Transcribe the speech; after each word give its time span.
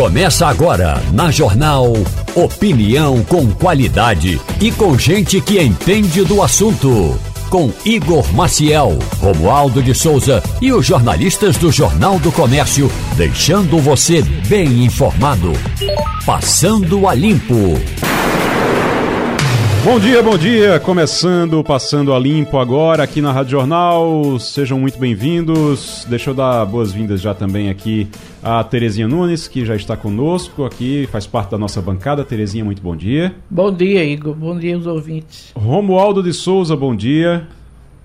Começa 0.00 0.46
agora 0.46 0.94
na 1.12 1.30
Jornal 1.30 1.92
Opinião 2.34 3.22
com 3.24 3.50
qualidade 3.50 4.40
e 4.58 4.72
com 4.72 4.96
gente 4.96 5.42
que 5.42 5.60
entende 5.60 6.24
do 6.24 6.42
assunto. 6.42 7.20
Com 7.50 7.70
Igor 7.84 8.24
Maciel, 8.32 8.98
Romualdo 9.20 9.82
de 9.82 9.94
Souza 9.94 10.42
e 10.58 10.72
os 10.72 10.86
jornalistas 10.86 11.58
do 11.58 11.70
Jornal 11.70 12.18
do 12.18 12.32
Comércio, 12.32 12.90
deixando 13.14 13.76
você 13.76 14.22
bem 14.48 14.84
informado. 14.84 15.52
Passando 16.24 17.06
a 17.06 17.12
Limpo. 17.12 17.78
Bom 19.84 19.98
dia, 19.98 20.22
bom 20.22 20.36
dia. 20.38 20.80
Começando, 20.80 21.62
passando 21.64 22.14
a 22.14 22.18
limpo 22.18 22.58
agora 22.58 23.02
aqui 23.02 23.22
na 23.22 23.32
Rádio 23.32 23.52
Jornal. 23.52 24.38
Sejam 24.38 24.78
muito 24.78 24.98
bem-vindos. 24.98 26.06
Deixa 26.06 26.30
eu 26.30 26.34
dar 26.34 26.66
boas-vindas 26.66 27.18
já 27.18 27.34
também 27.34 27.70
aqui 27.70 28.06
a 28.42 28.62
Terezinha 28.64 29.06
Nunes, 29.06 29.46
que 29.46 29.64
já 29.64 29.76
está 29.76 29.96
conosco 29.96 30.64
aqui, 30.64 31.06
faz 31.10 31.26
parte 31.26 31.50
da 31.50 31.58
nossa 31.58 31.80
bancada. 31.80 32.24
Terezinha, 32.24 32.64
muito 32.64 32.82
bom 32.82 32.96
dia. 32.96 33.34
Bom 33.50 33.72
dia, 33.72 34.04
Igor. 34.04 34.34
Bom 34.34 34.58
dia 34.58 34.74
aos 34.74 34.86
ouvintes. 34.86 35.52
Romualdo 35.54 36.22
de 36.22 36.32
Souza, 36.32 36.74
bom 36.74 36.94
dia. 36.94 37.46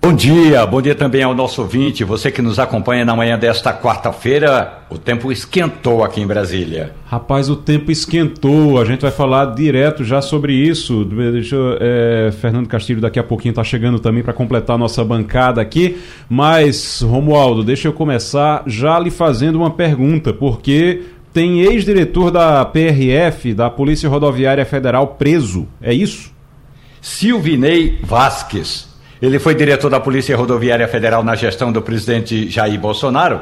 Bom 0.06 0.14
dia, 0.14 0.64
bom 0.64 0.80
dia 0.80 0.94
também 0.94 1.24
ao 1.24 1.34
nosso 1.34 1.60
ouvinte, 1.60 2.04
você 2.04 2.30
que 2.30 2.40
nos 2.40 2.60
acompanha 2.60 3.04
na 3.04 3.16
manhã 3.16 3.36
desta 3.36 3.74
quarta-feira. 3.74 4.82
O 4.88 4.96
tempo 4.96 5.32
esquentou 5.32 6.04
aqui 6.04 6.20
em 6.20 6.26
Brasília. 6.28 6.94
Rapaz, 7.06 7.50
o 7.50 7.56
tempo 7.56 7.90
esquentou. 7.90 8.80
A 8.80 8.84
gente 8.84 9.00
vai 9.00 9.10
falar 9.10 9.46
direto 9.46 10.04
já 10.04 10.22
sobre 10.22 10.52
isso. 10.54 11.04
Deixa 11.04 11.56
eu, 11.56 11.78
é, 11.80 12.30
Fernando 12.30 12.68
Castilho 12.68 13.00
daqui 13.00 13.18
a 13.18 13.24
pouquinho 13.24 13.50
está 13.50 13.64
chegando 13.64 13.98
também 13.98 14.22
para 14.22 14.32
completar 14.32 14.76
a 14.76 14.78
nossa 14.78 15.04
bancada 15.04 15.60
aqui. 15.60 15.98
Mas, 16.28 17.00
Romualdo, 17.00 17.64
deixa 17.64 17.88
eu 17.88 17.92
começar 17.92 18.62
já 18.64 19.00
lhe 19.00 19.10
fazendo 19.10 19.56
uma 19.56 19.72
pergunta, 19.72 20.32
porque 20.32 21.02
tem 21.32 21.62
ex-diretor 21.62 22.30
da 22.30 22.64
PRF, 22.64 23.52
da 23.52 23.68
Polícia 23.68 24.08
Rodoviária 24.08 24.64
Federal, 24.64 25.16
preso. 25.18 25.66
É 25.82 25.92
isso? 25.92 26.32
Silvinei 27.00 27.98
Vasques 28.04 28.94
ele 29.20 29.38
foi 29.38 29.54
diretor 29.54 29.90
da 29.90 29.98
Polícia 29.98 30.36
Rodoviária 30.36 30.86
Federal 30.86 31.24
na 31.24 31.34
gestão 31.34 31.72
do 31.72 31.80
presidente 31.80 32.50
Jair 32.50 32.78
Bolsonaro. 32.78 33.40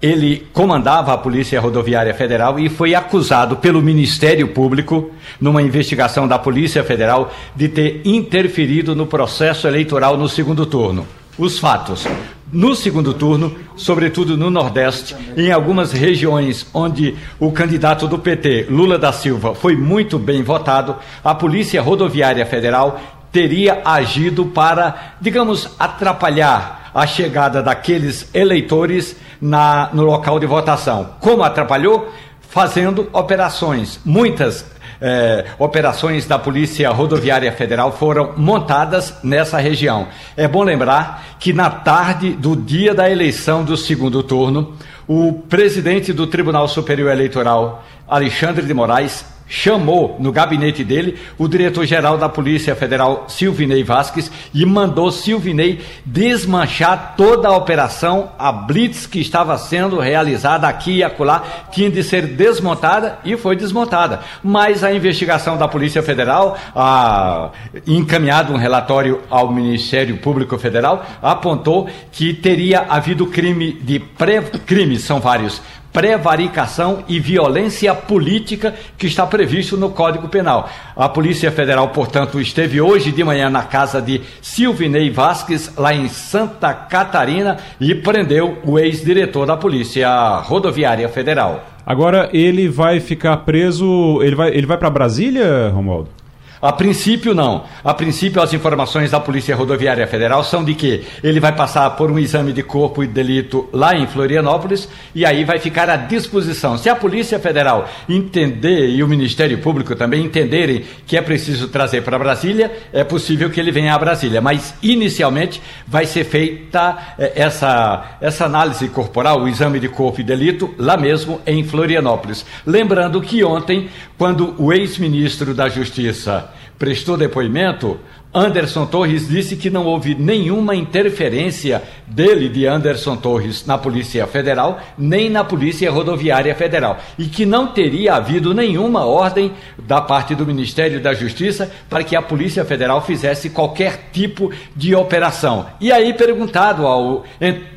Ele 0.00 0.46
comandava 0.52 1.12
a 1.12 1.18
Polícia 1.18 1.60
Rodoviária 1.60 2.14
Federal 2.14 2.58
e 2.58 2.68
foi 2.68 2.94
acusado 2.94 3.56
pelo 3.56 3.82
Ministério 3.82 4.48
Público, 4.48 5.10
numa 5.40 5.60
investigação 5.60 6.28
da 6.28 6.38
Polícia 6.38 6.84
Federal, 6.84 7.32
de 7.56 7.68
ter 7.68 8.00
interferido 8.04 8.94
no 8.94 9.06
processo 9.06 9.66
eleitoral 9.66 10.16
no 10.16 10.28
segundo 10.28 10.66
turno. 10.66 11.04
Os 11.36 11.58
fatos. 11.58 12.06
No 12.52 12.76
segundo 12.76 13.14
turno, 13.14 13.56
sobretudo 13.74 14.36
no 14.36 14.50
Nordeste, 14.50 15.16
em 15.36 15.50
algumas 15.50 15.90
regiões 15.90 16.66
onde 16.74 17.16
o 17.40 17.50
candidato 17.50 18.06
do 18.06 18.18
PT, 18.18 18.66
Lula 18.68 18.98
da 18.98 19.10
Silva, 19.10 19.54
foi 19.54 19.74
muito 19.74 20.18
bem 20.18 20.42
votado, 20.42 20.94
a 21.24 21.34
Polícia 21.34 21.80
Rodoviária 21.80 22.44
Federal 22.44 23.21
teria 23.32 23.80
agido 23.84 24.46
para, 24.46 25.14
digamos, 25.20 25.70
atrapalhar 25.78 26.90
a 26.94 27.06
chegada 27.06 27.62
daqueles 27.62 28.28
eleitores 28.34 29.16
na, 29.40 29.88
no 29.92 30.02
local 30.02 30.38
de 30.38 30.46
votação. 30.46 31.14
Como 31.18 31.42
atrapalhou? 31.42 32.12
Fazendo 32.42 33.08
operações. 33.12 33.98
Muitas 34.04 34.66
eh, 35.00 35.46
operações 35.58 36.26
da 36.26 36.38
Polícia 36.38 36.88
Rodoviária 36.90 37.50
Federal 37.50 37.90
foram 37.90 38.34
montadas 38.36 39.14
nessa 39.24 39.58
região. 39.58 40.06
É 40.36 40.46
bom 40.46 40.62
lembrar 40.62 41.36
que 41.40 41.52
na 41.52 41.70
tarde 41.70 42.34
do 42.34 42.54
dia 42.54 42.94
da 42.94 43.10
eleição 43.10 43.64
do 43.64 43.76
segundo 43.76 44.22
turno, 44.22 44.76
o 45.08 45.32
presidente 45.32 46.12
do 46.12 46.26
Tribunal 46.26 46.68
Superior 46.68 47.10
Eleitoral, 47.10 47.82
Alexandre 48.06 48.64
de 48.64 48.74
Moraes, 48.74 49.24
chamou 49.48 50.16
no 50.18 50.32
gabinete 50.32 50.82
dele 50.82 51.18
o 51.38 51.46
diretor-geral 51.46 52.16
da 52.16 52.28
Polícia 52.28 52.74
Federal, 52.74 53.26
Silvinei 53.28 53.84
Vasques, 53.84 54.30
e 54.54 54.64
mandou 54.64 55.10
Silvinei 55.10 55.80
desmanchar 56.04 57.14
toda 57.16 57.48
a 57.48 57.56
operação, 57.56 58.32
a 58.38 58.50
blitz 58.50 59.06
que 59.06 59.20
estava 59.20 59.56
sendo 59.58 59.98
realizada 59.98 60.66
aqui 60.66 60.96
e 60.96 61.02
acolá, 61.02 61.42
tinha 61.70 61.90
de 61.90 62.02
ser 62.02 62.26
desmontada 62.26 63.18
e 63.24 63.36
foi 63.36 63.56
desmontada. 63.56 64.20
Mas 64.42 64.82
a 64.82 64.92
investigação 64.92 65.56
da 65.56 65.68
Polícia 65.68 66.02
Federal, 66.02 66.56
a, 66.74 67.50
encaminhado 67.86 68.52
um 68.52 68.56
relatório 68.56 69.20
ao 69.28 69.52
Ministério 69.52 70.16
Público 70.18 70.58
Federal, 70.58 71.04
apontou 71.20 71.88
que 72.10 72.32
teria 72.32 72.86
havido 72.88 73.26
crime 73.26 73.72
de 73.72 73.98
pré-crimes, 73.98 75.02
são 75.02 75.20
vários, 75.20 75.60
prevaricação 75.92 77.04
e 77.06 77.20
violência 77.20 77.94
política 77.94 78.74
que 78.96 79.06
está 79.06 79.26
previsto 79.26 79.76
no 79.76 79.90
Código 79.90 80.28
Penal. 80.28 80.68
A 80.96 81.08
Polícia 81.08 81.50
Federal, 81.52 81.88
portanto, 81.90 82.40
esteve 82.40 82.80
hoje 82.80 83.12
de 83.12 83.22
manhã 83.22 83.50
na 83.50 83.62
casa 83.62 84.00
de 84.00 84.20
Silvinei 84.40 85.10
Vasques, 85.10 85.72
lá 85.76 85.92
em 85.92 86.08
Santa 86.08 86.72
Catarina, 86.72 87.58
e 87.80 87.94
prendeu 87.94 88.58
o 88.64 88.78
ex-diretor 88.78 89.46
da 89.46 89.56
Polícia 89.56 90.08
Rodoviária 90.38 91.08
Federal. 91.08 91.64
Agora 91.84 92.30
ele 92.32 92.68
vai 92.68 93.00
ficar 93.00 93.38
preso, 93.38 94.20
ele 94.22 94.36
vai, 94.36 94.50
ele 94.50 94.66
vai 94.66 94.78
para 94.78 94.88
Brasília, 94.88 95.68
Romualdo? 95.68 96.21
A 96.62 96.72
princípio, 96.72 97.34
não. 97.34 97.64
A 97.82 97.92
princípio, 97.92 98.40
as 98.40 98.54
informações 98.54 99.10
da 99.10 99.18
Polícia 99.18 99.56
Rodoviária 99.56 100.06
Federal 100.06 100.44
são 100.44 100.62
de 100.62 100.76
que 100.76 101.04
ele 101.20 101.40
vai 101.40 101.50
passar 101.50 101.90
por 101.96 102.08
um 102.08 102.20
exame 102.20 102.52
de 102.52 102.62
corpo 102.62 103.02
e 103.02 103.06
delito 103.08 103.68
lá 103.72 103.96
em 103.96 104.06
Florianópolis 104.06 104.88
e 105.12 105.26
aí 105.26 105.42
vai 105.42 105.58
ficar 105.58 105.90
à 105.90 105.96
disposição. 105.96 106.78
Se 106.78 106.88
a 106.88 106.94
Polícia 106.94 107.40
Federal 107.40 107.88
entender 108.08 108.90
e 108.90 109.02
o 109.02 109.08
Ministério 109.08 109.58
Público 109.58 109.96
também 109.96 110.24
entenderem 110.24 110.84
que 111.04 111.16
é 111.16 111.20
preciso 111.20 111.66
trazer 111.66 112.02
para 112.04 112.16
Brasília, 112.16 112.70
é 112.92 113.02
possível 113.02 113.50
que 113.50 113.58
ele 113.58 113.72
venha 113.72 113.92
a 113.92 113.98
Brasília. 113.98 114.40
Mas, 114.40 114.72
inicialmente, 114.80 115.60
vai 115.84 116.06
ser 116.06 116.22
feita 116.22 116.96
eh, 117.18 117.32
essa, 117.34 118.18
essa 118.20 118.44
análise 118.44 118.88
corporal, 118.88 119.42
o 119.42 119.48
exame 119.48 119.80
de 119.80 119.88
corpo 119.88 120.20
e 120.20 120.24
delito, 120.24 120.72
lá 120.78 120.96
mesmo 120.96 121.40
em 121.44 121.64
Florianópolis. 121.64 122.46
Lembrando 122.64 123.20
que 123.20 123.42
ontem, 123.42 123.90
quando 124.16 124.54
o 124.62 124.72
ex-ministro 124.72 125.52
da 125.52 125.68
Justiça 125.68 126.51
prestou 126.82 127.16
depoimento, 127.16 127.96
Anderson 128.34 128.86
Torres 128.86 129.28
disse 129.28 129.56
que 129.56 129.68
não 129.68 129.84
houve 129.84 130.14
nenhuma 130.14 130.74
interferência 130.74 131.82
dele, 132.06 132.48
de 132.48 132.66
Anderson 132.66 133.16
Torres, 133.16 133.66
na 133.66 133.76
Polícia 133.76 134.26
Federal, 134.26 134.80
nem 134.96 135.28
na 135.28 135.44
Polícia 135.44 135.90
Rodoviária 135.90 136.54
Federal. 136.54 136.98
E 137.18 137.26
que 137.26 137.44
não 137.44 137.66
teria 137.66 138.14
havido 138.14 138.54
nenhuma 138.54 139.04
ordem 139.04 139.52
da 139.78 140.00
parte 140.00 140.34
do 140.34 140.46
Ministério 140.46 141.00
da 141.00 141.12
Justiça 141.12 141.70
para 141.90 142.02
que 142.02 142.16
a 142.16 142.22
Polícia 142.22 142.64
Federal 142.64 143.02
fizesse 143.02 143.50
qualquer 143.50 144.08
tipo 144.12 144.50
de 144.74 144.94
operação. 144.94 145.66
E 145.78 145.92
aí, 145.92 146.14
perguntado 146.14 146.86
ao 146.86 147.24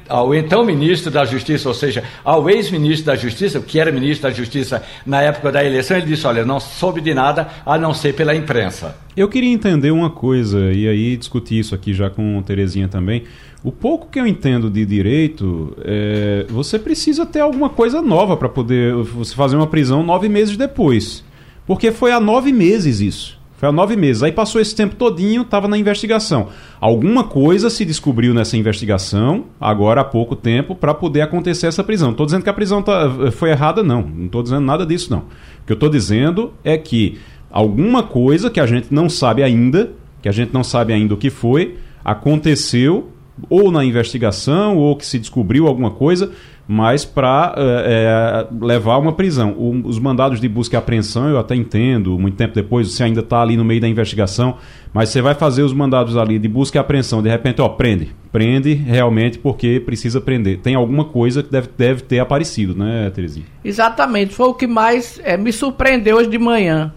ao 0.08 0.36
então 0.36 0.64
ministro 0.64 1.10
da 1.10 1.26
Justiça, 1.26 1.68
ou 1.68 1.74
seja, 1.74 2.04
ao 2.24 2.48
ex-ministro 2.48 3.08
da 3.08 3.16
Justiça, 3.16 3.60
que 3.60 3.80
era 3.80 3.92
ministro 3.92 4.30
da 4.30 4.36
Justiça 4.36 4.84
na 5.04 5.22
época 5.22 5.52
da 5.52 5.64
eleição, 5.64 5.98
ele 5.98 6.06
disse: 6.06 6.28
Olha, 6.28 6.46
não 6.46 6.60
soube 6.60 7.02
de 7.02 7.14
nada 7.14 7.48
a 7.66 7.78
não 7.78 7.94
ser 7.94 8.14
pela 8.14 8.36
imprensa. 8.36 9.05
Eu 9.16 9.30
queria 9.30 9.50
entender 9.50 9.92
uma 9.92 10.10
coisa, 10.10 10.74
e 10.74 10.88
aí 10.88 11.16
discutir 11.16 11.60
isso 11.60 11.74
aqui 11.74 11.94
já 11.94 12.10
com 12.10 12.42
Terezinha 12.42 12.90
também. 12.90 13.24
O 13.64 13.72
pouco 13.72 14.10
que 14.10 14.20
eu 14.20 14.28
entendo 14.28 14.70
de 14.70 14.86
direito, 14.86 15.76
é, 15.84 16.46
você 16.50 16.78
precisa 16.78 17.26
ter 17.26 17.40
alguma 17.40 17.70
coisa 17.70 18.02
nova 18.02 18.36
para 18.36 18.50
poder 18.50 18.94
você 18.94 19.34
fazer 19.34 19.56
uma 19.56 19.68
prisão 19.68 20.04
nove 20.04 20.28
meses 20.28 20.58
depois. 20.58 21.24
Porque 21.66 21.92
foi 21.92 22.12
há 22.12 22.20
nove 22.20 22.52
meses 22.52 23.00
isso. 23.00 23.40
Foi 23.58 23.70
há 23.70 23.72
nove 23.72 23.96
meses. 23.96 24.22
Aí 24.22 24.34
passou 24.34 24.60
esse 24.60 24.76
tempo 24.76 24.96
todinho, 24.96 25.44
estava 25.44 25.68
na 25.68 25.78
investigação. 25.78 26.50
Alguma 26.80 27.24
coisa 27.24 27.70
se 27.70 27.86
descobriu 27.86 28.34
nessa 28.34 28.58
investigação, 28.58 29.46
agora 29.60 30.02
há 30.02 30.04
pouco 30.04 30.36
tempo, 30.36 30.76
para 30.76 30.94
poder 30.94 31.22
acontecer 31.22 31.68
essa 31.68 31.84
prisão. 31.84 32.12
Estou 32.12 32.26
dizendo 32.26 32.44
que 32.44 32.50
a 32.50 32.54
prisão 32.54 32.82
tá, 32.82 33.10
foi 33.32 33.52
errada, 33.52 33.82
não. 33.82 34.02
Não 34.02 34.26
estou 34.26 34.44
dizendo 34.44 34.66
nada 34.66 34.86
disso, 34.86 35.10
não. 35.10 35.20
O 35.20 35.66
que 35.66 35.72
eu 35.72 35.76
estou 35.76 35.90
dizendo 35.90 36.54
é 36.64 36.78
que 36.78 37.18
alguma 37.56 38.04
coisa 38.04 38.50
que 38.50 38.60
a 38.60 38.66
gente 38.66 38.94
não 38.94 39.08
sabe 39.08 39.42
ainda, 39.42 39.94
que 40.22 40.28
a 40.28 40.32
gente 40.32 40.54
não 40.54 40.64
sabe 40.64 40.92
ainda 40.92 41.14
o 41.14 41.18
que 41.18 41.30
foi, 41.30 41.78
aconteceu 42.04 43.10
ou 43.50 43.72
na 43.72 43.84
investigação 43.84 44.78
ou 44.78 44.96
que 44.96 45.06
se 45.06 45.18
descobriu 45.18 45.66
alguma 45.66 45.92
coisa 45.92 46.32
mas 46.68 47.06
para 47.06 47.54
é, 47.58 48.48
é, 48.52 48.66
levar 48.66 48.98
uma 48.98 49.14
prisão. 49.14 49.52
O, 49.52 49.88
os 49.88 50.00
mandados 50.00 50.40
de 50.40 50.50
busca 50.50 50.76
e 50.76 50.78
apreensão 50.78 51.30
eu 51.30 51.38
até 51.38 51.56
entendo, 51.56 52.18
muito 52.18 52.36
tempo 52.36 52.56
depois 52.56 52.92
você 52.92 53.04
ainda 53.04 53.20
está 53.20 53.42
ali 53.42 53.56
no 53.56 53.64
meio 53.64 53.80
da 53.80 53.88
investigação, 53.88 54.58
mas 54.94 55.10
você 55.10 55.22
vai 55.22 55.36
fazer 55.36 55.64
os 55.64 55.74
mandados 55.74 56.18
ali 56.18 56.40
de 56.40 56.48
busca 56.48 56.78
e 56.78 56.80
apreensão, 56.80 57.22
de 57.22 57.30
repente, 57.30 57.62
ó, 57.62 57.70
prende. 57.70 58.10
Prende 58.32 58.74
realmente 58.74 59.38
porque 59.38 59.80
precisa 59.80 60.20
prender. 60.20 60.60
Tem 60.60 60.76
alguma 60.76 61.06
coisa 61.06 61.44
que 61.44 61.52
deve, 61.52 61.70
deve 61.78 62.02
ter 62.02 62.20
aparecido, 62.20 62.76
né, 62.76 63.10
Terezinha? 63.14 63.46
Exatamente, 63.64 64.34
foi 64.34 64.48
o 64.48 64.54
que 64.54 64.68
mais 64.68 65.20
é, 65.24 65.38
me 65.38 65.54
surpreendeu 65.54 66.18
hoje 66.18 66.30
de 66.30 66.40
manhã. 66.40 66.92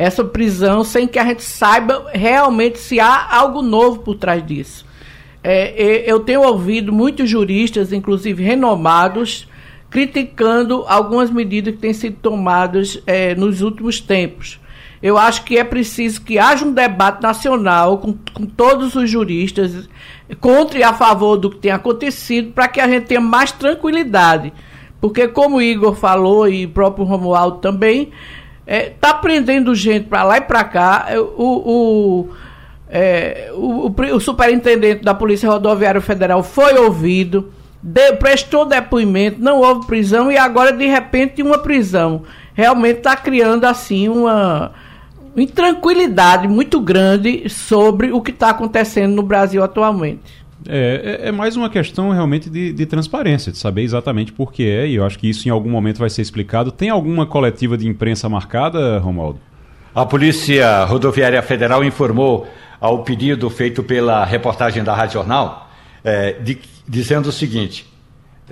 Essa 0.00 0.24
prisão 0.24 0.82
sem 0.82 1.06
que 1.06 1.18
a 1.18 1.24
gente 1.26 1.42
saiba 1.42 2.06
realmente 2.14 2.78
se 2.78 2.98
há 2.98 3.36
algo 3.36 3.60
novo 3.60 3.98
por 3.98 4.14
trás 4.14 4.42
disso. 4.46 4.86
É, 5.44 6.10
eu 6.10 6.20
tenho 6.20 6.40
ouvido 6.40 6.90
muitos 6.90 7.28
juristas, 7.28 7.92
inclusive 7.92 8.42
renomados, 8.42 9.46
criticando 9.90 10.86
algumas 10.88 11.30
medidas 11.30 11.74
que 11.74 11.80
têm 11.82 11.92
sido 11.92 12.16
tomadas 12.16 12.98
é, 13.06 13.34
nos 13.34 13.60
últimos 13.60 14.00
tempos. 14.00 14.58
Eu 15.02 15.18
acho 15.18 15.44
que 15.44 15.58
é 15.58 15.64
preciso 15.64 16.22
que 16.22 16.38
haja 16.38 16.64
um 16.64 16.72
debate 16.72 17.22
nacional 17.22 17.98
com, 17.98 18.14
com 18.32 18.46
todos 18.46 18.94
os 18.94 19.10
juristas, 19.10 19.86
contra 20.40 20.78
e 20.78 20.82
a 20.82 20.94
favor 20.94 21.36
do 21.36 21.50
que 21.50 21.58
tem 21.58 21.72
acontecido, 21.72 22.52
para 22.52 22.68
que 22.68 22.80
a 22.80 22.88
gente 22.88 23.04
tenha 23.04 23.20
mais 23.20 23.52
tranquilidade. 23.52 24.50
Porque, 24.98 25.28
como 25.28 25.58
o 25.58 25.62
Igor 25.62 25.94
falou, 25.94 26.48
e 26.48 26.64
o 26.64 26.70
próprio 26.70 27.04
Romualdo 27.04 27.58
também, 27.58 28.10
é, 28.70 28.92
tá 29.00 29.12
prendendo 29.12 29.74
gente 29.74 30.06
para 30.06 30.22
lá 30.22 30.36
e 30.36 30.42
para 30.42 30.62
cá. 30.62 31.06
É, 31.08 31.18
o, 31.18 31.26
o, 31.36 32.28
é, 32.88 33.50
o, 33.52 33.92
o, 34.14 34.20
superintendente 34.20 35.02
da 35.02 35.12
Polícia 35.12 35.50
Rodoviária 35.50 36.00
Federal 36.00 36.40
foi 36.44 36.78
ouvido, 36.78 37.52
de, 37.82 38.12
prestou 38.12 38.64
depoimento, 38.64 39.42
não 39.42 39.58
houve 39.58 39.88
prisão 39.88 40.30
e 40.30 40.38
agora, 40.38 40.72
de 40.72 40.86
repente, 40.86 41.42
uma 41.42 41.58
prisão. 41.58 42.22
Realmente 42.54 42.98
está 42.98 43.16
criando, 43.16 43.64
assim, 43.64 44.08
uma 44.08 44.70
intranquilidade 45.36 46.46
muito 46.46 46.78
grande 46.78 47.48
sobre 47.48 48.12
o 48.12 48.20
que 48.20 48.30
está 48.30 48.50
acontecendo 48.50 49.16
no 49.16 49.22
Brasil 49.24 49.64
atualmente. 49.64 50.39
É, 50.68 51.20
é, 51.22 51.28
é, 51.28 51.32
mais 51.32 51.56
uma 51.56 51.70
questão 51.70 52.10
realmente 52.10 52.50
de, 52.50 52.72
de, 52.72 52.86
transparência, 52.86 53.50
de 53.50 53.58
saber 53.58 53.82
exatamente 53.82 54.32
por 54.32 54.52
que 54.52 54.68
é, 54.68 54.86
e 54.86 54.96
eu 54.96 55.04
acho 55.04 55.18
que 55.18 55.28
isso 55.28 55.48
em 55.48 55.50
algum 55.50 55.70
momento 55.70 55.98
vai 55.98 56.10
ser 56.10 56.22
explicado. 56.22 56.70
Tem 56.70 56.90
alguma 56.90 57.26
coletiva 57.26 57.78
de 57.78 57.88
imprensa 57.88 58.28
marcada, 58.28 58.98
Romualdo? 58.98 59.40
A 59.94 60.04
Polícia 60.04 60.84
Rodoviária 60.84 61.42
Federal 61.42 61.82
informou 61.82 62.46
ao 62.80 63.02
pedido 63.02 63.48
feito 63.50 63.82
pela 63.82 64.24
reportagem 64.24 64.84
da 64.84 64.94
Rádio 64.94 65.14
Jornal, 65.14 65.68
é, 66.04 66.32
de, 66.34 66.58
dizendo 66.86 67.30
o 67.30 67.32
seguinte: 67.32 67.86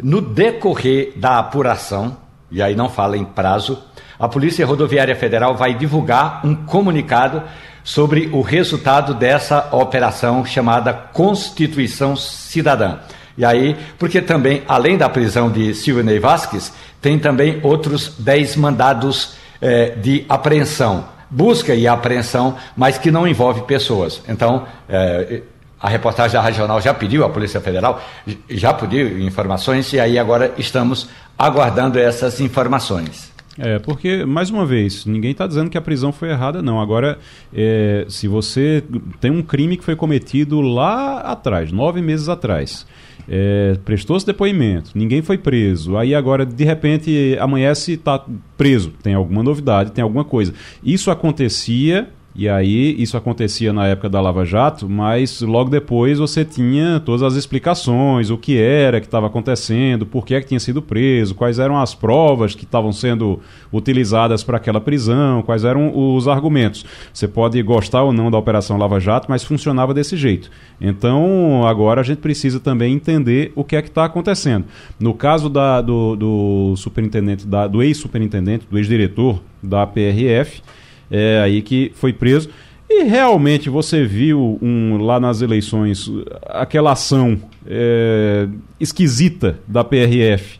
no 0.02 0.20
decorrer 0.20 1.12
da 1.16 1.38
apuração, 1.38 2.16
e 2.50 2.62
aí 2.62 2.74
não 2.74 2.88
fala 2.88 3.16
em 3.16 3.24
prazo, 3.24 3.82
a 4.18 4.28
Polícia 4.28 4.66
Rodoviária 4.66 5.14
Federal 5.14 5.54
vai 5.54 5.74
divulgar 5.74 6.44
um 6.44 6.54
comunicado 6.54 7.42
sobre 7.88 8.28
o 8.34 8.42
resultado 8.42 9.14
dessa 9.14 9.70
operação 9.72 10.44
chamada 10.44 10.92
Constituição 10.92 12.14
Cidadã. 12.16 12.98
E 13.34 13.46
aí, 13.46 13.78
porque 13.98 14.20
também, 14.20 14.62
além 14.68 14.98
da 14.98 15.08
prisão 15.08 15.50
de 15.50 15.72
Silvio 15.72 16.20
Vasquez, 16.20 16.70
tem 17.00 17.18
também 17.18 17.60
outros 17.62 18.12
10 18.18 18.56
mandados 18.56 19.36
eh, 19.62 19.94
de 20.02 20.26
apreensão, 20.28 21.08
busca 21.30 21.74
e 21.74 21.88
apreensão, 21.88 22.58
mas 22.76 22.98
que 22.98 23.10
não 23.10 23.26
envolve 23.26 23.62
pessoas. 23.62 24.20
Então, 24.28 24.66
eh, 24.86 25.40
a 25.80 25.88
reportagem 25.88 26.34
da 26.34 26.42
Regional 26.42 26.82
já 26.82 26.92
pediu 26.92 27.24
à 27.24 27.30
Polícia 27.30 27.58
Federal, 27.58 28.02
já 28.50 28.74
pediu 28.74 29.18
informações, 29.18 29.90
e 29.94 29.98
aí 29.98 30.18
agora 30.18 30.52
estamos 30.58 31.08
aguardando 31.38 31.98
essas 31.98 32.38
informações. 32.38 33.32
É, 33.58 33.78
porque, 33.80 34.24
mais 34.24 34.50
uma 34.50 34.64
vez, 34.64 35.04
ninguém 35.04 35.32
está 35.32 35.46
dizendo 35.46 35.68
que 35.68 35.76
a 35.76 35.80
prisão 35.80 36.12
foi 36.12 36.30
errada, 36.30 36.62
não. 36.62 36.80
Agora, 36.80 37.18
é, 37.52 38.06
se 38.08 38.28
você 38.28 38.84
tem 39.20 39.30
um 39.30 39.42
crime 39.42 39.76
que 39.76 39.84
foi 39.84 39.96
cometido 39.96 40.60
lá 40.60 41.18
atrás, 41.20 41.72
nove 41.72 42.00
meses 42.00 42.28
atrás, 42.28 42.86
é, 43.28 43.76
prestou-se 43.84 44.24
depoimento, 44.24 44.92
ninguém 44.94 45.20
foi 45.20 45.36
preso, 45.36 45.96
aí 45.96 46.14
agora, 46.14 46.46
de 46.46 46.64
repente, 46.64 47.36
amanhece 47.40 47.90
e 47.90 47.94
está 47.94 48.24
preso, 48.56 48.90
tem 49.02 49.14
alguma 49.14 49.42
novidade, 49.42 49.92
tem 49.92 50.02
alguma 50.02 50.24
coisa. 50.24 50.54
Isso 50.82 51.10
acontecia 51.10 52.08
e 52.38 52.48
aí 52.48 52.94
isso 53.02 53.16
acontecia 53.16 53.72
na 53.72 53.88
época 53.88 54.08
da 54.08 54.20
Lava 54.20 54.44
Jato, 54.44 54.88
mas 54.88 55.40
logo 55.40 55.68
depois 55.68 56.20
você 56.20 56.44
tinha 56.44 57.00
todas 57.00 57.20
as 57.20 57.34
explicações, 57.34 58.30
o 58.30 58.38
que 58.38 58.56
era 58.56 59.00
que 59.00 59.08
estava 59.08 59.26
acontecendo, 59.26 60.06
por 60.06 60.24
que, 60.24 60.36
é 60.36 60.40
que 60.40 60.46
tinha 60.46 60.60
sido 60.60 60.80
preso, 60.80 61.34
quais 61.34 61.58
eram 61.58 61.76
as 61.76 61.96
provas 61.96 62.54
que 62.54 62.62
estavam 62.62 62.92
sendo 62.92 63.40
utilizadas 63.72 64.44
para 64.44 64.56
aquela 64.56 64.80
prisão, 64.80 65.42
quais 65.42 65.64
eram 65.64 65.92
os 65.92 66.28
argumentos. 66.28 66.86
Você 67.12 67.26
pode 67.26 67.60
gostar 67.60 68.04
ou 68.04 68.12
não 68.12 68.30
da 68.30 68.38
Operação 68.38 68.78
Lava 68.78 69.00
Jato, 69.00 69.26
mas 69.28 69.42
funcionava 69.42 69.92
desse 69.92 70.16
jeito. 70.16 70.48
Então 70.80 71.66
agora 71.66 72.02
a 72.02 72.04
gente 72.04 72.18
precisa 72.18 72.60
também 72.60 72.94
entender 72.94 73.50
o 73.56 73.64
que 73.64 73.74
é 73.74 73.82
que 73.82 73.88
está 73.88 74.04
acontecendo. 74.04 74.64
No 75.00 75.12
caso 75.12 75.48
da, 75.48 75.80
do, 75.80 76.14
do 76.14 76.76
superintendente, 76.76 77.44
da, 77.44 77.66
do 77.66 77.82
ex-superintendente, 77.82 78.64
do 78.70 78.78
ex-diretor 78.78 79.42
da 79.60 79.84
PRF, 79.84 80.62
é, 81.10 81.40
aí 81.42 81.62
que 81.62 81.92
foi 81.94 82.12
preso. 82.12 82.48
E 82.90 83.02
realmente 83.04 83.68
você 83.68 84.04
viu 84.04 84.58
um, 84.62 84.96
lá 84.96 85.20
nas 85.20 85.42
eleições 85.42 86.10
aquela 86.46 86.92
ação 86.92 87.38
é, 87.66 88.48
esquisita 88.80 89.58
da 89.68 89.84
PRF, 89.84 90.58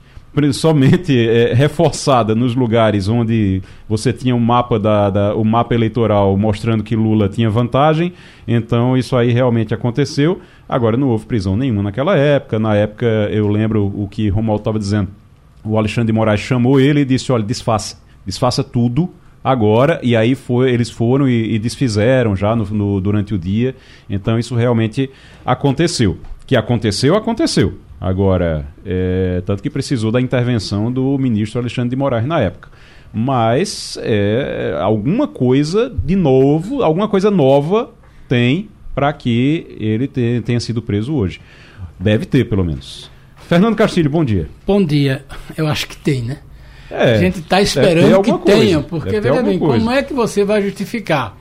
somente 0.52 1.18
é, 1.18 1.54
reforçada 1.54 2.34
nos 2.34 2.54
lugares 2.54 3.08
onde 3.08 3.62
você 3.88 4.12
tinha 4.12 4.36
um 4.36 4.40
mapa 4.40 4.78
da, 4.78 5.08
da, 5.08 5.34
o 5.34 5.42
mapa 5.42 5.74
eleitoral 5.74 6.36
mostrando 6.36 6.84
que 6.84 6.94
Lula 6.94 7.30
tinha 7.30 7.48
vantagem. 7.48 8.12
Então 8.46 8.96
isso 8.96 9.16
aí 9.16 9.32
realmente 9.32 9.72
aconteceu. 9.72 10.38
Agora 10.68 10.98
não 10.98 11.08
houve 11.08 11.24
prisão 11.24 11.56
nenhuma 11.56 11.82
naquela 11.82 12.14
época. 12.16 12.58
Na 12.58 12.76
época 12.76 13.06
eu 13.32 13.48
lembro 13.48 13.86
o 13.86 14.06
que 14.06 14.28
Romualdo 14.28 14.60
estava 14.60 14.78
dizendo. 14.78 15.08
O 15.64 15.78
Alexandre 15.78 16.12
de 16.12 16.12
Moraes 16.12 16.40
chamou 16.40 16.78
ele 16.78 17.00
e 17.00 17.04
disse: 17.06 17.32
olha, 17.32 17.42
desfaça, 17.42 18.00
desfaça 18.24 18.62
tudo 18.62 19.10
agora, 19.50 19.98
e 20.02 20.14
aí 20.14 20.34
foi, 20.34 20.70
eles 20.70 20.90
foram 20.90 21.28
e, 21.28 21.54
e 21.54 21.58
desfizeram 21.58 22.36
já 22.36 22.54
no, 22.54 22.64
no, 22.66 23.00
durante 23.00 23.34
o 23.34 23.38
dia. 23.38 23.74
Então 24.08 24.38
isso 24.38 24.54
realmente 24.54 25.10
aconteceu. 25.44 26.18
Que 26.46 26.54
aconteceu, 26.54 27.14
aconteceu. 27.14 27.78
Agora, 28.00 28.66
é, 28.84 29.42
tanto 29.44 29.62
que 29.62 29.70
precisou 29.70 30.12
da 30.12 30.20
intervenção 30.20 30.92
do 30.92 31.18
ministro 31.18 31.60
Alexandre 31.60 31.90
de 31.90 31.96
Moraes 31.96 32.26
na 32.26 32.40
época. 32.40 32.68
Mas 33.12 33.98
é, 34.02 34.76
alguma 34.80 35.26
coisa 35.26 35.90
de 36.04 36.14
novo, 36.14 36.82
alguma 36.82 37.08
coisa 37.08 37.30
nova 37.30 37.90
tem 38.28 38.68
para 38.94 39.12
que 39.12 39.76
ele 39.80 40.06
te, 40.06 40.42
tenha 40.44 40.60
sido 40.60 40.82
preso 40.82 41.14
hoje. 41.14 41.40
Deve 41.98 42.26
ter, 42.26 42.44
pelo 42.44 42.64
menos. 42.64 43.10
Fernando 43.48 43.74
Castilho, 43.74 44.10
bom 44.10 44.24
dia. 44.24 44.48
Bom 44.66 44.84
dia. 44.84 45.24
Eu 45.56 45.66
acho 45.66 45.88
que 45.88 45.96
tem, 45.96 46.22
né? 46.22 46.38
É, 46.90 47.14
a 47.14 47.19
gente 47.19 47.40
está 47.40 47.61
esperando 47.61 48.23
que 48.23 48.31
coisa. 48.31 48.44
tenha, 48.44 48.81
porque 48.81 49.20
veja 49.20 49.43
bem, 49.43 49.58
coisa. 49.58 49.79
como 49.79 49.90
é 49.90 50.02
que 50.02 50.14
você 50.14 50.44
vai 50.44 50.62
justificar? 50.62 51.37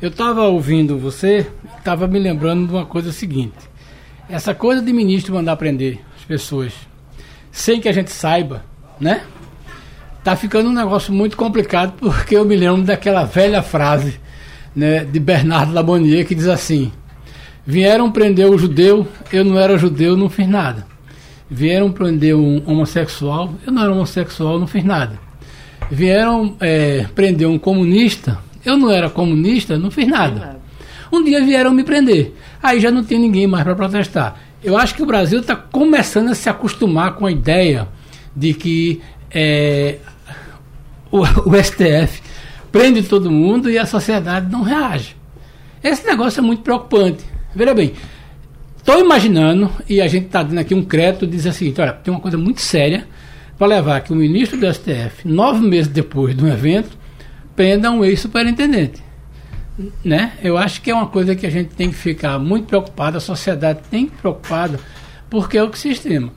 Eu 0.00 0.08
estava 0.08 0.46
ouvindo 0.46 0.98
você, 0.98 1.46
estava 1.76 2.06
me 2.06 2.18
lembrando 2.18 2.66
de 2.66 2.72
uma 2.72 2.86
coisa 2.86 3.12
seguinte. 3.12 3.56
Essa 4.28 4.54
coisa 4.54 4.80
de 4.80 4.92
ministro 4.92 5.34
mandar 5.34 5.56
prender 5.56 5.98
as 6.16 6.24
pessoas 6.24 6.72
sem 7.50 7.80
que 7.80 7.88
a 7.88 7.92
gente 7.92 8.10
saiba, 8.10 8.64
né? 9.00 9.22
Tá 10.22 10.36
ficando 10.36 10.68
um 10.68 10.72
negócio 10.72 11.12
muito 11.12 11.36
complicado 11.36 11.94
porque 11.98 12.36
eu 12.36 12.44
me 12.44 12.56
lembro 12.56 12.82
daquela 12.82 13.24
velha 13.24 13.62
frase 13.62 14.20
né, 14.74 15.04
de 15.04 15.18
Bernardo 15.18 15.72
Labonier 15.72 16.26
que 16.26 16.34
diz 16.34 16.46
assim: 16.46 16.92
Vieram 17.66 18.10
prender 18.10 18.48
o 18.48 18.56
judeu, 18.56 19.06
eu 19.32 19.44
não 19.44 19.58
era 19.58 19.76
judeu, 19.76 20.16
não 20.16 20.30
fiz 20.30 20.48
nada. 20.48 20.86
Vieram 21.50 21.90
prender 21.90 22.34
um 22.34 22.62
homossexual, 22.66 23.54
eu 23.66 23.72
não 23.72 23.82
era 23.82 23.92
homossexual, 23.92 24.58
não 24.58 24.66
fiz 24.66 24.84
nada. 24.84 25.18
Vieram 25.90 26.56
é, 26.60 27.06
prender 27.14 27.48
um 27.48 27.58
comunista, 27.58 28.38
eu 28.64 28.76
não 28.76 28.90
era 28.90 29.08
comunista, 29.08 29.78
não 29.78 29.90
fiz 29.90 30.06
nada. 30.06 30.58
Um 31.10 31.24
dia 31.24 31.42
vieram 31.42 31.72
me 31.72 31.82
prender, 31.82 32.34
aí 32.62 32.78
já 32.80 32.90
não 32.90 33.02
tem 33.02 33.18
ninguém 33.18 33.46
mais 33.46 33.64
para 33.64 33.74
protestar. 33.74 34.38
Eu 34.62 34.76
acho 34.76 34.94
que 34.94 35.02
o 35.02 35.06
Brasil 35.06 35.40
está 35.40 35.56
começando 35.56 36.28
a 36.28 36.34
se 36.34 36.50
acostumar 36.50 37.14
com 37.14 37.24
a 37.24 37.32
ideia 37.32 37.88
de 38.36 38.52
que 38.52 39.00
é, 39.30 39.98
o, 41.10 41.20
o 41.20 41.62
STF 41.62 42.22
prende 42.70 43.02
todo 43.02 43.30
mundo 43.30 43.70
e 43.70 43.78
a 43.78 43.86
sociedade 43.86 44.50
não 44.50 44.62
reage. 44.62 45.16
Esse 45.82 46.06
negócio 46.06 46.40
é 46.40 46.42
muito 46.42 46.62
preocupante. 46.62 47.24
Veja 47.54 47.72
bem, 47.72 47.92
Estou 48.88 49.04
imaginando, 49.04 49.70
e 49.86 50.00
a 50.00 50.08
gente 50.08 50.28
está 50.28 50.42
dando 50.42 50.60
aqui 50.60 50.74
um 50.74 50.82
crédito, 50.82 51.26
diz 51.26 51.46
assim, 51.46 51.74
olha, 51.76 51.92
tem 51.92 52.10
uma 52.10 52.20
coisa 52.20 52.38
muito 52.38 52.62
séria 52.62 53.06
para 53.58 53.66
levar 53.66 54.00
que 54.00 54.10
o 54.10 54.16
ministro 54.16 54.58
do 54.58 54.66
STF, 54.66 55.28
nove 55.28 55.60
meses 55.60 55.88
depois 55.88 56.34
do 56.34 56.48
evento, 56.48 56.96
prenda 57.54 57.90
um 57.90 58.02
ex-superintendente. 58.02 59.02
Né? 60.02 60.32
Eu 60.42 60.56
acho 60.56 60.80
que 60.80 60.90
é 60.90 60.94
uma 60.94 61.06
coisa 61.06 61.36
que 61.36 61.46
a 61.46 61.50
gente 61.50 61.74
tem 61.74 61.90
que 61.90 61.96
ficar 61.96 62.38
muito 62.38 62.64
preocupado, 62.64 63.18
a 63.18 63.20
sociedade 63.20 63.80
tem 63.90 64.06
que 64.06 64.16
preocupada, 64.16 64.80
porque 65.28 65.58
é 65.58 65.62
o 65.62 65.68
que 65.68 65.78
se 65.78 65.90
estima. 65.90 66.32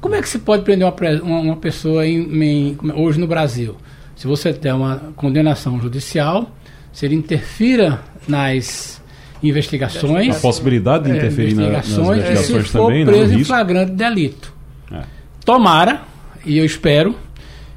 Como 0.00 0.16
é 0.16 0.20
que 0.20 0.28
se 0.28 0.40
pode 0.40 0.64
prender 0.64 0.88
uma, 0.88 1.40
uma 1.40 1.56
pessoa 1.56 2.04
em, 2.04 2.18
em, 2.42 2.78
hoje 2.96 3.20
no 3.20 3.28
Brasil? 3.28 3.76
Se 4.16 4.26
você 4.26 4.52
tem 4.52 4.72
uma 4.72 5.12
condenação 5.14 5.80
judicial, 5.80 6.50
se 6.92 7.06
ele 7.06 7.14
interfira 7.14 8.00
nas 8.26 9.00
investigações. 9.42 10.36
A 10.36 10.40
possibilidade 10.40 11.04
de 11.04 11.10
é, 11.10 11.16
interferir 11.16 11.48
é, 11.48 11.52
investigações, 11.52 12.22
nas 12.22 12.30
investigações 12.30 12.66
se 12.66 12.72
for 12.72 12.86
também, 12.86 13.04
né, 13.04 13.12
preso 13.12 13.34
em 13.34 13.44
flagrante 13.44 13.92
delito. 13.92 14.52
É. 14.90 15.02
Tomara, 15.44 16.02
e 16.44 16.58
eu 16.58 16.64
espero, 16.64 17.16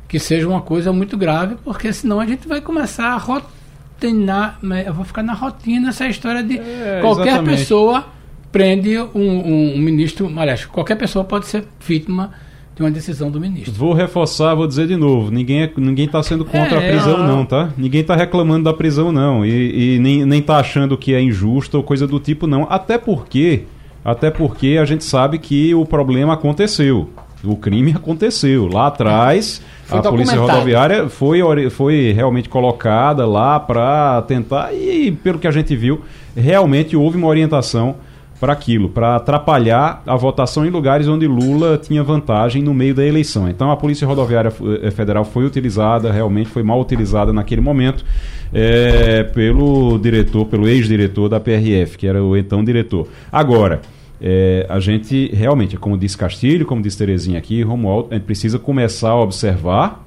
que 0.08 0.20
seja 0.20 0.48
uma 0.48 0.62
coisa 0.62 0.94
muito 0.94 1.18
grave, 1.18 1.56
porque 1.64 1.92
senão 1.92 2.20
a 2.20 2.26
gente 2.26 2.48
vai 2.48 2.62
começar 2.62 3.08
a 3.08 3.18
rotinar, 3.18 4.60
né, 4.62 4.84
eu 4.88 4.94
vou 4.94 5.04
ficar 5.04 5.24
na 5.24 5.34
rotina 5.34 5.90
essa 5.90 6.08
história 6.08 6.44
de 6.44 6.58
é, 6.58 7.00
qualquer 7.02 7.44
pessoa 7.44 8.06
prende 8.52 8.98
um, 8.98 9.10
um, 9.14 9.76
um, 9.76 9.80
ministro, 9.80 10.32
aliás, 10.40 10.66
qualquer 10.66 10.96
pessoa 10.96 11.26
pode 11.26 11.48
ser 11.48 11.66
vítima 11.86 12.32
de 12.76 12.84
uma 12.84 12.92
decisão 12.92 13.32
do 13.32 13.40
ministro. 13.40 13.72
Vou 13.72 13.94
reforçar, 13.94 14.54
vou 14.54 14.68
dizer 14.68 14.88
de 14.88 14.98
novo, 14.98 15.32
ninguém 15.32 15.64
é, 15.64 15.72
ninguém 15.78 16.06
está 16.06 16.22
sendo 16.22 16.44
contra 16.44 16.76
é, 16.76 16.86
a 16.86 16.92
prisão 16.92 17.18
não, 17.20 17.38
não 17.38 17.46
tá? 17.46 17.70
Ninguém 17.78 18.02
está 18.02 18.16
reclamando 18.16 18.66
da 18.66 18.74
prisão 18.74 19.12
não 19.14 19.46
e, 19.46 19.96
e 19.96 20.00
nem 20.00 20.26
nem 20.26 20.40
está 20.40 20.58
achando 20.58 20.98
que 20.98 21.14
é 21.14 21.22
injusta 21.22 21.78
ou 21.78 21.84
coisa 21.84 22.06
do 22.06 22.20
tipo 22.20 22.46
não, 22.46 22.68
até 22.70 22.98
porque 22.98 23.64
até 24.04 24.30
porque 24.30 24.78
a 24.80 24.86
gente 24.86 25.04
sabe 25.04 25.40
que 25.40 25.74
o 25.74 25.86
problema 25.86 26.34
aconteceu. 26.34 27.10
O 27.44 27.56
crime 27.56 27.92
aconteceu 27.96 28.68
lá 28.68 28.88
atrás. 28.88 29.62
Foi 29.86 30.00
a 30.00 30.02
polícia 30.02 30.40
rodoviária 30.40 31.08
foi, 31.08 31.70
foi 31.70 32.12
realmente 32.12 32.50
colocada 32.50 33.26
lá 33.26 33.60
para 33.60 34.22
tentar 34.24 34.74
e 34.74 35.12
pelo 35.12 35.40
que 35.40 35.48
a 35.48 35.52
gente 35.52 35.76
viu 35.76 36.02
realmente 36.36 36.98
houve 36.98 37.18
uma 37.18 37.28
orientação 37.28 37.96
para 38.40 38.52
aquilo, 38.52 38.90
para 38.90 39.16
atrapalhar 39.16 40.04
a 40.06 40.16
votação 40.16 40.66
em 40.66 40.70
lugares 40.70 41.08
onde 41.08 41.26
Lula 41.26 41.78
tinha 41.78 42.04
vantagem 42.04 42.62
no 42.62 42.74
meio 42.74 42.94
da 42.94 43.06
eleição. 43.06 43.50
Então 43.50 43.72
a 43.72 43.78
Polícia 43.78 44.06
Rodoviária 44.06 44.52
eh, 44.82 44.92
Federal 44.92 45.24
foi 45.24 45.46
utilizada, 45.46 46.12
realmente 46.12 46.50
foi 46.50 46.62
mal 46.62 46.80
utilizada 46.80 47.32
naquele 47.32 47.62
momento 47.62 48.04
é, 48.54 49.24
pelo 49.24 49.98
diretor, 49.98 50.46
pelo 50.46 50.68
ex-diretor 50.68 51.30
da 51.30 51.40
PRF, 51.40 51.98
que 51.98 52.08
era 52.08 52.22
o 52.24 52.36
então 52.36 52.64
diretor. 52.64 53.08
Agora, 53.32 53.82
é, 54.22 54.66
a 54.70 54.80
gente 54.80 55.34
realmente, 55.34 55.78
como 55.78 55.98
disse 55.98 56.18
Castilho, 56.18 56.66
como 56.66 56.82
disse 56.82 56.98
Terezinha 56.98 57.38
aqui, 57.38 57.62
Romualdo, 57.62 58.10
a 58.12 58.16
gente 58.16 58.24
precisa 58.24 58.60
começar 58.60 59.12
a 59.12 59.22
observar, 59.22 60.06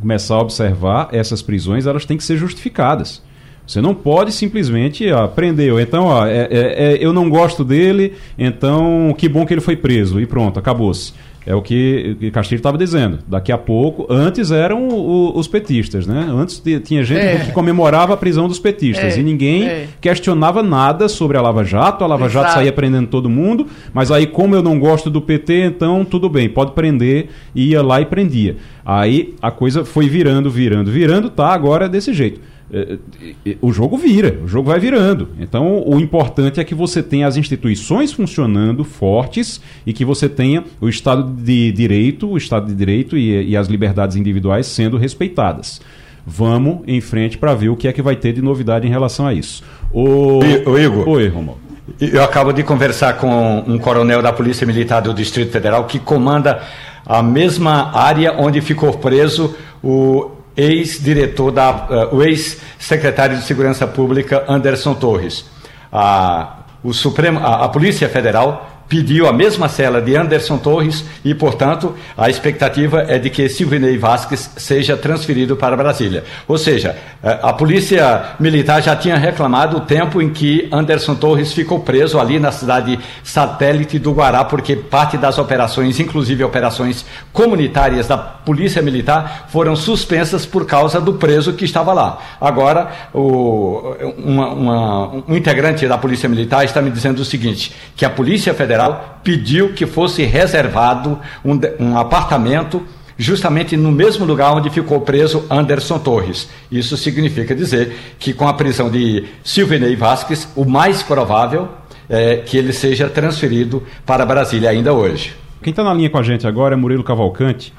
começar 0.00 0.34
a 0.34 0.40
observar 0.40 1.08
essas 1.12 1.42
prisões, 1.42 1.86
elas 1.86 2.04
têm 2.04 2.16
que 2.16 2.24
ser 2.24 2.36
justificadas. 2.36 3.22
Você 3.68 3.82
não 3.82 3.94
pode 3.94 4.32
simplesmente 4.32 5.10
ah, 5.10 5.28
prender. 5.28 5.78
Então, 5.78 6.06
ó, 6.06 6.26
é, 6.26 6.48
é, 6.50 6.94
é, 6.94 6.98
eu 7.00 7.12
não 7.12 7.28
gosto 7.28 7.62
dele, 7.62 8.14
então 8.38 9.14
que 9.18 9.28
bom 9.28 9.44
que 9.44 9.52
ele 9.52 9.60
foi 9.60 9.76
preso. 9.76 10.18
E 10.18 10.24
pronto, 10.24 10.58
acabou-se. 10.58 11.12
É 11.44 11.54
o 11.54 11.62
que, 11.62 12.16
que 12.18 12.30
Castilho 12.30 12.58
estava 12.58 12.78
dizendo. 12.78 13.18
Daqui 13.26 13.52
a 13.52 13.58
pouco, 13.58 14.06
antes 14.10 14.50
eram 14.50 14.88
o, 14.88 15.38
os 15.38 15.46
petistas, 15.46 16.06
né? 16.06 16.28
Antes 16.30 16.62
tinha 16.84 17.04
gente 17.04 17.20
é. 17.20 17.38
que 17.38 17.52
comemorava 17.52 18.14
a 18.14 18.16
prisão 18.16 18.48
dos 18.48 18.58
petistas 18.58 19.16
é. 19.16 19.20
e 19.20 19.22
ninguém 19.22 19.66
é. 19.66 19.88
questionava 20.00 20.62
nada 20.62 21.06
sobre 21.06 21.36
a 21.36 21.42
Lava 21.42 21.62
Jato. 21.62 22.04
A 22.04 22.06
Lava 22.06 22.26
Exato. 22.26 22.46
Jato 22.46 22.54
saía 22.54 22.72
prendendo 22.72 23.08
todo 23.08 23.28
mundo, 23.28 23.66
mas 23.92 24.10
aí, 24.10 24.26
como 24.26 24.54
eu 24.54 24.62
não 24.62 24.78
gosto 24.78 25.10
do 25.10 25.20
PT, 25.20 25.64
então 25.64 26.06
tudo 26.06 26.28
bem, 26.28 26.48
pode 26.48 26.72
prender. 26.72 27.28
Ia 27.54 27.82
lá 27.82 28.00
e 28.00 28.06
prendia. 28.06 28.56
Aí 28.84 29.34
a 29.40 29.50
coisa 29.50 29.84
foi 29.84 30.08
virando, 30.08 30.50
virando, 30.50 30.90
virando, 30.90 31.28
tá 31.28 31.48
agora 31.48 31.86
desse 31.86 32.14
jeito. 32.14 32.40
É, 32.72 32.98
é, 33.46 33.56
o 33.62 33.72
jogo 33.72 33.96
vira, 33.96 34.38
o 34.44 34.48
jogo 34.48 34.68
vai 34.68 34.78
virando. 34.78 35.28
Então, 35.40 35.82
o 35.86 35.98
importante 35.98 36.60
é 36.60 36.64
que 36.64 36.74
você 36.74 37.02
tenha 37.02 37.26
as 37.26 37.36
instituições 37.36 38.12
funcionando 38.12 38.84
fortes 38.84 39.60
e 39.86 39.92
que 39.92 40.04
você 40.04 40.28
tenha 40.28 40.64
o 40.80 40.88
Estado 40.88 41.22
de 41.24 41.72
Direito, 41.72 42.28
o 42.28 42.36
Estado 42.36 42.66
de 42.66 42.74
Direito 42.74 43.16
e, 43.16 43.50
e 43.50 43.56
as 43.56 43.68
liberdades 43.68 44.16
individuais 44.16 44.66
sendo 44.66 44.98
respeitadas. 44.98 45.80
Vamos 46.26 46.80
em 46.86 47.00
frente 47.00 47.38
para 47.38 47.54
ver 47.54 47.70
o 47.70 47.76
que 47.76 47.88
é 47.88 47.92
que 47.92 48.02
vai 48.02 48.14
ter 48.14 48.34
de 48.34 48.42
novidade 48.42 48.86
em 48.86 48.90
relação 48.90 49.26
a 49.26 49.32
isso. 49.32 49.64
O, 49.90 50.40
o 50.40 50.78
Igor. 50.78 51.08
Oi, 51.08 51.28
Romualdo. 51.28 51.68
Eu 51.98 52.22
acabo 52.22 52.52
de 52.52 52.62
conversar 52.62 53.14
com 53.14 53.64
um 53.66 53.78
coronel 53.78 54.20
da 54.20 54.30
Polícia 54.30 54.66
Militar 54.66 55.00
do 55.00 55.14
Distrito 55.14 55.50
Federal 55.50 55.84
que 55.84 55.98
comanda 55.98 56.60
a 57.06 57.22
mesma 57.22 57.96
área 57.96 58.34
onde 58.38 58.60
ficou 58.60 58.92
preso 58.92 59.56
o 59.82 60.37
ex-diretor 60.58 61.52
da, 61.52 61.70
uh, 62.10 62.16
o 62.16 62.22
ex-secretário 62.22 63.36
de 63.36 63.44
Segurança 63.44 63.86
Pública 63.86 64.44
Anderson 64.48 64.94
Torres. 64.94 65.44
A, 65.92 66.64
o 66.82 66.92
Supremo, 66.92 67.38
a, 67.38 67.64
a 67.64 67.68
Polícia 67.68 68.08
Federal 68.08 68.77
pediu 68.88 69.28
a 69.28 69.32
mesma 69.32 69.68
cela 69.68 70.00
de 70.00 70.16
Anderson 70.16 70.56
Torres 70.56 71.04
e, 71.24 71.34
portanto, 71.34 71.94
a 72.16 72.30
expectativa 72.30 73.04
é 73.06 73.18
de 73.18 73.28
que 73.28 73.48
Silvinei 73.48 73.98
Vasques 73.98 74.50
seja 74.56 74.96
transferido 74.96 75.56
para 75.56 75.76
Brasília. 75.76 76.24
Ou 76.46 76.56
seja, 76.56 76.96
eh, 77.22 77.38
a 77.42 77.52
Polícia 77.52 78.36
Militar 78.40 78.82
já 78.82 78.96
tinha 78.96 79.16
reclamado 79.16 79.76
o 79.76 79.80
tempo 79.80 80.22
em 80.22 80.30
que 80.30 80.68
Anderson 80.72 81.14
Torres 81.14 81.52
ficou 81.52 81.80
preso 81.80 82.18
ali 82.18 82.40
na 82.40 82.50
cidade 82.50 82.98
satélite 83.22 83.98
do 83.98 84.12
Guará, 84.12 84.44
porque 84.44 84.74
parte 84.74 85.18
das 85.18 85.38
operações, 85.38 86.00
inclusive 86.00 86.42
operações 86.42 87.04
comunitárias 87.32 88.06
da 88.06 88.16
Polícia 88.16 88.80
Militar, 88.80 89.48
foram 89.50 89.76
suspensas 89.76 90.46
por 90.46 90.64
causa 90.64 91.00
do 91.00 91.14
preso 91.14 91.52
que 91.52 91.64
estava 91.64 91.92
lá. 91.92 92.18
Agora, 92.40 92.88
o, 93.12 93.94
uma, 94.16 94.48
uma, 94.48 95.08
um 95.28 95.36
integrante 95.36 95.86
da 95.86 95.98
Polícia 95.98 96.28
Militar 96.28 96.64
está 96.64 96.80
me 96.80 96.90
dizendo 96.90 97.20
o 97.20 97.24
seguinte: 97.24 97.74
que 97.94 98.04
a 98.04 98.10
Polícia 98.10 98.54
Federal 98.54 98.77
Federal 98.78 99.20
pediu 99.24 99.72
que 99.72 99.86
fosse 99.86 100.22
reservado 100.22 101.18
um, 101.44 101.58
um 101.80 101.98
apartamento 101.98 102.82
justamente 103.16 103.76
no 103.76 103.90
mesmo 103.90 104.24
lugar 104.24 104.54
onde 104.54 104.70
ficou 104.70 105.00
preso 105.00 105.44
Anderson 105.50 105.98
Torres. 105.98 106.48
Isso 106.70 106.96
significa 106.96 107.54
dizer 107.54 107.92
que 108.18 108.32
com 108.32 108.46
a 108.46 108.54
prisão 108.54 108.88
de 108.88 109.24
Silvinei 109.42 109.96
Vasques, 109.96 110.48
o 110.54 110.64
mais 110.64 111.02
provável 111.02 111.68
é 112.08 112.36
que 112.36 112.56
ele 112.56 112.72
seja 112.72 113.08
transferido 113.08 113.82
para 114.06 114.24
Brasília 114.24 114.70
ainda 114.70 114.92
hoje. 114.92 115.34
Quem 115.60 115.72
está 115.72 115.82
na 115.82 115.92
linha 115.92 116.08
com 116.08 116.18
a 116.18 116.22
gente 116.22 116.46
agora 116.46 116.74
é 116.74 116.76
Murilo 116.76 117.02
Cavalcante, 117.02 117.74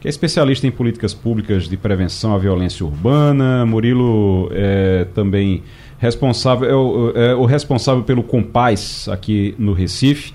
que 0.00 0.08
é 0.08 0.10
especialista 0.10 0.66
em 0.66 0.72
políticas 0.72 1.14
públicas 1.14 1.68
de 1.68 1.76
prevenção 1.76 2.34
à 2.34 2.38
violência 2.38 2.84
urbana. 2.84 3.64
Murilo 3.64 4.50
é 4.52 5.06
também 5.14 5.62
responsável, 6.00 6.68
é 6.68 6.74
o, 6.74 7.12
é 7.14 7.34
o 7.34 7.44
responsável 7.44 8.02
pelo 8.02 8.22
Compaz 8.22 9.06
aqui 9.08 9.54
no 9.58 9.74
Recife. 9.74 10.32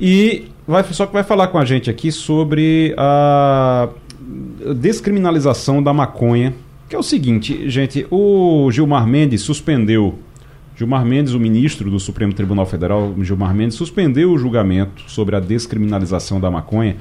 E 0.00 0.46
vai, 0.66 0.82
só 0.84 1.06
que 1.06 1.12
vai 1.12 1.22
falar 1.22 1.48
com 1.48 1.58
a 1.58 1.64
gente 1.64 1.90
aqui 1.90 2.10
sobre 2.10 2.94
a 2.96 3.90
descriminalização 4.76 5.82
da 5.82 5.92
maconha. 5.92 6.54
Que 6.88 6.96
é 6.96 6.98
o 6.98 7.02
seguinte, 7.02 7.68
gente, 7.68 8.06
o 8.10 8.70
Gilmar 8.72 9.06
Mendes 9.06 9.42
suspendeu. 9.42 10.18
Gilmar 10.76 11.04
Mendes, 11.04 11.34
o 11.34 11.38
ministro 11.38 11.90
do 11.90 12.00
Supremo 12.00 12.32
Tribunal 12.32 12.66
Federal, 12.66 13.14
Gilmar 13.20 13.54
Mendes, 13.54 13.76
suspendeu 13.76 14.32
o 14.32 14.38
julgamento 14.38 15.04
sobre 15.06 15.36
a 15.36 15.40
descriminalização 15.40 16.40
da 16.40 16.50
maconha 16.50 16.96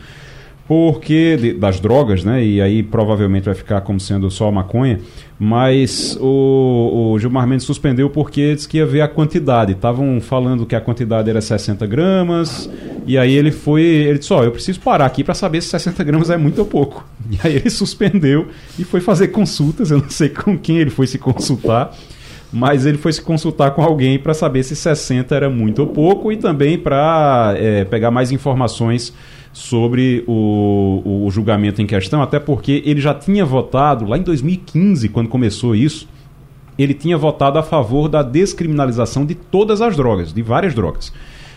porque 0.67 1.38
de, 1.38 1.53
das 1.53 1.79
drogas, 1.79 2.24
né? 2.24 2.43
E 2.43 2.62
aí 2.62 2.82
provavelmente 2.82 3.46
vai 3.46 3.53
ficar 3.53 3.82
como 3.82 4.00
sendo 4.00 4.32
só 4.32 4.51
maconha. 4.51 5.00
Mas 5.38 6.17
o, 6.22 7.12
o 7.13 7.20
Gilmar 7.20 7.46
Mendes 7.46 7.65
suspendeu 7.65 8.10
porque 8.10 8.55
disse 8.55 8.67
que 8.67 8.77
ia 8.77 8.86
ver 8.86 9.01
a 9.01 9.08
quantidade. 9.08 9.74
Estavam 9.74 10.22
falando 10.22 10.65
que 10.65 10.75
a 10.75 10.79
quantidade 10.79 11.29
era 11.29 11.41
60 11.41 11.86
gramas. 11.86 12.70
E 13.05 13.17
aí 13.17 13.34
ele 13.34 13.51
foi. 13.51 13.82
Ele 13.84 14.20
disse: 14.20 14.32
Ó, 14.32 14.39
oh, 14.39 14.43
eu 14.43 14.51
preciso 14.51 14.79
parar 14.79 15.05
aqui 15.05 15.24
para 15.24 15.34
saber 15.34 15.62
se 15.62 15.70
60 15.70 16.01
gramas 16.03 16.29
é 16.29 16.38
muito 16.38 16.60
ou 16.60 16.65
pouco. 16.65 17.05
E 17.29 17.39
aí 17.48 17.55
ele 17.55 17.70
suspendeu 17.70 18.48
e 18.77 18.84
foi 18.84 19.01
fazer 19.01 19.29
consultas. 19.29 19.91
Eu 19.91 19.98
não 19.98 20.10
sei 20.10 20.29
com 20.29 20.58
quem 20.58 20.77
ele 20.77 20.91
foi 20.91 21.08
se 21.08 21.17
consultar 21.17 21.93
mas 22.55 22.86
ele 22.86 23.00
foi 23.00 23.12
se 23.12 23.20
consultar 23.20 23.72
com 23.72 23.82
alguém 23.82 24.20
para 24.20 24.32
saber 24.32 24.62
se 24.62 24.75
60 24.75 25.36
era 25.36 25.50
muito 25.50 25.79
ou 25.79 25.88
pouco 25.88 26.32
e 26.32 26.38
também 26.38 26.77
para 26.77 27.55
é, 27.58 27.84
pegar 27.84 28.12
mais 28.12 28.32
informações 28.32 29.12
sobre 29.54 30.24
o, 30.28 31.24
o 31.26 31.32
julgamento 31.32 31.82
em 31.82 31.86
questão, 31.86 32.22
até 32.22 32.40
porque 32.40 32.82
ele 32.86 33.00
já 33.00 33.14
tinha 33.14 33.46
votado, 33.46 34.06
lá 34.06 34.18
em 34.18 34.24
2015, 34.24 35.08
quando 35.10 35.30
começou 35.30 35.76
isso, 35.76 36.10
ele 36.78 36.96
tinha 36.96 37.16
votado 37.18 37.60
a 37.60 37.64
favor 37.64 38.10
da 38.10 38.24
descriminalização 38.24 39.26
de 39.26 39.36
todas 39.36 39.80
as 39.80 39.96
drogas, 39.96 40.34
de 40.34 40.42
várias 40.42 40.74
drogas. 40.74 41.14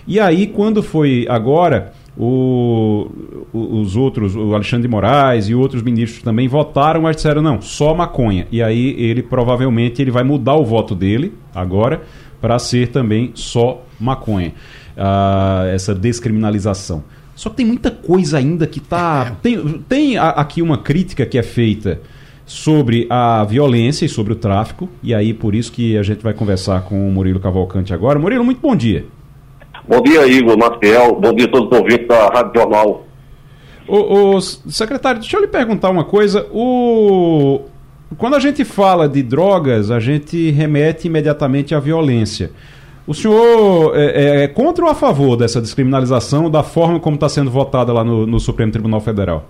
E 0.06 0.20
aí, 0.20 0.46
quando 0.46 0.82
foi 0.82 1.26
agora, 1.28 1.94
o, 2.18 3.10
os 3.52 3.96
outros, 3.96 4.36
o 4.36 4.54
Alexandre 4.54 4.86
de 4.86 4.92
Moraes 4.92 5.48
e 5.48 5.54
outros 5.54 5.82
ministros 5.82 6.22
também 6.22 6.48
votaram, 6.48 7.02
mas 7.02 7.16
disseram 7.16 7.42
não, 7.42 7.60
só 7.60 7.94
maconha. 7.94 8.46
E 8.52 8.62
aí 8.62 8.94
ele 8.98 9.22
provavelmente 9.22 10.00
ele 10.00 10.10
vai 10.10 10.22
mudar 10.22 10.54
o 10.54 10.64
voto 10.64 10.94
dele 10.94 11.32
agora 11.54 12.02
para 12.40 12.58
ser 12.58 12.88
também 12.88 13.32
só 13.34 13.82
maconha. 13.98 14.52
Ah, 14.96 15.64
essa 15.72 15.94
descriminalização. 15.94 17.04
Só 17.36 17.50
que 17.50 17.56
tem 17.56 17.66
muita 17.66 17.90
coisa 17.90 18.38
ainda 18.38 18.66
que 18.66 18.80
tá. 18.80 19.28
É. 19.28 19.36
Tem, 19.42 19.78
tem 19.86 20.18
aqui 20.18 20.62
uma 20.62 20.78
crítica 20.78 21.26
que 21.26 21.38
é 21.38 21.42
feita 21.42 22.00
sobre 22.46 23.06
a 23.10 23.44
violência 23.44 24.06
e 24.06 24.08
sobre 24.08 24.32
o 24.32 24.36
tráfico, 24.36 24.88
e 25.02 25.14
aí 25.14 25.34
por 25.34 25.54
isso 25.54 25.70
que 25.70 25.98
a 25.98 26.02
gente 26.02 26.22
vai 26.22 26.32
conversar 26.32 26.82
com 26.82 27.06
o 27.06 27.12
Murilo 27.12 27.38
Cavalcante 27.38 27.92
agora. 27.92 28.18
Murilo, 28.18 28.42
muito 28.42 28.60
bom 28.60 28.74
dia. 28.74 29.04
Bom 29.86 30.00
dia, 30.00 30.26
Igor 30.26 30.56
Maciel. 30.56 31.20
Bom 31.20 31.34
dia 31.34 31.44
a 31.44 31.48
todos 31.48 31.70
os 31.70 31.78
ouvintes 31.78 32.08
da 32.08 32.28
Rádio 32.28 32.52
Jornal. 32.54 33.06
O, 33.86 34.36
o, 34.36 34.40
secretário, 34.40 35.20
deixa 35.20 35.36
eu 35.36 35.42
lhe 35.42 35.46
perguntar 35.46 35.90
uma 35.90 36.04
coisa. 36.04 36.46
O, 36.50 37.60
quando 38.16 38.34
a 38.34 38.40
gente 38.40 38.64
fala 38.64 39.08
de 39.08 39.22
drogas, 39.22 39.90
a 39.90 40.00
gente 40.00 40.50
remete 40.50 41.06
imediatamente 41.06 41.74
à 41.74 41.80
violência. 41.80 42.50
O 43.06 43.14
senhor 43.14 43.96
é, 43.96 44.04
é, 44.04 44.44
é, 44.44 44.48
contra 44.48 44.84
ou 44.84 44.90
a 44.90 44.94
favor 44.94 45.36
dessa 45.36 45.60
descriminalização 45.60 46.50
da 46.50 46.62
forma 46.62 46.98
como 46.98 47.14
está 47.14 47.28
sendo 47.28 47.50
votada 47.50 47.92
lá 47.92 48.02
no, 48.02 48.26
no, 48.26 48.40
Supremo 48.40 48.72
Tribunal 48.72 49.00
Federal? 49.00 49.44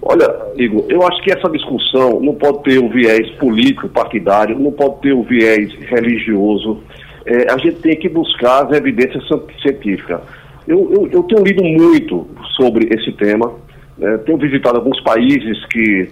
Olha, 0.00 0.34
Igor, 0.56 0.86
eu 0.88 1.06
acho 1.06 1.22
que 1.22 1.30
essa 1.30 1.50
discussão 1.50 2.20
não 2.20 2.34
pode 2.34 2.62
ter 2.62 2.78
o 2.78 2.88
viés 2.88 3.28
político, 3.32 3.88
partidário, 3.88 4.58
não 4.58 4.72
pode 4.72 5.00
ter 5.02 5.12
o 5.12 5.22
viés 5.22 5.70
religioso. 5.90 6.78
É, 7.26 7.52
a 7.52 7.58
gente 7.58 7.76
tem 7.80 7.96
que 7.96 8.08
buscar 8.08 8.64
as 8.64 8.76
evidências 8.76 9.22
científicas. 9.60 10.20
Eu, 10.66 10.90
eu, 10.92 11.08
eu 11.10 11.22
tenho 11.24 11.44
lido 11.44 11.62
muito 11.62 12.26
sobre 12.56 12.88
esse 12.94 13.12
tema 13.12 13.52
Né? 13.98 14.16
Tenho 14.18 14.38
visitado 14.38 14.78
alguns 14.78 15.00
países 15.00 15.64
que, 15.66 16.08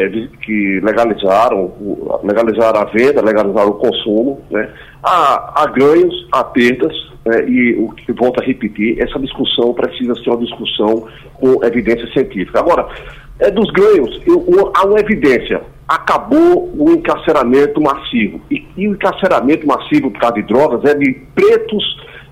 é, 0.00 0.28
que 0.42 0.80
legalizaram, 0.80 1.72
legalizaram 2.22 2.80
a 2.80 2.84
venda, 2.84 3.22
legalizaram 3.22 3.70
o 3.70 3.74
consumo. 3.74 4.40
Né? 4.50 4.68
Há, 5.02 5.62
há 5.62 5.66
ganhos, 5.66 6.28
há 6.32 6.42
perdas, 6.44 6.92
né? 7.24 7.48
e 7.48 7.74
o 7.78 7.90
que 7.90 8.12
volto 8.12 8.40
a 8.40 8.44
repetir, 8.44 9.00
essa 9.00 9.18
discussão 9.18 9.74
precisa 9.74 10.14
ser 10.16 10.30
uma 10.30 10.38
discussão 10.38 11.06
com 11.34 11.64
evidência 11.64 12.06
científica. 12.12 12.60
Agora, 12.60 12.88
é 13.38 13.50
dos 13.50 13.70
ganhos, 13.70 14.20
eu, 14.26 14.72
há 14.74 14.86
uma 14.86 15.00
evidência. 15.00 15.62
Acabou 15.88 16.70
o 16.76 16.90
encarceramento 16.92 17.80
massivo. 17.80 18.40
E, 18.50 18.64
e, 18.76 18.86
o 18.86 18.92
encarceramento 18.92 19.66
massivo 19.66 20.10
por 20.10 20.20
causa 20.20 20.36
de 20.36 20.42
drogas 20.42 20.84
é 20.84 20.94
de 20.94 21.12
pretos 21.34 21.84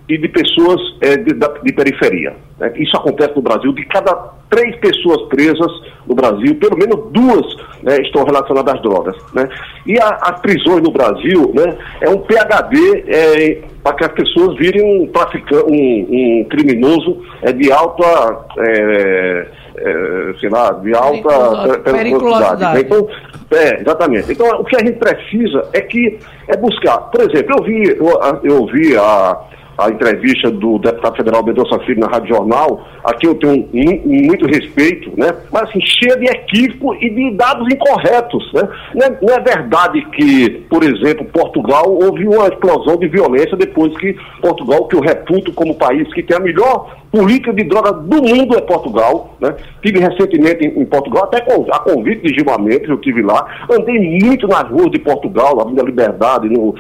e 0.08 0.16
de 0.16 0.28
pessoas 0.28 0.80
é, 1.02 1.16
de, 1.16 1.34
de, 1.34 1.72
periferia. 1.72 2.34
Né? 2.58 2.72
Isso 2.76 2.96
acontece 2.96 3.34
no 3.36 3.42
Brasil. 3.42 3.72
De 3.72 3.84
cada 3.86 4.14
três 4.48 4.74
pessoas 4.76 5.28
presas 5.28 5.70
no 6.06 6.14
Brasil, 6.14 6.54
pelo 6.56 6.78
menos 6.78 7.12
duas 7.12 7.56
né, 7.82 8.00
estão 8.00 8.24
relacionadas 8.24 8.74
às 8.74 8.82
drogas. 8.82 9.16
Né? 9.34 9.48
E 9.86 10.00
a, 10.00 10.08
as 10.22 10.40
prisões 10.40 10.82
no 10.82 10.90
Brasil 10.90 11.52
né, 11.54 11.76
é 12.00 12.08
um 12.08 12.18
PHD 12.18 13.04
é, 13.06 13.60
para 13.82 13.94
que 13.96 14.04
as 14.04 14.12
pessoas 14.12 14.56
virem 14.56 15.02
um, 15.02 15.06
traficante, 15.08 15.64
um, 15.70 16.40
um 16.40 16.44
criminoso 16.44 17.22
é, 17.42 17.52
de 17.52 17.70
alta. 17.70 18.46
É, 18.58 19.46
é, 19.80 20.34
sei 20.40 20.48
lá, 20.48 20.72
de 20.72 20.92
alta 20.92 21.78
periculosidade. 21.84 22.80
Então, 22.80 23.08
é, 23.52 23.80
exatamente. 23.80 24.32
Então, 24.32 24.60
o 24.60 24.64
que 24.64 24.74
a 24.74 24.80
gente 24.80 24.98
precisa 24.98 25.68
é 25.72 25.80
que 25.80 26.18
é 26.48 26.56
buscar. 26.56 26.98
Por 26.98 27.20
exemplo, 27.20 27.56
eu 27.58 27.64
vi, 27.64 27.96
eu, 27.96 28.20
eu 28.42 28.66
vi 28.66 28.96
a 28.96 29.38
a 29.78 29.88
entrevista 29.90 30.50
do 30.50 30.78
deputado 30.78 31.16
federal 31.16 31.44
Mendonça 31.44 31.78
Filho 31.80 32.00
na 32.00 32.08
Rádio 32.08 32.34
Jornal, 32.34 32.84
a 33.04 33.14
quem 33.14 33.30
eu 33.30 33.36
tenho 33.36 33.68
muito 34.04 34.44
respeito, 34.46 35.12
né? 35.16 35.32
mas 35.52 35.62
assim, 35.68 35.80
cheia 35.80 36.16
de 36.16 36.26
equívoco 36.26 36.96
e 36.96 37.08
de 37.08 37.36
dados 37.36 37.72
incorretos. 37.72 38.52
Né? 38.52 38.68
Não, 38.94 39.06
é, 39.06 39.18
não 39.22 39.34
é 39.34 39.40
verdade 39.40 40.04
que, 40.10 40.50
por 40.68 40.82
exemplo, 40.82 41.24
Portugal 41.26 41.84
houve 41.88 42.26
uma 42.26 42.48
explosão 42.48 42.96
de 42.96 43.06
violência 43.06 43.56
depois 43.56 43.96
que 43.98 44.16
Portugal, 44.42 44.88
que 44.88 44.96
eu 44.96 45.00
reputo 45.00 45.52
como 45.52 45.76
país 45.76 46.12
que 46.12 46.24
tem 46.24 46.36
a 46.36 46.40
melhor 46.40 46.98
política 47.10 47.52
de 47.52 47.64
droga 47.64 47.92
do 47.92 48.22
mundo 48.22 48.56
é 48.56 48.60
Portugal. 48.60 49.36
Né? 49.40 49.54
Tive 49.82 50.00
recentemente 50.00 50.66
em, 50.66 50.80
em 50.80 50.84
Portugal, 50.84 51.24
até 51.24 51.40
com, 51.40 51.66
a 51.72 51.78
convite 51.80 52.22
de 52.22 52.34
Gilmar 52.34 52.60
Mendes, 52.60 52.88
eu 52.88 52.96
estive 52.96 53.22
lá. 53.22 53.46
Andei 53.70 53.98
muito 54.22 54.46
nas 54.46 54.68
ruas 54.68 54.90
de 54.90 54.98
Portugal, 54.98 55.56
na 55.56 55.62
Avenida 55.62 55.82
Liberdade. 55.82 56.48
No, 56.48 56.74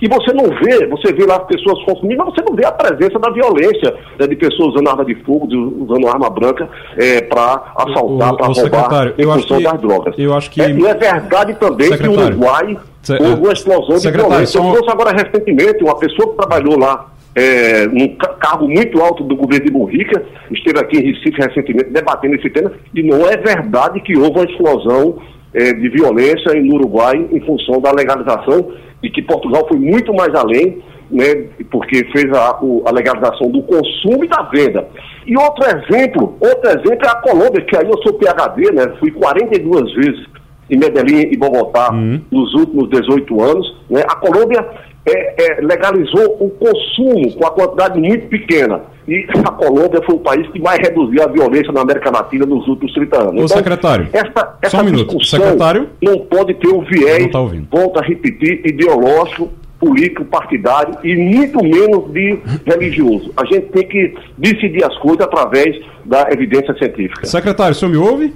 e 0.00 0.08
você 0.08 0.32
não 0.32 0.44
vê, 0.44 0.86
você 0.86 1.12
vê 1.12 1.24
lá 1.24 1.36
as 1.36 1.46
pessoas 1.46 1.82
consumindo, 1.84 2.24
mas 2.24 2.34
você 2.34 2.42
não 2.42 2.54
vê 2.54 2.64
a 2.64 2.72
presença 2.72 3.18
da 3.18 3.30
violência 3.30 3.94
né, 4.18 4.26
de 4.26 4.36
pessoas 4.36 4.74
usando 4.74 4.88
arma 4.88 5.04
de 5.04 5.14
fogo, 5.16 5.46
de, 5.46 5.56
usando 5.56 6.08
arma 6.08 6.28
branca 6.28 6.68
é, 6.96 7.20
para 7.22 7.72
assaltar, 7.76 8.36
para 8.36 8.46
roubar 8.46 9.14
em 9.16 9.24
função 9.24 9.58
que, 9.58 9.64
das 9.64 9.80
drogas. 9.80 10.14
Eu 10.18 10.34
acho 10.34 10.50
que... 10.50 10.60
É, 10.60 10.70
e 10.70 10.86
é 10.86 10.94
verdade 10.94 11.54
também 11.54 11.88
secretário. 11.88 12.16
que 12.16 12.22
o 12.22 12.26
Uruguai 12.26 12.78
houve 13.20 13.42
uma 13.42 13.52
explosão 13.52 13.96
de 13.96 14.10
violência. 14.10 14.58
Eu 14.58 14.72
trouxe 14.72 14.90
agora 14.90 15.12
recentemente 15.12 15.82
uma 15.82 15.96
pessoa 15.96 16.30
que 16.30 16.36
trabalhou 16.36 16.78
lá 16.78 17.12
é, 17.34 17.88
um 17.88 18.16
cargo 18.16 18.68
muito 18.68 19.00
alto 19.00 19.24
do 19.24 19.36
governo 19.36 19.66
de 19.66 19.72
Mujica, 19.72 20.22
esteve 20.50 20.78
aqui 20.78 20.98
em 20.98 21.12
Recife 21.12 21.40
recentemente 21.40 21.90
debatendo 21.90 22.36
esse 22.36 22.50
tema, 22.50 22.72
e 22.94 23.02
não 23.02 23.26
é 23.26 23.36
verdade 23.36 24.00
que 24.00 24.16
houve 24.16 24.38
uma 24.38 24.44
explosão 24.44 25.18
é, 25.54 25.72
de 25.72 25.88
violência 25.88 26.54
no 26.54 26.74
Uruguai 26.74 27.26
em 27.30 27.40
função 27.40 27.80
da 27.80 27.92
legalização 27.92 28.72
e 29.02 29.10
que 29.10 29.22
Portugal 29.22 29.66
foi 29.66 29.78
muito 29.78 30.12
mais 30.14 30.34
além, 30.34 30.82
né, 31.10 31.46
porque 31.70 32.04
fez 32.12 32.32
a, 32.32 32.58
o, 32.62 32.82
a 32.86 32.90
legalização 32.90 33.50
do 33.50 33.62
consumo 33.62 34.24
e 34.24 34.28
da 34.28 34.42
venda. 34.42 34.88
E 35.26 35.36
outro 35.36 35.64
exemplo, 35.64 36.36
outro 36.40 36.70
exemplo 36.70 37.04
é 37.04 37.08
a 37.08 37.16
Colômbia, 37.16 37.64
que 37.64 37.76
aí 37.76 37.86
eu 37.86 38.02
sou 38.02 38.14
PHD, 38.14 38.72
né, 38.72 38.94
fui 38.98 39.10
42 39.10 39.94
vezes 39.94 40.26
em 40.70 40.78
Medellín 40.78 41.28
e 41.30 41.36
Bogotá 41.36 41.92
uhum. 41.92 42.20
nos 42.30 42.54
últimos 42.54 42.88
18 42.88 43.42
anos. 43.42 43.76
Né, 43.90 44.02
a 44.08 44.16
Colômbia 44.16 44.66
é, 45.06 45.58
é, 45.58 45.60
legalizou 45.60 46.36
o 46.40 46.50
consumo 46.50 47.32
com 47.34 47.46
a 47.46 47.50
quantidade 47.50 47.98
muito 47.98 48.28
pequena. 48.28 48.82
E 49.06 49.26
a 49.44 49.50
Colômbia 49.50 50.00
foi 50.02 50.14
o 50.14 50.20
país 50.20 50.46
que 50.50 50.60
mais 50.60 50.78
reduziu 50.78 51.22
a 51.22 51.26
violência 51.26 51.72
na 51.72 51.80
América 51.80 52.10
Latina 52.10 52.46
nos 52.46 52.66
últimos 52.68 52.92
30 52.94 53.16
anos. 53.16 53.32
Ô, 53.32 53.44
então, 53.44 53.48
secretário, 53.48 54.08
essa, 54.12 54.58
essa 54.62 54.76
só 54.76 54.82
um 54.82 54.84
minuto. 54.84 55.24
Secretário, 55.24 55.88
não 56.00 56.18
pode 56.20 56.54
ter 56.54 56.68
um 56.68 56.82
viés, 56.82 57.30
tá 57.32 57.40
volta 57.70 58.00
a 58.00 58.04
repetir, 58.04 58.64
ideológico, 58.64 59.50
político, 59.80 60.24
partidário 60.24 60.96
e 61.02 61.16
muito 61.16 61.60
menos 61.60 62.12
de 62.12 62.38
religioso. 62.64 63.32
A 63.36 63.44
gente 63.44 63.66
tem 63.72 63.88
que 63.88 64.14
decidir 64.38 64.84
as 64.84 64.96
coisas 64.98 65.22
através 65.22 65.76
da 66.04 66.28
evidência 66.30 66.72
científica. 66.78 67.26
Secretário, 67.26 67.72
o 67.72 67.74
senhor 67.74 67.90
me 67.90 67.96
ouve? 67.96 68.32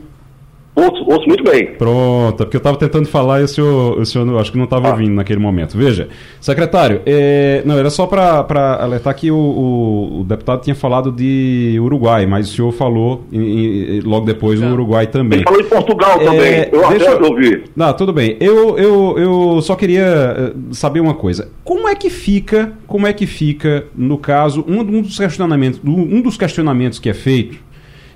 Ouço, 0.77 1.05
ouço 1.11 1.27
muito 1.27 1.43
bem. 1.43 1.69
Pronto, 1.79 2.43
é 2.43 2.45
porque 2.45 2.59
eu 2.59 2.59
estava 2.59 2.77
tentando 2.77 3.09
falar 3.09 3.41
e 3.41 3.45
o 3.45 3.49
senhor, 3.49 3.99
o 3.99 4.05
senhor 4.05 4.39
acho 4.39 4.53
que 4.53 4.59
não 4.59 4.65
estava 4.65 4.89
ah. 4.89 4.91
ouvindo 4.91 5.15
naquele 5.15 5.41
momento. 5.41 5.77
Veja, 5.77 6.09
secretário, 6.39 7.01
é, 7.07 7.63
não, 7.65 7.79
era 7.79 7.89
só 7.89 8.07
para 8.07 8.77
alertar 8.79 9.15
que 9.17 9.31
o, 9.31 9.37
o, 9.37 10.21
o, 10.21 10.25
deputado 10.25 10.61
tinha 10.61 10.75
falado 10.75 11.11
de 11.11 11.79
Uruguai, 11.81 12.27
mas 12.27 12.51
o 12.51 12.55
senhor 12.55 12.73
falou 12.73 13.25
em, 13.33 13.97
em, 13.97 14.01
logo 14.01 14.27
depois 14.27 14.61
no 14.61 14.71
Uruguai 14.75 15.07
também. 15.07 15.39
Ele 15.39 15.45
falou 15.45 15.61
em 15.61 15.65
Portugal 15.65 16.19
também, 16.19 16.41
é, 16.41 16.71
eu 16.71 16.89
deixa 16.91 17.11
eu 17.11 17.25
ouvir. 17.25 17.65
Não, 17.75 17.93
tudo 17.95 18.13
bem. 18.13 18.37
Eu, 18.39 18.77
eu, 18.77 19.15
eu 19.19 19.63
só 19.63 19.77
queria 19.77 20.05
eh, 20.05 20.53
saber 20.73 21.01
uma 21.01 21.15
coisa. 21.15 21.49
Como 21.65 21.89
é 21.89 21.95
que 21.95 22.11
fica, 22.11 22.75
como 22.87 23.07
é 23.07 23.15
que 23.15 23.27
fica, 23.27 23.87
no 23.97 24.19
caso, 24.19 24.63
um, 24.69 24.81
um 24.81 25.01
dos 25.01 25.17
questionamentos, 25.17 25.81
um 25.83 26.21
dos 26.21 26.37
questionamentos 26.37 26.99
que 26.99 27.09
é 27.09 27.15
feito 27.15 27.66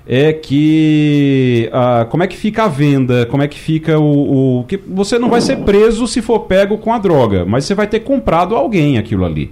é 0.05 0.33
que 0.33 1.69
ah, 1.71 2.05
como 2.09 2.23
é 2.23 2.27
que 2.27 2.35
fica 2.35 2.63
a 2.63 2.67
venda, 2.67 3.25
como 3.27 3.43
é 3.43 3.47
que 3.47 3.59
fica 3.59 3.99
o, 3.99 4.59
o, 4.59 4.63
que 4.65 4.77
você 4.77 5.19
não 5.19 5.29
vai 5.29 5.41
ser 5.41 5.57
preso 5.57 6.07
se 6.07 6.21
for 6.21 6.41
pego 6.41 6.77
com 6.77 6.93
a 6.93 6.97
droga, 6.97 7.45
mas 7.45 7.65
você 7.65 7.75
vai 7.75 7.87
ter 7.87 7.99
comprado 8.01 8.55
alguém 8.55 8.97
aquilo 8.97 9.25
ali. 9.25 9.51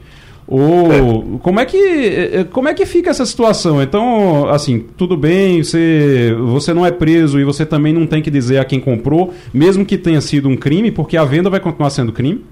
Ou 0.52 1.40
como 1.44 1.60
é 1.60 1.66
que 1.66 1.78
eh, 1.78 2.44
como 2.52 2.68
é 2.68 2.74
que 2.74 2.84
fica 2.84 3.12
essa 3.12 3.24
situação? 3.24 3.84
Então, 3.84 4.50
assim, 4.50 4.84
tudo 4.98 5.16
bem, 5.16 5.62
você 5.62 6.36
você 6.40 6.74
não 6.74 6.84
é 6.84 6.90
preso 6.90 7.40
e 7.40 7.44
você 7.44 7.64
também 7.64 7.94
não 7.94 8.08
tem 8.08 8.20
que 8.20 8.32
dizer 8.32 8.58
a 8.58 8.66
quem 8.66 8.80
comprou, 8.80 9.32
mesmo 9.54 9.86
que 9.86 9.96
tenha 9.96 10.20
sido 10.22 10.50
um 10.50 10.58
crime, 10.58 10.90
porque 10.90 11.16
a 11.16 11.24
venda 11.24 11.52
vai 11.52 11.60
continuar 11.60 11.92
sendo 11.92 12.12
crime? 12.12 12.44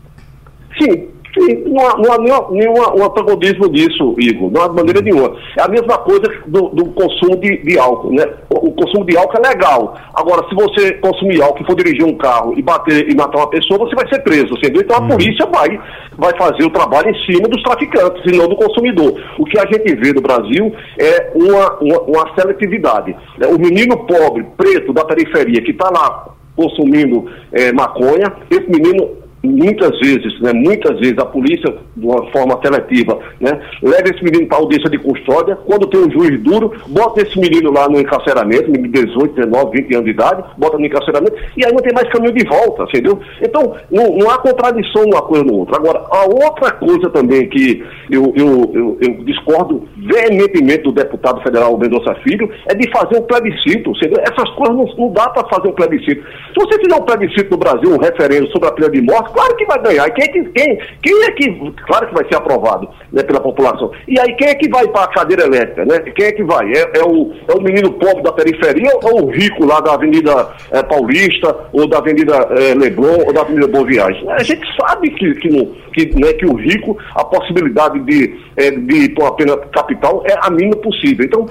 Sim, 0.80 1.08
Sim, 1.38 1.64
não 1.68 1.88
há, 1.88 1.98
não 1.98 2.14
há 2.14 2.18
nenhum, 2.18 2.52
nenhum 2.52 3.06
antagonismo 3.06 3.68
nisso, 3.68 4.16
Igor, 4.18 4.52
não 4.52 4.64
há 4.64 4.68
de 4.68 4.76
maneira 4.76 5.02
nenhuma. 5.02 5.36
É 5.58 5.62
a 5.62 5.68
mesma 5.68 5.98
coisa 6.00 6.24
do, 6.48 6.70
do 6.70 6.86
consumo 6.92 7.38
de, 7.38 7.58
de, 7.64 7.78
álcool, 7.78 8.14
né? 8.14 8.26
O, 8.50 8.70
o, 8.70 8.72
consumo 8.72 9.06
de 9.06 9.16
álcool 9.16 9.38
é 9.38 9.50
legal. 9.50 9.96
Agora, 10.16 10.48
se 10.50 10.56
você 10.56 10.94
consumir 10.94 11.42
álcool 11.42 11.62
e 11.62 11.66
for 11.66 11.76
dirigir 11.76 12.04
um 12.04 12.18
carro 12.18 12.54
e 12.58 12.62
bater 12.62 13.10
e 13.10 13.16
matar 13.16 13.38
uma 13.38 13.50
pessoa, 13.50 13.80
você 13.80 13.96
vai 13.96 14.08
ser 14.10 14.20
preso, 14.24 14.54
entendeu? 14.56 14.82
Então 14.82 14.98
a 14.98 15.02
uhum. 15.02 15.10
polícia 15.10 15.46
vai, 15.46 15.80
vai 16.18 16.36
fazer 16.38 16.64
o 16.64 16.72
trabalho 16.72 17.10
em 17.10 17.26
cima 17.26 17.48
dos 17.48 17.62
traficantes 17.62 18.22
e 18.26 18.36
não 18.36 18.48
do 18.48 18.56
consumidor. 18.56 19.14
O 19.38 19.46
que 19.46 19.60
a 19.60 19.66
gente 19.66 19.96
vê 19.96 20.14
no 20.14 20.22
Brasil 20.22 20.74
é 21.00 21.32
uma, 21.36 21.78
uma, 21.80 22.02
uma 22.02 22.36
seletividade. 22.36 23.16
Né? 23.38 23.48
O 23.48 23.60
menino 23.60 23.98
pobre, 24.06 24.46
preto, 24.58 24.92
da 24.92 25.06
periferia, 25.06 25.62
que 25.62 25.72
está 25.72 25.90
lá 25.90 26.38
consumindo 26.56 27.30
é, 27.54 27.72
maconha, 27.72 28.34
esse 28.50 28.68
menino 28.68 29.17
muitas 29.44 29.98
vezes, 30.00 30.40
né, 30.42 30.52
muitas 30.54 31.00
vezes 31.00 31.18
a 31.18 31.26
polícia, 31.26 31.74
de 31.96 32.06
uma 32.06 32.26
forma 32.32 32.60
seletiva, 32.62 33.20
né, 33.40 33.60
leva 33.82 34.10
esse 34.10 34.24
menino 34.24 34.48
para 34.48 34.58
audiência 34.58 34.90
de 34.90 34.98
custódia, 34.98 35.56
quando 35.66 35.88
tem 35.88 36.02
um 36.02 36.12
juiz 36.12 36.42
duro, 36.42 36.72
bota 36.88 37.22
esse 37.22 37.40
menino 37.40 37.72
lá 37.72 37.88
no 37.88 38.00
encarceramento, 38.00 38.72
menino 38.72 38.92
de 38.92 39.06
18, 39.06 39.36
19, 39.36 39.82
20 39.82 39.94
anos 39.96 40.06
de 40.06 40.12
idade, 40.12 40.44
bota 40.58 40.78
no 40.78 40.86
encarceramento, 40.86 41.36
e 41.56 41.66
aí 41.66 41.72
não 41.72 41.82
tem 41.82 41.94
mais 41.94 42.10
caminho 42.10 42.34
de 42.34 42.46
volta, 42.48 42.84
entendeu? 42.84 43.20
Então, 43.42 43.76
não, 43.92 44.18
não 44.18 44.30
há 44.30 44.38
contradição 44.40 45.04
numa 45.04 45.22
coisa 45.22 45.46
ou 45.46 45.60
outra. 45.60 45.78
Agora, 45.78 46.06
a 46.10 46.26
outra 46.26 46.72
coisa 46.72 47.10
também 47.10 47.48
que 47.50 47.84
eu, 48.10 48.34
eu, 48.36 48.72
eu, 48.74 48.98
eu 49.02 49.24
discordo 49.24 49.88
veementemente 49.96 50.84
do 50.84 50.92
deputado 50.92 51.42
federal 51.42 51.78
Mendonça 51.78 52.16
Filho, 52.24 52.50
é 52.68 52.74
de 52.74 52.90
fazer 52.92 53.20
um 53.20 53.24
plebiscito, 53.24 53.92
entendeu? 53.92 54.22
Essas 54.22 54.50
coisas 54.56 54.76
não, 54.76 54.86
não 54.98 55.14
dá 55.14 55.30
para 55.30 55.48
fazer 55.48 55.68
um 55.70 55.74
plebiscito. 55.74 56.24
Se 56.24 56.56
você 56.56 56.80
fizer 56.80 56.96
um 56.96 57.06
plebiscito 57.06 57.52
no 57.52 57.58
Brasil, 57.58 57.92
um 57.92 57.98
referendo 57.98 58.48
sobre 58.52 58.70
a 58.70 58.72
pena 58.72 58.90
de 58.90 59.02
morte, 59.02 59.27
claro 59.34 59.56
que 59.56 59.66
vai 59.66 59.82
ganhar. 59.82 60.10
Quem, 60.12 60.26
é 60.26 60.28
que, 60.28 60.44
quem, 60.50 60.80
quem 61.02 61.24
é 61.24 61.32
que. 61.32 61.74
Claro 61.86 62.08
que 62.08 62.14
vai 62.14 62.26
ser 62.28 62.36
aprovado 62.36 62.90
né, 63.12 63.24
pela 63.24 63.40
população. 63.40 63.92
E 64.08 64.20
aí 64.20 64.34
quem 64.36 64.48
é 64.48 64.56
que 64.56 64.70
vai 64.70 64.88
para 64.88 65.04
a 65.04 65.08
cadeira 65.08 65.44
elétrica? 65.46 65.86
Né? 65.86 66.00
Quem 66.00 66.26
é 66.26 66.32
que 66.32 66.44
vai? 66.44 66.72
É, 66.72 67.00
é, 67.00 67.04
o, 67.04 67.34
é 67.48 67.54
o 67.54 67.62
menino 67.62 67.92
pobre 67.94 68.24
da 68.24 68.32
periferia 68.32 68.92
ou 69.04 69.26
o 69.26 69.30
rico 69.30 69.66
lá 69.66 69.80
da 69.80 69.94
Avenida 69.94 70.50
é, 70.72 70.84
Paulista, 70.84 71.56
ou 71.72 71.88
da 71.88 72.00
Avenida 72.00 72.36
é, 72.36 72.74
Leblon, 72.74 73.26
ou 73.26 73.34
da 73.34 73.42
Avenida 73.42 73.68
Boa 73.68 73.86
Viagem? 73.86 74.30
A 74.32 74.44
gente 74.44 74.66
sabe 74.80 75.10
que, 75.12 75.34
que, 75.36 75.50
no, 75.50 75.66
que, 75.94 76.06
né, 76.20 76.34
que 76.34 76.46
o 76.46 76.56
rico, 76.56 76.98
a 77.16 77.24
possibilidade 77.24 78.00
de, 78.02 78.36
é, 78.56 78.72
de 78.72 78.96
ir 78.96 79.10
para 79.10 79.26
uma 79.26 79.36
pena 79.36 79.58
capital 79.58 80.24
é 80.26 80.36
a 80.42 80.50
mínima 80.50 80.78
possível. 80.78 81.26
Então, 81.26 81.46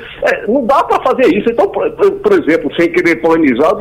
não 0.48 0.64
dá 0.64 0.82
para 0.84 1.02
fazer 1.02 1.34
isso. 1.34 1.50
Então, 1.50 1.68
por, 1.68 1.90
por, 1.90 2.32
exemplo, 2.32 2.70
sem 2.76 2.90
querer 2.90 3.16
polemizar, 3.16 3.74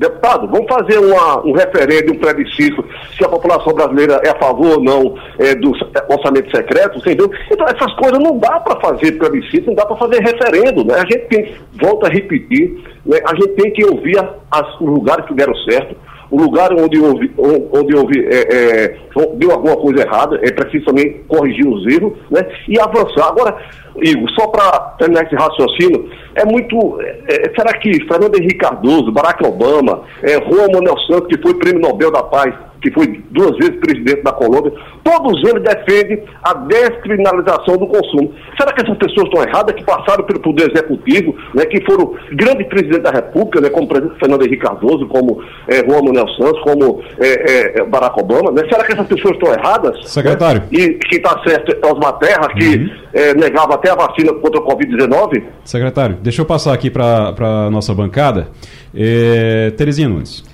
Deputado, 0.00 0.48
vamos 0.48 0.66
fazer 0.66 0.98
uma, 0.98 1.46
um 1.46 1.52
referendo, 1.52 2.14
um 2.14 2.16
plebiscito, 2.16 2.82
se 3.14 3.22
a 3.22 3.28
população 3.28 3.74
brasileira 3.74 4.18
é 4.24 4.30
a 4.30 4.38
favor 4.38 4.78
ou 4.78 4.82
não 4.82 5.14
é, 5.38 5.54
do 5.54 5.72
orçamento 6.08 6.50
secreto, 6.56 6.96
entendeu? 6.96 7.30
Então, 7.50 7.66
essas 7.66 7.92
coisas 7.96 8.18
não 8.18 8.38
dá 8.38 8.58
para 8.60 8.80
fazer 8.80 9.12
plebiscito, 9.18 9.66
não 9.66 9.74
dá 9.74 9.84
para 9.84 9.96
fazer 9.96 10.22
referendo, 10.22 10.86
né? 10.86 10.94
A 10.94 11.04
gente 11.04 11.28
tem, 11.28 11.54
volta 11.74 12.06
a 12.06 12.10
repetir, 12.10 12.82
né? 13.04 13.18
a 13.26 13.34
gente 13.34 13.48
tem 13.48 13.70
que 13.74 13.84
ouvir 13.84 14.16
as, 14.50 14.80
os 14.80 14.88
lugares 14.88 15.26
que 15.26 15.34
deram 15.34 15.54
certo, 15.56 15.94
o 16.30 16.40
lugar 16.40 16.72
onde 16.72 17.00
houve, 17.00 17.32
onde 17.36 17.96
houve 17.96 18.24
é, 18.26 18.54
é, 18.54 18.96
deu 19.34 19.50
alguma 19.50 19.76
coisa 19.76 20.02
errada, 20.02 20.38
é 20.42 20.52
preciso 20.52 20.84
também 20.84 21.22
corrigir 21.26 21.66
os 21.66 21.86
erros 21.92 22.12
né, 22.30 22.46
e 22.68 22.78
avançar. 22.78 23.28
Agora, 23.28 23.56
Igor, 23.96 24.30
só 24.30 24.46
para 24.46 24.78
terminar 24.98 25.24
esse 25.24 25.34
raciocínio, 25.34 26.08
é 26.36 26.44
muito. 26.44 27.00
É, 27.00 27.46
é, 27.46 27.54
será 27.54 27.76
que 27.78 27.90
Fernando 28.06 28.36
Henrique 28.36 28.58
Cardoso, 28.58 29.10
Barack 29.10 29.44
Obama, 29.44 30.02
é, 30.22 30.34
Juan 30.34 30.68
Manuel 30.72 30.98
Santos, 31.06 31.26
que 31.28 31.42
foi 31.42 31.54
prêmio 31.54 31.80
Nobel 31.80 32.12
da 32.12 32.22
Paz, 32.22 32.54
que 32.80 32.90
foi 32.92 33.22
duas 33.30 33.56
vezes 33.58 33.76
presidente 33.76 34.22
da 34.22 34.32
Colômbia, 34.32 34.72
todos 35.04 35.42
eles 35.48 35.62
defendem 35.62 36.22
a 36.42 36.54
descriminalização 36.54 37.76
do 37.76 37.86
consumo. 37.86 38.32
Será 38.58 38.72
que 38.72 38.82
essas 38.82 38.96
pessoas 38.98 39.26
estão 39.28 39.42
erradas, 39.42 39.74
que 39.74 39.84
passaram 39.84 40.24
pelo 40.24 40.40
Poder 40.40 40.70
Executivo, 40.70 41.34
né, 41.54 41.64
que 41.66 41.84
foram 41.84 42.14
grandes 42.32 42.66
presidentes 42.68 43.02
da 43.02 43.10
República, 43.10 43.60
né, 43.60 43.70
como 43.70 43.88
Fernando 44.18 44.42
Henrique 44.42 44.62
Cardoso, 44.62 45.06
como 45.08 45.42
é, 45.68 45.76
Juan 45.86 46.02
Manuel 46.02 46.28
Santos, 46.28 46.60
como 46.62 47.02
é, 47.18 47.80
é, 47.80 47.84
Barack 47.84 48.18
Obama? 48.20 48.50
Né? 48.50 48.62
Será 48.70 48.84
que 48.84 48.92
essas 48.92 49.06
pessoas 49.06 49.34
estão 49.34 49.52
erradas? 49.52 50.10
Secretário. 50.10 50.62
Né? 50.62 50.68
E 50.72 50.94
quem 50.94 51.18
está 51.18 51.40
certo 51.46 51.76
é 51.82 51.86
Osmar 51.86 52.18
Terra, 52.18 52.48
que 52.48 52.76
uhum. 52.76 53.00
É, 53.12 53.34
negava 53.34 53.74
até 53.74 53.90
a 53.90 53.96
vacina 53.96 54.32
contra 54.34 54.60
a 54.60 54.64
Covid-19? 54.64 55.42
Secretário, 55.64 56.16
deixa 56.22 56.42
eu 56.42 56.46
passar 56.46 56.72
aqui 56.72 56.88
para 56.88 57.34
a 57.66 57.68
nossa 57.68 57.92
bancada. 57.92 58.48
É, 58.94 59.72
Terezinha 59.76 60.08
Nunes. 60.08 60.44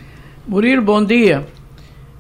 Murilo, 0.48 0.80
bom 0.80 1.04
dia. 1.04 1.44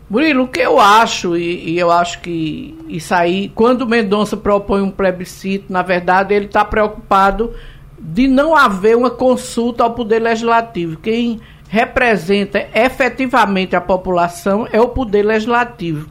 Murilo, 0.08 0.44
o 0.44 0.48
que 0.48 0.60
eu 0.60 0.78
acho, 0.78 1.36
e, 1.36 1.70
e, 1.70 1.78
eu 1.78 1.90
acho 1.90 2.20
que 2.20 2.76
isso 2.88 3.12
aí, 3.12 3.50
quando 3.54 3.88
Mendonça 3.88 4.36
propõe 4.36 4.80
um 4.80 4.90
plebiscito, 4.90 5.72
na 5.72 5.82
verdade 5.82 6.32
ele 6.32 6.46
está 6.46 6.64
preocupado 6.64 7.52
de 7.98 8.28
não 8.28 8.54
haver 8.54 8.96
uma 8.96 9.10
consulta 9.10 9.82
ao 9.82 9.94
Poder 9.94 10.20
Legislativo. 10.20 10.96
Quem 10.98 11.40
representa 11.68 12.68
efetivamente 12.72 13.74
a 13.74 13.80
população 13.80 14.68
é 14.70 14.80
o 14.80 14.88
Poder 14.88 15.24
Legislativo. 15.24 16.08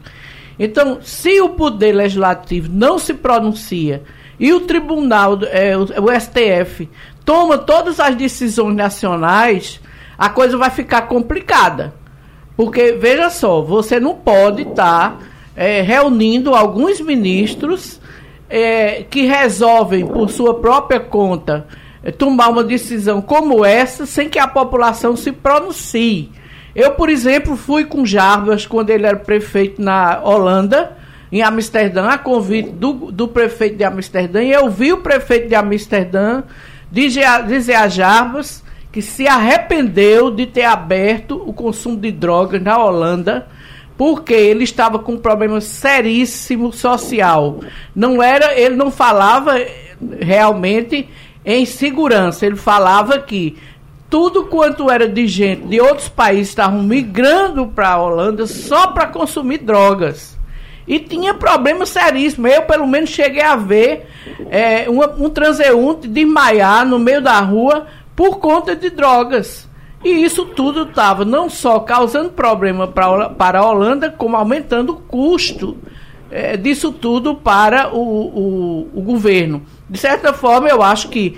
Então, 0.59 0.99
se 1.01 1.39
o 1.39 1.49
Poder 1.49 1.93
Legislativo 1.93 2.69
não 2.69 2.99
se 2.99 3.13
pronuncia 3.13 4.03
e 4.37 4.51
o 4.51 4.61
Tribunal, 4.61 5.39
é, 5.43 5.77
o, 5.77 5.83
o 5.83 6.19
STF, 6.19 6.89
toma 7.23 7.57
todas 7.57 8.01
as 8.01 8.13
decisões 8.15 8.75
nacionais, 8.75 9.79
a 10.17 10.27
coisa 10.27 10.57
vai 10.57 10.69
ficar 10.69 11.03
complicada. 11.03 11.93
Porque, 12.55 12.93
veja 12.93 13.29
só, 13.29 13.61
você 13.61 13.99
não 13.99 14.15
pode 14.15 14.61
estar 14.61 15.11
tá, 15.11 15.19
é, 15.55 15.81
reunindo 15.81 16.55
alguns 16.55 17.01
ministros 17.01 17.99
é, 18.49 19.03
que 19.09 19.25
resolvem, 19.25 20.05
por 20.05 20.29
sua 20.29 20.53
própria 20.53 20.99
conta, 20.99 21.67
é, 22.03 22.11
tomar 22.11 22.49
uma 22.49 22.63
decisão 22.63 23.21
como 23.21 23.65
essa 23.65 24.05
sem 24.05 24.29
que 24.29 24.39
a 24.39 24.47
população 24.47 25.15
se 25.15 25.31
pronuncie. 25.31 26.31
Eu, 26.75 26.91
por 26.91 27.09
exemplo, 27.09 27.55
fui 27.55 27.85
com 27.85 28.05
Jarbas 28.05 28.65
quando 28.65 28.89
ele 28.89 29.05
era 29.05 29.17
prefeito 29.17 29.81
na 29.81 30.21
Holanda, 30.23 30.97
em 31.31 31.41
Amsterdã, 31.41 32.07
a 32.07 32.17
convite 32.17 32.69
do, 32.69 32.93
do 33.11 33.27
prefeito 33.27 33.77
de 33.77 33.83
Amsterdã, 33.83 34.43
e 34.43 34.51
eu 34.51 34.69
vi 34.69 34.93
o 34.93 34.97
prefeito 34.97 35.49
de 35.49 35.55
Amsterdã 35.55 36.43
dizer 36.91 37.23
a, 37.25 37.41
dizer 37.41 37.75
a 37.75 37.87
Jarbas 37.87 38.63
que 38.95 39.01
se 39.01 39.27
arrependeu 39.27 40.31
de 40.31 40.45
ter 40.45 40.63
aberto 40.63 41.43
o 41.45 41.51
consumo 41.51 41.97
de 41.97 42.13
drogas 42.13 42.61
na 42.61 42.81
Holanda, 42.81 43.45
porque 43.97 44.33
ele 44.33 44.63
estava 44.63 44.99
com 44.99 45.15
um 45.15 45.17
problema 45.17 45.59
seríssimo 45.59 46.71
social. 46.71 47.59
Não 47.93 48.23
era, 48.23 48.57
ele 48.57 48.77
não 48.77 48.89
falava 48.89 49.59
realmente 50.17 51.09
em 51.43 51.65
segurança, 51.65 52.45
ele 52.45 52.55
falava 52.55 53.19
que 53.19 53.57
tudo 54.09 54.45
quanto 54.45 54.89
era 54.89 55.09
de 55.09 55.27
gente 55.27 55.63
de 55.63 55.81
outros 55.81 56.07
países 56.07 56.47
estavam 56.47 56.81
migrando 56.81 57.67
para 57.67 57.89
a 57.89 58.01
Holanda 58.01 58.47
só 58.47 58.87
para 58.87 59.07
consumir 59.07 59.57
drogas. 59.57 60.39
E 60.87 60.99
tinha 60.99 61.33
problemas 61.33 61.89
seríssimos. 61.89 62.49
Eu, 62.49 62.61
pelo 62.61 62.87
menos, 62.87 63.09
cheguei 63.09 63.41
a 63.41 63.57
ver 63.57 64.07
é, 64.49 64.89
um, 64.89 65.25
um 65.25 65.29
transeunte 65.29 66.07
desmaiar 66.07 66.85
no 66.85 66.97
meio 66.97 67.21
da 67.21 67.41
rua 67.41 67.87
por 68.15 68.39
conta 68.39 68.75
de 68.75 68.89
drogas. 68.89 69.67
E 70.03 70.23
isso 70.23 70.45
tudo 70.45 70.83
estava 70.83 71.25
não 71.25 71.49
só 71.49 71.79
causando 71.79 72.29
problema 72.29 72.87
pra, 72.87 73.29
para 73.29 73.59
a 73.59 73.65
Holanda, 73.65 74.09
como 74.09 74.37
aumentando 74.37 74.93
o 74.93 74.97
custo 74.97 75.77
é, 76.29 76.55
disso 76.55 76.91
tudo 76.91 77.35
para 77.35 77.93
o, 77.93 77.99
o, 77.99 78.89
o 78.93 79.01
governo. 79.01 79.63
De 79.89 79.97
certa 79.97 80.31
forma, 80.31 80.67
eu 80.67 80.83
acho 80.83 81.09
que 81.09 81.37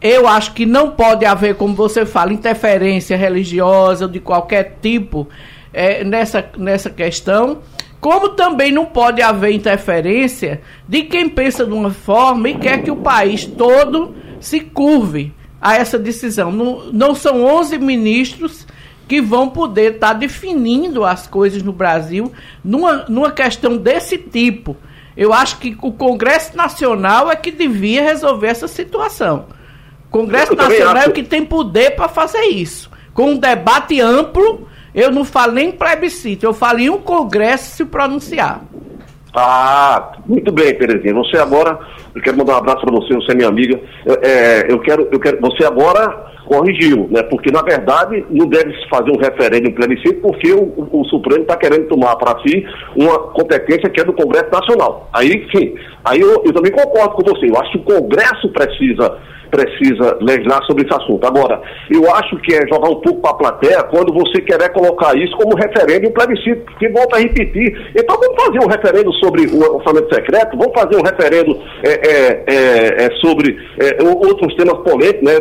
eu 0.00 0.28
acho 0.28 0.52
que 0.52 0.66
não 0.66 0.90
pode 0.90 1.24
haver, 1.24 1.56
como 1.56 1.74
você 1.74 2.04
fala, 2.04 2.32
interferência 2.32 3.16
religiosa 3.16 4.06
de 4.06 4.20
qualquer 4.20 4.78
tipo 4.80 5.26
é, 5.72 6.04
nessa, 6.04 6.44
nessa 6.56 6.90
questão. 6.90 7.58
Como 8.00 8.30
também 8.30 8.70
não 8.70 8.86
pode 8.86 9.20
haver 9.20 9.52
interferência 9.52 10.60
de 10.86 11.02
quem 11.02 11.28
pensa 11.28 11.64
de 11.64 11.72
uma 11.72 11.90
forma 11.90 12.48
e 12.48 12.54
quer 12.54 12.82
que 12.82 12.90
o 12.90 12.96
país 12.96 13.44
todo 13.44 14.14
se 14.38 14.60
curve 14.60 15.34
a 15.60 15.76
essa 15.76 15.98
decisão. 15.98 16.52
Não, 16.52 16.92
não 16.92 17.14
são 17.14 17.44
11 17.44 17.78
ministros 17.78 18.66
que 19.08 19.20
vão 19.20 19.48
poder 19.48 19.94
estar 19.94 20.08
tá 20.08 20.14
definindo 20.14 21.04
as 21.04 21.26
coisas 21.26 21.62
no 21.62 21.72
Brasil 21.72 22.32
numa, 22.64 23.04
numa 23.08 23.30
questão 23.30 23.76
desse 23.76 24.18
tipo. 24.18 24.76
Eu 25.16 25.32
acho 25.32 25.58
que 25.58 25.76
o 25.80 25.92
Congresso 25.92 26.56
Nacional 26.56 27.30
é 27.30 27.36
que 27.36 27.50
devia 27.50 28.02
resolver 28.02 28.48
essa 28.48 28.68
situação. 28.68 29.46
Congresso 30.10 30.52
eu 30.52 30.56
Nacional 30.56 30.96
é 30.96 31.08
o 31.08 31.12
que 31.12 31.22
tem 31.22 31.44
poder 31.44 31.92
para 31.92 32.08
fazer 32.08 32.44
isso. 32.46 32.90
Com 33.14 33.30
um 33.30 33.36
debate 33.38 34.00
amplo, 34.00 34.68
eu 34.94 35.10
não 35.10 35.24
falo 35.24 35.52
nem 35.52 35.72
plebiscito, 35.72 36.44
eu 36.44 36.52
falo 36.52 36.80
em 36.80 36.90
um 36.90 36.98
Congresso 36.98 37.76
se 37.76 37.84
pronunciar. 37.84 38.62
Ah, 39.34 40.12
muito 40.26 40.50
bem, 40.52 40.74
Terezinha. 40.74 41.14
Você 41.14 41.36
agora, 41.36 41.78
eu 42.14 42.22
quero 42.22 42.38
mandar 42.38 42.54
um 42.54 42.58
abraço 42.58 42.80
para 42.80 42.94
você, 42.94 43.14
você 43.14 43.32
é 43.32 43.34
minha 43.34 43.48
amiga. 43.48 43.80
É, 44.22 44.72
eu 44.72 44.78
quero, 44.80 45.08
eu 45.12 45.20
quero, 45.20 45.40
você 45.40 45.64
agora 45.64 46.35
corrigiu, 46.46 47.08
né? 47.10 47.22
Porque 47.24 47.50
na 47.50 47.62
verdade 47.62 48.24
não 48.30 48.46
deve 48.46 48.72
se 48.78 48.88
fazer 48.88 49.10
um 49.10 49.18
referendo, 49.18 49.68
um 49.68 49.74
plebiscito, 49.74 50.20
porque 50.20 50.52
o, 50.52 50.62
o, 50.62 51.00
o 51.00 51.04
Supremo 51.06 51.42
está 51.42 51.56
querendo 51.56 51.88
tomar 51.88 52.16
para 52.16 52.40
si 52.40 52.64
uma 52.96 53.18
competência 53.18 53.90
que 53.90 54.00
é 54.00 54.04
do 54.04 54.12
Congresso 54.12 54.50
Nacional. 54.50 55.08
Aí, 55.12 55.46
sim, 55.54 55.74
aí 56.04 56.20
eu, 56.20 56.42
eu 56.44 56.52
também 56.52 56.72
concordo 56.72 57.16
com 57.16 57.22
você. 57.22 57.50
Eu 57.50 57.60
acho 57.60 57.72
que 57.72 57.78
o 57.78 57.82
Congresso 58.00 58.48
precisa 58.52 59.18
precisa 59.50 60.18
legislar 60.20 60.62
sobre 60.64 60.84
esse 60.84 60.94
assunto. 60.94 61.26
Agora, 61.26 61.60
eu 61.90 62.12
acho 62.14 62.36
que 62.38 62.54
é 62.54 62.66
jogar 62.68 62.88
um 62.88 63.00
pouco 63.00 63.20
para 63.20 63.30
a 63.30 63.34
plateia 63.34 63.82
quando 63.84 64.12
você 64.12 64.40
querer 64.42 64.70
colocar 64.70 65.16
isso 65.16 65.36
como 65.36 65.56
referendo 65.56 66.06
e 66.06 66.08
um 66.08 66.12
plebiscito, 66.12 66.62
porque 66.64 66.88
volta 66.88 67.16
a 67.16 67.20
repetir. 67.20 67.90
Então 67.94 68.16
vamos 68.18 68.44
fazer 68.44 68.58
um 68.58 68.68
referendo 68.68 69.12
sobre 69.14 69.46
o 69.46 69.76
orçamento 69.76 70.14
secreto, 70.14 70.56
vamos 70.56 70.74
fazer 70.74 70.96
um 70.96 71.02
referendo 71.02 71.58
é, 71.82 71.90
é, 71.90 72.44
é, 72.46 73.06
é 73.06 73.10
sobre 73.20 73.56
é, 73.80 74.02
outros 74.02 74.54
temas 74.56 74.78
polêmicos, 74.78 75.22
né? 75.22 75.36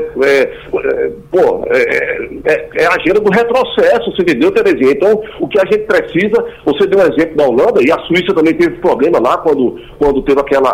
É, 0.96 1.12
pô, 1.32 1.64
é, 1.68 2.86
a 2.86 2.96
agenda 2.96 3.20
do 3.20 3.32
retrocesso, 3.32 4.12
você 4.12 4.22
entendeu, 4.22 4.52
Terezinha? 4.52 4.92
Então, 4.92 5.22
o 5.40 5.48
que 5.48 5.60
a 5.60 5.66
gente 5.66 5.86
precisa, 5.86 6.46
você 6.66 6.88
deu 6.88 7.00
um 7.00 7.14
exemplo 7.14 7.36
da 7.36 7.48
Holanda, 7.48 7.82
e 7.82 7.92
a 7.92 8.00
Suíça 8.06 8.34
também 8.34 8.54
teve 8.54 8.78
problema 8.78 9.20
lá 9.20 9.38
quando, 9.38 9.80
quando 9.98 10.22
teve 10.24 10.40
aquela. 10.40 10.74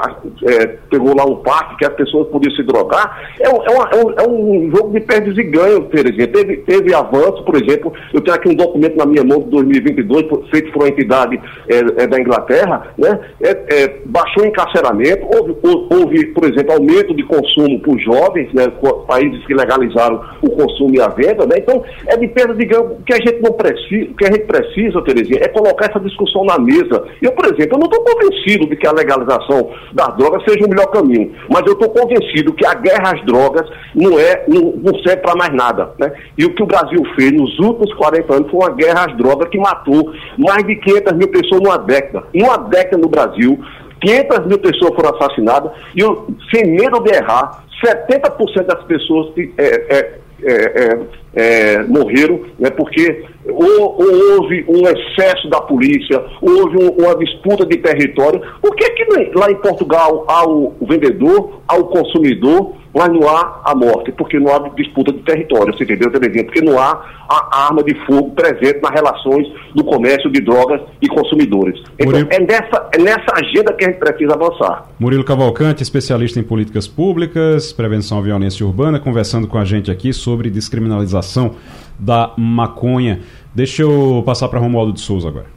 pegou 0.89 1.15
lá 1.15 1.25
um 1.25 1.37
parque 1.37 1.77
que 1.77 1.85
as 1.85 1.93
pessoas 1.93 2.27
podiam 2.29 2.55
se 2.55 2.63
drogar. 2.63 3.21
É 3.39 3.51
é, 3.51 3.71
uma, 3.71 3.89
é, 3.91 3.95
um, 3.95 4.11
é 4.11 4.27
um, 4.27 4.71
jogo 4.75 4.91
de 4.91 5.01
perdas 5.01 5.37
e 5.37 5.43
ganhos, 5.43 5.87
Terezinha. 5.89 6.27
Teve, 6.27 6.57
teve 6.57 6.93
avanço, 6.93 7.43
por 7.43 7.55
exemplo, 7.55 7.91
eu 8.13 8.21
tenho 8.21 8.35
aqui 8.35 8.49
um 8.49 8.55
documento 8.55 8.97
na 8.97 9.05
minha 9.05 9.23
mão 9.23 9.39
de 9.39 9.49
2022, 9.49 10.49
feito 10.49 10.71
por 10.71 10.83
uma 10.83 10.89
entidade 10.89 11.39
é, 11.67 12.03
é, 12.03 12.07
da 12.07 12.19
Inglaterra, 12.19 12.93
né? 12.97 13.19
É, 13.41 13.49
é, 13.49 13.97
baixou 14.05 14.43
o 14.43 14.47
encarceramento, 14.47 15.27
houve, 15.35 15.55
houve, 15.63 16.25
por 16.27 16.45
exemplo, 16.45 16.73
aumento 16.73 17.13
de 17.15 17.23
consumo 17.23 17.79
por 17.81 17.99
jovens, 17.99 18.51
né? 18.53 18.71
países 19.07 19.45
que 19.45 19.53
legalizaram 19.53 20.10
o 20.41 20.49
consumo 20.49 20.95
e 20.95 21.01
a 21.01 21.07
venda, 21.07 21.45
né? 21.45 21.57
Então, 21.57 21.83
é 22.07 22.17
de 22.17 22.27
perda 22.27 22.53
de 22.53 22.65
ganho. 22.65 22.93
O 22.93 23.03
que 23.03 23.13
a 23.13 23.17
gente 23.17 23.41
não 23.41 23.53
precisa, 23.53 24.13
que 24.17 24.25
a 24.25 24.31
gente 24.31 24.45
precisa, 24.45 25.01
Terezinha, 25.03 25.39
é 25.41 25.47
colocar 25.47 25.85
essa 25.85 25.99
discussão 25.99 26.43
na 26.43 26.57
mesa. 26.57 27.03
Eu, 27.21 27.31
por 27.33 27.45
exemplo, 27.45 27.75
eu 27.75 27.79
não 27.79 27.87
estou 27.87 28.03
convencido 28.03 28.67
de 28.67 28.75
que 28.75 28.87
a 28.87 28.91
legalização 28.91 29.69
das 29.93 30.17
drogas 30.17 30.43
seja 30.43 30.65
o 30.65 30.69
melhor 30.69 30.87
caminho, 30.87 31.31
mas 31.49 31.65
eu 31.65 31.73
estou 31.73 31.89
convencido 31.89 32.53
que 32.53 32.65
a 32.65 32.73
guerra 32.73 33.11
as 33.11 33.25
drogas 33.25 33.67
não, 33.93 34.17
é, 34.17 34.45
não, 34.47 34.73
não 34.77 34.99
serve 35.03 35.17
para 35.17 35.35
mais 35.35 35.53
nada. 35.53 35.91
Né? 35.99 36.11
E 36.37 36.45
o 36.45 36.53
que 36.55 36.63
o 36.63 36.65
Brasil 36.65 37.03
fez 37.15 37.31
nos 37.31 37.57
últimos 37.59 37.93
40 37.95 38.33
anos 38.33 38.51
foi 38.51 38.59
uma 38.59 38.71
guerra 38.71 39.05
às 39.05 39.17
drogas 39.17 39.49
que 39.49 39.57
matou 39.57 40.13
mais 40.37 40.65
de 40.65 40.75
500 40.75 41.13
mil 41.13 41.27
pessoas 41.27 41.61
numa 41.61 41.77
década. 41.77 42.25
Em 42.33 42.43
uma 42.43 42.57
década 42.57 42.97
no 42.97 43.09
Brasil, 43.09 43.59
500 44.01 44.47
mil 44.47 44.59
pessoas 44.59 44.95
foram 44.95 45.15
assassinadas 45.15 45.71
e, 45.95 46.01
sem 46.53 46.71
medo 46.71 46.99
de 47.01 47.13
errar, 47.13 47.63
70% 47.83 48.63
das 48.65 48.83
pessoas 48.85 49.33
que, 49.33 49.53
é, 49.57 49.65
é, 49.65 50.21
é, 50.43 50.99
é 51.33 51.83
morreram, 51.83 52.41
né, 52.59 52.69
porque 52.69 53.23
ou, 53.45 53.95
ou, 53.97 54.35
houve 54.35 54.65
um 54.67 54.81
excesso 54.87 55.49
da 55.49 55.61
polícia, 55.61 56.23
houve 56.41 56.77
um, 56.77 56.89
uma 56.89 57.15
disputa 57.15 57.65
de 57.65 57.77
território. 57.77 58.41
Por 58.61 58.75
que, 58.75 58.89
que 58.91 59.31
lá 59.35 59.49
em 59.49 59.55
Portugal 59.55 60.25
há 60.27 60.47
o 60.47 60.75
vendedor, 60.81 61.61
há 61.67 61.75
o 61.75 61.85
consumidor, 61.85 62.73
mas 62.93 63.07
não 63.09 63.27
há 63.27 63.61
a 63.65 63.75
morte? 63.75 64.11
Porque 64.11 64.39
não 64.39 64.53
há 64.53 64.69
disputa 64.75 65.11
de 65.11 65.19
território, 65.19 65.73
você 65.73 65.83
entendeu, 65.83 66.11
Terezinha? 66.11 66.43
Porque 66.43 66.61
não 66.61 66.77
há 66.77 67.03
a 67.29 67.65
arma 67.67 67.81
de 67.81 67.95
fogo 68.05 68.31
presente 68.31 68.81
nas 68.81 68.91
relações 68.91 69.47
do 69.73 69.83
comércio 69.85 70.29
de 70.29 70.41
drogas 70.41 70.81
e 71.01 71.07
consumidores. 71.07 71.79
Então, 71.97 72.11
Murilo... 72.11 72.27
é, 72.29 72.39
nessa, 72.39 72.89
é 72.93 72.97
nessa 73.01 73.33
agenda 73.35 73.73
que 73.73 73.85
a 73.85 73.87
gente 73.87 73.99
precisa 73.99 74.33
avançar. 74.33 74.89
Murilo 74.99 75.23
Cavalcante, 75.23 75.81
especialista 75.81 76.39
em 76.39 76.43
políticas 76.43 76.87
públicas, 76.87 77.71
prevenção 77.71 78.19
à 78.19 78.21
violência 78.21 78.65
urbana, 78.65 78.99
conversando 78.99 79.47
com 79.47 79.57
a 79.57 79.63
gente 79.63 79.89
aqui 79.89 80.11
sobre 80.11 80.49
descriminalização 80.49 81.20
da 81.97 82.33
maconha. 82.37 83.21
Deixa 83.53 83.81
eu 83.81 84.23
passar 84.25 84.47
para 84.47 84.59
Romualdo 84.59 84.93
de 84.93 85.01
Souza 85.01 85.27
agora. 85.27 85.47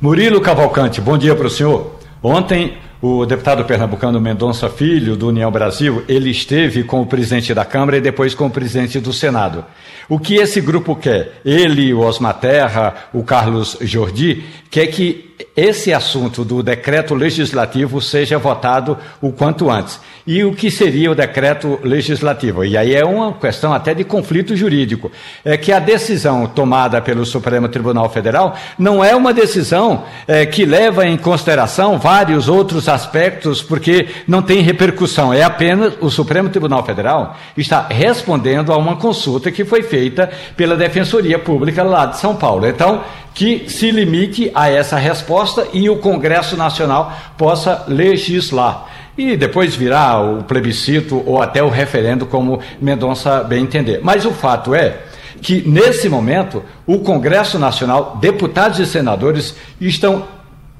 Murilo 0.00 0.40
Cavalcante, 0.40 1.00
bom 1.00 1.16
dia 1.16 1.34
para 1.34 1.46
o 1.46 1.50
senhor. 1.50 1.98
Ontem, 2.22 2.74
o 3.02 3.26
deputado 3.26 3.64
pernambucano 3.64 4.18
Mendonça 4.18 4.68
Filho, 4.68 5.14
do 5.14 5.28
União 5.28 5.50
Brasil, 5.50 6.02
ele 6.08 6.30
esteve 6.30 6.84
com 6.84 7.02
o 7.02 7.06
presidente 7.06 7.52
da 7.52 7.64
Câmara 7.64 7.98
e 7.98 8.00
depois 8.00 8.34
com 8.34 8.46
o 8.46 8.50
presidente 8.50 8.98
do 8.98 9.12
Senado. 9.12 9.64
O 10.08 10.18
que 10.18 10.36
esse 10.36 10.60
grupo 10.60 10.96
quer? 10.96 11.40
Ele, 11.44 11.92
o 11.92 12.00
Osmar 12.00 12.38
Terra, 12.38 12.94
o 13.12 13.22
Carlos 13.22 13.76
Jordi, 13.82 14.44
quer 14.70 14.86
que 14.86 15.33
esse 15.56 15.92
assunto 15.92 16.44
do 16.44 16.62
decreto 16.62 17.14
legislativo 17.14 18.00
seja 18.00 18.38
votado 18.38 18.96
o 19.20 19.32
quanto 19.32 19.70
antes. 19.70 20.00
E 20.26 20.42
o 20.42 20.54
que 20.54 20.70
seria 20.70 21.10
o 21.10 21.14
decreto 21.14 21.78
legislativo? 21.82 22.64
E 22.64 22.76
aí 22.76 22.94
é 22.94 23.04
uma 23.04 23.32
questão 23.34 23.72
até 23.72 23.92
de 23.92 24.04
conflito 24.04 24.56
jurídico. 24.56 25.12
É 25.44 25.56
que 25.56 25.70
a 25.70 25.78
decisão 25.78 26.46
tomada 26.46 27.00
pelo 27.00 27.26
Supremo 27.26 27.68
Tribunal 27.68 28.08
Federal 28.08 28.56
não 28.78 29.04
é 29.04 29.14
uma 29.14 29.34
decisão 29.34 30.04
é, 30.26 30.46
que 30.46 30.64
leva 30.64 31.06
em 31.06 31.16
consideração 31.16 31.98
vários 31.98 32.48
outros 32.48 32.88
aspectos, 32.88 33.62
porque 33.62 34.08
não 34.26 34.40
tem 34.40 34.60
repercussão. 34.60 35.32
É 35.32 35.42
apenas 35.42 35.94
o 36.00 36.10
Supremo 36.10 36.48
Tribunal 36.48 36.84
Federal 36.84 37.36
está 37.56 37.86
respondendo 37.88 38.72
a 38.72 38.78
uma 38.78 38.96
consulta 38.96 39.52
que 39.52 39.64
foi 39.64 39.82
feita 39.82 40.30
pela 40.56 40.76
Defensoria 40.76 41.38
Pública 41.38 41.82
lá 41.82 42.06
de 42.06 42.18
São 42.18 42.34
Paulo. 42.34 42.66
Então, 42.66 43.02
que 43.34 43.68
se 43.68 43.90
limite 43.90 44.50
a 44.54 44.70
essa 44.70 44.96
resposta 44.96 45.66
e 45.72 45.90
o 45.90 45.98
Congresso 45.98 46.56
Nacional 46.56 47.12
possa 47.36 47.84
legislar. 47.88 48.86
E 49.18 49.36
depois 49.36 49.74
virá 49.74 50.20
o 50.20 50.44
plebiscito 50.44 51.22
ou 51.26 51.42
até 51.42 51.62
o 51.62 51.68
referendo, 51.68 52.26
como 52.26 52.60
Mendonça 52.80 53.42
bem 53.42 53.64
entender. 53.64 54.00
Mas 54.02 54.24
o 54.24 54.30
fato 54.30 54.74
é 54.74 55.02
que, 55.42 55.68
nesse 55.68 56.08
momento, 56.08 56.62
o 56.86 57.00
Congresso 57.00 57.58
Nacional, 57.58 58.18
deputados 58.20 58.78
e 58.78 58.86
senadores, 58.86 59.56
estão 59.80 60.24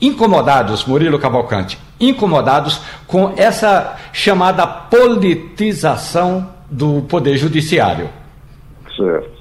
incomodados, 0.00 0.84
Murilo 0.84 1.18
Cavalcante, 1.18 1.78
incomodados 2.00 2.80
com 3.06 3.32
essa 3.36 3.96
chamada 4.12 4.66
politização 4.66 6.50
do 6.70 7.02
Poder 7.02 7.36
Judiciário. 7.36 8.08
Certo. 8.96 9.33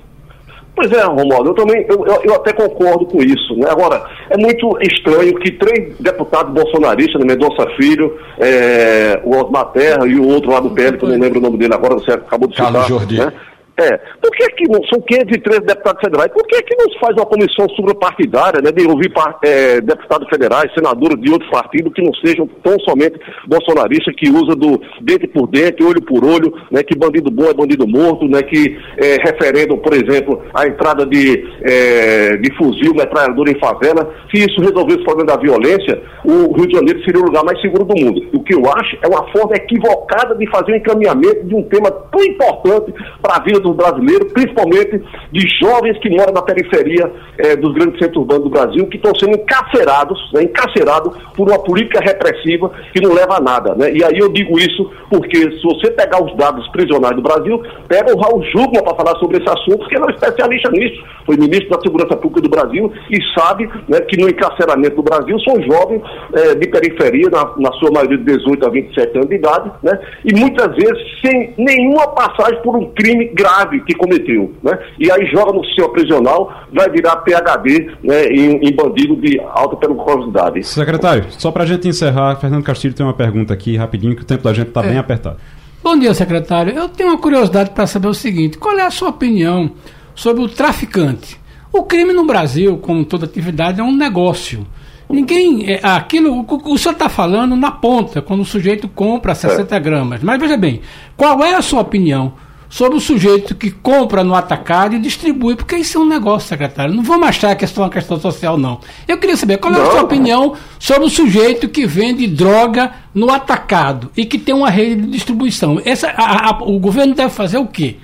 Pois 0.75 0.91
é, 0.91 1.03
Romualdo, 1.03 1.51
eu 1.51 1.53
também, 1.53 1.85
eu, 1.87 2.03
eu, 2.23 2.33
até 2.33 2.51
concordo 2.51 3.05
com 3.05 3.21
isso. 3.21 3.55
Né? 3.55 3.67
Agora, 3.69 4.05
é 4.29 4.37
muito 4.37 4.75
estranho 4.81 5.35
que 5.35 5.51
três 5.51 5.95
deputados 5.99 6.51
bolsonaristas, 6.51 7.21
né, 7.21 7.27
Mendonça 7.27 7.69
Filho, 7.77 8.17
é, 8.39 9.21
o 9.23 9.35
Osmar 9.35 9.65
Terra 9.67 10.07
e 10.07 10.15
o 10.15 10.27
outro 10.27 10.49
lá 10.49 10.59
do 10.59 10.71
PL, 10.71 10.97
que 10.97 11.05
eu 11.05 11.09
não 11.09 11.19
lembro 11.19 11.39
o 11.39 11.43
nome 11.43 11.57
dele 11.57 11.75
agora, 11.75 11.93
você 11.93 12.11
acabou 12.11 12.47
de 12.47 12.55
citar. 12.55 12.71
Carlos 12.71 12.87
Jordi. 12.87 13.17
Né? 13.19 13.31
É. 13.75 13.97
Por 14.21 14.29
que, 14.31 14.47
que 14.51 14.71
não, 14.71 14.83
são 14.85 15.01
513 15.01 15.61
deputados 15.61 15.99
federais, 15.99 16.31
por 16.31 16.45
que, 16.45 16.61
que 16.61 16.75
não 16.75 16.91
se 16.91 16.99
faz 16.99 17.15
uma 17.15 17.25
comissão 17.25 17.67
suprapartidária, 17.75 18.61
né, 18.61 18.71
de 18.71 18.85
ouvir 18.85 19.11
é, 19.43 19.81
deputados 19.81 20.27
federais, 20.29 20.71
senadores 20.75 21.19
de 21.19 21.31
outros 21.31 21.49
partidos 21.49 21.91
que 21.93 22.03
não 22.03 22.13
sejam 22.23 22.47
tão 22.63 22.79
somente 22.81 23.19
bolsonaristas, 23.47 24.13
que 24.15 24.29
usa 24.29 24.55
do 24.55 24.79
dente 25.01 25.27
por 25.27 25.47
dente, 25.47 25.83
olho 25.83 26.01
por 26.03 26.23
olho, 26.23 26.53
né, 26.69 26.83
que 26.83 26.95
bandido 26.95 27.31
bom 27.31 27.45
é 27.45 27.53
bandido 27.53 27.87
morto, 27.87 28.27
né, 28.27 28.43
que 28.43 28.77
é, 28.97 29.17
referendam, 29.23 29.79
por 29.79 29.93
exemplo, 29.93 30.43
a 30.53 30.67
entrada 30.67 31.03
de, 31.07 31.43
é, 31.63 32.37
de 32.37 32.55
fuzil, 32.55 32.93
metralhadora 32.93 33.49
em 33.49 33.59
favela. 33.59 34.13
Se 34.29 34.37
isso 34.37 34.61
resolvesse 34.61 35.01
o 35.01 35.05
problema 35.05 35.33
da 35.33 35.41
violência, 35.41 35.99
o 36.23 36.53
Rio 36.53 36.67
de 36.67 36.75
Janeiro 36.75 37.03
seria 37.03 37.21
o 37.21 37.25
lugar 37.25 37.43
mais 37.43 37.59
seguro 37.59 37.85
do 37.85 37.99
mundo. 37.99 38.21
O 38.33 38.43
que 38.43 38.53
eu 38.53 38.61
acho 38.71 38.97
é 39.01 39.07
uma 39.07 39.31
forma 39.31 39.55
equivocada 39.55 40.35
de 40.35 40.47
fazer 40.51 40.73
um 40.73 40.75
encaminhamento 40.75 41.43
de 41.45 41.55
um 41.55 41.63
tema 41.63 41.89
tão 41.89 42.23
importante 42.23 42.93
para 43.19 43.37
a 43.37 43.43
vida 43.43 43.62
do 43.63 43.73
brasileiro, 43.73 44.25
principalmente 44.27 45.01
de 45.31 45.47
jovens 45.61 45.97
que 45.99 46.09
moram 46.09 46.33
na 46.33 46.41
periferia 46.41 47.11
eh, 47.37 47.55
dos 47.55 47.73
grandes 47.73 47.99
centros 47.99 48.17
urbanos 48.17 48.43
do 48.43 48.49
Brasil, 48.49 48.87
que 48.87 48.97
estão 48.97 49.13
sendo 49.15 49.35
encarcerados, 49.37 50.19
né, 50.33 50.43
encarcerados 50.43 51.17
por 51.35 51.49
uma 51.49 51.59
política 51.59 51.99
repressiva 51.99 52.71
que 52.93 53.01
não 53.01 53.13
leva 53.13 53.37
a 53.37 53.41
nada. 53.41 53.75
Né? 53.75 53.93
E 53.93 54.03
aí 54.03 54.17
eu 54.17 54.29
digo 54.29 54.59
isso 54.59 54.91
porque 55.09 55.37
se 55.37 55.61
você 55.63 55.91
pegar 55.91 56.23
os 56.23 56.35
dados 56.37 56.67
prisionais 56.69 57.15
do 57.15 57.21
Brasil, 57.21 57.61
pega 57.87 58.15
o 58.15 58.19
Raul 58.19 58.43
Jugman 58.45 58.83
para 58.83 58.95
falar 58.95 59.19
sobre 59.19 59.37
esse 59.37 59.49
assunto, 59.49 59.79
porque 59.79 59.95
ele 59.95 60.03
é 60.03 60.07
um 60.07 60.09
especialista 60.09 60.71
nisso. 60.71 61.03
Foi 61.25 61.37
ministro 61.37 61.69
da 61.69 61.81
Segurança 61.81 62.15
Pública 62.17 62.41
do 62.41 62.49
Brasil 62.49 62.91
e 63.09 63.17
sabe 63.39 63.69
né, 63.87 64.01
que 64.01 64.19
no 64.19 64.29
encarceramento 64.29 64.95
do 64.95 65.03
Brasil 65.03 65.39
são 65.39 65.61
jovens 65.61 66.01
eh, 66.33 66.55
de 66.55 66.67
periferia, 66.67 67.29
na, 67.29 67.51
na, 67.57 67.71
sua 67.73 67.91
maioria 67.91 68.17
de 68.17 68.23
18 68.23 68.65
a 68.65 68.69
27 68.69 69.17
anos 69.17 69.29
de 69.29 69.35
idade, 69.35 69.71
né? 69.81 69.99
e 70.25 70.33
muitas 70.33 70.75
vezes 70.75 70.97
sem 71.21 71.53
nenhuma 71.57 72.07
passagem 72.07 72.61
por 72.61 72.75
um 72.75 72.91
crime 72.93 73.25
grave 73.33 73.52
grave 73.53 73.81
que 73.81 73.93
cometeu, 73.93 74.53
né? 74.63 74.77
E 74.99 75.11
aí 75.11 75.25
joga 75.27 75.53
no 75.53 75.63
sistema 75.65 75.89
prisional, 75.89 76.51
vai 76.73 76.89
virar 76.89 77.17
PHD 77.17 77.91
né, 78.03 78.25
em, 78.25 78.67
em 78.67 78.75
bandido 78.75 79.15
de 79.15 79.39
alta 79.39 79.75
periculosidade. 79.75 80.63
Secretário, 80.63 81.25
só 81.29 81.51
para 81.51 81.63
a 81.63 81.65
gente 81.65 81.87
encerrar, 81.87 82.35
Fernando 82.37 82.63
Castilho 82.63 82.93
tem 82.93 83.05
uma 83.05 83.13
pergunta 83.13 83.53
aqui 83.53 83.77
rapidinho, 83.77 84.15
que 84.15 84.23
o 84.23 84.25
tempo 84.25 84.43
da 84.43 84.53
gente 84.53 84.69
está 84.69 84.83
é. 84.83 84.89
bem 84.89 84.97
apertado. 84.97 85.37
Bom 85.83 85.97
dia, 85.97 86.13
secretário. 86.13 86.73
Eu 86.73 86.89
tenho 86.89 87.09
uma 87.09 87.17
curiosidade 87.17 87.71
para 87.71 87.85
saber 87.85 88.07
o 88.07 88.13
seguinte: 88.13 88.57
qual 88.57 88.77
é 88.77 88.85
a 88.85 88.91
sua 88.91 89.09
opinião 89.09 89.71
sobre 90.15 90.43
o 90.43 90.49
traficante? 90.49 91.39
O 91.71 91.83
crime 91.83 92.13
no 92.13 92.25
Brasil, 92.25 92.77
como 92.77 93.03
toda 93.03 93.25
atividade, 93.25 93.81
é 93.81 93.83
um 93.83 93.95
negócio. 93.95 94.65
Ninguém. 95.09 95.69
É, 95.69 95.79
aquilo, 95.83 96.39
o, 96.39 96.73
o 96.73 96.77
senhor 96.77 96.93
está 96.93 97.09
falando 97.09 97.55
na 97.55 97.69
ponta, 97.69 98.21
quando 98.21 98.41
o 98.41 98.45
sujeito 98.45 98.87
compra 98.87 99.35
60 99.35 99.75
é. 99.75 99.79
gramas. 99.79 100.23
Mas 100.23 100.39
veja 100.39 100.55
bem, 100.55 100.81
qual 101.17 101.43
é 101.43 101.53
a 101.53 101.61
sua 101.61 101.81
opinião 101.81 102.33
sobre 102.73 102.97
o 102.97 102.99
sujeito 102.99 103.53
que 103.53 103.69
compra 103.69 104.23
no 104.23 104.33
atacado 104.33 104.95
e 104.95 104.99
distribui, 104.99 105.55
porque 105.55 105.75
isso 105.75 105.99
é 105.99 106.01
um 106.01 106.07
negócio, 106.07 106.49
secretário. 106.49 106.91
Não 106.91 107.03
vamos 107.03 107.27
achar 107.27 107.55
que 107.55 107.63
é 107.63 107.67
só 107.67 107.83
uma 107.83 107.89
questão 107.89 108.19
social, 108.19 108.57
não. 108.57 108.79
Eu 109.07 109.19
queria 109.19 109.37
saber 109.37 109.59
qual 109.59 109.71
é 109.75 109.79
a 109.79 109.91
sua 109.91 110.01
opinião 110.01 110.55
sobre 110.79 111.05
o 111.05 111.09
sujeito 111.09 111.69
que 111.69 111.85
vende 111.85 112.25
droga 112.25 112.91
no 113.13 113.29
atacado 113.29 114.09
e 114.17 114.25
que 114.25 114.39
tem 114.39 114.55
uma 114.55 114.71
rede 114.71 115.03
de 115.03 115.11
distribuição. 115.11 115.79
Essa, 115.85 116.09
a, 116.17 116.49
a, 116.49 116.63
o 116.63 116.79
governo 116.79 117.13
deve 117.13 117.29
fazer 117.29 117.59
o 117.59 117.67
quê? 117.67 117.97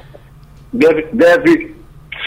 Deve, 0.71 1.08
deve 1.13 1.75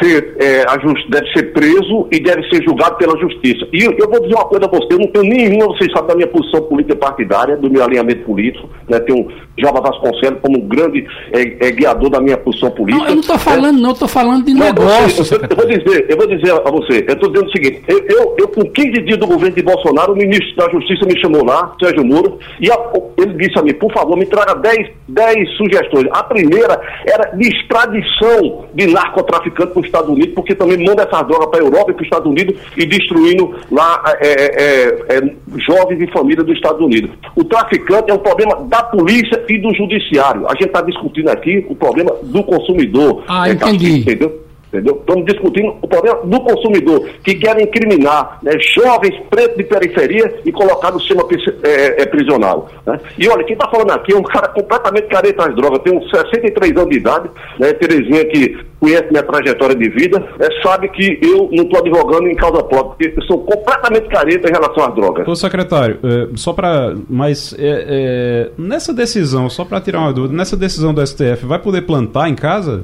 ser, 0.03 0.37
é, 0.39 0.65
deve 1.09 1.33
ser 1.33 1.53
preso 1.53 2.09
e 2.11 2.21
deve 2.21 2.43
ser 2.49 2.63
julgado 2.65 2.97
pela 2.97 3.19
justiça. 3.19 3.67
E 3.73 3.85
eu, 3.85 3.93
eu 3.93 4.09
vou 4.09 4.21
dizer 4.21 4.35
uma 4.35 4.45
coisa 4.45 4.67
a 4.67 4.69
você, 4.69 4.89
eu 4.91 4.99
não 4.99 5.07
tenho 5.07 5.25
nenhuma, 5.25 5.67
vocês 5.67 5.91
sabem 5.93 6.09
da 6.09 6.15
minha 6.17 6.29
posição 6.29 6.63
política 6.63 6.97
partidária, 6.97 7.57
do 7.57 7.71
meu 7.71 7.83
alinhamento 7.83 8.25
político, 8.25 8.69
né? 8.89 8.99
Tenho 9.01 9.29
Java 9.59 9.81
Vasconcelos 9.81 10.41
como 10.41 10.59
um 10.59 10.69
grande 10.69 11.07
é, 11.33 11.69
é, 11.69 11.71
guiador 11.71 12.11
da 12.11 12.21
minha 12.21 12.37
posição 12.37 12.71
política. 12.71 13.05
Não, 13.05 13.11
eu 13.11 13.15
não 13.15 13.21
estou 13.21 13.39
falando, 13.39 13.79
não, 13.81 13.93
estou 13.93 14.09
falando 14.09 14.45
de 14.45 14.55
negócio. 14.55 15.37
Eu, 15.37 15.49
eu, 15.49 15.57
vou 15.57 15.67
dizer, 15.67 16.07
eu 16.09 16.17
vou 16.17 16.27
dizer 16.27 16.53
a 16.53 16.71
você, 16.71 17.05
eu 17.07 17.15
estou 17.15 17.31
dizendo 17.31 17.49
o 17.49 17.53
seguinte, 17.53 17.83
eu, 17.89 18.35
eu, 18.39 18.49
com 18.49 18.63
15 18.63 18.91
dias 19.03 19.19
do 19.19 19.27
governo 19.27 19.55
de 19.55 19.63
Bolsonaro, 19.63 20.13
o 20.13 20.17
ministro 20.17 20.57
da 20.57 20.71
Justiça 20.71 21.07
me 21.07 21.19
chamou 21.21 21.45
lá, 21.45 21.75
Sérgio 21.81 22.05
Moro, 22.05 22.39
e 22.61 22.71
a, 22.71 22.79
ele 23.19 23.35
disse 23.35 23.59
a 23.59 23.63
mim, 23.63 23.75
por 23.75 23.93
favor, 23.93 24.17
me 24.17 24.27
traga 24.27 24.55
10, 24.55 24.91
10 25.09 25.57
sugestões. 25.57 26.07
A 26.13 26.23
primeira 26.23 26.81
era 27.07 27.31
de 27.37 27.49
extradição 27.49 28.67
de 28.75 28.87
narcotraficantes 28.87 29.73
para 29.73 29.83
os 29.83 29.91
Estados 29.93 30.09
Unidos, 30.09 30.35
porque 30.35 30.55
também 30.55 30.79
manda 30.79 31.03
essas 31.03 31.27
drogas 31.27 31.49
para 31.51 31.61
a 31.61 31.65
Europa 31.65 31.91
e 31.91 31.95
para 31.95 32.03
os 32.03 32.07
Estados 32.07 32.31
Unidos 32.31 32.59
e 32.77 32.87
destruindo 32.87 33.55
lá 33.71 34.03
é, 34.21 34.33
é, 34.33 35.17
é, 35.17 35.35
jovens 35.59 36.01
e 36.01 36.11
famílias 36.11 36.47
dos 36.47 36.57
Estados 36.57 36.81
Unidos. 36.81 37.11
O 37.37 37.45
traficante 37.45 38.11
é 38.11 38.15
um 38.15 38.19
problema 38.19 38.57
da 38.65 38.83
polícia 38.83 39.45
e 39.49 39.59
do 39.59 39.73
judiciário. 39.75 40.47
A 40.47 40.53
gente 40.53 40.67
está 40.67 40.81
discutindo 40.81 41.29
aqui 41.29 41.65
o 41.69 41.75
problema 41.75 42.13
do 42.23 42.43
consumidor. 42.43 43.23
Ah, 43.29 43.49
entendi. 43.49 44.01
entendeu? 44.01 44.42
Entendeu? 44.73 44.97
Estamos 45.01 45.27
discutindo 45.27 45.77
o 45.83 45.87
problema 45.87 46.21
do 46.25 46.41
consumidor, 46.41 47.07
que 47.23 47.35
querem 47.35 47.65
incriminar 47.65 48.39
né, 48.43 48.53
jovens 48.75 49.15
pretos 49.29 49.59
de 49.59 49.65
periferia 49.65 50.41
e 50.47 50.51
colocar 50.51 50.91
no 50.91 50.99
sistema 50.99 51.25
é, 51.63 52.03
é, 52.03 52.07
prisional. 52.07 52.71
Né? 52.87 52.99
E 53.19 53.29
olha, 53.29 53.45
quem 53.45 53.53
está 53.53 53.69
falando 53.69 53.91
aqui 53.91 54.15
é 54.15 54.17
um 54.17 54.23
cara 54.23 54.49
completamente 54.49 55.09
careta 55.09 55.47
às 55.47 55.55
drogas, 55.55 55.81
tem 55.81 55.95
uns 55.95 56.09
63 56.11 56.75
anos 56.75 56.89
de 56.89 56.97
idade, 56.97 57.31
né, 57.61 57.75
Terezinha 57.75 58.25
que 58.25 58.73
conhece 58.81 59.09
minha 59.11 59.23
trajetória 59.23 59.77
de 59.77 59.91
vida, 59.91 60.27
é, 60.41 60.63
sabe 60.63 60.89
que 60.89 61.19
eu 61.21 61.51
não 61.53 61.65
estou 61.65 61.79
advogando 61.79 62.29
em 62.29 62.35
causa 62.35 62.63
própria, 62.65 63.11
porque 63.11 63.21
eu 63.21 63.23
sou 63.27 63.45
completamente 63.45 64.09
careta 64.09 64.49
em 64.49 64.53
relação 64.53 64.85
às 64.85 64.95
drogas. 64.95 65.29
Ô 65.29 65.37
secretário, 65.37 65.99
é, 66.03 66.29
só 66.35 66.53
para. 66.53 66.95
Mas 67.09 67.55
é, 67.59 67.85
é, 67.87 68.51
nessa 68.57 68.93
decisão, 68.93 69.51
só 69.51 69.65
para 69.65 69.81
tirar 69.83 70.01
uma 70.01 70.13
dúvida, 70.13 70.35
nessa 70.35 70.57
decisão 70.57 70.95
do 70.95 71.07
STF, 71.07 71.45
vai 71.45 71.59
poder 71.59 71.83
plantar 71.83 72.29
em 72.29 72.35
casa? 72.35 72.83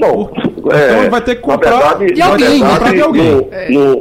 Não, 0.00 0.30
é, 0.72 0.98
então 0.98 1.10
vai 1.10 1.20
ter 1.20 1.34
que 1.34 1.42
comprar 1.42 1.70
verdade, 1.70 2.14
de 2.14 2.22
alguém. 2.22 2.48
Verdade, 2.48 2.72
comprar 2.72 2.92
de 2.94 3.00
alguém. 3.02 3.50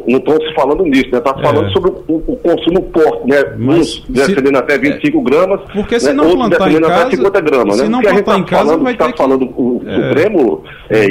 Não 0.08 0.18
estou 0.18 0.42
se 0.42 0.54
falando 0.54 0.84
nisso, 0.84 1.10
né? 1.12 1.18
Está 1.18 1.34
falando 1.34 1.68
é. 1.68 1.72
sobre 1.72 1.92
o, 2.08 2.24
o, 2.26 2.38
consumo 2.38 2.84
porte, 2.84 3.28
né? 3.28 3.44
Mas, 3.58 3.80
Uns 3.80 4.06
defendendo 4.08 4.58
até 4.58 4.78
25 4.78 5.18
é. 5.18 5.24
gramas, 5.24 5.62
porque 5.74 6.00
se 6.00 6.08
né? 6.08 6.14
não 6.14 6.32
plantar 6.38 6.58
defendendo 6.58 6.86
em 6.86 6.90
casa, 6.90 7.02
até 7.02 7.16
50 7.18 7.42
gramas, 7.42 7.76
se 7.76 7.84
né? 7.84 7.90
não 7.90 8.02
plantar 8.02 8.38
em 8.38 8.44
tá 8.44 8.50
casa, 8.50 8.66
falando, 8.66 8.84
vai 8.84 8.94
ter 8.94 8.98
tá 9.00 9.12
que... 9.12 9.18
falando 9.18 9.44
é. 9.44 9.48
Supremo 9.95 10.63
é, 10.89 11.06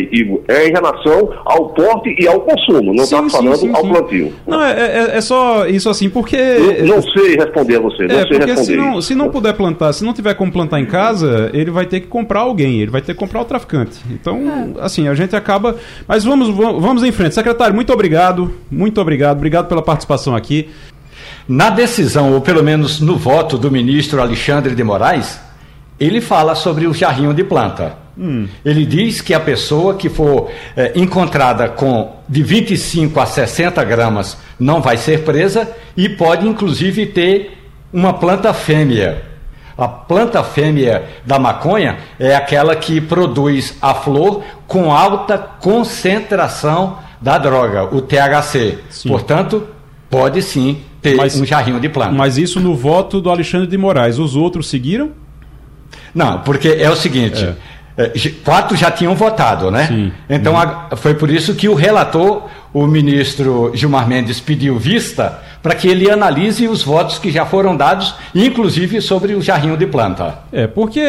é, 0.49 0.69
em 0.69 0.73
relação 0.73 1.31
ao 1.45 1.71
porte 1.71 2.15
e 2.19 2.27
ao 2.27 2.41
consumo, 2.41 2.95
não 2.95 3.05
está 3.05 3.23
falando 3.29 3.57
sim, 3.57 3.71
ao 3.75 3.83
plantio. 3.83 4.33
Não, 4.47 4.63
é, 4.63 4.73
é, 4.73 5.17
é, 5.17 5.21
só 5.21 5.67
isso 5.67 5.89
assim, 5.89 6.09
porque... 6.09 6.37
Eu 6.37 6.87
não 6.87 7.03
sei 7.03 7.37
responder 7.37 7.77
a 7.77 7.81
você, 7.81 8.07
não 8.07 8.19
é, 8.19 8.23
sei 8.23 8.39
porque 8.39 8.53
responder 8.53 8.65
se 8.65 8.77
não, 8.77 9.03
se 9.03 9.15
não 9.15 9.31
puder 9.31 9.55
plantar, 9.55 9.93
se 9.93 10.05
não 10.05 10.13
tiver 10.13 10.35
como 10.35 10.51
plantar 10.53 10.81
em 10.81 10.87
casa, 10.87 11.51
ele 11.53 11.71
vai 11.71 11.87
ter 11.87 12.01
que 12.01 12.07
comprar 12.07 12.41
alguém, 12.41 12.81
ele 12.81 12.91
vai 12.91 13.01
ter 13.01 13.15
que 13.15 13.19
comprar 13.19 13.41
o 13.41 13.45
traficante. 13.45 13.99
Então, 14.11 14.75
assim, 14.81 15.09
a 15.09 15.15
gente 15.15 15.35
acaba... 15.35 15.77
Mas 16.07 16.25
vamos, 16.25 16.49
vamos 16.49 17.03
em 17.03 17.13
frente. 17.13 17.35
Secretário, 17.35 17.75
muito 17.75 17.93
obrigado, 17.93 18.55
muito 18.71 19.01
obrigado, 19.01 19.37
obrigado 19.37 19.69
pela 19.69 19.83
participação 19.83 20.35
aqui. 20.35 20.69
Na 21.49 21.71
decisão, 21.71 22.35
ou 22.35 22.41
pelo 22.43 22.63
menos 22.63 23.01
no 23.01 23.17
voto 23.17 23.57
do 23.57 23.71
ministro 23.71 24.21
Alexandre 24.21 24.75
de 24.75 24.85
Moraes, 24.85 25.41
ele 25.99 26.21
fala 26.21 26.55
sobre 26.55 26.87
o 26.87 26.93
jarrinho 26.93 27.33
de 27.33 27.43
planta. 27.43 27.97
Hum. 28.19 28.49
Ele 28.65 28.85
diz 28.85 29.21
que 29.21 29.33
a 29.33 29.39
pessoa 29.39 29.95
que 29.95 30.09
for 30.09 30.51
é, 30.77 30.93
encontrada 30.97 31.69
com 31.69 32.17
de 32.29 32.43
25 32.43 33.21
a 33.21 33.27
60 33.27 33.83
gramas 33.85 34.37
não 34.59 34.83
vai 34.83 34.97
ser 34.97 35.23
presa 35.23 35.71
e 35.97 36.09
pode 36.09 36.47
inclusive 36.47 37.07
ter 37.07 37.59
uma 37.93 38.13
planta 38.13 38.53
fêmea. 38.53 39.23
A 39.77 39.87
planta 39.87 40.43
fêmea 40.43 41.05
da 41.25 41.39
maconha 41.39 41.99
é 42.19 42.35
aquela 42.35 42.75
que 42.75 43.01
produz 43.01 43.77
a 43.81 43.95
flor 43.95 44.43
com 44.67 44.93
alta 44.93 45.39
concentração 45.39 46.99
da 47.21 47.39
droga, 47.39 47.85
o 47.85 48.03
THC. 48.03 48.79
Sim. 48.91 49.09
Portanto, 49.09 49.69
pode 50.11 50.43
sim 50.43 50.81
ter 51.01 51.15
mas, 51.15 51.41
um 51.41 51.47
jarrinho 51.47 51.79
de 51.79 51.89
planta. 51.89 52.11
Mas 52.11 52.37
isso 52.37 52.59
no 52.59 52.75
voto 52.75 53.21
do 53.21 53.31
Alexandre 53.31 53.69
de 53.69 53.79
Moraes. 53.79 54.19
Os 54.19 54.35
outros 54.35 54.69
seguiram? 54.69 55.13
Não, 56.13 56.41
porque 56.41 56.69
é 56.69 56.91
o 56.91 56.97
seguinte. 56.97 57.45
É. 57.45 57.55
é 57.99 58.13
quatro 58.45 58.77
já 58.77 58.93
tinham 58.93 59.15
votado, 59.17 59.73
né? 59.73 59.89
Sim. 59.89 60.13
Então 60.31 60.55
uhum. 60.55 60.61
a, 60.61 60.97
foi 60.97 61.15
por 61.15 61.29
isso 61.29 61.55
que 61.55 61.69
o 61.69 61.75
relator, 61.75 62.49
o 62.73 62.87
ministro 62.87 63.73
Gilmar 63.75 64.07
Mendes, 64.07 64.39
pediu 64.39 64.79
vista 64.79 65.43
para 65.63 65.75
que 65.75 65.89
ele 65.89 66.11
analise 66.11 66.69
os 66.69 66.83
votos 66.83 67.19
que 67.19 67.31
já 67.31 67.45
foram 67.45 67.77
dados, 67.77 68.15
inclusive 68.35 69.01
sobre 69.01 69.35
o 69.35 69.43
jarrinho 69.43 69.77
de 69.77 69.87
planta. 69.87 70.39
É, 70.53 70.67
porque, 70.67 71.01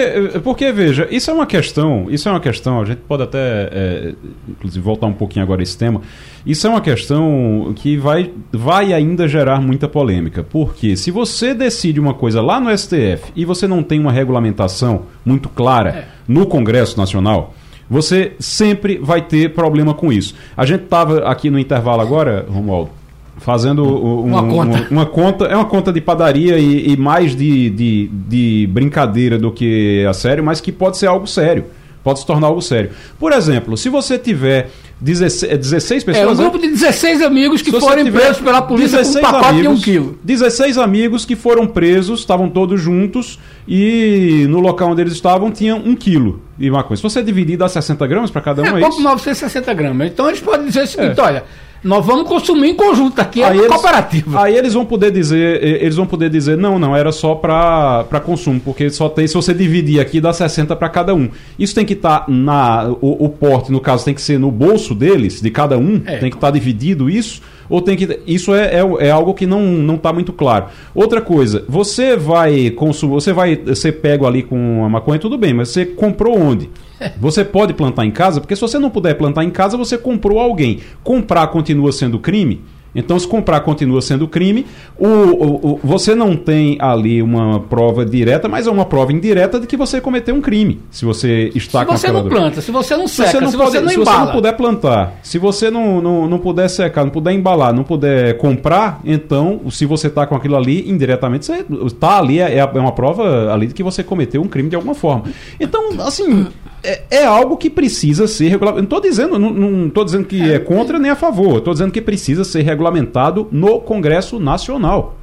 porque 0.44 0.72
veja, 0.72 1.08
isso 1.12 1.30
é 1.30 1.34
uma 1.34 1.46
questão, 1.46 2.08
isso 2.10 2.28
é 2.28 2.32
uma 2.32 2.40
questão, 2.40 2.82
a 2.82 2.86
gente 2.86 3.00
pode 3.08 3.24
até, 3.24 3.70
é, 3.72 4.14
inclusive, 4.48 4.84
voltar 4.84 5.08
um 5.08 5.14
pouquinho 5.14 5.44
agora 5.44 5.62
a 5.62 5.64
esse 5.64 5.78
tema, 5.78 6.02
isso 6.46 6.66
é 6.66 6.70
uma 6.70 6.82
questão 6.82 7.74
que 7.76 7.98
vai, 7.98 8.32
vai 8.52 8.94
ainda 8.94 9.28
gerar 9.28 9.62
muita 9.62 9.88
polêmica, 9.88 10.44
porque 10.44 10.96
se 10.96 11.12
você 11.12 11.54
decide 11.54 12.00
uma 12.00 12.14
coisa 12.14 12.42
lá 12.42 12.60
no 12.60 12.76
STF 12.76 13.32
e 13.36 13.46
você 13.46 13.68
não 13.68 13.84
tem 13.84 14.00
uma 14.00 14.12
regulamentação 14.12 15.04
muito 15.26 15.50
clara 15.50 15.90
é. 15.90 16.08
no 16.28 16.46
Congresso 16.46 16.98
Nacional, 16.98 17.54
você 17.90 18.34
sempre 18.40 19.00
vai 19.00 19.22
ter 19.22 19.54
problema 19.54 19.94
com 19.94 20.14
isso. 20.14 20.36
A 20.56 20.66
gente 20.66 20.84
estava 20.84 21.28
aqui 21.28 21.50
no 21.50 21.58
intervalo 21.58 22.02
agora, 22.02 22.46
Romualdo, 22.48 22.92
fazendo 23.40 23.84
um, 23.84 24.26
uma, 24.26 24.44
conta. 24.44 24.78
Uma, 24.78 24.88
uma, 24.90 25.06
conta. 25.06 25.46
É 25.46 25.56
uma 25.56 25.66
conta 25.66 25.92
de 25.92 26.02
padaria 26.02 26.58
e, 26.58 26.92
e 26.94 26.98
mais 26.98 27.36
de, 27.36 27.70
de, 27.70 28.08
de, 28.08 28.70
brincadeira 28.72 29.38
do 29.38 29.52
que 29.52 30.06
a 30.08 30.14
sério, 30.14 30.44
mas 30.44 30.62
que 30.62 30.72
pode 30.72 30.98
ser 30.98 31.08
algo 31.08 31.26
sério. 31.26 31.66
Pode 32.04 32.20
se 32.20 32.26
tornar 32.26 32.48
algo 32.48 32.62
sério. 32.62 32.92
Por 33.20 33.34
exemplo, 33.34 33.76
se 33.76 33.90
você 33.90 34.18
tiver 34.18 34.70
16, 35.02 35.58
16 35.58 36.04
pessoas. 36.04 36.40
É, 36.40 36.42
um 36.42 36.50
grupo 36.50 36.58
de 36.58 36.70
16 36.70 37.22
amigos 37.22 37.62
que 37.62 37.72
foram 37.78 38.10
presos 38.10 38.42
pela 38.42 38.62
polícia 38.62 39.04
com 39.04 39.10
um 39.10 39.22
pacote 39.22 39.46
amigos, 39.48 39.62
de 39.62 39.68
um 39.68 39.82
quilo. 39.82 40.20
16 40.24 40.78
amigos 40.78 41.26
que 41.26 41.36
foram 41.36 41.68
presos, 41.68 42.22
estavam 42.22 42.50
todos 42.50 42.80
juntos 42.82 43.38
e 43.68 44.46
no 44.50 44.60
local 44.60 44.92
onde 44.92 45.02
eles 45.02 45.14
estavam 45.14 45.52
tinha 45.52 45.76
um 45.76 45.94
quilo 45.96 46.42
de 46.58 46.72
maconha. 46.72 46.96
Se 46.98 47.04
você 47.04 47.22
dividir, 47.22 47.58
dá 47.58 47.68
60 47.68 48.08
gramas 48.08 48.32
para 48.32 48.42
cada 48.42 48.62
um, 48.62 48.78
é, 48.78 48.84
é 48.84 48.88
isso? 48.88 49.02
960 49.02 49.74
gramas. 49.74 50.08
Então 50.08 50.28
eles 50.28 50.40
podem 50.40 50.68
dizer 50.68 50.84
o 50.84 50.88
seguinte: 50.88 51.20
é. 51.20 51.24
olha 51.24 51.44
nós 51.84 52.06
vamos 52.06 52.28
consumir 52.28 52.70
em 52.70 52.76
conjunto 52.76 53.20
aqui, 53.20 53.42
é 53.42 53.46
aí 53.46 53.58
eles, 53.58 53.70
cooperativa. 53.70 54.42
Aí 54.42 54.58
eles 54.58 54.74
vão 54.74 54.86
poder 54.86 55.12
dizer, 55.12 55.64
eles 55.64 55.96
vão 55.96 56.06
poder 56.06 56.30
dizer, 56.30 56.58
não, 56.58 56.78
não, 56.78 56.96
era 56.96 57.12
só 57.12 57.36
para 57.36 58.22
consumo, 58.24 58.60
porque 58.60 58.90
só 58.90 59.08
tem, 59.08 59.28
se 59.28 59.34
você 59.34 59.54
dividir 59.54 60.00
aqui, 60.00 60.20
dá 60.20 60.34
60 60.34 60.76
para 60.76 60.90
cada 60.90 61.14
um. 61.16 61.30
Isso 61.58 61.74
tem 61.74 61.86
que 61.86 61.94
estar 61.94 62.22
tá 62.22 62.32
na. 62.32 62.90
O, 63.02 63.26
o, 63.26 63.30
porte, 63.30 63.72
no 63.72 63.80
caso, 63.80 64.06
tem 64.06 64.14
que 64.14 64.22
ser 64.22 64.40
no 64.40 64.52
bolso 64.52 64.94
deles, 64.94 65.42
de 65.42 65.50
cada 65.50 65.78
um, 65.78 66.02
é. 66.06 66.18
tem 66.18 66.30
que 66.30 66.38
estar 66.38 66.48
tá 66.48 66.52
dividido 66.52 67.10
isso, 67.10 67.42
ou 67.70 67.82
tem 67.82 67.96
que. 67.96 68.20
Isso 68.26 68.54
é, 68.54 68.76
é, 68.76 69.08
é 69.08 69.12
algo 69.12 69.34
que 69.34 69.46
não, 69.46 69.62
não 69.62 69.96
está 69.96 70.12
muito 70.12 70.34
claro. 70.34 70.66
Outra 70.94 71.22
coisa, 71.22 71.64
você 71.68 72.18
vai 72.18 72.70
consumir, 72.72 73.14
você 73.14 73.32
vai 73.32 73.62
ser 73.76 73.94
pego 73.94 74.26
ali 74.26 74.44
com 74.44 74.84
a 74.84 74.90
maconha, 74.90 75.20
tudo 75.20 75.38
bem, 75.38 75.54
mas 75.54 75.70
você 75.70 75.86
comprou 75.86 76.38
onde? 76.38 76.70
Você 77.18 77.46
pode 77.46 77.74
plantar 77.74 78.06
em 78.06 78.12
casa, 78.12 78.42
porque 78.42 78.54
se 78.54 78.62
você 78.62 78.78
não 78.78 78.90
puder 78.90 79.14
plantar 79.14 79.46
em 79.46 79.50
casa, 79.50 79.78
você 79.78 79.98
comprou 79.98 80.38
alguém. 80.38 80.82
Comprar 81.02 81.48
continua 81.48 81.94
sendo 81.94 82.20
crime? 82.20 82.62
Então, 82.94 83.20
se 83.20 83.28
comprar 83.28 83.60
continua 83.62 84.02
sendo 84.02 84.28
crime, 84.28 84.66
o, 84.98 85.08
o, 85.08 85.74
o, 85.74 85.80
você 85.84 86.16
não 86.16 86.36
tem 86.36 86.78
ali 86.80 87.22
uma 87.22 87.60
prova 87.60 88.06
direta, 88.06 88.48
mas 88.48 88.68
é 88.68 88.72
uma 88.72 88.86
prova 88.86 89.14
indireta 89.14 89.60
de 89.60 89.68
que 89.68 89.78
você 89.78 90.02
cometeu 90.02 90.34
um 90.36 90.42
crime. 90.42 90.80
Se 90.90 91.06
você 91.06 91.52
está 91.56 91.82
se 91.82 91.86
com 91.86 91.98
você 91.98 92.12
não 92.12 92.28
planta, 92.28 92.62
se 92.62 92.72
você 92.72 92.98
não 92.98 93.08
seca, 93.08 93.30
se 93.30 93.36
você 93.36 93.42
não, 93.42 93.52
se 93.52 93.58
pode, 93.58 93.72
você 93.72 93.80
não 93.82 93.90
se 93.90 93.96
você 93.98 94.12
não 94.12 94.32
puder 94.32 94.54
plantar, 94.54 95.20
se 95.22 95.38
você 95.38 95.70
não, 95.70 96.02
não, 96.02 96.28
não 96.28 96.40
puder 96.40 96.68
secar, 96.70 97.04
não 97.04 97.12
puder 97.12 97.32
embalar, 97.34 97.74
não 97.74 97.84
puder 97.84 98.38
comprar, 98.38 99.00
então, 99.04 99.62
se 99.70 99.86
você 99.86 100.08
está 100.08 100.26
com 100.26 100.36
aquilo 100.36 100.56
ali, 100.56 100.90
indiretamente, 100.90 101.46
você 101.46 101.66
está 101.86 102.18
ali, 102.18 102.40
é, 102.40 102.58
é 102.58 102.80
uma 102.80 102.92
prova 102.92 103.54
ali 103.54 103.68
de 103.68 103.74
que 103.74 103.84
você 103.84 104.04
cometeu 104.04 104.42
um 104.42 104.48
crime 104.48 104.70
de 104.70 104.76
alguma 104.76 104.96
forma. 104.96 105.26
Então, 105.60 105.90
assim, 106.02 106.48
é, 106.84 107.02
é, 107.10 107.26
algo 107.26 107.58
que 107.58 107.70
precisa 107.70 108.28
ser 108.28 108.50
regulamentado. 108.50 108.82
Não 108.82 108.84
estou 108.86 109.02
dizendo, 109.02 109.40
não 109.40 109.88
estou 109.88 110.06
dizendo 110.06 110.26
que 110.26 110.42
é, 110.52 110.60
contra 110.60 110.98
nem 111.00 111.12
a 111.12 111.16
favor. 111.16 111.58
Estou 111.58 111.74
dizendo 111.74 111.92
que 111.92 112.02
precisa 112.02 112.44
ser 112.44 112.62
regulamentado 112.62 113.48
no 113.52 113.80
Congresso 113.80 114.40
Nacional. 114.40 115.18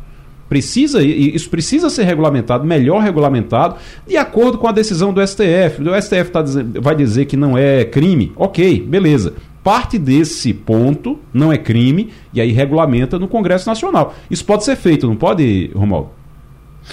Precisa, 0.48 1.02
isso 1.02 1.50
precisa 1.50 1.90
ser 1.90 2.04
regulamentado, 2.04 2.64
melhor 2.64 3.02
regulamentado, 3.02 3.76
de 4.06 4.16
acordo 4.16 4.58
com 4.58 4.68
a 4.68 4.72
decisão 4.72 5.12
do 5.12 5.26
STF. 5.26 5.82
O 5.82 6.00
STF 6.00 6.30
tá 6.30 6.44
vai 6.80 6.94
dizer 6.94 7.24
que 7.24 7.36
não 7.36 7.58
é 7.58 7.84
crime. 7.84 8.32
Ok, 8.36 8.80
beleza. 8.80 9.34
Parte 9.64 9.98
desse 9.98 10.54
ponto 10.54 11.18
não 11.34 11.52
é 11.52 11.58
crime 11.58 12.10
e 12.32 12.40
aí 12.40 12.52
regulamenta 12.52 13.18
no 13.18 13.26
Congresso 13.26 13.68
Nacional. 13.68 14.14
Isso 14.30 14.44
pode 14.44 14.62
ser 14.62 14.76
feito, 14.76 15.08
não 15.08 15.16
pode, 15.16 15.72
Romualdo? 15.74 16.10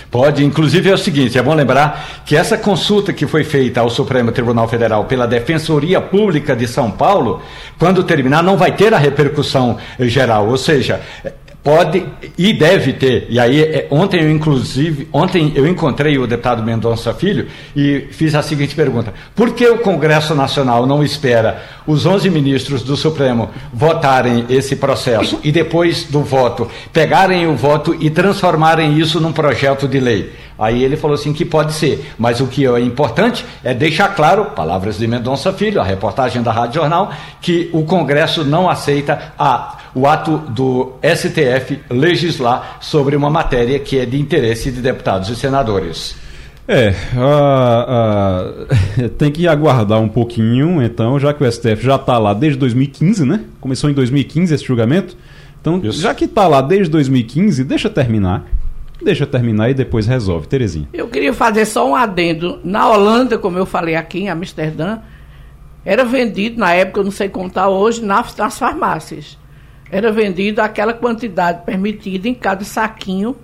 Pode, 0.10 0.44
inclusive 0.46 0.90
é 0.90 0.94
o 0.94 0.98
seguinte, 0.98 1.38
é 1.38 1.42
bom 1.42 1.54
lembrar 1.54 2.24
que 2.26 2.36
essa 2.36 2.58
consulta 2.58 3.14
que 3.14 3.26
foi 3.26 3.44
feita 3.44 3.80
ao 3.80 3.90
Supremo 3.90 4.32
Tribunal 4.32 4.68
Federal 4.68 5.06
pela 5.06 5.28
Defensoria 5.28 6.00
Pública 6.00 6.56
de 6.56 6.68
São 6.68 6.92
Paulo, 6.92 7.42
quando 7.80 8.04
terminar, 8.04 8.44
não 8.44 8.58
vai 8.58 8.76
ter 8.76 8.94
a 8.94 8.98
repercussão 8.98 9.78
geral, 10.00 10.48
ou 10.50 10.58
seja, 10.58 11.02
Pode 11.64 12.06
e 12.38 12.52
deve 12.52 12.92
ter. 12.92 13.26
E 13.30 13.40
aí, 13.40 13.62
é, 13.62 13.88
ontem 13.90 14.22
eu, 14.22 14.30
inclusive, 14.30 15.08
ontem 15.14 15.54
eu 15.56 15.66
encontrei 15.66 16.18
o 16.18 16.28
deputado 16.28 16.62
Mendonça 16.62 17.14
Filho 17.14 17.48
e 17.74 18.10
fiz 18.12 18.36
a 18.36 18.42
seguinte 18.42 18.76
pergunta: 18.76 19.14
por 19.34 19.54
que 19.54 19.66
o 19.70 19.78
Congresso 19.78 20.36
Nacional 20.36 20.86
não 20.86 21.02
espera 21.02 21.64
os 21.88 22.06
11 22.06 22.30
ministros 22.30 22.84
do 22.84 22.98
Supremo 22.98 23.50
votarem 23.74 24.46
esse 24.50 24.76
processo 24.76 25.40
e 25.42 25.54
depois 25.54 26.04
do 26.04 26.22
voto 26.22 26.70
pegarem 26.92 27.48
o 27.48 27.56
voto 27.56 27.96
e 27.98 28.10
transformarem 28.10 29.00
isso 29.00 29.22
num 29.22 29.32
projeto 29.32 29.88
de 29.88 30.02
lei? 30.02 30.34
Aí 30.60 30.84
ele 30.84 30.98
falou 30.98 31.16
assim 31.16 31.32
que 31.32 31.46
pode 31.46 31.74
ser, 31.74 32.14
mas 32.18 32.42
o 32.42 32.48
que 32.48 32.66
é 32.66 32.80
importante 32.82 33.46
é 33.64 33.74
deixar 33.74 34.10
claro, 34.10 34.46
palavras 34.52 34.98
de 34.98 35.08
Mendonça 35.08 35.52
Filho, 35.54 35.80
a 35.80 35.84
reportagem 35.84 36.44
da 36.44 36.52
Rádio 36.52 36.82
Jornal, 36.82 37.12
que 37.42 37.70
o 37.74 37.84
Congresso 37.86 38.44
não 38.44 38.70
aceita 38.70 39.34
a, 39.40 39.78
o 39.96 40.08
ato 40.08 40.38
do 40.38 40.94
STF 41.04 41.80
legislar 41.90 42.78
sobre 42.82 43.16
uma 43.16 43.30
matéria 43.30 43.80
que 43.80 44.00
é 44.00 44.06
de 44.06 44.20
interesse 44.20 44.72
de 44.72 44.82
deputados 44.82 45.30
e 45.30 45.36
senadores. 45.36 46.16
É, 46.68 46.94
tem 49.18 49.32
que 49.32 49.48
aguardar 49.48 50.00
um 50.00 50.08
pouquinho, 50.08 50.82
então, 50.82 51.20
já 51.20 51.34
que 51.34 51.44
o 51.44 51.52
STF 51.52 51.84
já 51.84 51.96
está 51.96 52.18
lá 52.18 52.34
desde 52.34 52.58
2015, 52.58 53.26
né? 53.26 53.42
Começou 53.60 53.90
em 53.90 53.94
2015 53.94 54.54
esse 54.54 54.64
julgamento. 54.64 55.18
Então, 55.60 55.80
Isso. 55.84 56.02
já 56.02 56.14
que 56.14 56.26
está 56.26 56.48
lá 56.48 56.62
desde 56.62 56.90
2015, 56.90 57.64
deixa 57.64 57.90
terminar. 57.90 58.46
Deixa 59.02 59.26
terminar 59.26 59.70
e 59.70 59.74
depois 59.74 60.08
resolve. 60.08 60.48
Terezinha. 60.48 60.88
Eu 60.94 61.10
queria 61.10 61.34
fazer 61.34 61.66
só 61.66 61.90
um 61.90 61.96
adendo. 61.96 62.60
Na 62.64 62.90
Holanda, 62.90 63.38
como 63.38 63.58
eu 63.58 63.66
falei 63.66 63.96
aqui, 63.96 64.20
em 64.20 64.30
Amsterdã, 64.30 65.00
era 65.84 66.06
vendido, 66.06 66.60
na 66.60 66.74
época, 66.74 67.02
eu 67.02 67.04
não 67.04 67.12
sei 67.12 67.28
contar 67.28 67.68
hoje, 67.68 68.04
nas, 68.04 68.36
nas 68.38 68.58
farmácias. 68.58 69.38
Era 69.94 70.12
vendido 70.12 70.60
aquela 70.60 70.92
quantidade 70.94 71.64
permitida 71.66 72.28
em 72.28 72.34
cada 72.34 72.64
saquinho 72.64 73.36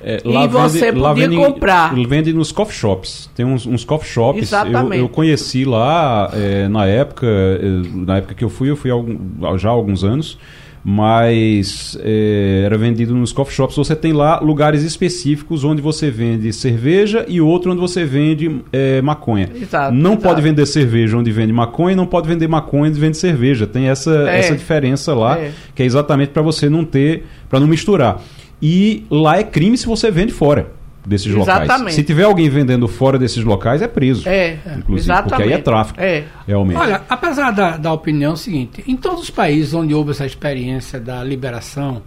É, 0.00 0.22
e 0.24 0.48
você 0.48 0.90
vende, 0.90 1.04
podia 1.04 1.28
vende, 1.28 1.36
comprar. 1.36 1.94
Vende 1.94 2.32
nos 2.32 2.50
coffee 2.50 2.74
shops. 2.74 3.28
Tem 3.34 3.44
uns, 3.44 3.66
uns 3.66 3.84
coffee 3.84 4.08
shops. 4.08 4.42
Exatamente. 4.42 4.96
Eu, 4.96 5.04
eu 5.04 5.08
conheci 5.08 5.64
lá 5.64 6.30
é, 6.32 6.66
na 6.68 6.86
época, 6.86 7.26
é, 7.26 7.68
na 7.94 8.16
época 8.16 8.34
que 8.34 8.42
eu 8.42 8.48
fui, 8.48 8.70
eu 8.70 8.76
fui 8.76 8.90
algum, 8.90 9.18
já 9.58 9.68
há 9.68 9.72
alguns 9.72 10.02
anos 10.02 10.38
mas 10.84 11.98
é, 12.02 12.62
era 12.64 12.78
vendido 12.78 13.14
nos 13.14 13.32
coffee 13.32 13.54
shops. 13.54 13.76
Você 13.76 13.94
tem 13.94 14.12
lá 14.12 14.40
lugares 14.40 14.82
específicos 14.82 15.64
onde 15.64 15.82
você 15.82 16.10
vende 16.10 16.52
cerveja 16.52 17.24
e 17.28 17.40
outro 17.40 17.72
onde 17.72 17.80
você 17.80 18.04
vende 18.04 18.62
é, 18.72 19.02
maconha. 19.02 19.50
Exato, 19.54 19.94
não 19.94 20.12
exato. 20.12 20.22
pode 20.22 20.42
vender 20.42 20.66
cerveja 20.66 21.16
onde 21.16 21.30
vende 21.30 21.52
maconha, 21.52 21.96
não 21.96 22.06
pode 22.06 22.28
vender 22.28 22.48
maconha 22.48 22.90
onde 22.90 23.00
vende 23.00 23.16
cerveja. 23.16 23.66
Tem 23.66 23.88
essa, 23.88 24.28
é. 24.28 24.38
essa 24.38 24.56
diferença 24.56 25.14
lá, 25.14 25.38
é. 25.38 25.52
que 25.74 25.82
é 25.82 25.86
exatamente 25.86 26.30
para 26.30 26.42
você 26.42 26.68
não 26.68 26.84
ter, 26.84 27.24
para 27.48 27.60
não 27.60 27.66
misturar. 27.66 28.22
E 28.60 29.04
lá 29.10 29.38
é 29.38 29.44
crime 29.44 29.76
se 29.76 29.86
você 29.86 30.10
vende 30.10 30.32
fora 30.32 30.77
desses 31.08 31.34
Exatamente. 31.34 31.70
locais. 31.70 31.94
Se 31.94 32.02
tiver 32.04 32.24
alguém 32.24 32.48
vendendo 32.48 32.86
fora 32.86 33.18
desses 33.18 33.42
locais, 33.42 33.80
é 33.80 33.88
preso. 33.88 34.28
É, 34.28 34.58
inclusive, 34.76 35.10
exatamente. 35.10 35.30
porque 35.30 35.42
aí 35.42 35.52
é 35.52 35.58
tráfico. 35.58 36.00
É. 36.00 36.24
Realmente. 36.46 36.78
Olha, 36.78 37.02
apesar 37.08 37.50
da, 37.50 37.76
da 37.76 37.92
opinião 37.92 38.34
é 38.34 38.36
seguinte, 38.36 38.84
em 38.86 38.96
todos 38.96 39.22
os 39.22 39.30
países 39.30 39.72
onde 39.74 39.94
houve 39.94 40.10
essa 40.10 40.26
experiência 40.26 41.00
da 41.00 41.24
liberação, 41.24 42.02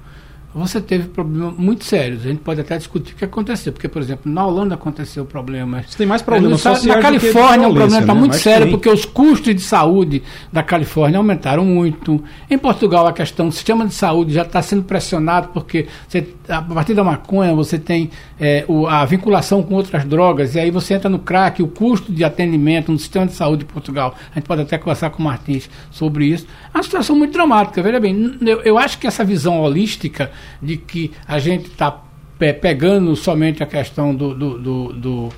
você 0.53 0.81
teve 0.81 1.07
problemas 1.07 1.55
muito 1.57 1.85
sérios. 1.85 2.25
A 2.25 2.29
gente 2.29 2.39
pode 2.39 2.59
até 2.59 2.77
discutir 2.77 3.13
o 3.13 3.15
que 3.15 3.23
aconteceu, 3.23 3.71
porque, 3.71 3.87
por 3.87 4.01
exemplo, 4.01 4.31
na 4.31 4.45
Holanda 4.45 4.75
aconteceu 4.75 5.25
problemas. 5.25 5.85
Você 5.89 5.99
tem 5.99 6.07
mais 6.07 6.21
problemas 6.21 6.65
é, 6.65 6.87
Na 6.87 7.01
Califórnia 7.01 7.69
o 7.69 7.73
problema 7.73 8.01
está 8.01 8.13
né? 8.13 8.19
muito 8.19 8.35
sério, 8.35 8.69
porque 8.69 8.89
os 8.89 9.05
custos 9.05 9.55
de 9.55 9.61
saúde 9.61 10.21
da 10.51 10.61
Califórnia 10.61 11.17
aumentaram 11.17 11.63
muito. 11.63 12.21
Em 12.49 12.57
Portugal, 12.57 13.07
a 13.07 13.13
questão 13.13 13.47
do 13.47 13.53
sistema 13.53 13.87
de 13.87 13.93
saúde 13.93 14.33
já 14.33 14.41
está 14.41 14.61
sendo 14.61 14.83
pressionado, 14.83 15.49
porque 15.53 15.87
você, 16.07 16.27
a 16.49 16.61
partir 16.61 16.93
da 16.93 17.03
maconha 17.03 17.53
você 17.55 17.79
tem 17.79 18.09
é, 18.39 18.65
o, 18.67 18.87
a 18.87 19.05
vinculação 19.05 19.63
com 19.63 19.75
outras 19.75 20.03
drogas, 20.03 20.55
e 20.55 20.59
aí 20.59 20.69
você 20.69 20.95
entra 20.95 21.09
no 21.09 21.19
crack, 21.19 21.63
o 21.63 21.67
custo 21.67 22.11
de 22.11 22.23
atendimento 22.23 22.91
no 22.91 22.99
sistema 22.99 23.25
de 23.25 23.33
saúde 23.33 23.63
de 23.63 23.71
Portugal. 23.71 24.15
A 24.31 24.39
gente 24.39 24.47
pode 24.47 24.61
até 24.61 24.77
conversar 24.77 25.11
com 25.11 25.21
o 25.21 25.25
Martins 25.25 25.69
sobre 25.89 26.25
isso. 26.25 26.45
É 26.73 26.77
uma 26.77 26.83
situação 26.83 27.15
muito 27.15 27.33
dramática. 27.33 27.81
Veja 27.81 27.99
bem, 27.99 28.37
eu, 28.41 28.61
eu 28.61 28.77
acho 28.77 28.97
que 28.97 29.07
essa 29.07 29.23
visão 29.23 29.59
holística 29.59 30.31
de 30.61 30.77
que 30.77 31.11
a 31.27 31.37
gente 31.37 31.67
está 31.67 32.01
pegando 32.37 33.15
somente 33.15 33.61
a 33.61 33.67
questão 33.67 34.15
do, 34.15 34.33
do, 34.33 34.57
do, 34.57 34.93
do, 34.93 35.29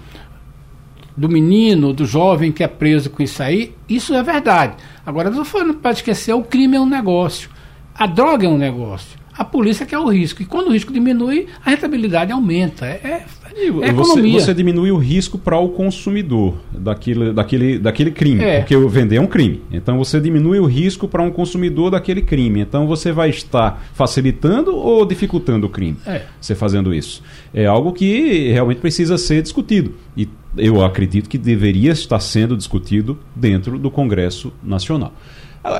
do 1.18 1.30
menino, 1.30 1.92
do 1.92 2.06
jovem 2.06 2.52
que 2.52 2.64
é 2.64 2.68
preso 2.68 3.10
com 3.10 3.22
isso 3.22 3.44
aí, 3.44 3.76
isso 3.90 4.14
é 4.14 4.24
verdade. 4.24 4.76
Agora, 5.06 5.30
não 5.30 5.44
pode 5.44 5.98
esquecer, 5.98 6.34
o 6.34 6.44
crime 6.44 6.78
é 6.78 6.80
um 6.80 6.86
negócio, 6.86 7.50
a 7.94 8.06
droga 8.06 8.46
é 8.46 8.50
um 8.50 8.58
negócio. 8.58 9.23
A 9.38 9.44
polícia 9.44 9.86
quer 9.86 9.98
o 9.98 10.08
risco. 10.10 10.42
E 10.42 10.46
quando 10.46 10.68
o 10.68 10.72
risco 10.72 10.94
diminui, 10.94 11.48
a 11.66 11.72
rentabilidade 11.72 12.32
aumenta. 12.32 12.86
É, 12.86 13.26
é 13.56 13.92
você, 13.92 14.22
você, 14.32 14.54
diminui 14.54 14.92
o 14.92 14.98
risco 14.98 15.38
para 15.38 15.58
o 15.58 15.70
consumidor 15.70 16.56
daquele, 16.72 17.32
daquele, 17.32 17.78
daquele 17.78 18.12
crime, 18.12 18.44
é. 18.44 18.60
porque 18.60 18.76
vender 18.76 19.18
é 19.18 19.22
um 19.22 19.28
crime. 19.28 19.62
Então 19.72 19.98
você 19.98 20.20
diminui 20.20 20.60
o 20.60 20.66
risco 20.66 21.08
para 21.08 21.22
um 21.22 21.30
consumidor 21.30 21.92
daquele 21.92 22.22
crime. 22.22 22.62
Então 22.62 22.88
você 22.88 23.12
vai 23.12 23.30
estar 23.30 23.86
facilitando 23.94 24.76
ou 24.76 25.06
dificultando 25.06 25.68
o 25.68 25.70
crime? 25.70 25.98
É. 26.06 26.24
Você 26.42 26.56
fazendo 26.56 26.94
isso. 26.94 27.22
É 27.54 27.66
algo 27.66 27.94
que 27.94 28.52
realmente 28.52 28.80
precisa 28.80 29.18
ser 29.18 29.42
discutido. 29.42 29.94
E 30.18 30.28
eu 30.58 30.84
acredito 30.84 31.30
que 31.30 31.38
deveria 31.38 31.92
estar 31.92 32.20
sendo 32.20 32.58
discutido 32.58 33.18
dentro 33.36 33.78
do 33.78 33.92
Congresso 33.92 34.52
Nacional. 34.64 35.14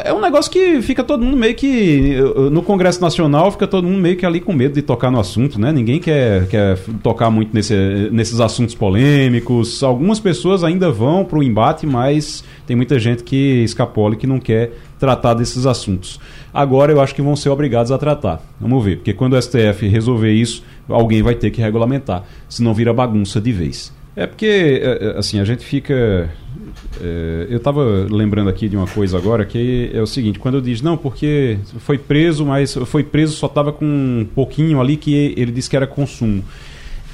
É 0.06 0.14
um 0.14 0.22
negócio 0.22 0.50
que 0.50 0.82
fica 0.82 1.04
todo 1.04 1.26
mundo 1.26 1.36
meio 1.36 1.54
que. 1.56 2.16
No 2.50 2.64
Congresso 2.64 3.02
Nacional 3.02 3.52
fica 3.52 3.68
todo 3.68 3.86
mundo 3.86 4.00
meio 4.00 4.16
que 4.16 4.26
ali 4.26 4.40
com 4.40 4.54
medo 4.54 4.76
de 4.76 4.82
tocar 4.82 5.12
no 5.12 5.20
assunto, 5.20 5.60
né? 5.60 5.74
Ninguém 5.74 6.00
quer, 6.00 6.48
quer 6.48 6.80
tocar 7.04 7.30
muito 7.30 7.54
nesse, 7.54 7.76
nesses 8.10 8.40
assuntos 8.40 8.74
polêmicos. 8.74 9.84
Algumas 9.84 10.22
pessoas 10.22 10.64
ainda 10.64 10.90
vão 10.90 11.26
para 11.26 11.38
o 11.38 11.44
embate, 11.44 11.86
mas 11.86 12.46
tem 12.66 12.78
muita 12.78 12.98
gente 12.98 13.24
que 13.24 13.62
escapola 13.64 14.14
e 14.14 14.18
que 14.18 14.26
não 14.26 14.40
quer 14.40 14.72
tratar 14.98 15.34
desses 15.34 15.66
assuntos. 15.66 16.18
Agora 16.54 16.94
eu 16.94 17.02
acho 17.02 17.14
que 17.14 17.22
vão 17.22 17.36
ser 17.36 17.50
obrigados 17.50 17.92
a 17.92 17.98
tratar. 17.98 18.42
Vamos 18.62 18.82
ver, 18.86 18.98
porque 18.98 19.12
quando 19.12 19.34
o 19.34 19.42
STF 19.42 19.86
resolver 19.86 20.32
isso, 20.32 20.64
alguém 20.88 21.22
vai 21.22 21.36
ter 21.36 21.52
que 21.52 21.60
regulamentar, 21.62 22.24
senão 22.48 22.74
vira 22.74 22.94
bagunça 22.94 23.42
de 23.42 23.52
vez. 23.52 23.92
É 24.16 24.28
porque, 24.28 24.46
é, 24.46 25.08
é, 25.08 25.18
assim, 25.18 25.40
a 25.40 25.44
gente 25.44 25.66
fica. 25.66 26.30
É, 27.02 27.48
eu 27.50 27.58
estava 27.58 27.84
lembrando 28.10 28.50
aqui 28.50 28.70
de 28.70 28.78
uma 28.78 28.86
coisa 28.86 29.18
agora 29.18 29.44
que 29.46 29.90
é 29.94 30.02
o 30.02 30.08
seguinte: 30.08 30.38
quando 30.38 30.56
eu 30.56 30.62
diz, 30.62 30.82
não, 30.82 30.96
porque 30.96 31.58
foi 31.80 31.98
preso, 31.98 32.46
mas 32.46 32.74
foi 32.86 33.04
preso 33.04 33.34
só 33.34 33.48
estava 33.48 33.74
com 33.74 33.86
um 33.86 34.28
pouquinho 34.36 34.80
ali 34.80 34.98
que 34.98 35.34
ele 35.36 35.52
disse 35.52 35.70
que 35.70 35.76
era 35.76 35.88
consumo. 35.88 36.44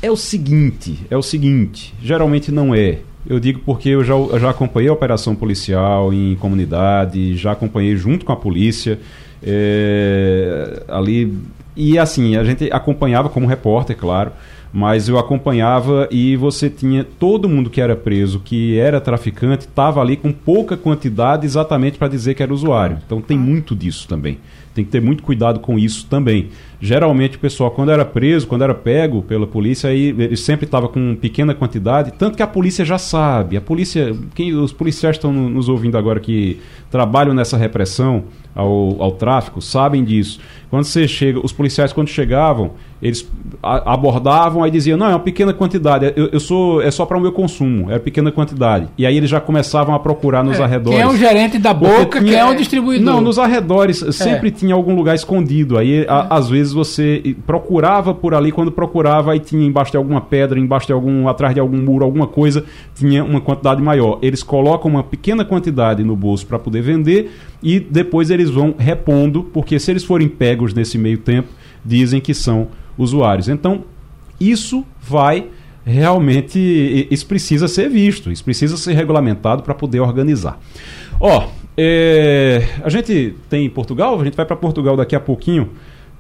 É 0.02 0.12
o 0.12 0.18
seguinte: 0.18 1.00
é 1.10 1.16
o 1.16 1.22
seguinte, 1.22 1.94
geralmente 2.02 2.52
não 2.52 2.76
é. 2.76 3.00
Eu 3.28 3.40
digo 3.40 3.62
porque 3.66 3.90
eu 3.90 4.04
já, 4.04 4.14
eu 4.14 4.40
já 4.40 4.50
acompanhei 4.50 4.90
a 4.90 4.94
operação 4.94 5.36
policial 5.36 6.14
em 6.14 6.36
comunidade, 6.36 7.36
já 7.36 7.52
acompanhei 7.52 7.96
junto 7.96 8.26
com 8.26 8.32
a 8.34 8.36
polícia. 8.36 9.00
É, 9.42 10.84
ali. 10.88 11.34
E 11.82 11.98
assim, 11.98 12.36
a 12.36 12.44
gente 12.44 12.70
acompanhava 12.74 13.30
como 13.30 13.48
repórter, 13.48 13.96
claro 13.96 14.34
mas 14.72 15.10
eu 15.10 15.18
acompanhava 15.18 16.08
e 16.12 16.36
você 16.36 16.70
tinha 16.70 17.04
todo 17.04 17.50
mundo 17.50 17.70
que 17.70 17.82
era 17.82 17.96
preso, 17.96 18.40
que 18.40 18.78
era 18.78 19.02
traficante, 19.02 19.66
estava 19.66 20.00
ali 20.00 20.16
com 20.16 20.32
pouca 20.32 20.78
quantidade 20.78 21.46
exatamente 21.46 21.98
para 21.98 22.08
dizer 22.08 22.36
que 22.36 22.44
era 22.44 22.54
usuário. 22.54 23.00
Então 23.06 23.20
tem 23.22 23.38
muito 23.38 23.76
disso 23.76 24.08
também. 24.08 24.38
Tem 24.74 24.86
que 24.86 24.92
ter 24.92 25.02
muito 25.02 25.24
cuidado 25.24 25.60
com 25.60 25.80
isso 25.80 26.06
também. 26.06 26.50
Geralmente 26.80 27.38
o 27.38 27.40
pessoal, 27.40 27.72
quando 27.72 27.92
era 27.92 28.06
preso, 28.06 28.46
quando 28.46 28.64
era 28.64 28.76
pego 28.76 29.24
pela 29.24 29.48
polícia, 29.48 29.90
aí 29.90 30.10
ele 30.10 30.38
sempre 30.38 30.66
estava 30.66 30.88
com 30.88 31.16
pequena 31.16 31.56
quantidade, 31.56 32.14
tanto 32.18 32.38
que 32.38 32.44
a 32.44 32.48
polícia 32.48 32.86
já 32.86 32.98
sabe. 32.98 33.58
A 33.58 33.62
polícia, 33.62 34.16
quem, 34.36 34.54
os 34.54 34.72
policiais 34.72 35.16
estão 35.16 35.34
nos 35.34 35.68
ouvindo 35.68 35.98
agora 35.98 36.20
que 36.20 36.60
trabalham 36.92 37.34
nessa 37.34 37.58
repressão 37.58 38.26
ao, 38.60 39.02
ao 39.02 39.12
tráfico, 39.14 39.62
sabem 39.62 40.04
disso. 40.04 40.40
Quando 40.70 40.84
você 40.84 41.08
chega, 41.08 41.40
os 41.44 41.54
policiais 41.54 41.94
quando 41.94 42.10
chegavam, 42.10 42.72
eles 43.02 43.30
abordavam 43.62 44.66
e 44.66 44.72
diziam, 44.72 44.98
não, 44.98 45.08
é 45.08 45.10
uma 45.10 45.20
pequena 45.20 45.54
quantidade, 45.54 46.14
eu, 46.16 46.30
eu 46.32 46.40
sou, 46.40 46.82
é 46.82 46.92
só 46.92 47.06
para 47.06 47.18
o 47.18 47.22
meu 47.22 47.32
consumo, 47.32 47.92
é 47.92 47.98
pequena 47.98 48.32
quantidade. 48.32 48.88
E 48.98 49.06
aí 49.06 49.16
eles 49.16 49.30
já 49.30 49.40
começavam 49.40 49.96
a 49.96 50.00
procurar 50.00 50.44
nos 50.44 50.60
é, 50.60 50.64
arredores. 50.64 51.00
Quem 51.00 51.08
é 51.08 51.08
o 51.08 51.16
gerente 51.16 51.58
da 51.58 51.74
boca, 51.74 52.20
tinha, 52.20 52.32
quem 52.32 52.36
é 52.36 52.46
o 52.46 52.56
distribuidor. 52.56 53.06
Não, 53.06 53.22
nos 53.22 53.40
arredores 53.40 54.02
é. 54.02 54.12
sempre 54.12 54.52
tinha 54.52 54.74
algum 54.76 54.96
lugar 54.96 55.16
escondido. 55.16 55.78
Aí, 55.78 56.06
a, 56.08 56.36
às 56.36 56.50
vezes, 56.50 56.74
você 56.74 57.36
procurava 57.46 58.14
por 58.14 58.34
ali, 58.34 58.52
quando 58.52 58.72
procurava, 58.72 59.32
aí 59.32 59.40
tinha 59.40 59.66
embaixo 59.66 59.92
de 59.92 59.98
alguma 59.98 60.22
pedra, 60.22 60.60
embaixo 60.60 60.88
de 60.88 60.94
algum, 60.94 61.28
atrás 61.28 61.54
de 61.54 61.60
algum 61.60 61.78
muro, 61.78 62.04
alguma 62.04 62.28
coisa, 62.28 62.66
tinha 62.96 63.24
uma 63.24 63.40
quantidade 63.40 63.82
maior. 63.82 64.20
Eles 64.22 64.44
colocam 64.44 64.92
uma 64.92 65.04
pequena 65.04 65.46
quantidade 65.46 66.04
no 66.04 66.16
bolso 66.16 66.46
para 66.46 66.60
poder 66.60 66.82
vender 66.82 67.32
e 67.62 67.80
depois 67.80 68.30
eles 68.30 68.50
vão 68.50 68.74
repondo, 68.78 69.44
porque 69.44 69.80
se 69.80 69.92
eles 69.92 70.04
forem 70.04 70.28
pegos 70.28 70.74
nesse 70.74 70.98
meio 70.98 71.18
tempo, 71.18 71.50
dizem 71.84 72.20
que 72.20 72.34
são 72.34 72.68
usuários. 73.00 73.48
Então, 73.48 73.86
isso 74.40 74.86
vai 75.02 75.48
realmente. 75.86 77.08
Isso 77.10 77.26
precisa 77.26 77.68
ser 77.68 77.90
visto, 77.90 78.32
isso 78.32 78.44
precisa 78.44 78.78
ser 78.78 78.94
regulamentado 78.94 79.64
para 79.64 79.74
poder 79.74 80.02
organizar. 80.02 80.60
Ó, 81.20 81.48
é, 81.76 82.68
a 82.84 82.90
gente 82.90 83.36
tem 83.50 83.68
Portugal, 83.70 84.20
a 84.20 84.26
gente 84.26 84.36
vai 84.36 84.46
para 84.46 84.56
Portugal 84.56 84.98
daqui 84.98 85.16
a 85.16 85.20
pouquinho 85.20 85.70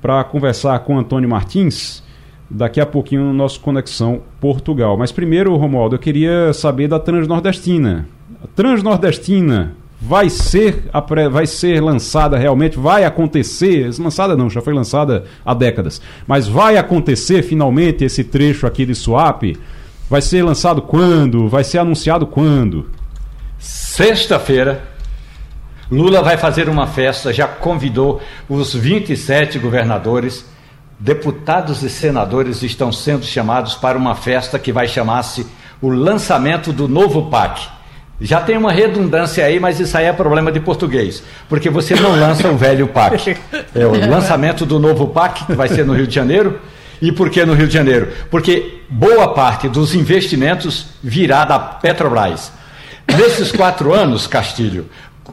para 0.01 0.23
conversar 0.23 0.79
com 0.79 0.97
Antônio 0.97 1.29
Martins. 1.29 2.01
Daqui 2.51 2.81
a 2.81 2.85
pouquinho 2.85 3.25
no 3.25 3.33
nosso 3.33 3.59
Conexão 3.59 4.23
Portugal. 4.41 4.97
Mas 4.97 5.11
primeiro, 5.11 5.55
Romualdo, 5.55 5.93
eu 5.93 5.99
queria 5.99 6.51
saber 6.51 6.87
da 6.87 6.97
Transnordestina. 6.97 8.07
A 8.43 8.47
Transnordestina 8.47 9.75
vai 10.01 10.29
ser, 10.29 10.89
vai 11.29 11.45
ser 11.45 11.81
lançada 11.81 12.37
realmente, 12.37 12.77
vai 12.77 13.03
acontecer, 13.03 13.89
lançada 13.99 14.35
não, 14.35 14.49
já 14.49 14.61
foi 14.61 14.73
lançada 14.73 15.25
há 15.45 15.53
décadas, 15.53 16.01
mas 16.25 16.47
vai 16.47 16.77
acontecer 16.77 17.43
finalmente 17.43 18.05
esse 18.05 18.23
trecho 18.23 18.65
aqui 18.65 18.85
de 18.85 18.95
swap? 18.95 19.43
Vai 20.09 20.21
ser 20.21 20.43
lançado 20.43 20.81
quando? 20.81 21.49
Vai 21.49 21.63
ser 21.63 21.79
anunciado 21.79 22.25
quando? 22.25 22.89
Sexta-feira, 23.59 24.81
Lula 25.91 26.23
vai 26.23 26.37
fazer 26.37 26.69
uma 26.69 26.87
festa, 26.87 27.33
já 27.33 27.47
convidou 27.47 28.21
os 28.47 28.73
27 28.73 29.59
governadores, 29.59 30.45
deputados 30.97 31.83
e 31.83 31.89
senadores 31.89 32.63
estão 32.63 32.91
sendo 32.91 33.25
chamados 33.25 33.75
para 33.75 33.97
uma 33.97 34.15
festa 34.15 34.57
que 34.57 34.71
vai 34.71 34.87
chamar-se 34.87 35.45
o 35.81 35.89
lançamento 35.89 36.71
do 36.71 36.87
novo 36.87 37.29
PAC 37.29 37.78
já 38.21 38.41
tem 38.41 38.57
uma 38.57 38.71
redundância 38.71 39.45
aí, 39.45 39.59
mas 39.59 39.79
isso 39.79 39.97
aí 39.97 40.05
é 40.05 40.13
problema 40.13 40.51
de 40.51 40.59
português. 40.59 41.23
Porque 41.47 41.69
você 41.69 41.95
não 41.95 42.11
lança 42.19 42.49
o 42.49 42.57
velho 42.57 42.87
PAC. 42.87 43.37
É 43.73 43.85
o 43.85 43.91
lançamento 44.09 44.65
do 44.65 44.77
novo 44.77 45.07
PAC, 45.07 45.45
que 45.45 45.53
vai 45.53 45.67
ser 45.67 45.85
no 45.85 45.93
Rio 45.93 46.07
de 46.07 46.15
Janeiro. 46.15 46.59
E 47.01 47.11
por 47.11 47.29
que 47.29 47.45
no 47.45 47.53
Rio 47.53 47.67
de 47.67 47.73
Janeiro? 47.73 48.09
Porque 48.29 48.81
boa 48.89 49.33
parte 49.33 49.69
dos 49.69 49.95
investimentos 49.95 50.87
virá 51.01 51.45
da 51.45 51.57
Petrobras. 51.57 52.51
Nesses 53.07 53.51
quatro 53.51 53.93
anos, 53.93 54.27
Castilho, 54.27 54.87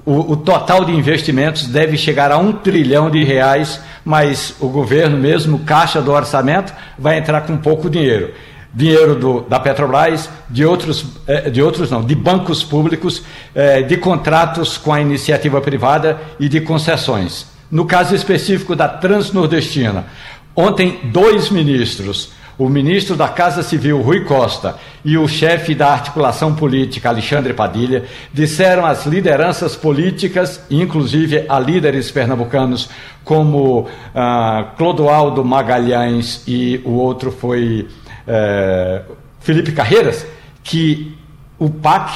o, 0.04 0.32
o, 0.32 0.36
total 0.36 0.84
de 0.84 0.92
investimentos 0.92 1.66
deve 1.66 1.96
chegar 1.96 2.30
a 2.30 2.38
um 2.38 2.52
trilhão 2.52 3.10
de 3.10 3.24
reais, 3.24 3.80
mas 4.04 4.54
o 4.60 4.68
governo 4.68 5.16
mesmo, 5.16 5.60
caixa 5.60 6.00
do 6.00 6.12
orçamento, 6.12 6.72
vai 6.98 7.18
entrar 7.18 7.42
com 7.42 7.56
pouco 7.56 7.90
dinheiro. 7.90 8.32
Dinheiro 8.76 9.14
do, 9.14 9.40
da 9.40 9.58
Petrobras, 9.58 10.28
de 10.50 10.62
outros, 10.62 11.02
eh, 11.26 11.48
de 11.48 11.62
outros 11.62 11.90
não, 11.90 12.04
de 12.04 12.14
bancos 12.14 12.62
públicos, 12.62 13.22
eh, 13.54 13.80
de 13.80 13.96
contratos 13.96 14.76
com 14.76 14.92
a 14.92 15.00
iniciativa 15.00 15.62
privada 15.62 16.20
e 16.38 16.46
de 16.46 16.60
concessões. 16.60 17.46
No 17.70 17.86
caso 17.86 18.14
específico 18.14 18.76
da 18.76 18.86
Transnordestina, 18.86 20.04
ontem 20.54 21.00
dois 21.04 21.48
ministros, 21.48 22.32
o 22.58 22.68
ministro 22.68 23.16
da 23.16 23.28
Casa 23.28 23.62
Civil, 23.62 24.02
Rui 24.02 24.24
Costa, 24.24 24.76
e 25.02 25.16
o 25.16 25.26
chefe 25.26 25.74
da 25.74 25.88
articulação 25.88 26.54
política, 26.54 27.08
Alexandre 27.08 27.54
Padilha, 27.54 28.04
disseram 28.30 28.84
às 28.84 29.06
lideranças 29.06 29.74
políticas, 29.74 30.60
inclusive 30.70 31.46
a 31.48 31.58
líderes 31.58 32.10
pernambucanos 32.10 32.90
como 33.24 33.88
ah, 34.14 34.72
Clodoaldo 34.76 35.42
Magalhães 35.42 36.42
e 36.46 36.82
o 36.84 36.92
outro 36.92 37.32
foi 37.32 37.88
eh, 38.26 39.02
Felipe 39.40 39.72
Carreiras, 39.72 40.26
que 40.62 41.16
o 41.58 41.70
PAC 41.70 42.12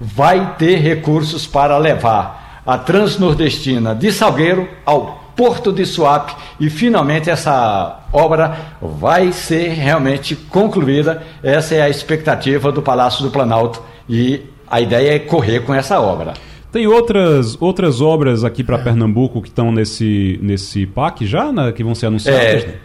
vai 0.00 0.54
ter 0.56 0.76
recursos 0.76 1.46
para 1.46 1.76
levar 1.76 2.62
a 2.66 2.78
Transnordestina 2.78 3.94
de 3.94 4.10
Salgueiro 4.12 4.68
ao 4.84 5.20
Porto 5.36 5.72
de 5.72 5.86
Suape 5.86 6.34
e 6.58 6.68
finalmente 6.68 7.30
essa 7.30 8.00
obra 8.12 8.56
vai 8.80 9.32
ser 9.32 9.68
realmente 9.70 10.36
concluída. 10.36 11.22
Essa 11.42 11.76
é 11.76 11.82
a 11.82 11.88
expectativa 11.88 12.70
do 12.70 12.82
Palácio 12.82 13.22
do 13.22 13.30
Planalto 13.30 13.82
e 14.08 14.42
a 14.70 14.80
ideia 14.80 15.14
é 15.14 15.18
correr 15.18 15.60
com 15.60 15.74
essa 15.74 16.00
obra. 16.00 16.34
Tem 16.70 16.86
outras, 16.86 17.56
outras 17.60 18.00
obras 18.00 18.44
aqui 18.44 18.62
para 18.62 18.78
Pernambuco 18.78 19.42
que 19.42 19.48
estão 19.48 19.72
nesse, 19.72 20.38
nesse 20.40 20.86
PAC 20.86 21.26
já, 21.26 21.50
né, 21.50 21.72
que 21.72 21.82
vão 21.82 21.94
ser 21.94 22.06
anunciadas? 22.06 22.42
É, 22.42 22.56
é, 22.58 22.78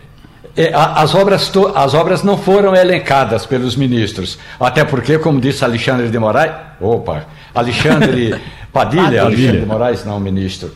as, 0.73 1.13
obras 1.13 1.51
as 1.75 1.93
obras 1.93 2.23
não 2.23 2.37
foram 2.37 2.75
elencadas 2.75 3.45
pelos 3.45 3.75
ministros, 3.75 4.37
até 4.59 4.83
porque, 4.83 5.19
como 5.19 5.39
disse 5.39 5.65
Alexandre 5.65 6.09
de 6.09 6.17
Moraes, 6.17 6.51
opa, 6.79 7.25
Alexandre 7.53 8.39
Padilha, 8.71 9.03
Padilha. 9.03 9.21
Alexandre 9.23 9.59
de 9.59 9.65
Moraes, 9.65 10.05
não 10.05 10.19
ministro, 10.19 10.71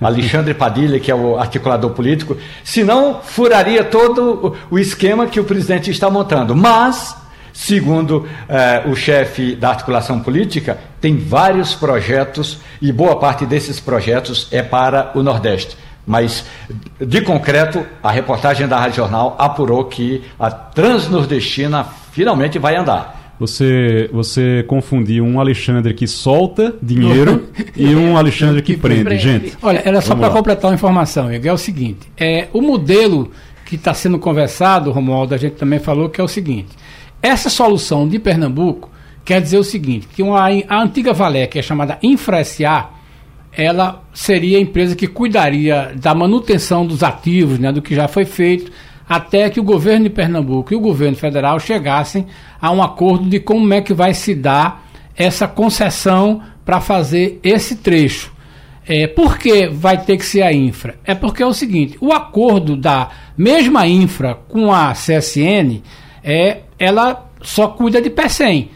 Alexandre 0.00 0.54
Padilha, 0.54 0.98
que 0.98 1.10
é 1.10 1.14
o 1.14 1.38
articulador 1.38 1.90
político, 1.90 2.36
senão 2.64 3.20
furaria 3.22 3.84
todo 3.84 4.56
o 4.70 4.78
esquema 4.78 5.26
que 5.26 5.38
o 5.38 5.44
presidente 5.44 5.90
está 5.90 6.08
montando. 6.08 6.56
Mas, 6.56 7.14
segundo 7.52 8.26
eh, 8.48 8.82
o 8.86 8.96
chefe 8.96 9.54
da 9.54 9.68
articulação 9.68 10.20
política, 10.20 10.78
tem 11.00 11.18
vários 11.18 11.74
projetos 11.74 12.58
e 12.80 12.90
boa 12.90 13.16
parte 13.16 13.44
desses 13.44 13.78
projetos 13.78 14.48
é 14.50 14.62
para 14.62 15.12
o 15.14 15.22
Nordeste. 15.22 15.76
Mas, 16.10 16.44
de 17.00 17.20
concreto, 17.20 17.86
a 18.02 18.10
reportagem 18.10 18.66
da 18.66 18.76
Rádio 18.80 18.96
Jornal 18.96 19.36
apurou 19.38 19.84
que 19.84 20.24
a 20.40 20.50
Transnordestina 20.50 21.84
finalmente 22.10 22.58
vai 22.58 22.74
andar. 22.74 23.36
Você, 23.38 24.10
você 24.12 24.64
confundiu 24.66 25.24
um 25.24 25.38
Alexandre 25.38 25.94
que 25.94 26.08
solta 26.08 26.74
dinheiro 26.82 27.48
e 27.76 27.94
um 27.94 28.16
Alexandre 28.18 28.60
que, 28.60 28.74
que 28.74 28.80
prende. 28.80 29.04
prende. 29.04 29.22
Gente, 29.22 29.58
olha, 29.62 29.80
era 29.84 30.00
só 30.00 30.16
para 30.16 30.30
completar 30.30 30.68
uma 30.68 30.74
informação, 30.74 31.32
Igor, 31.32 31.46
é 31.46 31.52
o 31.52 31.56
seguinte: 31.56 32.08
é, 32.18 32.48
o 32.52 32.60
modelo 32.60 33.30
que 33.64 33.76
está 33.76 33.94
sendo 33.94 34.18
conversado, 34.18 34.90
Romualdo, 34.90 35.32
a 35.32 35.38
gente 35.38 35.54
também 35.54 35.78
falou 35.78 36.08
que 36.08 36.20
é 36.20 36.24
o 36.24 36.28
seguinte: 36.28 36.70
essa 37.22 37.48
solução 37.48 38.08
de 38.08 38.18
Pernambuco 38.18 38.90
quer 39.24 39.40
dizer 39.40 39.58
o 39.58 39.64
seguinte: 39.64 40.08
que 40.12 40.24
uma, 40.24 40.40
a 40.68 40.82
antiga 40.82 41.12
Valé, 41.12 41.46
que 41.46 41.60
é 41.60 41.62
chamada 41.62 42.00
InfraSA, 42.02 42.98
ela 43.60 44.02
seria 44.14 44.58
a 44.58 44.60
empresa 44.60 44.96
que 44.96 45.06
cuidaria 45.06 45.92
da 45.94 46.14
manutenção 46.14 46.86
dos 46.86 47.02
ativos, 47.02 47.58
né, 47.58 47.70
do 47.70 47.82
que 47.82 47.94
já 47.94 48.08
foi 48.08 48.24
feito 48.24 48.72
até 49.10 49.50
que 49.50 49.58
o 49.58 49.64
governo 49.64 50.04
de 50.04 50.10
Pernambuco 50.10 50.72
e 50.72 50.76
o 50.76 50.80
governo 50.80 51.16
federal 51.16 51.58
chegassem 51.58 52.28
a 52.60 52.70
um 52.70 52.80
acordo 52.80 53.28
de 53.28 53.40
como 53.40 53.74
é 53.74 53.80
que 53.80 53.92
vai 53.92 54.14
se 54.14 54.36
dar 54.36 54.88
essa 55.16 55.48
concessão 55.48 56.40
para 56.64 56.80
fazer 56.80 57.40
esse 57.42 57.74
trecho. 57.74 58.32
É, 58.86 59.08
por 59.08 59.36
que 59.36 59.66
vai 59.66 59.98
ter 59.98 60.16
que 60.16 60.24
ser 60.24 60.42
a 60.42 60.52
infra? 60.52 60.94
É 61.04 61.12
porque 61.12 61.42
é 61.42 61.46
o 61.46 61.52
seguinte: 61.52 61.98
o 62.00 62.12
acordo 62.12 62.76
da 62.76 63.08
mesma 63.36 63.84
infra 63.86 64.36
com 64.48 64.72
a 64.72 64.92
CSN, 64.92 65.82
é, 66.22 66.58
ela 66.78 67.30
só 67.42 67.66
cuida 67.66 68.00
de 68.00 68.10
PECEM. 68.10 68.70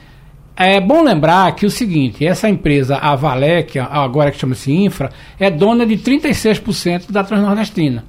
É 0.56 0.80
bom 0.80 1.02
lembrar 1.02 1.54
que 1.56 1.66
o 1.66 1.70
seguinte, 1.70 2.24
essa 2.24 2.48
empresa, 2.48 2.96
a 2.96 3.16
Valec, 3.16 3.78
agora 3.78 4.30
que 4.30 4.38
chama-se 4.38 4.72
Infra, 4.72 5.10
é 5.38 5.50
dona 5.50 5.84
de 5.84 5.96
36% 5.96 7.10
da 7.10 7.24
Transnordestina 7.24 8.04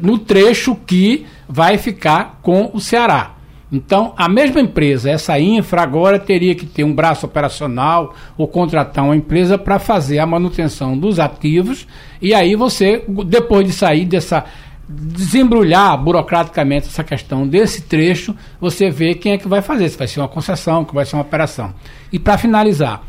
no 0.00 0.18
trecho 0.18 0.74
que 0.74 1.26
vai 1.48 1.78
ficar 1.78 2.38
com 2.42 2.70
o 2.72 2.80
Ceará. 2.80 3.32
Então, 3.72 4.12
a 4.16 4.28
mesma 4.28 4.60
empresa, 4.60 5.10
essa 5.10 5.38
infra, 5.40 5.82
agora 5.82 6.18
teria 6.18 6.54
que 6.54 6.64
ter 6.64 6.84
um 6.84 6.94
braço 6.94 7.26
operacional 7.26 8.14
ou 8.36 8.46
contratar 8.46 9.04
uma 9.04 9.16
empresa 9.16 9.58
para 9.58 9.80
fazer 9.80 10.20
a 10.20 10.26
manutenção 10.26 10.96
dos 10.96 11.18
ativos. 11.18 11.86
E 12.22 12.32
aí 12.32 12.54
você, 12.54 13.02
depois 13.26 13.66
de 13.66 13.72
sair 13.72 14.04
dessa. 14.04 14.44
Desembrulhar 14.88 15.96
burocraticamente 15.96 16.88
essa 16.88 17.02
questão 17.02 17.46
desse 17.46 17.82
trecho, 17.82 18.34
você 18.60 18.90
vê 18.90 19.14
quem 19.14 19.32
é 19.32 19.38
que 19.38 19.48
vai 19.48 19.62
fazer, 19.62 19.88
se 19.88 19.98
vai 19.98 20.06
ser 20.06 20.20
uma 20.20 20.28
concessão, 20.28 20.84
que 20.84 20.94
vai 20.94 21.04
ser 21.04 21.16
uma 21.16 21.22
operação. 21.22 21.74
E 22.12 22.18
para 22.18 22.36
finalizar, 22.38 23.02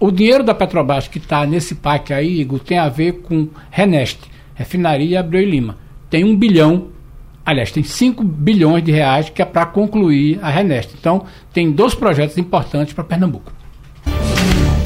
o 0.00 0.10
dinheiro 0.10 0.42
da 0.42 0.54
Petrobras 0.54 1.06
que 1.06 1.18
está 1.18 1.46
nesse 1.46 1.76
PAC 1.76 2.12
aí, 2.12 2.40
Igor, 2.40 2.58
tem 2.58 2.78
a 2.78 2.88
ver 2.88 3.22
com 3.22 3.48
Reneste, 3.70 4.30
Refinaria 4.54 5.20
Abreu 5.20 5.42
e 5.42 5.46
Lima 5.46 5.82
tem 6.12 6.24
um 6.24 6.36
bilhão, 6.36 6.88
aliás, 7.42 7.72
tem 7.72 7.82
5 7.82 8.22
bilhões 8.22 8.84
de 8.84 8.92
reais 8.92 9.30
que 9.30 9.40
é 9.40 9.46
para 9.46 9.64
concluir 9.64 10.38
a 10.42 10.50
Renest. 10.50 10.90
Então, 11.00 11.24
tem 11.54 11.72
dois 11.72 11.94
projetos 11.94 12.36
importantes 12.36 12.92
para 12.92 13.02
Pernambuco. 13.02 13.50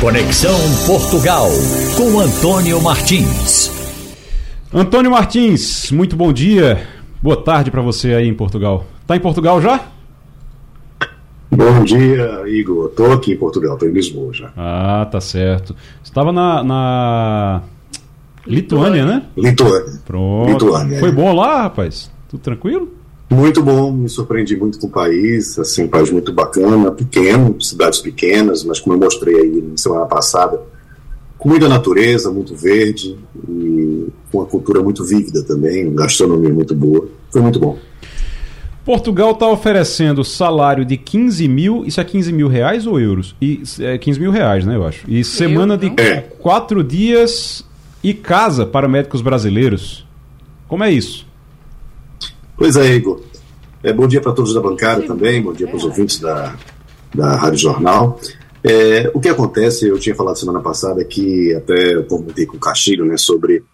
Conexão 0.00 0.56
Portugal 0.86 1.48
com 1.96 2.20
Antônio 2.20 2.80
Martins. 2.80 3.85
Antônio 4.78 5.10
Martins, 5.10 5.90
muito 5.90 6.14
bom 6.14 6.30
dia. 6.30 6.86
Boa 7.22 7.42
tarde 7.42 7.70
para 7.70 7.80
você 7.80 8.12
aí 8.12 8.28
em 8.28 8.34
Portugal. 8.34 8.84
Tá 9.06 9.16
em 9.16 9.20
Portugal 9.20 9.58
já? 9.62 9.88
Bom 11.50 11.82
dia, 11.82 12.42
Igor. 12.46 12.90
Estou 12.90 13.10
aqui 13.10 13.32
em 13.32 13.38
Portugal, 13.38 13.72
estou 13.72 13.88
em 13.88 13.92
Lisboa 13.92 14.34
já. 14.34 14.52
Ah, 14.54 15.08
tá 15.10 15.18
certo. 15.18 15.74
Estava 16.04 16.30
na, 16.30 16.62
na 16.62 17.62
Lituânia, 18.46 19.06
né? 19.06 19.22
Lituânia. 19.34 19.98
Pronto. 20.04 20.52
Lituânia. 20.52 21.00
Foi 21.00 21.10
bom 21.10 21.34
lá, 21.34 21.62
rapaz? 21.62 22.10
Tudo 22.28 22.40
tranquilo? 22.40 22.92
Muito 23.30 23.62
bom, 23.62 23.90
me 23.90 24.10
surpreendi 24.10 24.58
muito 24.58 24.78
com 24.78 24.88
o 24.88 24.90
país, 24.90 25.58
assim, 25.58 25.84
um 25.84 25.88
país 25.88 26.10
muito 26.10 26.34
bacana, 26.34 26.92
pequeno, 26.92 27.58
cidades 27.62 28.00
pequenas, 28.00 28.62
mas 28.62 28.78
como 28.78 28.94
eu 28.94 29.00
mostrei 29.00 29.36
aí 29.36 29.62
na 29.70 29.78
semana 29.78 30.04
passada, 30.04 30.60
com 31.38 31.48
muita 31.48 31.68
natureza, 31.68 32.30
muito 32.30 32.54
verde 32.54 33.16
e 33.48 34.08
com 34.30 34.38
uma 34.38 34.46
cultura 34.46 34.82
muito 34.82 35.04
vívida 35.04 35.42
também, 35.42 35.86
uma 35.86 36.02
gastronomia 36.02 36.52
muito 36.52 36.74
boa. 36.74 37.08
Foi 37.30 37.40
muito 37.40 37.58
bom. 37.58 37.78
Portugal 38.84 39.32
está 39.32 39.48
oferecendo 39.48 40.22
salário 40.22 40.84
de 40.84 40.96
15 40.96 41.48
mil, 41.48 41.84
isso 41.84 42.00
é 42.00 42.04
15 42.04 42.32
mil 42.32 42.46
reais 42.46 42.86
ou 42.86 43.00
euros? 43.00 43.34
E, 43.42 43.60
é 43.80 43.98
15 43.98 44.20
mil 44.20 44.30
reais, 44.30 44.64
né, 44.64 44.76
eu 44.76 44.86
acho. 44.86 45.04
E 45.10 45.24
semana 45.24 45.76
de 45.76 45.92
é. 46.00 46.20
quatro 46.38 46.84
dias 46.84 47.64
e 48.02 48.14
casa 48.14 48.64
para 48.64 48.86
médicos 48.86 49.20
brasileiros. 49.20 50.06
Como 50.68 50.84
é 50.84 50.90
isso? 50.92 51.26
Pois 52.56 52.76
é, 52.76 52.94
Igor. 52.94 53.20
É, 53.82 53.92
bom 53.92 54.06
dia 54.06 54.20
para 54.20 54.32
todos 54.32 54.54
da 54.54 54.60
bancada 54.60 55.02
também, 55.02 55.42
bom 55.42 55.52
dia 55.52 55.66
para 55.66 55.76
os 55.76 55.84
ouvintes 55.84 56.20
da, 56.20 56.54
da 57.12 57.34
Rádio 57.34 57.58
Jornal. 57.58 58.20
É, 58.64 59.10
o 59.14 59.20
que 59.20 59.28
acontece, 59.28 59.88
eu 59.88 59.98
tinha 59.98 60.14
falado 60.14 60.38
semana 60.38 60.60
passada 60.60 61.04
que 61.04 61.54
até 61.54 61.94
eu 61.94 62.04
comentei 62.04 62.46
com 62.46 62.56
o 62.56 62.60
Castilho 62.60 63.04
né, 63.04 63.16
sobre 63.16 63.64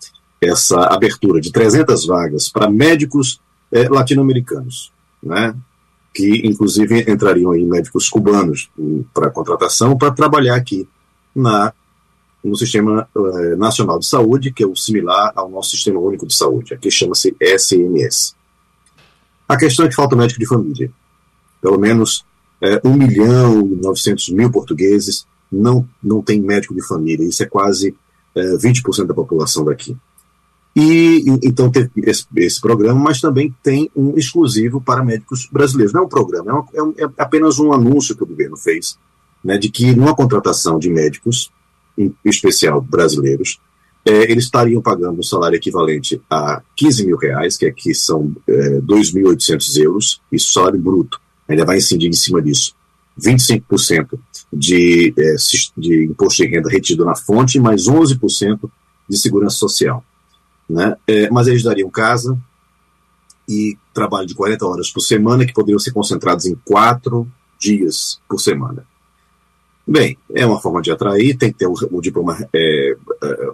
essa 0.41 0.81
abertura 0.87 1.41
de 1.41 1.53
300 1.53 2.07
vagas 2.07 2.49
para 2.49 2.69
médicos 2.69 3.41
é, 3.71 3.89
latino-americanos, 3.89 4.93
né, 5.23 5.55
que 6.15 6.47
inclusive 6.47 7.11
entrariam 7.11 7.53
aí 7.53 7.65
médicos 7.65 8.09
cubanos 8.09 8.71
para 9.15 9.31
contratação 9.31 9.97
para 9.97 10.11
trabalhar 10.11 10.57
aqui 10.57 10.87
na 11.35 11.73
no 12.45 12.57
Sistema 12.57 13.09
uh, 13.15 13.57
Nacional 13.57 14.01
de 14.01 14.07
Saúde, 14.07 14.53
que 14.53 14.65
é 14.65 14.67
o 14.67 14.75
similar 14.75 15.33
ao 15.37 15.49
nosso 15.49 15.71
Sistema 15.71 16.01
Único 16.01 16.27
de 16.27 16.35
Saúde. 16.35 16.75
Aqui 16.75 16.91
chama-se 16.91 17.37
SNS. 17.41 18.35
A 19.49 19.57
questão 19.57 19.87
é 19.87 19.89
que 19.89 19.95
falta 19.95 20.17
médico 20.17 20.41
de 20.41 20.49
família. 20.49 20.91
Pelo 21.61 21.79
menos 21.79 22.25
é, 22.63 22.81
1 22.85 22.93
milhão 22.95 23.61
e 23.61 23.77
900 23.83 24.31
mil 24.31 24.51
portugueses 24.51 25.27
não, 25.51 25.87
não 26.03 26.23
tem 26.23 26.41
médico 26.41 26.75
de 26.75 26.87
família. 26.87 27.27
Isso 27.27 27.43
é 27.43 27.47
quase 27.47 27.95
é, 28.35 28.57
20% 28.57 29.07
da 29.07 29.15
população 29.15 29.65
daqui. 29.65 29.97
E 30.75 31.25
então 31.43 31.71
tem 31.71 31.91
esse, 31.99 32.25
esse, 32.35 32.59
programa, 32.59 32.99
mas 32.99 33.21
também 33.21 33.55
tem 33.63 33.91
um 33.95 34.17
exclusivo 34.17 34.81
para 34.81 35.05
médicos 35.05 35.47
brasileiros. 35.53 35.93
Não 35.93 36.03
é 36.03 36.05
um 36.05 36.09
programa, 36.09 36.65
é, 36.73 36.83
um, 36.83 36.95
é, 36.97 37.03
é 37.03 37.09
apenas 37.19 37.59
um 37.59 37.73
anúncio 37.73 38.17
que 38.17 38.23
o 38.23 38.27
governo 38.27 38.57
fez, 38.57 38.99
né, 39.45 39.59
de 39.59 39.69
que 39.69 39.95
numa 39.95 40.15
contratação 40.15 40.79
de 40.79 40.89
médicos 40.89 41.51
em 41.99 42.15
especial 42.25 42.81
brasileiros, 42.81 43.61
é, 44.05 44.31
eles 44.31 44.45
estariam 44.45 44.81
pagando 44.81 45.21
um 45.21 45.23
salário 45.23 45.57
equivalente 45.57 46.23
a 46.31 46.63
15 46.75 47.07
mil 47.07 47.19
reais, 47.19 47.59
que 47.59 47.67
aqui 47.67 47.95
são 47.95 48.35
é, 48.49 48.81
2.800 48.81 49.77
euros, 49.77 50.23
isso 50.33 50.55
salário 50.55 50.81
bruto. 50.81 51.21
Ainda 51.53 51.65
vai 51.65 51.79
incidir 51.79 52.09
em 52.09 52.15
cima 52.15 52.41
disso. 52.41 52.75
25% 53.21 54.19
de, 54.51 55.15
é, 55.19 55.35
de 55.77 56.05
imposto 56.07 56.43
de 56.43 56.49
renda 56.49 56.71
retido 56.71 57.05
na 57.05 57.15
fonte, 57.15 57.61
mais 57.61 57.85
11% 57.85 58.71
de 59.09 59.19
segurança 59.19 59.57
social. 59.57 60.03
Né? 60.69 60.97
É, 61.07 61.31
mas 61.31 61.47
eles 61.47 61.63
dariam 61.63 61.91
casa 61.91 62.39
e 63.47 63.77
trabalho 63.93 64.27
de 64.27 64.35
40 64.35 64.67
horas 64.67 64.91
por 64.91 65.01
semana, 65.01 65.45
que 65.45 65.53
poderiam 65.53 65.79
ser 65.79 65.93
concentrados 65.93 66.47
em 66.47 66.55
quatro 66.65 67.27
dias 67.59 68.19
por 68.27 68.41
semana. 68.41 68.87
Bem, 69.87 70.17
é 70.35 70.47
uma 70.47 70.61
forma 70.61 70.81
de 70.81 70.91
atrair, 70.91 71.37
tem 71.37 71.53
que 71.53 71.59
ter 71.59 71.67
o, 71.67 71.75
o 71.91 72.01
diploma, 72.01 72.39
é, 72.53 72.97
é 73.23 73.49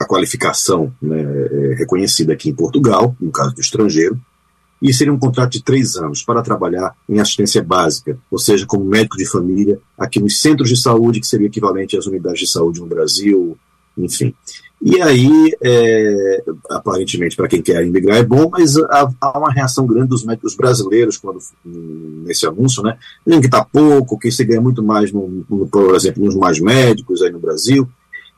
a 0.00 0.04
qualificação 0.06 0.92
né, 1.00 1.20
é, 1.20 1.74
reconhecida 1.74 2.32
aqui 2.32 2.50
em 2.50 2.54
Portugal, 2.54 3.14
no 3.20 3.30
caso 3.30 3.54
do 3.54 3.60
estrangeiro, 3.60 4.18
e 4.80 4.92
seria 4.92 5.12
um 5.12 5.18
contrato 5.18 5.52
de 5.52 5.62
três 5.62 5.96
anos 5.96 6.22
para 6.22 6.42
trabalhar 6.42 6.94
em 7.08 7.18
assistência 7.18 7.62
básica, 7.62 8.16
ou 8.30 8.38
seja, 8.38 8.64
como 8.66 8.84
médico 8.84 9.16
de 9.16 9.26
família, 9.26 9.80
aqui 9.98 10.20
nos 10.20 10.40
centros 10.40 10.68
de 10.68 10.80
saúde, 10.80 11.20
que 11.20 11.26
seria 11.26 11.48
equivalente 11.48 11.96
às 11.96 12.06
unidades 12.06 12.40
de 12.40 12.46
saúde 12.46 12.80
no 12.80 12.86
Brasil, 12.86 13.56
enfim. 13.96 14.34
E 14.80 15.02
aí, 15.02 15.56
é, 15.60 16.44
aparentemente, 16.70 17.34
para 17.34 17.48
quem 17.48 17.60
quer 17.60 17.84
imigrar 17.84 18.18
é 18.18 18.22
bom, 18.22 18.48
mas 18.48 18.76
há, 18.76 19.10
há, 19.20 19.38
uma 19.38 19.50
reação 19.50 19.84
grande 19.84 20.08
dos 20.08 20.24
médicos 20.24 20.54
brasileiros 20.54 21.16
quando 21.16 21.40
nesse 21.64 22.46
anúncio, 22.46 22.80
né? 22.84 22.96
Dizendo 23.26 23.40
que 23.40 23.48
está 23.48 23.64
pouco, 23.64 24.18
que 24.18 24.30
se 24.30 24.44
ganha 24.44 24.60
muito 24.60 24.80
mais, 24.80 25.10
no, 25.10 25.44
no, 25.50 25.66
por 25.66 25.96
exemplo, 25.96 26.24
nos 26.24 26.36
mais 26.36 26.60
médicos 26.60 27.22
aí 27.22 27.30
no 27.32 27.40
Brasil. 27.40 27.88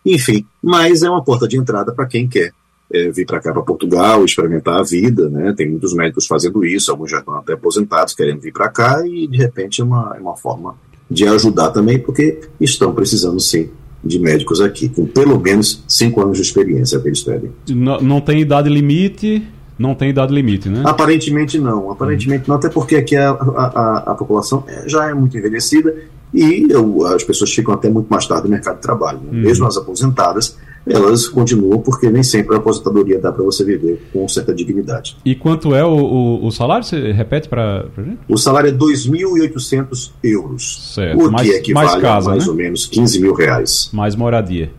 Enfim, 0.04 0.46
mas 0.62 1.02
é 1.02 1.10
uma 1.10 1.22
porta 1.22 1.46
de 1.46 1.58
entrada 1.58 1.92
para 1.92 2.06
quem 2.06 2.26
quer 2.26 2.54
é, 2.92 3.10
vir 3.10 3.26
para 3.26 3.40
cá, 3.40 3.52
para 3.52 3.62
Portugal, 3.62 4.24
experimentar 4.24 4.78
a 4.78 4.82
vida, 4.82 5.28
né? 5.28 5.54
Tem 5.56 5.68
muitos 5.68 5.94
médicos 5.94 6.26
fazendo 6.26 6.64
isso, 6.64 6.90
alguns 6.90 7.10
já 7.10 7.18
estão 7.18 7.34
até 7.34 7.52
aposentados, 7.52 8.14
querendo 8.14 8.40
vir 8.40 8.52
para 8.52 8.68
cá, 8.68 9.06
e 9.06 9.26
de 9.26 9.36
repente 9.36 9.80
é 9.80 9.84
uma, 9.84 10.14
é 10.16 10.20
uma 10.20 10.36
forma 10.36 10.74
de 11.10 11.26
ajudar 11.26 11.70
também, 11.70 11.98
porque 11.98 12.40
estão 12.60 12.92
precisando 12.94 13.40
sim 13.40 13.70
de 14.02 14.18
médicos 14.18 14.60
aqui, 14.60 14.88
com 14.88 15.06
pelo 15.06 15.38
menos 15.38 15.84
cinco 15.86 16.22
anos 16.22 16.38
de 16.38 16.42
experiência 16.42 16.98
que 16.98 17.08
eles 17.08 17.22
pedem. 17.22 17.50
Não, 17.68 18.00
não 18.00 18.20
tem 18.20 18.40
idade 18.40 18.68
limite, 18.68 19.46
não 19.78 19.94
tem 19.94 20.10
idade 20.10 20.32
limite, 20.32 20.68
né? 20.68 20.82
Aparentemente 20.84 21.58
não, 21.58 21.90
aparentemente 21.90 22.48
não, 22.48 22.56
até 22.56 22.68
porque 22.68 22.96
aqui 22.96 23.16
a, 23.16 23.30
a, 23.30 24.04
a 24.12 24.14
população 24.14 24.64
já 24.86 25.08
é 25.08 25.14
muito 25.14 25.36
envelhecida 25.36 25.94
e 26.32 26.66
eu, 26.70 27.06
as 27.06 27.24
pessoas 27.24 27.52
ficam 27.52 27.74
até 27.74 27.90
muito 27.90 28.08
mais 28.08 28.26
tarde 28.26 28.44
no 28.44 28.50
mercado 28.50 28.76
de 28.76 28.82
trabalho. 28.82 29.18
Né? 29.18 29.30
Uhum. 29.32 29.40
Mesmo 29.40 29.66
as 29.66 29.76
aposentadas, 29.76 30.56
elas 30.86 31.28
continuam 31.28 31.80
porque 31.80 32.08
nem 32.08 32.22
sempre 32.22 32.54
a 32.54 32.58
aposentadoria 32.58 33.18
dá 33.18 33.30
para 33.30 33.44
você 33.44 33.64
viver 33.64 34.02
com 34.12 34.26
certa 34.28 34.54
dignidade. 34.54 35.16
E 35.24 35.34
quanto 35.34 35.74
é 35.74 35.84
o, 35.84 35.90
o, 35.90 36.46
o 36.46 36.50
salário? 36.50 36.84
Você 36.84 37.12
repete 37.12 37.48
para 37.48 37.86
a 37.96 38.02
gente? 38.02 38.18
O 38.28 38.36
salário 38.36 38.70
é 38.70 38.72
2.800 38.72 40.12
euros. 40.24 40.94
Certo. 40.94 41.18
O 41.18 41.30
mais, 41.30 41.48
que 41.48 41.54
equivale 41.54 41.86
mais 41.86 42.02
casa, 42.02 42.28
a 42.28 42.30
mais 42.32 42.44
né? 42.44 42.50
ou 42.50 42.56
menos 42.56 42.86
15 42.86 43.20
mil 43.20 43.34
reais. 43.34 43.90
Mais 43.92 44.16
moradia. 44.16 44.72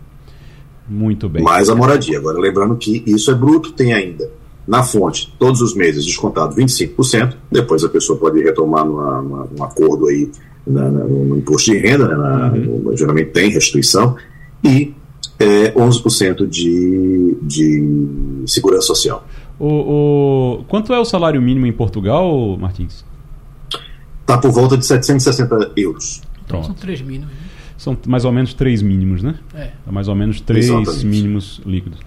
Muito 0.89 1.30
bem. 1.30 1.43
Mais 1.43 1.70
a 1.70 1.76
moradia. 1.76 2.18
Agora, 2.18 2.39
lembrando 2.39 2.76
que 2.76 3.04
isso 3.06 3.32
é 3.32 3.36
bruto, 3.36 3.72
tem 3.72 3.93
ainda 3.93 4.30
na 4.68 4.84
fonte, 4.84 5.34
todos 5.39 5.62
os 5.62 5.76
meses 5.76 6.06
descontado 6.06 6.56
25%, 6.56 7.36
depois 7.52 7.84
a 7.84 7.89
pessoa 7.89 8.18
pode 8.18 8.41
retomar 8.41 8.86
numa, 8.86 9.22
numa, 9.22 9.47
num 9.58 9.64
acordo 9.64 10.08
aí 10.08 10.32
na, 10.66 10.89
na, 10.89 11.04
no 11.04 11.38
imposto 11.38 11.72
de 11.72 11.78
renda, 11.78 12.08
né, 12.08 12.16
na, 12.16 12.54
uhum. 12.54 12.95
geralmente 12.95 13.32
tem 13.32 13.49
restituição, 13.49 14.16
e 14.64 14.93
é, 15.42 15.74
11% 15.74 16.48
de, 16.48 17.38
de 17.42 18.44
segurança 18.46 18.88
social. 18.88 19.26
O, 19.60 19.68
o, 20.60 20.64
quanto 20.68 20.94
é 20.94 21.00
o 21.00 21.06
salário 21.06 21.42
mínimo 21.42 21.68
em 21.68 21.74
Portugal, 21.74 22.58
Martins? 22.58 23.06
Está 24.22 24.38
por 24.38 24.52
volta 24.52 24.78
de 24.78 24.86
760 24.86 25.74
euros. 25.76 26.22
Pronto. 26.48 26.68
São 26.68 26.76
três 26.76 27.02
mínimos. 27.02 27.34
Né? 27.34 27.42
São 27.78 27.98
mais 28.08 28.26
ou 28.26 28.32
menos 28.32 28.54
três 28.54 28.82
mínimos, 28.82 29.24
né? 29.24 29.36
É. 29.54 29.70
é 29.88 29.92
mais 29.92 30.08
ou 30.08 30.16
menos 30.16 30.39
três 30.42 30.66
Exatamente. 30.66 31.06
mínimos 31.06 31.62
líquidos. 31.66 32.00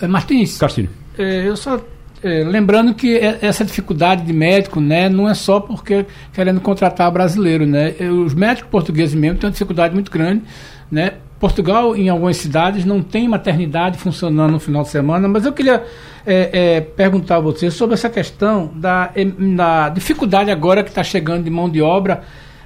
É, 0.00 0.06
Martins, 0.06 0.58
Castilho. 0.58 0.90
É, 1.16 1.48
eu 1.48 1.56
só 1.56 1.80
é, 2.22 2.44
lembrando 2.44 2.94
que 2.94 3.16
essa 3.16 3.64
dificuldade 3.64 4.24
de 4.24 4.32
médico 4.32 4.80
né, 4.80 5.08
não 5.08 5.28
é 5.28 5.34
só 5.34 5.60
porque 5.60 6.06
querendo 6.32 6.60
contratar 6.60 7.10
brasileiro. 7.10 7.66
Né? 7.66 7.94
Os 8.24 8.34
médicos 8.34 8.70
portugueses 8.70 9.14
mesmo 9.14 9.38
têm 9.38 9.48
uma 9.48 9.52
dificuldade 9.52 9.94
muito 9.94 10.10
grande. 10.10 10.42
Né? 10.90 11.14
Portugal, 11.38 11.94
em 11.96 12.08
algumas 12.08 12.36
cidades, 12.36 12.84
não 12.84 13.00
tem 13.02 13.28
maternidade 13.28 13.98
funcionando 13.98 14.52
no 14.52 14.60
final 14.60 14.82
de 14.82 14.88
semana, 14.88 15.28
mas 15.28 15.44
eu 15.46 15.52
queria 15.52 15.84
é, 16.26 16.50
é, 16.52 16.80
perguntar 16.80 17.36
a 17.36 17.40
você 17.40 17.70
sobre 17.70 17.94
essa 17.94 18.10
questão 18.10 18.72
da, 18.74 19.12
da 19.56 19.88
dificuldade 19.88 20.50
agora 20.50 20.82
que 20.82 20.88
está 20.88 21.04
chegando 21.04 21.44
de 21.44 21.50
mão 21.50 21.70
de 21.70 21.80
obra 21.80 22.22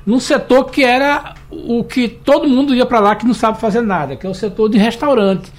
num 0.07 0.19
setor 0.19 0.65
que 0.71 0.83
era 0.83 1.35
o 1.51 1.85
que 1.85 2.09
todo 2.09 2.49
mundo 2.49 2.75
ia 2.75 2.87
para 2.87 2.99
lá 2.99 3.15
que 3.15 3.27
não 3.27 3.35
sabe 3.35 3.61
fazer 3.61 3.83
nada, 3.83 4.17
que 4.17 4.27
é 4.27 4.31
o 4.31 4.35
setor 4.35 4.69
de 4.69 4.79
restaurante. 4.79 5.53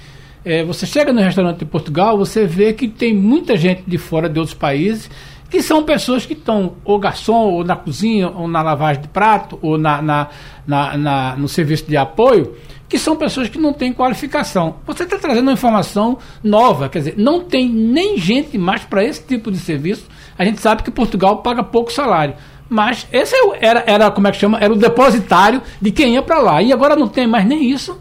É, 0.44 0.62
você 0.62 0.84
chega 0.84 1.12
no 1.12 1.20
restaurante 1.20 1.60
de 1.60 1.64
Portugal, 1.64 2.18
você 2.18 2.46
vê 2.46 2.72
que 2.72 2.86
tem 2.86 3.14
muita 3.14 3.56
gente 3.56 3.84
de 3.86 3.96
fora 3.96 4.28
de 4.28 4.38
outros 4.38 4.56
países 4.56 5.08
que 5.48 5.62
são 5.62 5.84
pessoas 5.84 6.26
que 6.26 6.32
estão 6.32 6.74
ou 6.84 6.98
garçom, 6.98 7.52
ou 7.52 7.64
na 7.64 7.76
cozinha, 7.76 8.28
ou 8.28 8.48
na 8.48 8.60
lavagem 8.60 9.02
de 9.02 9.08
prato, 9.08 9.56
ou 9.62 9.78
na, 9.78 10.02
na, 10.02 10.28
na, 10.66 10.96
na 10.96 11.36
no 11.36 11.46
serviço 11.46 11.86
de 11.86 11.96
apoio, 11.96 12.56
que 12.88 12.98
são 12.98 13.16
pessoas 13.16 13.48
que 13.48 13.58
não 13.58 13.72
têm 13.72 13.92
qualificação. 13.92 14.76
Você 14.86 15.04
está 15.04 15.18
trazendo 15.18 15.44
uma 15.44 15.52
informação 15.52 16.18
nova, 16.42 16.88
quer 16.88 16.98
dizer, 16.98 17.14
não 17.16 17.40
tem 17.40 17.68
nem 17.68 18.18
gente 18.18 18.58
mais 18.58 18.84
para 18.84 19.04
esse 19.04 19.22
tipo 19.22 19.50
de 19.50 19.58
serviço. 19.58 20.04
A 20.38 20.44
gente 20.44 20.60
sabe 20.60 20.82
que 20.82 20.90
Portugal 20.90 21.38
paga 21.38 21.62
pouco 21.62 21.92
salário. 21.92 22.34
Mas 22.68 23.06
esse 23.12 23.34
é 23.34 23.58
era, 23.60 23.84
era, 23.86 24.10
como 24.10 24.26
é 24.26 24.32
que 24.32 24.38
chama? 24.38 24.58
Era 24.58 24.72
o 24.72 24.76
depositário 24.76 25.62
de 25.80 25.90
quem 25.90 26.14
ia 26.14 26.22
para 26.22 26.38
lá. 26.38 26.62
E 26.62 26.72
agora 26.72 26.96
não 26.96 27.08
tem 27.08 27.26
mais 27.26 27.46
nem 27.46 27.70
isso. 27.70 27.98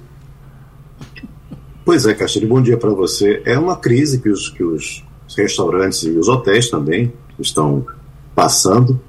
Pois 1.86 2.06
é, 2.06 2.14
Castilho, 2.14 2.48
bom 2.48 2.62
dia 2.62 2.78
para 2.78 2.92
você. 2.92 3.42
É 3.46 3.60
uma 3.60 3.76
crise 3.76 4.22
que 4.22 4.30
os, 4.30 4.50
que 4.50 4.64
os 4.64 5.04
restaurantes 5.36 6.04
e 6.04 6.12
os 6.12 6.30
hotéis 6.30 6.70
também 6.70 7.12
estão 7.38 7.86
passando, 8.34 9.02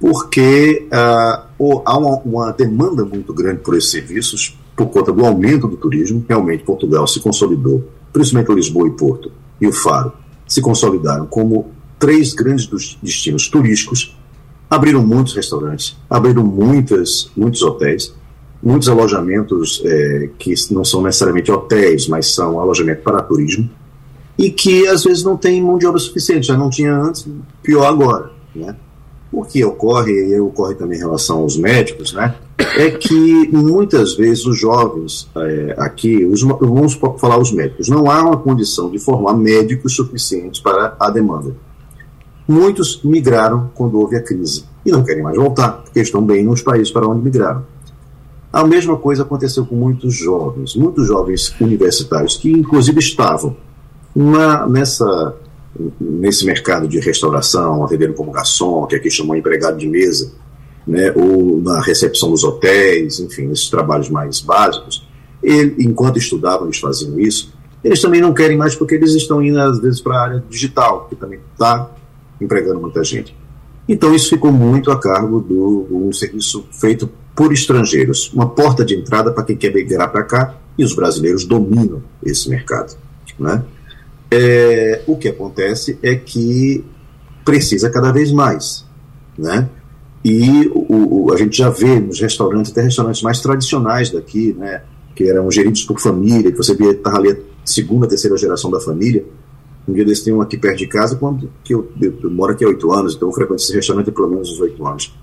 porque 0.00 0.88
uh, 0.92 1.82
há 1.84 1.98
uma, 1.98 2.18
uma, 2.18 2.52
demanda 2.52 3.04
muito 3.04 3.32
grande 3.32 3.60
por 3.60 3.76
esses 3.76 3.90
serviços 3.90 4.58
por 4.78 4.86
conta 4.86 5.12
do 5.12 5.26
aumento 5.26 5.66
do 5.66 5.76
turismo. 5.76 6.24
Realmente, 6.28 6.62
Portugal 6.62 7.04
se 7.08 7.18
consolidou, 7.18 7.84
principalmente 8.12 8.54
Lisboa 8.54 8.86
e 8.86 8.92
Porto 8.92 9.32
e 9.60 9.66
o 9.66 9.72
Faro, 9.72 10.12
se 10.46 10.60
consolidaram 10.60 11.26
como 11.26 11.72
três 11.98 12.32
grandes 12.32 12.96
destinos 13.02 13.48
turísticos. 13.48 14.16
Abriram 14.70 15.04
muitos 15.04 15.34
restaurantes, 15.34 15.96
abriram 16.08 16.44
muitas, 16.44 17.30
muitos 17.36 17.60
hotéis 17.62 18.16
muitos 18.62 18.88
alojamentos 18.88 19.80
é, 19.84 20.30
que 20.38 20.52
não 20.72 20.84
são 20.84 21.02
necessariamente 21.02 21.50
hotéis, 21.50 22.08
mas 22.08 22.34
são 22.34 22.58
alojamento 22.58 23.02
para 23.02 23.22
turismo, 23.22 23.70
e 24.36 24.50
que 24.50 24.86
às 24.86 25.04
vezes 25.04 25.22
não 25.22 25.36
tem 25.36 25.62
mão 25.62 25.78
de 25.78 25.86
obra 25.86 26.00
suficiente, 26.00 26.46
já 26.46 26.56
não 26.56 26.68
tinha 26.68 26.92
antes, 26.92 27.26
pior 27.62 27.86
agora. 27.86 28.32
Né? 28.54 28.74
O 29.30 29.44
que 29.44 29.62
ocorre, 29.64 30.12
e 30.12 30.40
ocorre 30.40 30.74
também 30.74 30.96
em 30.96 31.00
relação 31.00 31.40
aos 31.40 31.56
médicos, 31.56 32.12
né, 32.14 32.34
é 32.76 32.90
que 32.90 33.48
muitas 33.52 34.14
vezes 34.14 34.46
os 34.46 34.58
jovens 34.58 35.28
é, 35.36 35.74
aqui, 35.78 36.24
os, 36.24 36.42
vamos 36.42 36.98
falar 37.18 37.38
os 37.38 37.52
médicos, 37.52 37.88
não 37.88 38.10
há 38.10 38.22
uma 38.22 38.36
condição 38.36 38.90
de 38.90 38.98
formar 38.98 39.34
médicos 39.34 39.94
suficientes 39.94 40.60
para 40.60 40.96
a 40.98 41.10
demanda. 41.10 41.54
Muitos 42.46 43.02
migraram 43.04 43.70
quando 43.74 43.98
houve 44.00 44.16
a 44.16 44.22
crise 44.22 44.64
e 44.84 44.90
não 44.90 45.04
querem 45.04 45.22
mais 45.22 45.36
voltar, 45.36 45.82
porque 45.84 46.00
estão 46.00 46.24
bem 46.24 46.42
nos 46.42 46.62
países 46.62 46.90
para 46.90 47.06
onde 47.06 47.22
migraram. 47.22 47.64
A 48.50 48.66
mesma 48.66 48.96
coisa 48.96 49.22
aconteceu 49.22 49.66
com 49.66 49.74
muitos 49.74 50.14
jovens, 50.14 50.74
muitos 50.74 51.06
jovens 51.06 51.54
universitários 51.60 52.38
que 52.38 52.50
inclusive 52.50 52.98
estavam 52.98 53.54
na, 54.16 54.66
nessa, 54.66 55.36
nesse 56.00 56.44
mercado 56.44 56.88
de 56.88 56.98
restauração, 56.98 57.84
atendendo 57.84 58.14
como 58.14 58.32
garçom, 58.32 58.86
que 58.86 58.96
aqui 58.96 59.10
chamam 59.10 59.36
empregado 59.36 59.78
de 59.78 59.86
mesa, 59.86 60.32
né, 60.86 61.12
ou 61.14 61.60
na 61.60 61.80
recepção 61.80 62.30
dos 62.30 62.42
hotéis, 62.44 63.20
enfim, 63.20 63.50
esses 63.50 63.68
trabalhos 63.68 64.08
mais 64.08 64.40
básicos. 64.40 65.06
Ele, 65.42 65.76
enquanto 65.78 66.18
estudavam, 66.18 66.66
eles 66.66 66.78
faziam 66.78 67.18
isso. 67.20 67.52
Eles 67.84 68.00
também 68.00 68.20
não 68.20 68.34
querem 68.34 68.56
mais 68.56 68.74
porque 68.74 68.94
eles 68.94 69.14
estão 69.14 69.42
indo 69.42 69.60
às 69.60 69.78
vezes 69.78 70.00
para 70.00 70.16
a 70.16 70.22
área 70.22 70.44
digital, 70.48 71.06
que 71.08 71.14
também 71.14 71.38
está 71.52 71.90
empregando 72.40 72.80
muita 72.80 73.04
gente. 73.04 73.36
Então 73.88 74.14
isso 74.14 74.28
ficou 74.28 74.52
muito 74.52 74.90
a 74.90 74.98
cargo 74.98 75.40
do 75.40 75.86
um 75.90 76.12
serviço 76.12 76.66
feito 76.72 77.08
por 77.34 77.52
estrangeiros, 77.52 78.32
uma 78.34 78.48
porta 78.48 78.84
de 78.84 78.96
entrada 78.96 79.32
para 79.32 79.44
quem 79.44 79.56
quer 79.56 79.72
migrar 79.72 80.10
para 80.10 80.24
cá, 80.24 80.56
e 80.76 80.84
os 80.84 80.94
brasileiros 80.94 81.44
dominam 81.44 82.02
esse 82.24 82.48
mercado. 82.48 82.96
Né? 83.38 83.62
É, 84.30 85.02
o 85.06 85.16
que 85.16 85.28
acontece 85.28 85.98
é 86.02 86.14
que 86.14 86.84
precisa 87.44 87.88
cada 87.90 88.12
vez 88.12 88.30
mais. 88.30 88.84
Né? 89.36 89.68
E 90.24 90.68
o, 90.74 91.28
o, 91.28 91.32
a 91.32 91.36
gente 91.36 91.56
já 91.56 91.70
vê 91.70 91.98
nos 91.98 92.20
restaurantes, 92.20 92.72
até 92.72 92.82
restaurantes 92.82 93.22
mais 93.22 93.40
tradicionais 93.40 94.10
daqui, 94.10 94.52
né, 94.52 94.82
que 95.14 95.24
eram 95.24 95.50
geridos 95.50 95.84
por 95.84 95.98
família, 96.00 96.50
que 96.50 96.56
você 96.56 96.74
via 96.74 96.90
estava 96.90 97.16
ali 97.16 97.30
a 97.30 97.36
segunda, 97.64 98.06
terceira 98.06 98.36
geração 98.36 98.70
da 98.70 98.80
família. 98.80 99.24
Um 99.86 99.92
dia 99.94 100.04
desse 100.04 100.24
tem 100.24 100.34
um 100.34 100.42
aqui 100.42 100.58
perto 100.58 100.78
de 100.78 100.86
casa, 100.86 101.16
quando, 101.16 101.50
que 101.64 101.74
eu, 101.74 101.90
eu, 102.00 102.14
eu 102.22 102.30
moro 102.30 102.52
aqui 102.52 102.64
há 102.64 102.68
oito 102.68 102.92
anos, 102.92 103.14
então 103.14 103.28
eu 103.28 103.32
frequento 103.32 103.62
esse 103.62 103.74
restaurante 103.74 104.10
pelo 104.10 104.28
menos 104.28 104.50
uns 104.50 104.60
oito 104.60 104.86
anos. 104.86 105.14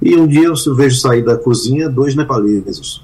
E 0.00 0.14
um 0.14 0.26
dia 0.26 0.44
eu 0.44 0.74
vejo 0.76 0.96
sair 1.00 1.24
da 1.24 1.36
cozinha 1.36 1.88
dois 1.88 2.14
nepaleses. 2.14 3.02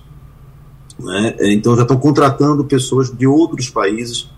Né? 1.00 1.36
Então 1.40 1.74
já 1.76 1.82
estão 1.82 1.96
contratando 1.96 2.64
pessoas 2.64 3.10
de 3.10 3.26
outros 3.26 3.70
países 3.70 4.28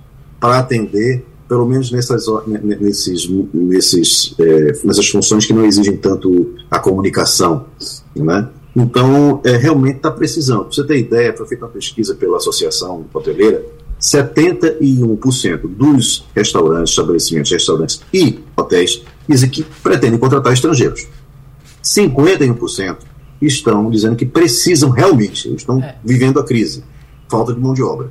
para 0.41 0.59
atender, 0.59 1.25
pelo 1.47 1.67
menos 1.67 1.93
nessas, 1.93 2.25
nesses, 2.47 3.29
nesses, 3.53 4.35
é, 4.39 4.73
nessas 4.83 5.09
funções 5.09 5.45
que 5.45 5.53
não 5.53 5.65
exigem 5.65 5.97
tanto 5.97 6.55
a 6.71 6.79
comunicação. 6.79 7.67
Né? 8.17 8.49
Então, 8.75 9.41
é, 9.45 9.57
realmente 9.57 9.97
está 9.97 10.11
precisando. 10.11 10.65
Para 10.65 10.73
você 10.73 10.85
ter 10.85 10.99
ideia, 10.99 11.37
foi 11.37 11.47
feita 11.47 11.67
uma 11.67 11.71
pesquisa 11.71 12.15
pela 12.15 12.39
Associação 12.39 13.05
Hoteleira, 13.13 13.65
71% 14.01 15.61
dos 15.69 16.25
restaurantes, 16.35 16.91
estabelecimentos, 16.91 17.51
restaurantes 17.53 18.01
e 18.13 18.41
hotéis 18.57 19.03
dizem 19.29 19.51
que 19.51 19.63
pretendem 19.83 20.19
contratar 20.19 20.53
estrangeiros. 20.53 21.07
51% 21.85 22.97
estão 23.43 23.91
dizendo 23.91 24.17
que 24.17 24.25
precisam 24.25 24.91
realmente, 24.91 25.53
estão 25.55 25.83
é. 25.83 25.97
vivendo 26.03 26.41
a 26.41 26.45
crise, 26.45 26.83
falta 27.29 27.53
de 27.53 27.61
mão 27.61 27.75
de 27.75 27.83
obra. 27.83 28.11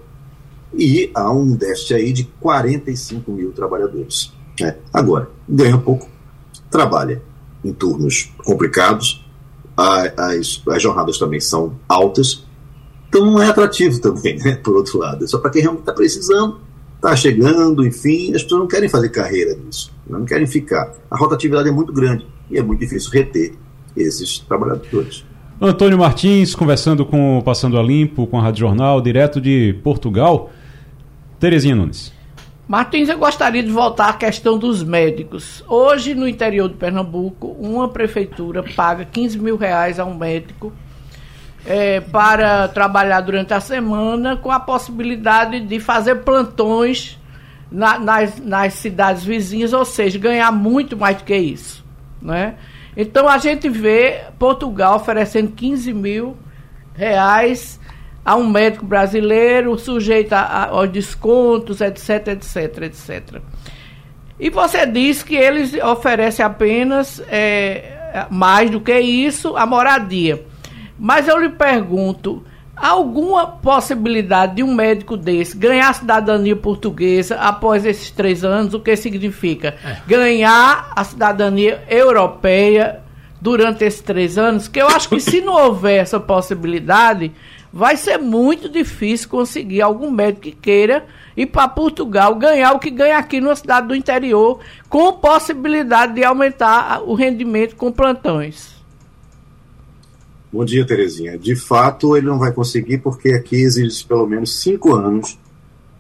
E 0.73 1.09
há 1.13 1.31
um 1.31 1.55
déficit 1.55 1.93
aí 1.93 2.13
de 2.13 2.23
45 2.39 3.31
mil 3.31 3.51
trabalhadores. 3.51 4.31
É. 4.61 4.75
Agora, 4.93 5.29
ganha 5.47 5.77
pouco, 5.77 6.07
trabalha 6.69 7.21
em 7.63 7.73
turnos 7.73 8.31
complicados, 8.43 9.25
as, 9.75 10.61
as 10.67 10.81
jornadas 10.81 11.17
também 11.17 11.39
são 11.39 11.75
altas, 11.87 12.45
então 13.07 13.25
não 13.25 13.41
é 13.41 13.47
atrativo 13.47 13.99
também, 13.99 14.37
né, 14.37 14.55
por 14.55 14.75
outro 14.75 14.99
lado. 14.99 15.23
É 15.23 15.27
só 15.27 15.39
para 15.39 15.49
quem 15.49 15.61
realmente 15.61 15.81
está 15.81 15.93
precisando, 15.93 16.59
está 16.95 17.15
chegando, 17.15 17.85
enfim, 17.85 18.35
as 18.35 18.43
pessoas 18.43 18.61
não 18.61 18.67
querem 18.67 18.89
fazer 18.89 19.09
carreira 19.09 19.55
nisso, 19.55 19.91
não 20.07 20.25
querem 20.25 20.45
ficar. 20.45 20.93
A 21.09 21.17
rotatividade 21.17 21.69
é 21.69 21.71
muito 21.71 21.91
grande 21.91 22.27
e 22.51 22.57
é 22.57 22.61
muito 22.61 22.79
difícil 22.79 23.09
reter 23.11 23.55
esses 23.95 24.39
trabalhadores. 24.39 25.25
Antônio 25.61 25.97
Martins, 25.97 26.55
conversando 26.55 27.05
com 27.05 27.41
Passando 27.43 27.77
a 27.77 27.83
Limpo, 27.83 28.27
com 28.27 28.37
a 28.37 28.41
Rádio 28.41 28.61
Jornal, 28.61 29.01
direto 29.01 29.41
de 29.41 29.75
Portugal. 29.83 30.51
Terezinha 31.39 31.75
Nunes. 31.75 32.11
Martins, 32.67 33.09
eu 33.09 33.17
gostaria 33.17 33.63
de 33.63 33.71
voltar 33.71 34.09
à 34.09 34.13
questão 34.13 34.57
dos 34.57 34.83
médicos. 34.83 35.63
Hoje, 35.67 36.13
no 36.13 36.27
interior 36.27 36.69
de 36.69 36.75
Pernambuco, 36.75 37.47
uma 37.59 37.87
prefeitura 37.87 38.61
paga 38.75 39.05
15 39.05 39.39
mil 39.39 39.57
reais 39.57 39.99
a 39.99 40.05
um 40.05 40.13
médico 40.13 40.71
é, 41.65 41.99
para 41.99 42.67
trabalhar 42.67 43.21
durante 43.21 43.53
a 43.53 43.59
semana, 43.59 44.37
com 44.37 44.51
a 44.51 44.59
possibilidade 44.59 45.61
de 45.61 45.79
fazer 45.79 46.17
plantões 46.17 47.17
na, 47.71 47.97
nas, 47.97 48.37
nas 48.39 48.73
cidades 48.73 49.23
vizinhas, 49.23 49.73
ou 49.73 49.85
seja, 49.85 50.19
ganhar 50.19 50.51
muito 50.51 50.95
mais 50.95 51.17
do 51.17 51.23
que 51.23 51.35
isso. 51.35 51.83
Né? 52.21 52.55
Então, 52.95 53.27
a 53.27 53.37
gente 53.37 53.69
vê 53.69 54.25
Portugal 54.37 54.97
oferecendo 54.97 55.51
15 55.51 55.93
mil 55.93 56.37
reais 56.93 57.79
a 58.23 58.35
um 58.35 58.49
médico 58.49 58.85
brasileiro, 58.85 59.77
sujeito 59.77 60.33
a, 60.33 60.41
a, 60.41 60.69
aos 60.69 60.89
descontos, 60.89 61.81
etc, 61.81 62.27
etc, 62.29 62.83
etc. 62.83 63.41
E 64.39 64.49
você 64.49 64.85
diz 64.85 65.21
que 65.23 65.35
eles 65.35 65.73
oferecem 65.73 66.45
apenas 66.45 67.21
é, 67.29 68.25
mais 68.29 68.69
do 68.69 68.79
que 68.79 68.97
isso, 68.99 69.55
a 69.57 69.65
moradia. 69.65 70.45
Mas 70.97 71.27
eu 71.27 71.37
lhe 71.37 71.49
pergunto, 71.49 72.43
alguma 72.75 73.45
possibilidade 73.45 74.55
de 74.55 74.63
um 74.63 74.73
médico 74.73 75.17
desse 75.17 75.57
ganhar 75.57 75.93
cidadania 75.93 76.55
portuguesa 76.55 77.35
após 77.35 77.85
esses 77.85 78.09
três 78.09 78.43
anos? 78.43 78.73
O 78.73 78.79
que 78.79 78.95
significa? 78.95 79.75
É. 79.83 79.97
Ganhar 80.07 80.91
a 80.95 81.03
cidadania 81.03 81.83
europeia 81.89 83.01
durante 83.41 83.83
esses 83.83 84.01
três 84.01 84.37
anos? 84.37 84.67
Que 84.67 84.81
eu 84.81 84.87
acho 84.87 85.09
que 85.09 85.19
se 85.19 85.41
não 85.41 85.53
houver 85.53 85.97
essa 85.97 86.19
possibilidade, 86.19 87.31
vai 87.71 87.95
ser 87.95 88.17
muito 88.17 88.67
difícil 88.67 89.29
conseguir 89.29 89.81
algum 89.81 90.09
médico 90.09 90.41
que 90.41 90.51
queira 90.51 91.05
ir 91.37 91.45
para 91.45 91.67
Portugal 91.67 92.35
ganhar 92.35 92.73
o 92.73 92.79
que 92.79 92.89
ganha 92.89 93.17
aqui 93.17 93.39
numa 93.39 93.55
cidade 93.55 93.87
do 93.87 93.95
interior, 93.95 94.59
com 94.89 95.13
possibilidade 95.13 96.15
de 96.15 96.23
aumentar 96.23 97.01
o 97.03 97.13
rendimento 97.13 97.75
com 97.75 97.91
plantões. 97.91 98.77
Bom 100.51 100.65
dia, 100.65 100.85
Terezinha. 100.85 101.37
De 101.37 101.55
fato, 101.55 102.17
ele 102.17 102.25
não 102.25 102.39
vai 102.39 102.51
conseguir 102.51 102.97
porque 102.97 103.29
aqui 103.29 103.57
exige 103.57 104.03
pelo 104.03 104.25
menos 104.25 104.59
cinco 104.59 104.95
anos 104.95 105.37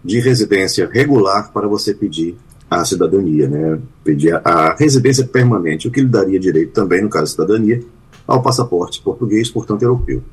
de 0.03 0.19
residência 0.19 0.89
regular 0.91 1.51
para 1.53 1.67
você 1.67 1.93
pedir 1.93 2.35
a 2.69 2.83
cidadania, 2.83 3.47
né? 3.47 3.79
Pedir 4.03 4.33
a, 4.43 4.75
residência 4.75 5.25
permanente, 5.25 5.87
o 5.87 5.91
que 5.91 6.01
lhe 6.01 6.07
daria 6.07 6.39
direito 6.39 6.71
também, 6.71 7.01
no 7.01 7.09
caso 7.09 7.37
da 7.37 7.43
cidadania, 7.43 7.83
ao 8.25 8.41
passaporte 8.41 9.01
português, 9.01 9.49
portanto 9.49 9.83
europeu 9.83 10.23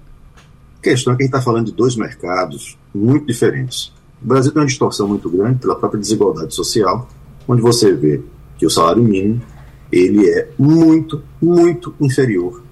questão 0.91 1.13
é 1.13 1.17
que 1.17 1.23
a 1.23 1.27
gente 1.27 1.35
está 1.35 1.45
falando 1.45 1.67
de 1.67 1.73
dois 1.73 1.97
mercados 1.97 2.79
muito 2.95 3.27
diferentes. 3.27 3.93
O 4.23 4.27
Brasil 4.29 4.53
tem 4.53 4.63
uma 4.63 4.69
distorção 4.69 5.09
muito 5.09 5.29
grande 5.29 5.59
pela 5.59 5.75
própria 5.75 6.01
desigualdade 6.01 6.55
social, 6.55 7.09
onde 7.49 7.61
você 7.61 7.93
vê 7.93 8.23
que 8.57 8.65
o 8.65 8.71
salário 8.71 9.03
mínimo 9.03 9.43
ele 9.91 10.29
é 10.29 10.49
muito, 10.57 11.23
muito 11.43 11.93
inferior 12.01 12.63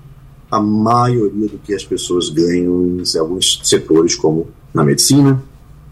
à 0.50 0.60
maioria 0.60 1.48
do 1.48 1.58
que 1.58 1.74
as 1.74 1.84
pessoas 1.84 2.30
ganham 2.30 2.86
em 2.86 3.18
alguns 3.18 3.60
setores, 3.64 4.14
como 4.14 4.46
na 4.72 4.84
medicina, 4.84 5.42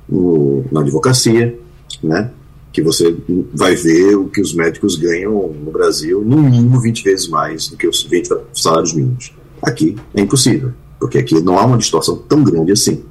no, 0.09 0.65
na 0.71 0.81
advocacia, 0.81 1.59
né? 2.03 2.31
que 2.73 2.83
você 2.83 3.15
vai 3.53 3.75
ver 3.75 4.15
o 4.15 4.29
que 4.29 4.41
os 4.41 4.55
médicos 4.55 4.97
ganham 4.97 5.49
no 5.49 5.71
Brasil, 5.71 6.23
no 6.25 6.41
mínimo 6.43 6.81
20 6.81 7.03
vezes 7.03 7.29
mais 7.29 7.69
do 7.69 7.77
que 7.77 7.87
os 7.87 8.03
20 8.05 8.31
salários 8.55 8.95
mínimos. 8.95 9.33
Aqui 9.61 9.97
é 10.15 10.21
impossível 10.21 10.73
porque 11.03 11.19
aqui 11.19 11.41
não 11.41 11.59
há 11.59 11.67
uma 11.67 11.77
distorção 11.77 12.15
tão 12.17 12.45
grande 12.45 12.71
assim, 12.71 13.03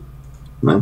né? 0.64 0.82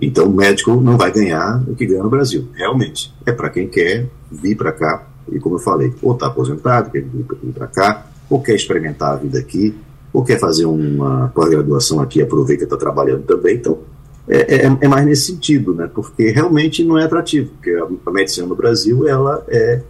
Então 0.00 0.26
o 0.26 0.34
médico 0.34 0.72
não 0.72 0.98
vai 0.98 1.12
ganhar 1.12 1.62
o 1.68 1.76
que 1.76 1.86
ganha 1.86 2.02
no 2.02 2.10
Brasil, 2.10 2.48
realmente. 2.52 3.14
É 3.24 3.30
para 3.30 3.48
quem 3.48 3.68
quer 3.68 4.08
vir 4.28 4.56
para 4.56 4.72
cá, 4.72 5.06
e 5.30 5.38
como 5.38 5.54
eu 5.54 5.60
falei, 5.60 5.94
ou 6.02 6.14
está 6.14 6.26
aposentado, 6.26 6.90
quer 6.90 7.04
vir 7.04 7.52
para 7.54 7.68
cá, 7.68 8.06
ou 8.28 8.42
quer 8.42 8.56
experimentar 8.56 9.12
a 9.12 9.16
vida 9.18 9.38
aqui, 9.38 9.72
ou 10.12 10.24
quer 10.24 10.40
fazer 10.40 10.64
uma 10.64 11.28
pós-graduação 11.28 12.00
aqui, 12.00 12.20
aproveita 12.20 12.64
está 12.64 12.76
trabalhando 12.76 13.22
também. 13.22 13.54
Então, 13.54 13.78
é, 14.26 14.66
é, 14.66 14.78
é, 14.80 14.88
mais 14.88 15.06
nesse 15.06 15.26
sentido, 15.26 15.72
né? 15.72 15.88
Porque 15.94 16.32
realmente 16.32 16.82
não 16.82 16.98
é 16.98 17.04
atrativo, 17.04 17.50
porque 17.50 17.70
a, 17.70 17.86
a 18.04 18.12
medicina 18.12 18.48
no 18.48 18.56
Brasil, 18.56 19.06
ela 19.06 19.44
é, 19.46 19.80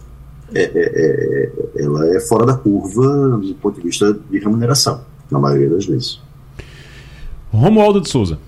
é, 0.53 0.61
é, 0.61 0.71
é, 0.75 1.83
ela 1.83 2.15
é 2.15 2.19
fora 2.19 2.45
da 2.45 2.53
curva 2.53 3.39
do 3.39 3.55
ponto 3.55 3.81
de 3.81 3.87
vista 3.87 4.15
de 4.29 4.37
remuneração, 4.37 5.01
na 5.31 5.39
maioria 5.39 5.71
das 5.71 5.87
vezes. 5.87 6.21
Romualdo 7.53 8.01
de 8.01 8.09
Souza. 8.09 8.39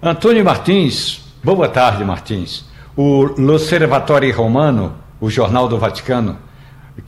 Antônio 0.00 0.44
Martins, 0.44 1.20
boa 1.42 1.68
tarde, 1.68 2.04
Martins. 2.04 2.64
O 2.96 3.24
L'Osservatore 3.36 4.30
Romano, 4.30 4.94
o 5.20 5.28
jornal 5.28 5.66
do 5.66 5.76
Vaticano, 5.76 6.38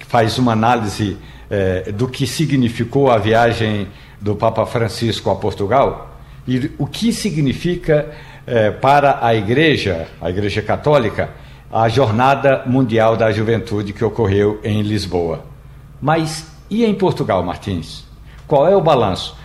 faz 0.08 0.36
uma 0.36 0.50
análise 0.50 1.16
eh, 1.48 1.92
do 1.92 2.08
que 2.08 2.26
significou 2.26 3.08
a 3.08 3.18
viagem 3.18 3.86
do 4.20 4.34
Papa 4.34 4.66
Francisco 4.66 5.30
a 5.30 5.36
Portugal 5.36 6.18
e 6.46 6.72
o 6.76 6.88
que 6.88 7.12
significa 7.12 8.10
eh, 8.44 8.72
para 8.72 9.24
a 9.24 9.32
Igreja, 9.32 10.08
a 10.20 10.28
Igreja 10.28 10.60
Católica, 10.60 11.30
a 11.72 11.88
Jornada 11.88 12.64
Mundial 12.66 13.16
da 13.16 13.30
Juventude 13.30 13.92
que 13.92 14.04
ocorreu 14.04 14.58
em 14.64 14.82
Lisboa. 14.82 15.44
Mas 16.02 16.50
e 16.68 16.84
em 16.84 16.94
Portugal, 16.94 17.44
Martins? 17.44 18.04
Qual 18.44 18.66
é 18.66 18.74
o 18.74 18.80
balanço? 18.80 19.38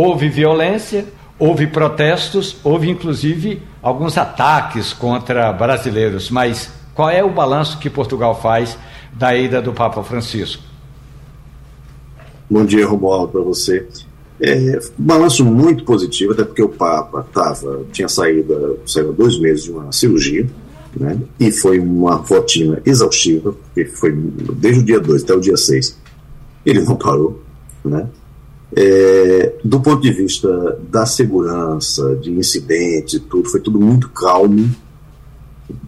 Houve 0.00 0.28
violência, 0.28 1.06
houve 1.40 1.66
protestos, 1.66 2.54
houve 2.62 2.88
inclusive 2.88 3.60
alguns 3.82 4.16
ataques 4.16 4.92
contra 4.92 5.52
brasileiros. 5.52 6.30
Mas 6.30 6.70
qual 6.94 7.10
é 7.10 7.24
o 7.24 7.28
balanço 7.28 7.80
que 7.80 7.90
Portugal 7.90 8.40
faz 8.40 8.78
da 9.12 9.36
ida 9.36 9.60
do 9.60 9.72
Papa 9.72 10.04
Francisco? 10.04 10.62
Bom 12.48 12.64
dia, 12.64 12.86
Romualdo, 12.86 13.32
para 13.32 13.40
você. 13.40 13.88
É, 14.40 14.78
um 15.00 15.04
balanço 15.04 15.44
muito 15.44 15.82
positivo, 15.82 16.30
até 16.30 16.44
porque 16.44 16.62
o 16.62 16.68
Papa 16.68 17.26
tava, 17.34 17.84
tinha 17.90 18.08
saído, 18.08 18.78
saiu 18.86 19.12
dois 19.12 19.36
meses 19.40 19.64
de 19.64 19.72
uma 19.72 19.90
cirurgia, 19.90 20.46
né, 20.96 21.18
e 21.40 21.50
foi 21.50 21.80
uma 21.80 22.14
rotina 22.14 22.80
exaustiva, 22.86 23.52
porque 23.52 23.84
foi 23.84 24.12
desde 24.12 24.80
o 24.80 24.84
dia 24.84 25.00
2 25.00 25.24
até 25.24 25.34
o 25.34 25.40
dia 25.40 25.56
6, 25.56 25.98
ele 26.64 26.82
não 26.82 26.94
parou, 26.94 27.42
né, 27.84 28.06
é, 28.76 29.54
do 29.64 29.80
ponto 29.80 30.02
de 30.02 30.12
vista 30.12 30.78
da 30.90 31.06
segurança, 31.06 32.16
de 32.16 32.30
incidentes 32.32 33.14
e 33.14 33.20
tudo, 33.20 33.48
foi 33.48 33.60
tudo 33.60 33.80
muito 33.80 34.08
calmo. 34.10 34.70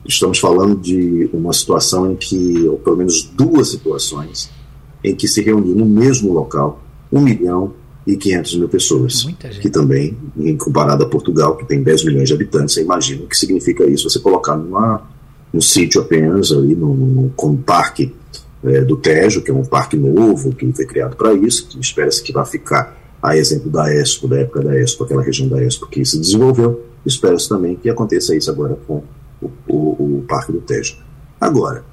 Estamos 0.04 0.38
falando 0.38 0.76
de 0.76 1.28
uma 1.32 1.52
situação 1.52 2.10
em 2.10 2.16
que, 2.16 2.66
ou 2.68 2.78
pelo 2.78 2.96
menos 2.96 3.22
duas 3.34 3.70
situações, 3.70 4.50
em 5.04 5.14
que 5.14 5.28
se 5.28 5.40
reuniu 5.42 5.74
no 5.74 5.86
mesmo 5.86 6.32
local 6.32 6.82
1 7.12 7.20
milhão 7.20 7.74
e 7.76 7.80
e 8.06 8.16
500 8.16 8.56
mil 8.56 8.68
pessoas. 8.68 9.24
Que 9.60 9.70
também, 9.70 10.16
em 10.36 10.56
comparado 10.56 11.04
a 11.04 11.08
Portugal, 11.08 11.56
que 11.56 11.66
tem 11.66 11.82
10 11.82 12.04
milhões 12.04 12.28
de 12.28 12.34
habitantes, 12.34 12.74
você 12.74 12.82
imagina 12.82 13.24
o 13.24 13.26
que 13.26 13.36
significa 13.36 13.84
isso 13.84 14.08
você 14.08 14.18
colocar 14.18 14.56
numa, 14.56 15.02
num 15.52 15.60
sítio 15.60 16.00
apenas 16.00 16.52
ali, 16.52 16.74
no, 16.74 17.30
como 17.36 17.58
parque 17.58 18.12
é, 18.64 18.82
do 18.82 18.96
Tejo, 18.96 19.42
que 19.42 19.50
é 19.50 19.54
um 19.54 19.64
parque 19.64 19.96
novo, 19.96 20.54
que 20.54 20.70
foi 20.72 20.86
criado 20.86 21.16
para 21.16 21.32
isso, 21.32 21.68
que 21.68 21.80
espera-se 21.80 22.22
que 22.22 22.32
vai 22.32 22.44
ficar 22.44 22.98
a 23.22 23.36
exemplo 23.36 23.70
da 23.70 23.92
Expo, 23.94 24.26
da 24.26 24.38
época 24.38 24.62
da 24.62 24.78
Expo, 24.78 25.04
aquela 25.04 25.22
região 25.22 25.48
da 25.48 25.62
Expo 25.62 25.86
que 25.86 26.04
se 26.04 26.18
desenvolveu, 26.18 26.84
espera-se 27.04 27.48
também 27.48 27.76
que 27.76 27.88
aconteça 27.88 28.34
isso 28.34 28.50
agora 28.50 28.78
com 28.86 29.02
o, 29.40 29.50
o, 29.68 30.18
o 30.18 30.24
Parque 30.28 30.52
do 30.52 30.60
Tejo. 30.60 30.96
Agora, 31.40 31.84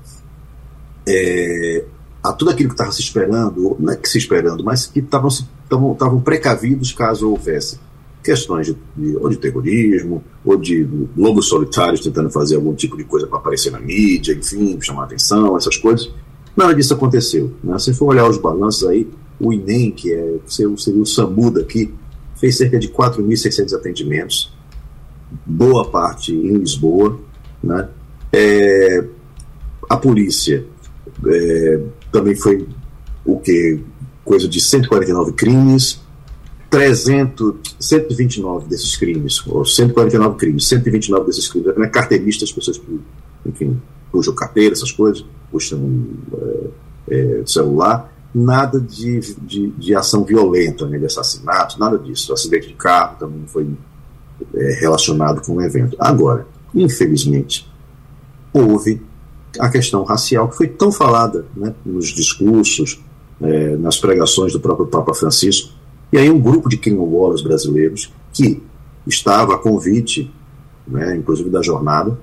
é, 1.08 1.86
a 2.24 2.34
tudo 2.34 2.52
aquilo 2.52 2.70
que 2.70 2.76
estava 2.76 2.92
se 2.92 3.02
esperando, 3.02 3.76
não 3.80 3.94
é 3.94 3.96
que 3.96 4.10
se 4.10 4.18
esperando, 4.18 4.64
mas 4.64 4.86
que 4.86 5.00
estavam 5.00 6.22
precavidos 6.22 6.92
caso 6.92 7.30
houvesse 7.30 7.80
questões 8.24 8.68
de, 8.68 8.78
de, 8.96 9.16
ou 9.16 9.30
de 9.30 9.38
terrorismo, 9.38 10.22
ou 10.44 10.58
de 10.58 10.86
lobos 11.16 11.48
solitários 11.48 12.02
tentando 12.02 12.30
fazer 12.30 12.56
algum 12.56 12.74
tipo 12.74 12.98
de 12.98 13.06
coisa 13.06 13.26
para 13.26 13.38
aparecer 13.38 13.72
na 13.72 13.80
mídia, 13.80 14.34
enfim, 14.34 14.78
chamar 14.82 15.06
atenção, 15.06 15.56
essas 15.56 15.78
coisas. 15.78 16.12
Nada 16.58 16.74
disso 16.74 16.96
aconteceu. 16.96 17.54
Né? 17.64 17.78
Se 17.78 17.94
for 17.94 18.08
olhar 18.08 18.28
os 18.28 18.40
balanços 18.40 18.88
aí, 18.90 19.08
o 19.40 19.54
INEM, 19.54 19.92
que 19.92 20.12
é, 20.12 20.38
seria 20.48 20.70
o 20.70 21.06
SAMU 21.06 21.52
daqui, 21.52 21.94
fez 22.36 22.58
cerca 22.58 22.80
de 22.80 22.90
4.600 22.90 23.74
atendimentos, 23.76 24.52
boa 25.46 25.88
parte 25.88 26.34
em 26.34 26.58
Lisboa. 26.58 27.20
Né? 27.64 27.88
É, 28.34 29.06
a 29.88 29.98
polícia 29.98 30.66
é, 31.28 31.80
também 32.12 32.36
foi 32.36 32.68
o 33.24 33.40
que? 33.40 33.80
Coisa 34.26 34.48
de 34.48 34.60
149 34.60 35.34
crimes, 35.34 36.02
300, 36.70 37.56
129 37.80 38.68
desses 38.68 38.98
crimes, 38.98 39.46
ou 39.48 39.64
149 39.64 40.38
crimes, 40.38 40.68
129 40.68 41.26
desses 41.28 41.48
crimes, 41.48 41.78
é 41.78 41.88
carteirista, 41.88 42.44
as 42.44 42.52
pessoas 42.52 42.78
que, 42.78 43.00
enfim, 43.46 43.80
puxam 44.12 44.34
carteira, 44.34 44.74
essas 44.74 44.92
coisas, 44.92 45.24
puxam 45.52 46.06
é, 47.10 47.40
é, 47.40 47.44
celular, 47.46 48.12
nada 48.34 48.80
de, 48.80 49.20
de, 49.42 49.68
de, 49.72 49.96
ação 49.96 50.24
violenta, 50.24 50.86
né, 50.86 50.98
de 50.98 51.06
assassinato, 51.06 51.80
nada 51.80 51.98
disso. 51.98 52.32
O 52.32 52.34
acidente 52.34 52.68
de 52.68 52.74
carro 52.74 53.18
também 53.18 53.44
foi 53.48 53.68
é, 54.54 54.74
relacionado 54.80 55.42
com 55.42 55.56
o 55.56 55.62
evento. 55.62 55.96
Agora, 56.00 56.46
infelizmente, 56.76 57.68
houve 58.54 59.02
a 59.60 59.70
questão 59.70 60.04
racial, 60.04 60.50
que 60.50 60.58
foi 60.58 60.68
tão 60.68 60.92
falada 60.92 61.46
né, 61.56 61.74
nos 61.86 62.08
discursos, 62.08 63.00
é, 63.42 63.76
nas 63.78 63.98
pregações 63.98 64.54
do 64.54 64.60
próprio 64.60 64.88
Papa 64.88 65.14
Francisco. 65.14 65.74
E 66.12 66.18
aí 66.18 66.30
um 66.30 66.40
grupo 66.40 66.70
de 66.70 66.78
quilombolas 66.78 67.42
brasileiros, 67.42 68.14
que 68.34 68.62
estava 69.06 69.56
a 69.56 69.58
convite, 69.58 70.32
né, 70.88 71.16
inclusive 71.16 71.50
da 71.50 71.62
jornada, 71.62 72.18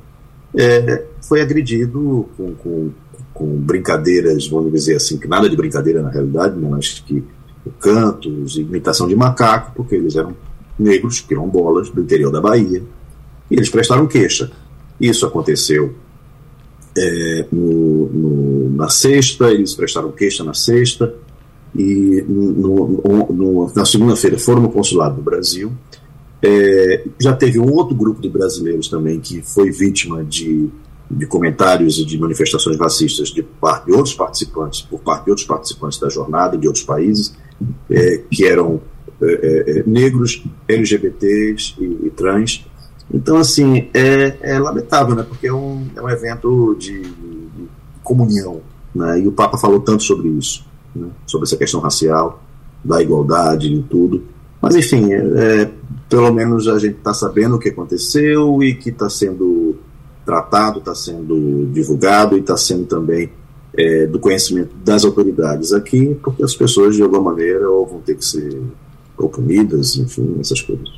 é, 0.57 1.05
foi 1.21 1.41
agredido 1.41 2.29
com, 2.37 2.55
com, 2.55 2.91
com, 3.35 3.47
brincadeiras, 3.57 4.47
vamos 4.47 4.73
dizer 4.73 4.97
assim, 4.97 5.19
que 5.19 5.29
nada 5.29 5.51
de 5.51 5.57
brincadeira 5.57 6.01
na 6.01 6.09
realidade, 6.09 6.57
né, 6.57 6.69
mas 6.71 7.03
que 7.05 7.23
cantos, 7.81 8.57
imitação 8.57 9.09
de 9.09 9.17
macaco, 9.17 9.73
porque 9.75 9.97
eles 9.97 10.17
eram 10.17 10.35
negros, 10.79 11.21
quilombolas, 11.21 11.91
do 11.91 12.01
interior 12.01 12.31
da 12.31 12.41
Bahia, 12.41 12.83
e 13.51 13.55
eles 13.55 13.69
prestaram 13.69 14.07
queixa. 14.07 14.51
Isso 15.01 15.27
aconteceu 15.27 15.95
é, 16.97 17.47
no, 17.51 18.07
no, 18.07 18.71
na 18.71 18.89
sexta, 18.89 19.51
eles 19.51 19.75
prestaram 19.75 20.13
queixa 20.13 20.45
na 20.45 20.55
sexta, 20.55 21.15
e 21.75 22.25
no, 22.29 23.73
na 23.75 23.85
segunda-feira 23.85 24.39
foram 24.39 24.63
no 24.63 24.71
consulado 24.71 25.17
do 25.17 25.23
Brasil. 25.23 25.73
É, 26.41 27.05
já 27.19 27.35
teve 27.35 27.59
um 27.59 27.73
outro 27.73 27.97
grupo 27.97 28.21
de 28.21 28.29
brasileiros 28.29 28.89
também 28.89 29.19
que 29.19 29.43
foi 29.43 29.71
vítima 29.71 30.23
de, 30.23 30.69
de 31.17 31.27
comentários 31.27 31.99
e 31.99 32.05
de 32.05 32.19
manifestações 32.19 32.79
racistas 32.79 33.29
de 33.29 33.43
de 33.43 33.93
outros 33.93 34.15
participantes, 34.15 34.83
por 34.83 35.01
parte 35.01 35.25
de 35.25 35.31
outros 35.31 35.47
participantes 35.47 35.99
da 35.99 36.09
jornada 36.09 36.57
de 36.57 36.67
outros 36.67 36.85
países, 36.85 37.35
é, 37.91 38.23
que 38.31 38.45
eram 38.45 38.81
é, 39.23 39.79
é 39.81 39.85
negros, 39.87 40.45
LGBTs 40.69 41.75
e, 41.79 42.07
e 42.07 42.11
trans, 42.11 42.65
então, 43.13 43.37
assim, 43.37 43.89
é, 43.93 44.37
é 44.41 44.59
lamentável, 44.59 45.15
né? 45.15 45.25
Porque 45.27 45.47
é 45.47 45.53
um, 45.53 45.87
é 45.95 46.03
um 46.03 46.09
evento 46.09 46.75
de, 46.79 47.01
de 47.01 47.69
comunhão, 48.03 48.61
né? 48.95 49.21
E 49.21 49.29
o 49.29 49.33
Papa 49.33 49.59
falou 49.59 49.81
tanto 49.81 50.03
sobre 50.03 50.29
isso, 50.29 50.65
né? 50.95 51.09
sobre 51.27 51.47
essa 51.47 51.57
questão 51.57 51.81
racial, 51.81 52.43
da 52.83 53.03
igualdade 53.03 53.73
e 53.73 53.83
tudo. 53.83 54.25
Mas, 54.61 54.75
enfim, 54.75 55.13
é, 55.13 55.63
é 55.63 55.71
pelo 56.09 56.33
menos 56.33 56.67
a 56.69 56.79
gente 56.79 56.97
está 56.97 57.13
sabendo 57.13 57.57
o 57.57 57.59
que 57.59 57.69
aconteceu 57.69 58.63
e 58.63 58.75
que 58.75 58.91
está 58.91 59.09
sendo 59.09 59.64
tratado, 60.25 60.79
está 60.79 60.95
sendo 60.95 61.69
divulgado 61.73 62.37
e 62.37 62.41
está 62.41 62.57
sendo 62.57 62.87
também 62.87 63.31
é, 63.77 64.07
do 64.07 64.19
conhecimento 64.19 64.75
das 64.85 65.05
autoridades 65.05 65.73
aqui, 65.73 66.17
porque 66.23 66.43
as 66.43 66.55
pessoas, 66.55 66.97
de 66.97 67.03
alguma 67.03 67.33
maneira, 67.33 67.69
ou 67.69 67.87
vão 67.87 68.01
ter 68.01 68.17
que 68.17 68.25
ser 68.25 68.63
oprimidas, 69.19 69.97
enfim, 69.97 70.37
essas 70.41 70.61
coisas. 70.61 70.89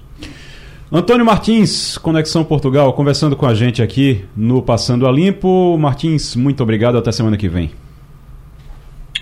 Antônio 0.91 1.27
Martins, 1.27 1.99
Conexão 1.99 2.45
Portugal, 2.45 2.93
conversando 2.93 3.35
com 3.35 3.45
a 3.45 3.55
gente 3.55 3.83
aqui 3.83 4.25
no 4.37 4.63
Passando 4.63 5.07
a 5.07 5.11
Limpo. 5.11 5.77
Martins, 5.77 6.37
muito 6.37 6.63
obrigado, 6.63 6.97
até 6.97 7.11
semana 7.11 7.37
que 7.37 7.49
vem. 7.49 7.73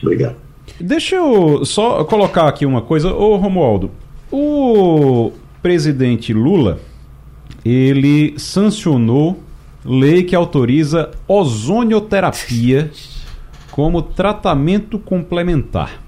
Obrigado. 0.03 0.37
Deixa 0.79 1.17
eu 1.17 1.65
só 1.65 2.05
colocar 2.05 2.49
aqui 2.49 2.67
uma 2.67 2.83
coisa. 2.83 3.15
Ô 3.15 3.37
Romualdo, 3.37 3.91
o 4.31 5.33
presidente 5.63 6.35
Lula, 6.35 6.79
ele 7.65 8.35
sancionou 8.39 9.39
lei 9.85 10.23
que 10.23 10.35
autoriza 10.35 11.11
ozonioterapia 11.29 12.91
como 13.71 14.01
tratamento 14.03 14.99
complementar. 14.99 16.05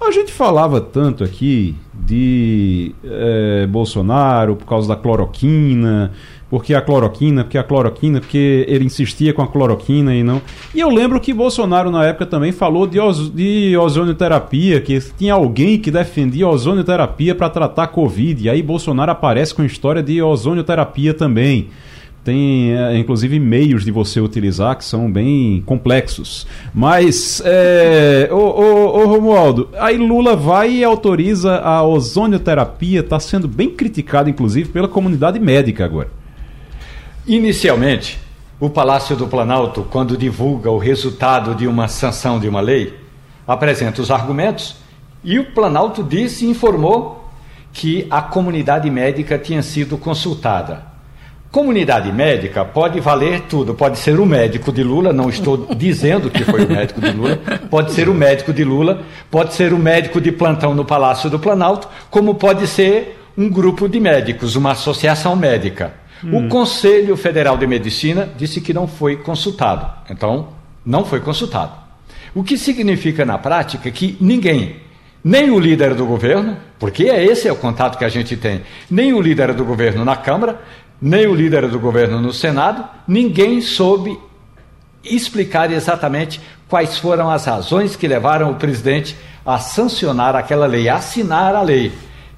A 0.00 0.10
gente 0.10 0.32
falava 0.32 0.80
tanto 0.80 1.24
aqui 1.24 1.74
de 1.94 2.94
é, 3.02 3.66
Bolsonaro 3.66 4.54
por 4.54 4.66
causa 4.66 4.88
da 4.88 4.96
cloroquina, 4.96 6.12
porque 6.50 6.74
a 6.74 6.80
cloroquina, 6.82 7.42
porque 7.42 7.56
a 7.56 7.64
cloroquina, 7.64 8.20
porque 8.20 8.66
ele 8.68 8.84
insistia 8.84 9.32
com 9.32 9.40
a 9.40 9.48
cloroquina 9.48 10.14
e 10.14 10.22
não. 10.22 10.42
E 10.74 10.80
eu 10.80 10.90
lembro 10.90 11.18
que 11.18 11.32
Bolsonaro 11.32 11.90
na 11.90 12.04
época 12.04 12.26
também 12.26 12.52
falou 12.52 12.86
de, 12.86 13.00
oz, 13.00 13.30
de 13.30 13.76
ozonioterapia, 13.76 14.80
que 14.80 15.00
tinha 15.16 15.32
alguém 15.32 15.78
que 15.78 15.90
defendia 15.90 16.46
ozonioterapia 16.46 17.34
para 17.34 17.48
tratar 17.48 17.86
Covid. 17.86 18.44
E 18.44 18.50
aí 18.50 18.62
Bolsonaro 18.62 19.10
aparece 19.10 19.54
com 19.54 19.62
a 19.62 19.66
história 19.66 20.02
de 20.02 20.20
ozonioterapia 20.20 21.14
também. 21.14 21.70
Tem, 22.24 22.74
é, 22.74 22.96
inclusive, 22.96 23.38
meios 23.38 23.84
de 23.84 23.90
você 23.90 24.18
utilizar 24.18 24.76
que 24.76 24.84
são 24.84 25.12
bem 25.12 25.62
complexos. 25.66 26.46
Mas, 26.72 27.42
é, 27.44 28.30
ô, 28.32 28.36
ô, 28.36 29.02
ô, 29.02 29.06
Romualdo, 29.06 29.68
aí 29.78 29.98
Lula 29.98 30.34
vai 30.34 30.70
e 30.76 30.84
autoriza 30.84 31.58
a 31.58 31.82
ozonioterapia, 31.82 33.00
está 33.00 33.20
sendo 33.20 33.46
bem 33.46 33.68
criticado, 33.68 34.30
inclusive, 34.30 34.70
pela 34.70 34.88
comunidade 34.88 35.38
médica 35.38 35.84
agora. 35.84 36.08
Inicialmente, 37.26 38.18
o 38.58 38.70
Palácio 38.70 39.14
do 39.14 39.28
Planalto, 39.28 39.86
quando 39.90 40.16
divulga 40.16 40.70
o 40.70 40.78
resultado 40.78 41.54
de 41.54 41.66
uma 41.66 41.88
sanção 41.88 42.40
de 42.40 42.48
uma 42.48 42.62
lei, 42.62 42.94
apresenta 43.46 44.00
os 44.00 44.10
argumentos 44.10 44.76
e 45.22 45.38
o 45.38 45.52
Planalto 45.52 46.02
disse 46.02 46.46
e 46.46 46.48
informou 46.48 47.28
que 47.70 48.06
a 48.08 48.22
comunidade 48.22 48.90
médica 48.90 49.38
tinha 49.38 49.62
sido 49.62 49.98
consultada. 49.98 50.93
Comunidade 51.54 52.10
médica 52.10 52.64
pode 52.64 52.98
valer 52.98 53.42
tudo. 53.42 53.74
Pode 53.74 54.00
ser 54.00 54.18
o 54.18 54.26
médico 54.26 54.72
de 54.72 54.82
Lula, 54.82 55.12
não 55.12 55.28
estou 55.28 55.72
dizendo 55.76 56.28
que 56.28 56.42
foi 56.42 56.64
o 56.64 56.68
médico 56.68 57.00
de 57.00 57.12
Lula. 57.12 57.36
Pode 57.70 57.92
ser 57.92 58.08
o 58.08 58.12
médico 58.12 58.52
de 58.52 58.64
Lula, 58.64 59.02
pode 59.30 59.54
ser 59.54 59.72
o 59.72 59.78
médico 59.78 60.20
de 60.20 60.32
plantão 60.32 60.74
no 60.74 60.84
Palácio 60.84 61.30
do 61.30 61.38
Planalto, 61.38 61.86
como 62.10 62.34
pode 62.34 62.66
ser 62.66 63.20
um 63.38 63.48
grupo 63.48 63.88
de 63.88 64.00
médicos, 64.00 64.56
uma 64.56 64.72
associação 64.72 65.36
médica. 65.36 65.94
Hum. 66.24 66.38
O 66.38 66.48
Conselho 66.48 67.16
Federal 67.16 67.56
de 67.56 67.68
Medicina 67.68 68.28
disse 68.36 68.60
que 68.60 68.74
não 68.74 68.88
foi 68.88 69.14
consultado. 69.14 69.88
Então, 70.10 70.48
não 70.84 71.04
foi 71.04 71.20
consultado. 71.20 71.70
O 72.34 72.42
que 72.42 72.58
significa 72.58 73.24
na 73.24 73.38
prática 73.38 73.88
que 73.92 74.16
ninguém, 74.20 74.78
nem 75.22 75.52
o 75.52 75.60
líder 75.60 75.94
do 75.94 76.04
governo, 76.04 76.56
porque 76.80 77.04
esse 77.04 77.46
é 77.46 77.52
o 77.52 77.56
contato 77.56 77.96
que 77.96 78.04
a 78.04 78.08
gente 78.08 78.36
tem, 78.36 78.62
nem 78.90 79.12
o 79.12 79.20
líder 79.20 79.54
do 79.54 79.64
governo 79.64 80.04
na 80.04 80.16
Câmara, 80.16 80.60
nem 81.04 81.26
o 81.26 81.34
líder 81.34 81.68
do 81.68 81.78
governo 81.78 82.18
no 82.18 82.32
Senado, 82.32 82.82
ninguém 83.06 83.60
soube 83.60 84.18
explicar 85.04 85.70
exatamente 85.70 86.40
quais 86.66 86.96
foram 86.96 87.28
as 87.28 87.44
razões 87.44 87.94
que 87.94 88.08
levaram 88.08 88.50
o 88.50 88.54
presidente 88.54 89.14
a 89.44 89.58
sancionar 89.58 90.34
aquela 90.34 90.64
lei, 90.64 90.88
a 90.88 90.94
assinar 90.94 91.54
a 91.54 91.60
lei, 91.60 91.92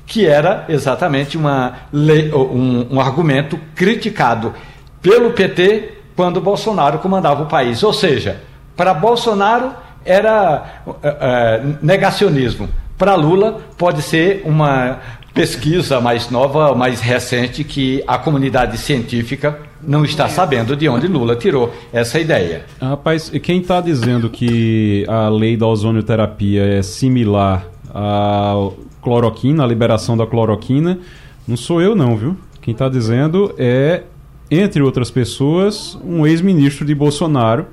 que 0.05 0.27
era 0.27 0.65
exatamente 0.69 1.37
uma 1.37 1.75
lei, 1.93 2.33
um, 2.35 2.89
um 2.91 3.01
argumento 3.01 3.57
criticado 3.77 4.53
pelo 5.01 5.31
PT 5.31 5.99
quando 6.17 6.41
Bolsonaro 6.41 6.99
comandava 6.99 7.45
o 7.45 7.47
país. 7.47 7.85
Ou 7.85 7.93
seja, 7.93 8.43
para 8.77 8.93
Bolsonaro 8.93 9.73
era 10.05 10.83
uh, 10.89 11.79
negacionismo, 11.81 12.69
Para 12.99 13.15
Lula, 13.15 13.61
pode 13.79 14.03
ser 14.03 14.43
uma 14.45 14.99
pesquisa 15.37 16.01
mais 16.01 16.31
nova, 16.31 16.75
mais 16.75 17.03
recente, 17.03 17.63
que 17.63 18.03
a 18.07 18.17
comunidade 18.17 18.79
científica 18.79 19.61
não 19.83 20.03
está 20.03 20.31
sabendo 20.31 20.75
de 20.75 20.89
onde 20.89 21.07
Lula 21.07 21.37
tirou 21.37 21.71
essa 21.93 22.19
ideia. 22.19 22.65
Rapaz, 22.81 23.31
quem 23.43 23.61
está 23.61 23.83
dizendo 23.83 24.31
que 24.31 25.05
a 25.07 25.29
lei 25.29 25.55
da 25.55 25.67
ozonioterapia 25.67 26.65
é 26.65 26.83
similar 26.83 27.67
à 27.95 28.55
cloroquina, 29.03 29.63
a 29.63 29.67
liberação 29.67 30.17
da 30.17 30.27
cloroquina, 30.27 30.99
não 31.47 31.57
sou 31.57 31.83
eu 31.83 31.95
não, 31.95 32.17
viu? 32.17 32.35
Quem 32.63 32.73
está 32.73 32.89
dizendo 32.89 33.55
é, 33.59 34.05
entre 34.51 34.83
outras 34.83 35.11
pessoas, 35.11 35.99
um 36.03 36.27
ex-ministro 36.27 36.87
de 36.87 36.95
Bolsonaro, 36.95 37.67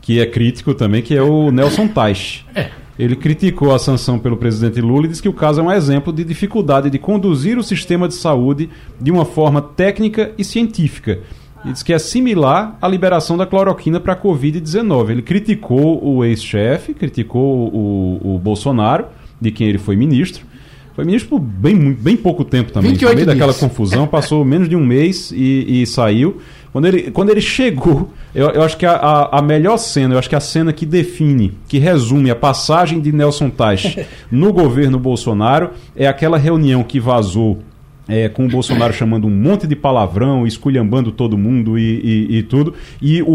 que 0.00 0.20
é 0.20 0.26
crítico 0.26 0.72
também, 0.72 1.02
que 1.02 1.16
é 1.16 1.22
o 1.22 1.50
Nelson 1.50 1.88
Teich. 1.88 2.46
É. 2.54 2.70
Ele 2.98 3.14
criticou 3.14 3.74
a 3.74 3.78
sanção 3.78 4.18
pelo 4.18 4.36
presidente 4.36 4.80
Lula 4.80 5.06
e 5.06 5.08
disse 5.08 5.22
que 5.22 5.28
o 5.28 5.32
caso 5.32 5.60
é 5.60 5.62
um 5.62 5.70
exemplo 5.70 6.12
de 6.12 6.24
dificuldade 6.24 6.88
de 6.88 6.98
conduzir 6.98 7.58
o 7.58 7.62
sistema 7.62 8.08
de 8.08 8.14
saúde 8.14 8.70
de 9.00 9.10
uma 9.10 9.24
forma 9.24 9.60
técnica 9.60 10.32
e 10.38 10.44
científica. 10.44 11.20
Ele 11.62 11.72
disse 11.72 11.84
que 11.84 11.92
é 11.92 11.98
similar 11.98 12.78
à 12.80 12.88
liberação 12.88 13.36
da 13.36 13.44
cloroquina 13.44 13.98
para 14.00 14.12
a 14.12 14.16
Covid-19. 14.16 15.10
Ele 15.10 15.22
criticou 15.22 16.02
o 16.02 16.24
ex-chefe, 16.24 16.94
criticou 16.94 17.68
o, 17.68 18.36
o 18.36 18.38
Bolsonaro, 18.38 19.06
de 19.40 19.50
quem 19.50 19.68
ele 19.68 19.78
foi 19.78 19.96
ministro. 19.96 20.46
Foi 20.94 21.04
ministro 21.04 21.28
por 21.28 21.40
bem, 21.40 21.92
bem 21.92 22.16
pouco 22.16 22.42
tempo 22.42 22.72
também. 22.72 22.92
No 22.92 23.14
meio 23.14 23.26
daquela 23.26 23.52
confusão, 23.52 24.06
passou 24.06 24.42
menos 24.46 24.66
de 24.66 24.74
um 24.74 24.84
mês 24.84 25.30
e, 25.30 25.82
e 25.82 25.86
saiu. 25.86 26.38
Quando 26.76 26.84
ele, 26.88 27.10
quando 27.10 27.30
ele 27.30 27.40
chegou, 27.40 28.10
eu, 28.34 28.50
eu 28.50 28.62
acho 28.62 28.76
que 28.76 28.84
a, 28.84 29.30
a, 29.32 29.40
melhor 29.40 29.78
cena, 29.78 30.12
eu 30.12 30.18
acho 30.18 30.28
que 30.28 30.36
a 30.36 30.40
cena 30.40 30.74
que 30.74 30.84
define, 30.84 31.54
que 31.66 31.78
resume 31.78 32.30
a 32.30 32.36
passagem 32.36 33.00
de 33.00 33.12
Nelson 33.12 33.48
Teich 33.48 34.06
no 34.30 34.52
governo 34.52 34.98
Bolsonaro 34.98 35.70
é 35.96 36.06
aquela 36.06 36.36
reunião 36.36 36.84
que 36.84 37.00
vazou 37.00 37.60
é, 38.06 38.28
com 38.28 38.44
o 38.44 38.48
Bolsonaro 38.48 38.92
chamando 38.94 39.26
um 39.26 39.30
monte 39.30 39.66
de 39.66 39.74
palavrão, 39.74 40.46
esculhambando 40.46 41.10
todo 41.10 41.38
mundo 41.38 41.78
e, 41.78 42.28
e, 42.28 42.36
e 42.38 42.42
tudo. 42.42 42.74
E 43.00 43.22
o, 43.22 43.26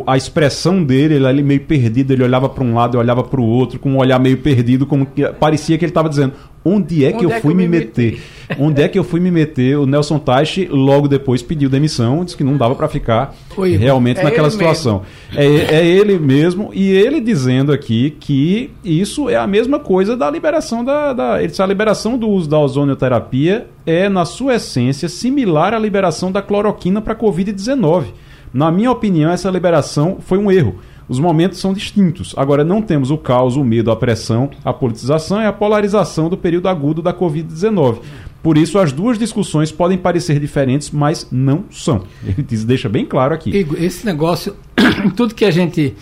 o, 0.00 0.04
a 0.04 0.16
expressão 0.16 0.82
dele, 0.82 1.14
ele 1.14 1.26
ali 1.28 1.42
meio 1.42 1.60
perdido, 1.60 2.12
ele 2.12 2.24
olhava 2.24 2.48
para 2.48 2.64
um 2.64 2.74
lado 2.74 2.96
e 2.96 2.98
olhava 2.98 3.22
para 3.22 3.40
o 3.40 3.44
outro, 3.44 3.78
com 3.78 3.92
um 3.92 3.98
olhar 3.98 4.18
meio 4.18 4.38
perdido, 4.38 4.86
como 4.86 5.06
que 5.06 5.24
parecia 5.34 5.78
que 5.78 5.84
ele 5.84 5.90
estava 5.90 6.08
dizendo: 6.08 6.32
onde 6.74 7.04
é 7.04 7.10
que 7.10 7.16
Onde 7.18 7.24
eu 7.24 7.32
é 7.32 7.40
fui 7.40 7.52
que 7.54 7.54
eu 7.54 7.56
me 7.56 7.68
meter? 7.68 8.12
meter? 8.12 8.22
Onde 8.58 8.82
é 8.82 8.88
que 8.88 8.98
eu 8.98 9.04
fui 9.04 9.20
me 9.20 9.30
meter? 9.30 9.78
O 9.78 9.86
Nelson 9.86 10.18
Teich 10.18 10.66
logo 10.70 11.06
depois 11.06 11.42
pediu 11.42 11.68
demissão, 11.68 12.24
disse 12.24 12.36
que 12.36 12.44
não 12.44 12.56
dava 12.56 12.74
para 12.74 12.88
ficar 12.88 13.34
Foi, 13.50 13.76
realmente 13.76 14.20
é 14.20 14.22
naquela 14.22 14.50
situação. 14.50 15.02
É, 15.34 15.44
é, 15.44 15.86
ele 15.86 16.18
mesmo, 16.18 16.70
e 16.72 16.90
ele 16.90 17.20
dizendo 17.20 17.72
aqui 17.72 18.16
que 18.18 18.70
isso 18.84 19.28
é 19.28 19.36
a 19.36 19.46
mesma 19.46 19.78
coisa 19.78 20.16
da 20.16 20.30
liberação 20.30 20.84
da. 20.84 21.12
da 21.12 21.38
ele 21.38 21.48
disse, 21.48 21.62
a 21.62 21.66
liberação 21.66 22.16
do 22.16 22.28
uso 22.28 22.48
da 22.48 22.58
ozonioterapia 22.58 23.66
é, 23.84 24.08
na 24.08 24.24
sua 24.24 24.54
essência, 24.54 25.08
similar 25.08 25.74
à 25.74 25.78
liberação 25.78 26.32
da 26.32 26.40
cloroquina 26.40 27.00
para 27.00 27.12
a 27.12 27.16
Covid-19. 27.16 28.06
Na 28.52 28.72
minha 28.72 28.90
opinião, 28.90 29.30
essa 29.30 29.50
liberação 29.50 30.18
foi 30.20 30.38
um 30.38 30.50
erro 30.50 30.76
os 31.08 31.18
momentos 31.18 31.58
são 31.58 31.72
distintos. 31.72 32.34
Agora, 32.36 32.62
não 32.62 32.82
temos 32.82 33.10
o 33.10 33.16
caos, 33.16 33.56
o 33.56 33.64
medo, 33.64 33.90
a 33.90 33.96
pressão, 33.96 34.50
a 34.64 34.72
politização 34.72 35.40
e 35.40 35.46
a 35.46 35.52
polarização 35.52 36.28
do 36.28 36.36
período 36.36 36.68
agudo 36.68 37.00
da 37.00 37.14
Covid-19. 37.14 38.00
Por 38.42 38.58
isso, 38.58 38.78
as 38.78 38.92
duas 38.92 39.18
discussões 39.18 39.72
podem 39.72 39.96
parecer 39.96 40.38
diferentes, 40.38 40.90
mas 40.90 41.26
não 41.30 41.64
são. 41.70 42.02
Ele 42.22 42.42
diz, 42.42 42.64
deixa 42.64 42.88
bem 42.88 43.06
claro 43.06 43.34
aqui. 43.34 43.66
Esse 43.78 44.04
negócio, 44.04 44.54
tudo 45.16 45.34
que 45.34 45.44
a 45.44 45.50
gente 45.50 45.94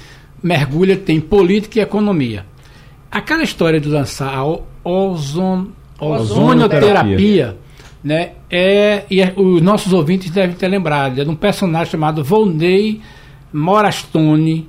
mergulha 0.43 0.97
tem 0.97 1.21
política 1.21 1.79
e 1.79 1.83
economia. 1.83 2.45
Aquela 3.11 3.43
história 3.43 3.81
de 3.81 3.89
lançar 3.89 4.35
a 4.35 4.45
ozon, 4.85 5.69
ozonioterapia, 5.99 7.57
né, 8.03 8.33
é, 8.51 9.05
e 9.11 9.21
é, 9.21 9.33
os 9.37 9.63
nossos 9.63 9.93
ouvintes 9.93 10.31
devem 10.31 10.55
ter 10.55 10.69
lembrado, 10.69 11.21
é 11.21 11.25
de 11.25 11.31
um 11.31 11.35
personagem 11.35 11.91
chamado 11.91 12.23
Volney 12.23 13.01
Morastone, 13.53 14.69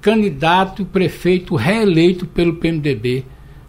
candidato 0.00 0.84
prefeito 0.84 1.56
reeleito 1.56 2.26
pelo 2.26 2.54
PMDB 2.54 3.24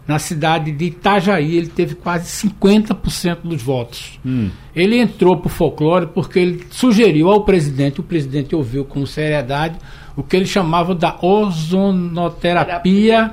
na 0.06 0.18
cidade 0.18 0.72
de 0.72 0.86
Itajaí. 0.86 1.56
Ele 1.56 1.68
teve 1.68 1.94
quase 1.94 2.48
50% 2.48 3.38
dos 3.44 3.62
votos. 3.62 4.18
Hum. 4.24 4.48
Ele 4.74 4.98
entrou 4.98 5.36
para 5.36 5.46
o 5.46 5.50
folclore 5.50 6.06
porque 6.06 6.38
ele 6.38 6.66
sugeriu 6.70 7.30
ao 7.30 7.44
presidente, 7.44 8.00
o 8.00 8.02
presidente 8.02 8.56
ouviu 8.56 8.84
com 8.84 9.06
seriedade, 9.06 9.78
o 10.16 10.22
que 10.22 10.36
ele 10.36 10.46
chamava 10.46 10.94
da 10.94 11.16
ozonoterapia 11.22 13.30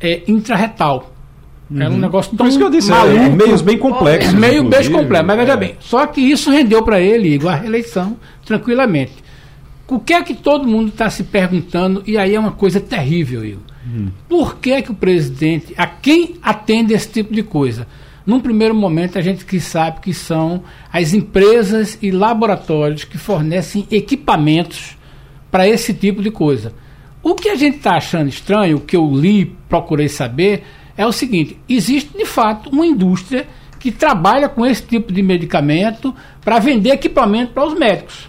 é, 0.00 0.22
intrarretal. 0.28 1.12
Uhum. 1.70 1.82
Era 1.82 1.90
um 1.90 1.98
negócio 1.98 2.30
tão 2.30 2.38
Por 2.38 2.48
isso 2.48 2.58
que 2.58 2.64
eu 2.64 2.70
disse, 2.70 2.90
maluco, 2.90 3.16
é, 3.16 3.28
meios 3.28 3.60
bem 3.60 3.78
complexos. 3.78 4.32
Meio 4.32 4.64
bem 4.64 4.90
complexo, 4.90 5.26
mas 5.26 5.36
veja 5.36 5.52
é. 5.52 5.56
bem. 5.56 5.76
Só 5.80 6.06
que 6.06 6.20
isso 6.20 6.50
rendeu 6.50 6.82
para 6.82 7.00
ele, 7.00 7.34
Igor, 7.34 7.52
a 7.52 7.56
reeleição 7.56 8.16
tranquilamente. 8.44 9.12
O 9.88 9.98
que 9.98 10.12
é 10.12 10.22
que 10.22 10.34
todo 10.34 10.68
mundo 10.68 10.88
está 10.88 11.08
se 11.08 11.24
perguntando, 11.24 12.02
e 12.06 12.18
aí 12.18 12.34
é 12.34 12.38
uma 12.38 12.52
coisa 12.52 12.78
terrível, 12.78 13.42
Igor. 13.42 13.62
Hum. 13.86 14.08
Por 14.28 14.58
que 14.58 14.72
é 14.72 14.82
que 14.82 14.90
o 14.90 14.94
presidente, 14.94 15.72
a 15.78 15.86
quem 15.86 16.36
atende 16.42 16.92
esse 16.92 17.08
tipo 17.08 17.32
de 17.32 17.42
coisa? 17.42 17.86
Num 18.26 18.38
primeiro 18.38 18.74
momento, 18.74 19.18
a 19.18 19.22
gente 19.22 19.46
que 19.46 19.58
sabe 19.58 20.00
que 20.00 20.12
são 20.12 20.62
as 20.92 21.14
empresas 21.14 21.96
e 22.02 22.10
laboratórios 22.10 23.04
que 23.04 23.16
fornecem 23.16 23.86
equipamentos 23.90 24.98
para 25.50 25.66
esse 25.66 25.94
tipo 25.94 26.22
de 26.22 26.30
coisa. 26.30 26.74
O 27.22 27.34
que 27.34 27.48
a 27.48 27.54
gente 27.54 27.78
está 27.78 27.96
achando 27.96 28.28
estranho, 28.28 28.76
o 28.76 28.80
que 28.80 28.94
eu 28.94 29.10
li, 29.10 29.56
procurei 29.70 30.10
saber, 30.10 30.64
é 30.94 31.06
o 31.06 31.12
seguinte: 31.12 31.58
existe 31.66 32.16
de 32.16 32.26
fato 32.26 32.68
uma 32.68 32.86
indústria 32.86 33.46
que 33.78 33.90
trabalha 33.90 34.50
com 34.50 34.66
esse 34.66 34.82
tipo 34.82 35.10
de 35.10 35.22
medicamento 35.22 36.14
para 36.42 36.58
vender 36.58 36.90
equipamento 36.90 37.52
para 37.54 37.64
os 37.64 37.78
médicos. 37.78 38.27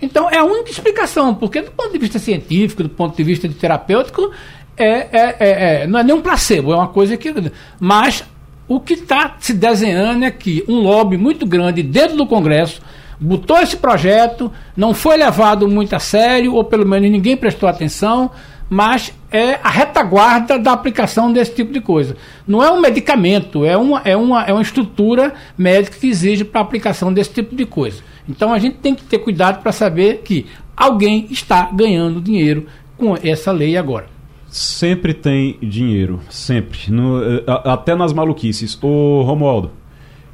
Então 0.00 0.30
é 0.30 0.38
a 0.38 0.44
única 0.44 0.70
explicação, 0.70 1.34
porque 1.34 1.62
do 1.62 1.70
ponto 1.70 1.92
de 1.92 1.98
vista 1.98 2.18
científico, 2.18 2.82
do 2.82 2.88
ponto 2.88 3.16
de 3.16 3.24
vista 3.24 3.48
de 3.48 3.54
terapêutico, 3.54 4.30
é, 4.76 4.86
é, 4.86 5.36
é, 5.38 5.82
é 5.82 5.86
não 5.86 5.98
é 5.98 6.04
nem 6.04 6.14
um 6.14 6.20
placebo, 6.20 6.72
é 6.72 6.76
uma 6.76 6.88
coisa 6.88 7.16
que. 7.16 7.32
Mas 7.80 8.24
o 8.68 8.80
que 8.80 8.94
está 8.94 9.36
se 9.38 9.54
desenhando 9.54 10.24
é 10.24 10.30
que 10.30 10.64
um 10.68 10.80
lobby 10.80 11.16
muito 11.16 11.46
grande 11.46 11.82
dentro 11.82 12.16
do 12.16 12.26
Congresso 12.26 12.80
botou 13.18 13.58
esse 13.58 13.76
projeto, 13.76 14.52
não 14.76 14.92
foi 14.92 15.16
levado 15.16 15.68
muito 15.68 15.94
a 15.94 15.98
sério, 15.98 16.54
ou 16.54 16.64
pelo 16.64 16.86
menos 16.86 17.10
ninguém 17.10 17.36
prestou 17.36 17.68
atenção, 17.68 18.30
mas 18.68 19.12
é 19.30 19.54
a 19.62 19.70
retaguarda 19.70 20.58
da 20.58 20.72
aplicação 20.72 21.32
desse 21.32 21.54
tipo 21.54 21.72
de 21.72 21.80
coisa. 21.80 22.16
Não 22.46 22.62
é 22.62 22.70
um 22.70 22.80
medicamento, 22.80 23.64
é 23.64 23.76
uma, 23.76 24.00
é 24.04 24.16
uma, 24.16 24.44
é 24.44 24.52
uma 24.52 24.62
estrutura 24.62 25.34
médica 25.56 25.98
que 25.98 26.08
exige 26.08 26.44
para 26.44 26.60
a 26.60 26.64
aplicação 26.64 27.12
desse 27.12 27.30
tipo 27.30 27.54
de 27.54 27.64
coisa. 27.64 28.02
Então 28.28 28.52
a 28.52 28.58
gente 28.58 28.76
tem 28.78 28.94
que 28.94 29.04
ter 29.04 29.18
cuidado 29.18 29.62
para 29.62 29.72
saber 29.72 30.22
que 30.24 30.46
alguém 30.76 31.26
está 31.30 31.70
ganhando 31.72 32.20
dinheiro 32.20 32.66
com 32.96 33.16
essa 33.22 33.52
lei 33.52 33.76
agora. 33.76 34.08
Sempre 34.48 35.12
tem 35.12 35.58
dinheiro, 35.60 36.20
sempre. 36.30 36.90
No, 36.90 37.22
eh, 37.22 37.44
até 37.46 37.94
nas 37.94 38.12
maluquices. 38.12 38.78
Ô 38.82 39.22
Romualdo, 39.22 39.70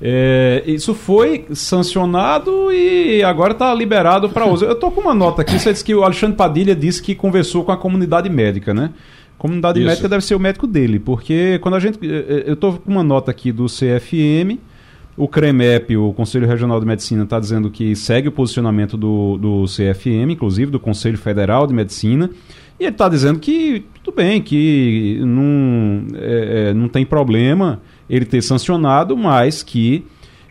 é, 0.02 0.64
isso 0.66 0.94
foi 0.94 1.46
sancionado 1.52 2.72
e 2.72 3.22
agora 3.22 3.52
está 3.52 3.72
liberado 3.72 4.28
para 4.28 4.46
uso. 4.46 4.64
Eu 4.64 4.72
estou 4.72 4.90
com 4.90 5.00
uma 5.00 5.14
nota 5.14 5.42
aqui, 5.42 5.58
você 5.58 5.72
disse 5.72 5.84
que 5.84 5.94
o 5.94 6.02
Alexandre 6.02 6.36
Padilha 6.36 6.74
disse 6.74 7.00
que 7.00 7.14
conversou 7.14 7.64
com 7.64 7.70
a 7.70 7.76
comunidade 7.76 8.28
médica, 8.28 8.74
né? 8.74 8.90
comunidade 9.38 9.78
isso. 9.80 9.88
médica 9.88 10.08
deve 10.08 10.24
ser 10.24 10.34
o 10.34 10.40
médico 10.40 10.66
dele, 10.66 11.00
porque 11.00 11.58
quando 11.62 11.74
a 11.74 11.80
gente. 11.80 11.98
Eh, 12.00 12.24
eh, 12.28 12.44
eu 12.46 12.54
estou 12.54 12.74
com 12.74 12.90
uma 12.90 13.02
nota 13.02 13.30
aqui 13.30 13.50
do 13.50 13.66
CFM 13.66 14.58
o 15.16 15.28
CREMEP, 15.28 15.96
o 15.96 16.12
Conselho 16.12 16.46
Regional 16.46 16.80
de 16.80 16.86
Medicina, 16.86 17.24
está 17.24 17.38
dizendo 17.38 17.70
que 17.70 17.94
segue 17.94 18.28
o 18.28 18.32
posicionamento 18.32 18.96
do, 18.96 19.36
do 19.36 19.64
CFM, 19.66 20.32
inclusive 20.32 20.70
do 20.70 20.80
Conselho 20.80 21.18
Federal 21.18 21.66
de 21.66 21.74
Medicina, 21.74 22.30
e 22.80 22.84
ele 22.84 22.92
está 22.92 23.08
dizendo 23.08 23.38
que 23.38 23.84
tudo 24.02 24.16
bem, 24.16 24.40
que 24.40 25.20
não, 25.22 26.06
é, 26.14 26.70
é, 26.70 26.74
não 26.74 26.88
tem 26.88 27.04
problema 27.04 27.80
ele 28.08 28.24
ter 28.24 28.42
sancionado, 28.42 29.16
mas 29.16 29.62
que 29.62 30.04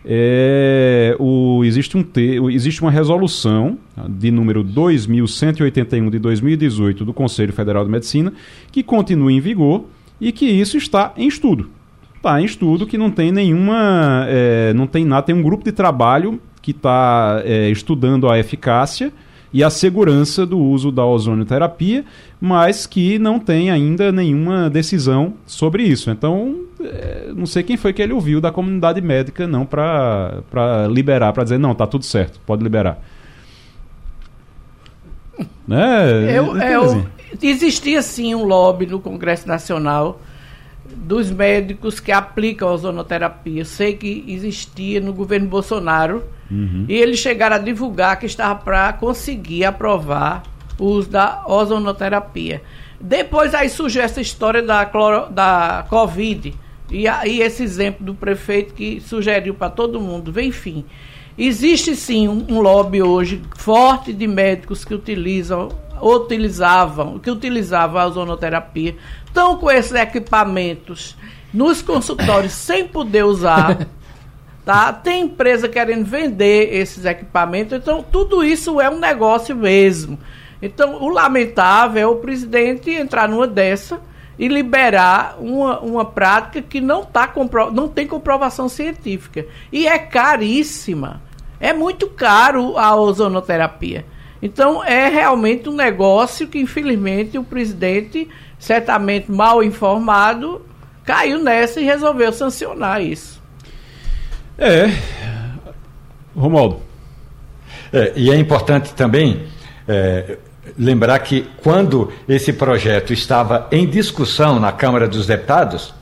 é, 0.04 1.16
o, 1.20 1.64
existe, 1.64 1.96
um 1.96 2.02
te, 2.02 2.40
existe 2.52 2.82
uma 2.82 2.90
resolução 2.90 3.78
de 4.10 4.32
número 4.32 4.64
2181 4.64 6.10
de 6.10 6.18
2018 6.18 7.06
do 7.06 7.14
Conselho 7.14 7.54
Federal 7.54 7.86
de 7.86 7.92
Medicina 7.92 8.34
que 8.72 8.82
continua 8.82 9.32
em 9.32 9.40
vigor 9.40 9.86
e 10.20 10.32
que 10.32 10.46
isso 10.46 10.78
está 10.78 11.14
em 11.16 11.28
estudo. 11.28 11.70
Está 12.16 12.40
em 12.40 12.46
estudo 12.46 12.86
que 12.86 12.98
não 12.98 13.10
tem 13.10 13.32
nenhuma. 13.32 14.26
É, 14.28 14.74
não 14.76 14.86
tem 14.86 15.04
nada, 15.04 15.24
tem 15.24 15.36
um 15.36 15.42
grupo 15.42 15.64
de 15.64 15.72
trabalho 15.72 16.40
que 16.62 16.70
está 16.70 17.42
é, 17.44 17.70
estudando 17.70 18.30
a 18.30 18.38
eficácia 18.38 19.12
e 19.54 19.64
a 19.64 19.70
segurança 19.70 20.46
do 20.46 20.58
uso 20.58 20.92
da 20.92 21.06
ozonioterapia, 21.06 22.06
mas 22.40 22.86
que 22.86 23.20
não 23.20 23.40
tem 23.40 23.70
ainda 23.70 24.12
nenhuma 24.12 24.70
decisão 24.70 25.34
sobre 25.46 25.84
isso. 25.84 26.10
Então, 26.10 26.56
não 27.36 27.46
sei 27.46 27.64
quem 27.64 27.78
foi 27.78 27.94
que 27.94 28.02
ele 28.02 28.14
ouviu 28.14 28.42
da 28.42 28.52
comunidade 28.52 29.02
médica, 29.02 29.48
não, 29.48 29.66
para 29.66 30.88
liberar, 30.90 31.34
para 31.34 31.44
dizer, 31.44 31.58
não, 31.58 31.74
tá 31.74 31.88
tudo 31.88 32.06
certo, 32.06 32.40
pode 32.46 32.64
liberar. 32.64 33.00
Né? 35.68 36.38
Eu, 36.38 36.58
eu, 36.58 37.06
existia 37.42 38.02
sim 38.02 38.36
um 38.36 38.44
lobby 38.44 38.86
no 38.86 39.00
Congresso 39.00 39.48
Nacional 39.48 40.22
dos 40.96 41.32
médicos 41.32 42.00
que 42.00 42.12
aplicam 42.12 42.68
a 42.68 42.74
ozonoterapia. 42.74 43.62
Eu 43.62 43.66
sei 43.66 43.96
que 43.96 44.26
existia 44.28 45.00
no 45.00 45.14
governo 45.14 45.48
Bolsonaro 45.48 46.24
uhum. 46.50 46.86
e 46.88 46.94
eles 46.94 47.20
chegaram 47.20 47.56
a 47.56 47.60
divulgar 47.60 48.20
que 48.20 48.26
estava 48.26 48.56
para 48.60 48.94
conseguir 48.94 49.64
aprovar 49.66 50.44
o 50.78 50.86
uso 50.86 51.10
da 51.10 51.44
ozonoterapia. 51.48 52.62
Depois 53.00 53.56
aí 53.56 53.70
surgiu 53.70 54.02
essa 54.02 54.22
história 54.22 54.62
da, 54.62 54.86
cloro, 54.86 55.32
da 55.32 55.86
Covid 55.90 56.54
e 56.92 57.08
aí 57.08 57.42
esse 57.42 57.64
exemplo 57.64 58.06
do 58.06 58.14
prefeito 58.14 58.74
que 58.74 59.00
sugeriu 59.00 59.54
para 59.54 59.70
todo 59.70 60.00
mundo. 60.00 60.40
Enfim, 60.40 60.86
existe 61.38 61.96
sim 61.96 62.28
um, 62.28 62.46
um 62.50 62.60
lobby 62.60 63.02
hoje 63.02 63.42
forte 63.56 64.12
de 64.12 64.28
médicos 64.28 64.84
que 64.84 64.94
utilizam 64.94 65.70
utilizavam, 66.02 67.20
que 67.20 67.30
utilizavam 67.30 68.02
a 68.02 68.08
ozonoterapia, 68.08 68.96
estão 69.26 69.56
com 69.58 69.70
esses 69.70 69.94
equipamentos 69.94 71.16
nos 71.54 71.82
consultórios 71.82 72.54
sem 72.54 72.88
poder 72.88 73.24
usar. 73.24 73.88
Tá? 74.66 74.92
Tem 74.94 75.24
empresa 75.24 75.68
querendo 75.68 76.06
vender 76.06 76.74
esses 76.74 77.06
equipamentos, 77.06 77.74
então 77.74 78.04
tudo 78.04 78.44
isso 78.44 78.80
é 78.82 78.90
um 78.90 79.00
negócio 79.00 79.56
mesmo. 79.56 80.20
Então, 80.62 81.02
o 81.02 81.10
lamentável 81.10 82.02
é 82.02 82.06
o 82.06 82.18
presidente 82.18 82.92
entrar 82.92 83.28
numa 83.28 83.48
dessa 83.48 84.00
e 84.42 84.48
liberar 84.48 85.36
uma, 85.40 85.80
uma 85.82 86.04
prática 86.04 86.64
que 86.64 86.82
não, 86.82 87.06
tá 87.06 87.28
compro, 87.28 87.72
não 87.72 87.88
tem 87.88 88.08
comprovação 88.08 88.68
científica. 88.68 89.46
E 89.72 89.86
é 89.86 90.00
caríssima. 90.00 91.22
É 91.60 91.72
muito 91.72 92.08
caro 92.08 92.76
a 92.76 92.96
ozonoterapia. 92.96 94.04
Então, 94.42 94.84
é 94.84 95.08
realmente 95.10 95.70
um 95.70 95.76
negócio 95.76 96.48
que, 96.48 96.58
infelizmente, 96.58 97.38
o 97.38 97.44
presidente, 97.44 98.28
certamente 98.58 99.32
mal 99.32 99.64
informado, 99.64 100.66
caiu 101.06 101.38
nessa 101.38 101.80
e 101.80 101.84
resolveu 101.84 102.34
sancionar 102.34 103.00
isso. 103.00 103.40
É. 104.58 104.88
Romualdo. 106.36 106.82
É, 107.94 108.14
e 108.16 108.32
é 108.32 108.36
importante 108.36 108.92
também 108.96 109.46
é, 109.88 110.40
lembrar 110.78 111.20
que, 111.20 111.48
quando 111.64 112.12
esse 112.28 112.54
projeto 112.54 113.14
estava 113.14 113.68
em 113.72 113.88
discussão 113.88 114.60
na 114.60 114.72
Câmara 114.72 115.08
dos 115.08 115.28
Deputados, 115.28 115.94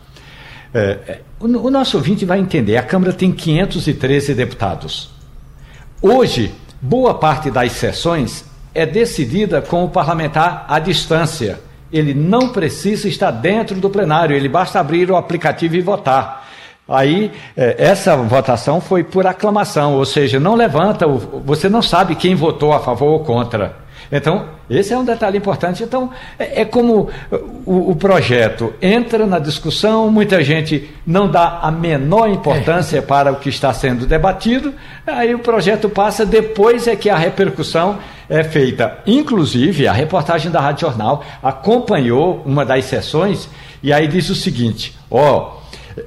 é, 0.74 1.20
o, 1.40 1.46
o 1.46 1.70
nosso 1.70 1.98
ouvinte 1.98 2.26
vai 2.26 2.40
entender: 2.40 2.78
a 2.78 2.84
Câmara 2.84 3.14
tem 3.14 3.32
513 3.32 4.34
deputados. 4.34 5.10
Hoje, 6.02 6.52
Boa 6.82 7.14
parte 7.14 7.52
das 7.52 7.74
sessões 7.74 8.46
é 8.74 8.86
decidida 8.86 9.62
com 9.62 9.84
o 9.84 9.90
parlamentar 9.90 10.66
à 10.70 10.80
distância. 10.80 11.60
Ele 11.92 12.14
não 12.14 12.50
precisa 12.50 13.10
estar 13.10 13.32
dentro 13.32 13.76
do 13.82 13.90
plenário, 13.90 14.34
ele 14.34 14.48
basta 14.48 14.80
abrir 14.80 15.12
o 15.12 15.18
aplicativo 15.18 15.76
e 15.76 15.82
votar. 15.82 16.48
Aí, 16.88 17.34
é, 17.58 17.76
essa 17.78 18.16
votação 18.16 18.80
foi 18.80 19.04
por 19.04 19.28
aclamação, 19.28 19.96
ou 19.96 20.06
seja, 20.06 20.40
não 20.40 20.56
levanta, 20.56 21.06
você 21.06 21.68
não 21.68 21.82
sabe 21.82 22.16
quem 22.16 22.34
votou 22.34 22.72
a 22.72 22.80
favor 22.80 23.10
ou 23.10 23.20
contra. 23.26 23.76
Então, 24.12 24.50
esse 24.70 24.94
é 24.94 24.98
um 24.98 25.06
detalhe 25.06 25.38
importante. 25.38 25.84
Então, 25.84 26.10
é, 26.38 26.62
é 26.62 26.66
como 26.66 27.10
o, 27.66 27.92
o, 27.92 27.96
projeto 27.96 28.74
entra 28.82 29.26
na 29.28 29.38
discussão, 29.38 30.10
muita 30.10 30.44
gente 30.44 30.90
não 31.06 31.30
dá 31.30 31.60
a 31.62 31.70
menor 31.70 32.30
importância 32.30 32.98
é. 32.98 33.02
para 33.02 33.32
o 33.32 33.36
que 33.36 33.50
está 33.50 33.72
sendo 33.72 34.08
debatido, 34.08 34.74
aí 35.06 35.34
o 35.36 35.40
projeto 35.40 35.90
passa, 35.90 36.26
depois 36.26 36.88
é 36.88 36.96
que 36.96 37.10
a 37.10 37.18
repercussão 37.18 38.00
é 38.28 38.44
feita. 38.44 38.98
Inclusive, 39.06 39.88
a 39.88 39.94
reportagem 39.94 40.52
da 40.52 40.60
Rádio 40.60 40.88
Jornal 40.88 41.24
acompanhou 41.42 42.42
uma 42.46 42.66
das 42.66 42.86
sessões 42.86 43.48
e 43.82 43.94
aí 43.94 44.08
diz 44.08 44.30
o 44.30 44.36
seguinte: 44.36 44.98
ó. 45.10 45.60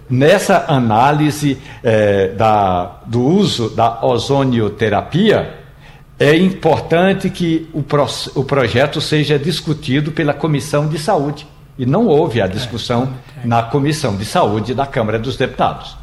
Nessa 0.09 0.64
análise 0.68 1.59
é, 1.82 2.28
da, 2.28 3.00
do 3.05 3.20
uso 3.20 3.68
da 3.68 4.03
ozonioterapia, 4.03 5.61
é 6.22 6.36
importante 6.36 7.28
que 7.28 7.68
o, 7.72 7.82
pro, 7.82 8.06
o 8.36 8.44
projeto 8.44 9.00
seja 9.00 9.38
discutido 9.38 10.12
pela 10.12 10.32
Comissão 10.32 10.88
de 10.88 10.98
Saúde. 10.98 11.46
E 11.78 11.84
não 11.84 12.06
houve 12.06 12.40
a 12.40 12.46
discussão 12.46 13.12
na 13.44 13.62
Comissão 13.62 14.16
de 14.16 14.24
Saúde 14.24 14.74
da 14.74 14.86
Câmara 14.86 15.18
dos 15.18 15.36
Deputados. 15.36 15.96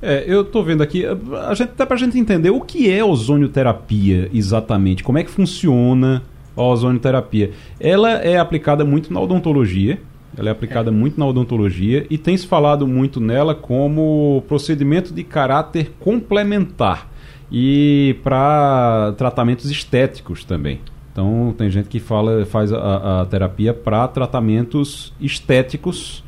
É, 0.00 0.24
eu 0.26 0.42
estou 0.42 0.64
vendo 0.64 0.82
aqui, 0.82 1.04
a 1.04 1.54
gente, 1.54 1.70
até 1.70 1.84
para 1.84 1.96
a 1.96 1.98
gente 1.98 2.18
entender 2.18 2.50
o 2.50 2.60
que 2.60 2.90
é 2.90 3.04
ozonioterapia 3.04 4.30
exatamente, 4.32 5.02
como 5.02 5.18
é 5.18 5.24
que 5.24 5.30
funciona 5.30 6.22
a 6.56 6.62
ozonioterapia. 6.62 7.50
Ela 7.80 8.12
é 8.12 8.38
aplicada 8.38 8.84
muito 8.84 9.12
na 9.12 9.20
odontologia, 9.20 10.00
ela 10.36 10.48
é 10.48 10.52
aplicada 10.52 10.90
é. 10.90 10.92
muito 10.92 11.18
na 11.18 11.26
odontologia 11.26 12.06
e 12.08 12.16
tem 12.16 12.36
se 12.36 12.46
falado 12.46 12.86
muito 12.86 13.20
nela 13.20 13.56
como 13.56 14.42
procedimento 14.46 15.12
de 15.12 15.24
caráter 15.24 15.90
complementar 15.98 17.08
e 17.50 18.16
para 18.22 19.14
tratamentos 19.16 19.70
estéticos 19.70 20.44
também. 20.44 20.80
Então 21.12 21.54
tem 21.56 21.68
gente 21.70 21.88
que 21.88 21.98
fala, 21.98 22.44
faz 22.46 22.72
a, 22.72 23.22
a 23.22 23.26
terapia 23.26 23.74
para 23.74 24.06
tratamentos 24.06 25.12
estéticos 25.20 26.22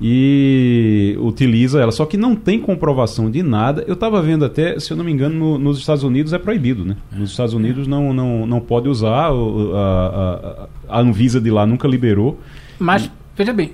e 0.00 1.16
utiliza 1.20 1.80
ela, 1.80 1.90
só 1.90 2.06
que 2.06 2.16
não 2.16 2.36
tem 2.36 2.60
comprovação 2.60 3.28
de 3.28 3.42
nada. 3.42 3.84
Eu 3.88 3.94
estava 3.94 4.22
vendo 4.22 4.44
até, 4.44 4.78
se 4.78 4.92
eu 4.92 4.96
não 4.96 5.04
me 5.04 5.10
engano, 5.10 5.34
no, 5.34 5.58
nos 5.58 5.78
Estados 5.78 6.04
Unidos 6.04 6.32
é 6.32 6.38
proibido, 6.38 6.84
né? 6.84 6.96
Nos 7.10 7.30
Estados 7.32 7.52
Unidos 7.52 7.88
não, 7.88 8.12
não, 8.12 8.46
não 8.46 8.60
pode 8.60 8.88
usar, 8.88 9.30
a, 9.30 10.68
a, 10.88 10.98
a 10.98 11.00
Anvisa 11.00 11.40
de 11.40 11.50
lá 11.50 11.66
nunca 11.66 11.88
liberou. 11.88 12.38
Mas, 12.78 13.10
veja 13.36 13.52
bem, 13.52 13.72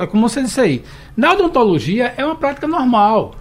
é 0.00 0.06
como 0.06 0.28
você 0.28 0.42
disse 0.42 0.60
aí, 0.60 0.82
na 1.16 1.32
odontologia 1.32 2.14
é 2.16 2.24
uma 2.24 2.36
prática 2.36 2.68
normal. 2.68 3.34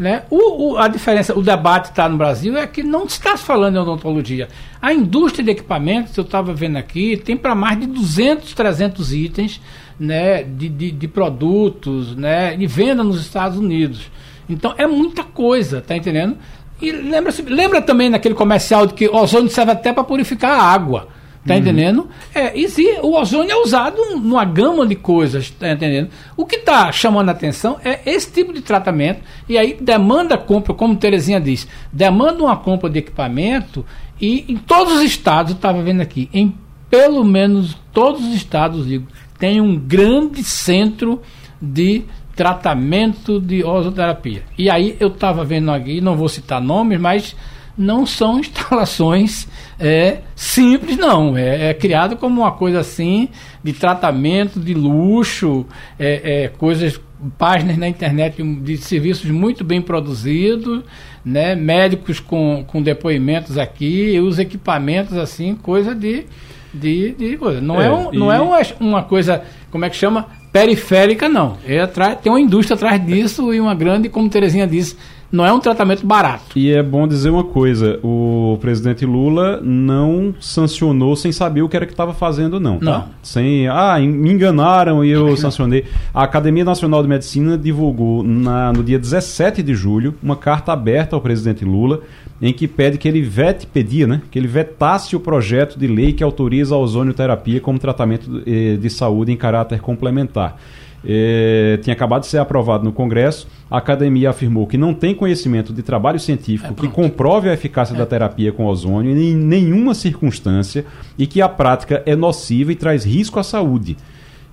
Né? 0.00 0.22
O, 0.30 0.70
o, 0.70 0.78
a 0.78 0.88
diferença, 0.88 1.38
o 1.38 1.42
debate 1.42 1.90
está 1.90 2.08
no 2.08 2.16
Brasil 2.16 2.56
é 2.56 2.66
que 2.66 2.82
não 2.82 3.04
está 3.04 3.36
se 3.36 3.44
falando 3.44 3.76
em 3.76 3.80
odontologia. 3.80 4.48
A 4.80 4.94
indústria 4.94 5.44
de 5.44 5.50
equipamentos, 5.50 6.16
eu 6.16 6.24
estava 6.24 6.54
vendo 6.54 6.78
aqui, 6.78 7.18
tem 7.18 7.36
para 7.36 7.54
mais 7.54 7.78
de 7.78 7.86
200, 7.86 8.54
300 8.54 9.12
itens 9.12 9.60
né, 9.98 10.42
de, 10.42 10.70
de, 10.70 10.90
de, 10.90 11.06
produtos 11.06 12.16
né, 12.16 12.56
de 12.56 12.66
venda 12.66 13.04
nos 13.04 13.20
Estados 13.20 13.58
Unidos. 13.58 14.10
Então 14.48 14.74
é 14.78 14.86
muita 14.86 15.22
coisa, 15.22 15.82
tá 15.82 15.94
entendendo? 15.94 16.38
E 16.80 16.90
lembra, 16.92 17.30
lembra 17.46 17.82
também 17.82 18.08
naquele 18.08 18.34
comercial 18.34 18.86
de 18.86 18.94
que 18.94 19.06
ozônio 19.06 19.50
serve 19.50 19.72
até 19.72 19.92
para 19.92 20.02
purificar 20.02 20.52
a 20.52 20.62
água. 20.62 21.08
Tá 21.46 21.54
uhum. 21.54 21.60
entendendo? 21.60 22.08
É, 22.34 22.58
e 22.58 22.68
se, 22.68 22.98
o 23.02 23.18
ozônio 23.18 23.50
é 23.50 23.56
usado 23.56 23.96
numa 24.16 24.44
gama 24.44 24.86
de 24.86 24.94
coisas, 24.94 25.48
tá 25.50 25.72
entendendo? 25.72 26.10
O 26.36 26.44
que 26.44 26.56
está 26.56 26.92
chamando 26.92 27.30
a 27.30 27.32
atenção 27.32 27.78
é 27.82 28.00
esse 28.04 28.30
tipo 28.30 28.52
de 28.52 28.60
tratamento, 28.60 29.22
e 29.48 29.56
aí 29.56 29.76
demanda 29.80 30.36
compra, 30.36 30.74
como 30.74 30.96
Terezinha 30.96 31.40
diz, 31.40 31.66
demanda 31.90 32.42
uma 32.42 32.56
compra 32.56 32.90
de 32.90 32.98
equipamento, 32.98 33.86
e 34.20 34.44
em 34.52 34.56
todos 34.56 34.98
os 34.98 35.02
estados, 35.02 35.52
eu 35.52 35.56
estava 35.56 35.82
vendo 35.82 36.02
aqui, 36.02 36.28
em 36.32 36.54
pelo 36.90 37.24
menos 37.24 37.76
todos 37.92 38.20
os 38.22 38.34
estados, 38.34 38.86
digo, 38.86 39.06
tem 39.38 39.60
um 39.60 39.76
grande 39.78 40.42
centro 40.44 41.22
de 41.62 42.04
tratamento 42.34 43.40
de 43.40 43.64
ozoterapia. 43.64 44.42
E 44.58 44.68
aí 44.68 44.96
eu 44.98 45.08
estava 45.08 45.44
vendo 45.44 45.70
aqui, 45.70 46.00
não 46.00 46.16
vou 46.16 46.28
citar 46.28 46.60
nomes, 46.60 47.00
mas 47.00 47.36
não 47.78 48.04
são 48.04 48.40
instalações 48.40 49.48
é, 49.80 50.18
simples, 50.36 50.98
não. 50.98 51.36
É, 51.36 51.70
é, 51.70 51.74
criado 51.74 52.16
como 52.16 52.42
uma 52.42 52.52
coisa 52.52 52.80
assim 52.80 53.30
de 53.64 53.72
tratamento, 53.72 54.60
de 54.60 54.74
luxo, 54.74 55.64
é, 55.98 56.44
é, 56.44 56.48
coisas, 56.48 57.00
páginas 57.38 57.78
na 57.78 57.88
internet 57.88 58.42
de 58.42 58.76
serviços 58.76 59.30
muito 59.30 59.64
bem 59.64 59.80
produzidos, 59.80 60.82
né? 61.24 61.54
médicos 61.54 62.20
com, 62.20 62.62
com 62.66 62.82
depoimentos 62.82 63.56
aqui, 63.56 64.20
os 64.20 64.38
equipamentos 64.38 65.16
assim, 65.16 65.54
coisa 65.54 65.94
de. 65.94 66.26
De, 66.72 67.10
de 67.14 67.36
coisa. 67.36 67.60
Não 67.60 67.80
é, 67.80 67.86
é 67.86 67.90
um, 67.90 68.14
e... 68.14 68.16
não 68.16 68.32
é 68.32 68.40
uma, 68.40 68.58
uma 68.78 69.02
coisa, 69.02 69.42
como 69.72 69.84
é 69.84 69.90
que 69.90 69.96
chama? 69.96 70.28
Periférica, 70.52 71.28
não. 71.28 71.56
É 71.66 71.84
tem 72.22 72.30
uma 72.30 72.40
indústria 72.40 72.76
atrás 72.76 73.04
disso 73.04 73.52
e 73.52 73.60
uma 73.60 73.74
grande, 73.74 74.08
como 74.08 74.28
Terezinha 74.28 74.68
disse, 74.68 74.96
não 75.30 75.46
é 75.46 75.52
um 75.52 75.60
tratamento 75.60 76.04
barato. 76.06 76.58
E 76.58 76.70
é 76.70 76.82
bom 76.82 77.06
dizer 77.06 77.30
uma 77.30 77.44
coisa: 77.44 77.98
o 78.02 78.58
presidente 78.60 79.06
Lula 79.06 79.60
não 79.62 80.34
sancionou 80.40 81.14
sem 81.14 81.30
saber 81.30 81.62
o 81.62 81.68
que 81.68 81.76
era 81.76 81.86
que 81.86 81.92
estava 81.92 82.12
fazendo, 82.12 82.58
não. 82.58 82.78
Tá? 82.78 82.84
Não. 82.84 83.04
Sem, 83.22 83.68
ah, 83.68 83.98
me 83.98 84.32
enganaram 84.32 85.04
e 85.04 85.10
eu 85.10 85.36
sancionei. 85.36 85.84
A 86.12 86.24
Academia 86.24 86.64
Nacional 86.64 87.02
de 87.02 87.08
Medicina 87.08 87.56
divulgou 87.56 88.22
na, 88.22 88.72
no 88.72 88.82
dia 88.82 88.98
17 88.98 89.62
de 89.62 89.74
julho 89.74 90.14
uma 90.22 90.36
carta 90.36 90.72
aberta 90.72 91.14
ao 91.14 91.22
presidente 91.22 91.64
Lula 91.64 92.00
em 92.42 92.52
que 92.52 92.66
pede 92.66 92.96
que 92.96 93.06
ele 93.06 93.20
vete, 93.20 93.66
pedia, 93.66 94.06
né, 94.06 94.22
que 94.30 94.38
ele 94.38 94.48
vetasse 94.48 95.14
o 95.14 95.20
projeto 95.20 95.78
de 95.78 95.86
lei 95.86 96.12
que 96.12 96.24
autoriza 96.24 96.74
a 96.74 96.78
ozonioterapia 96.78 97.60
como 97.60 97.78
tratamento 97.78 98.30
de, 98.30 98.72
eh, 98.72 98.76
de 98.76 98.88
saúde 98.88 99.30
em 99.30 99.36
caráter 99.36 99.80
complementar. 99.80 100.56
É, 101.04 101.78
tinha 101.82 101.94
acabado 101.94 102.22
de 102.22 102.28
ser 102.28 102.38
aprovado 102.38 102.84
no 102.84 102.92
Congresso. 102.92 103.48
A 103.70 103.78
academia 103.78 104.30
afirmou 104.30 104.66
que 104.66 104.76
não 104.76 104.92
tem 104.92 105.14
conhecimento 105.14 105.72
de 105.72 105.82
trabalho 105.82 106.20
científico 106.20 106.74
é, 106.76 106.80
que 106.80 106.88
comprove 106.88 107.48
a 107.48 107.54
eficácia 107.54 107.94
é. 107.94 107.98
da 107.98 108.04
terapia 108.04 108.52
com 108.52 108.66
ozônio 108.66 109.16
em 109.16 109.34
nenhuma 109.34 109.94
circunstância 109.94 110.84
e 111.18 111.26
que 111.26 111.40
a 111.40 111.48
prática 111.48 112.02
é 112.04 112.14
nociva 112.14 112.72
e 112.72 112.76
traz 112.76 113.04
risco 113.04 113.38
à 113.38 113.42
saúde. 113.42 113.96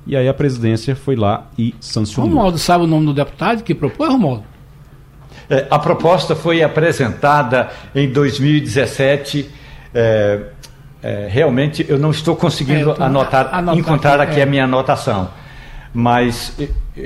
e 0.05 0.15
aí 0.15 0.27
a 0.27 0.33
presidência 0.33 0.95
foi 0.95 1.15
lá 1.15 1.47
e 1.57 1.75
sancionou. 1.81 2.29
Romualdo 2.29 2.57
sabe 2.57 2.85
o 2.85 2.87
nome 2.87 3.07
do 3.07 3.13
deputado 3.13 3.61
que 3.63 3.75
propôs, 3.75 4.09
Romualdo? 4.09 4.43
É, 5.49 5.65
a 5.69 5.79
proposta 5.79 6.35
foi 6.35 6.61
apresentada 6.61 7.69
em 7.95 8.09
2017. 8.09 9.49
É, 9.93 10.41
é, 11.01 11.27
realmente 11.29 11.85
eu 11.87 11.97
não 11.97 12.11
estou 12.11 12.35
conseguindo 12.35 12.91
é, 12.91 13.03
anotar, 13.03 13.53
anotar, 13.53 13.77
encontrar 13.77 14.19
aqui, 14.19 14.31
aqui 14.33 14.41
a 14.41 14.45
minha 14.45 14.65
anotação. 14.65 15.29
Mas 15.99 16.55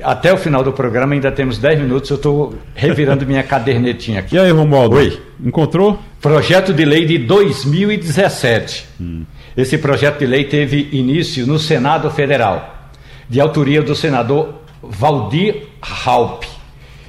até 0.03 0.33
o 0.33 0.37
final 0.37 0.65
do 0.65 0.73
programa 0.73 1.13
ainda 1.13 1.31
temos 1.31 1.57
10 1.57 1.79
minutos, 1.79 2.09
eu 2.09 2.17
estou 2.17 2.55
revirando 2.75 3.25
minha 3.25 3.41
cadernetinha 3.41 4.19
aqui. 4.19 4.35
E 4.35 4.37
aí, 4.37 4.51
Romualdo? 4.51 4.97
Oi. 4.97 5.17
Encontrou? 5.41 5.97
Projeto 6.19 6.73
de 6.73 6.83
lei 6.83 7.05
de 7.05 7.17
2017. 7.19 8.85
Hum. 8.99 9.23
Esse 9.55 9.77
projeto 9.77 10.19
de 10.19 10.25
lei 10.25 10.43
teve 10.43 10.89
início 10.91 11.47
no 11.47 11.57
Senado 11.57 12.11
Federal, 12.11 12.89
de 13.29 13.39
autoria 13.39 13.81
do 13.81 13.95
senador 13.95 14.55
Valdir 14.83 15.67
Raup. 15.81 16.43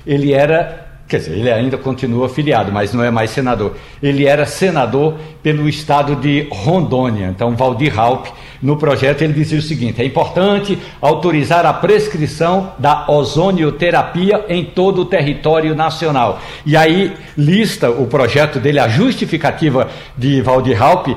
Ele 0.07 0.33
era 0.33 0.83
Quer 1.09 1.19
dizer, 1.19 1.33
ele 1.33 1.53
ainda 1.53 1.77
continua 1.77 2.25
afiliado, 2.25 2.73
mas 2.73 2.95
não 2.95 3.05
é 3.05 3.11
mais 3.11 3.31
senador. 3.31 3.77
Ele 4.03 4.25
era 4.25 4.47
senador 4.47 5.17
pelo 5.43 5.69
estado 5.69 6.17
de 6.17 6.47
Rondônia. 6.51 7.27
Então, 7.27 7.55
Valdir 7.55 7.95
Raup, 7.95 8.29
no 8.63 8.77
projeto, 8.77 9.23
ele 9.23 9.33
dizia 9.33 9.59
o 9.59 9.63
seguinte: 9.63 10.01
é 10.01 10.05
importante 10.05 10.79
autorizar 11.01 11.67
a 11.67 11.73
prescrição 11.73 12.73
da 12.79 13.11
ozonioterapia 13.11 14.45
em 14.49 14.65
todo 14.65 15.03
o 15.03 15.05
território 15.05 15.75
nacional. 15.75 16.41
E 16.65 16.77
aí 16.77 17.13
lista 17.37 17.91
o 17.91 18.07
projeto 18.07 18.61
dele, 18.61 18.79
a 18.79 18.89
justificativa 18.89 19.91
de 20.17 20.41
Valdir 20.41 20.79
Raup, 20.79 21.09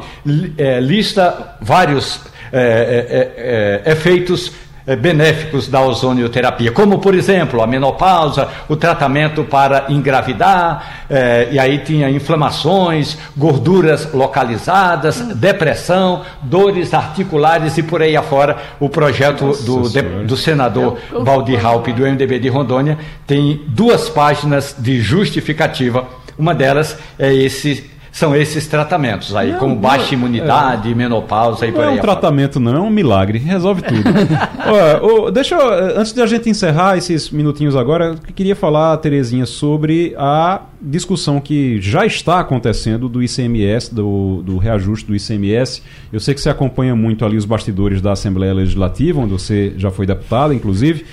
é, 0.58 0.80
lista 0.80 1.56
vários 1.62 2.20
é, 2.52 3.84
é, 3.86 3.92
efeitos 3.92 4.48
é, 4.48 4.65
benéficos 4.94 5.68
da 5.68 5.82
ozonioterapia, 5.82 6.72
como 6.72 7.00
por 7.00 7.16
exemplo 7.16 7.62
a 7.62 7.68
menopausa, 7.68 8.48
o 8.70 8.76
tratamento 8.76 9.44
para 9.44 9.86
engravidar, 9.90 11.06
é, 11.10 11.48
e 11.52 11.58
aí 11.58 11.80
tinha 11.80 12.10
inflamações, 12.10 13.18
gorduras 13.36 14.14
localizadas, 14.14 15.20
depressão, 15.36 16.22
dores 16.44 16.94
articulares 16.94 17.78
e 17.78 17.84
por 17.84 18.02
aí 18.02 18.16
afora. 18.16 18.58
O 18.80 18.90
projeto 18.90 19.54
do, 19.64 19.90
de, 19.90 20.02
do 20.02 20.38
senador 20.38 20.98
Valdir 21.12 21.62
Raup 21.62 21.88
do 21.88 22.04
MDB 22.04 22.40
de 22.40 22.50
Rondônia 22.50 22.98
tem 23.26 23.62
duas 23.68 24.10
páginas 24.10 24.76
de 24.78 25.02
justificativa. 25.02 26.06
Uma 26.38 26.54
delas 26.54 26.98
é 27.18 27.34
esse 27.34 27.95
são 28.16 28.34
esses 28.34 28.66
tratamentos 28.66 29.36
aí, 29.36 29.52
não, 29.52 29.60
como 29.60 29.76
baixa 29.76 30.06
não, 30.06 30.20
imunidade, 30.20 30.90
é, 30.90 30.96
menopausa 30.96 31.68
e 31.68 31.72
por 31.74 31.82
aí. 31.82 31.88
Não 31.88 31.96
é 31.96 31.98
um 31.98 32.02
tratamento, 32.02 32.62
não, 32.62 32.74
é 32.74 32.80
um 32.80 32.90
milagre, 32.90 33.38
resolve 33.38 33.82
tudo. 33.82 34.04
Olha, 34.66 35.32
deixa 35.34 35.56
eu, 35.56 36.00
antes 36.00 36.14
de 36.14 36.22
a 36.22 36.26
gente 36.26 36.50
encerrar 36.50 36.96
esses 36.96 37.30
minutinhos 37.30 37.76
agora, 37.76 38.16
eu 38.26 38.34
queria 38.34 38.56
falar, 38.56 38.96
Terezinha, 39.00 39.46
sobre 39.46 40.16
a 40.18 40.62
discussão 40.82 41.42
que 41.42 41.82
já 41.82 42.06
está 42.06 42.40
acontecendo 42.40 43.10
do 43.10 43.22
ICMS, 43.22 43.94
do, 43.94 44.42
do 44.44 44.58
reajuste 44.58 45.06
do 45.06 45.14
ICMS. 45.14 45.84
Eu 46.14 46.22
sei 46.22 46.34
que 46.34 46.40
você 46.40 46.50
acompanha 46.50 46.96
muito 46.96 47.26
ali 47.26 47.36
os 47.36 47.44
bastidores 47.44 48.02
da 48.02 48.14
Assembleia 48.14 48.54
Legislativa, 48.54 49.20
onde 49.20 49.34
você 49.34 49.74
já 49.76 49.92
foi 49.92 50.06
deputado, 50.06 50.54
inclusive. 50.54 51.06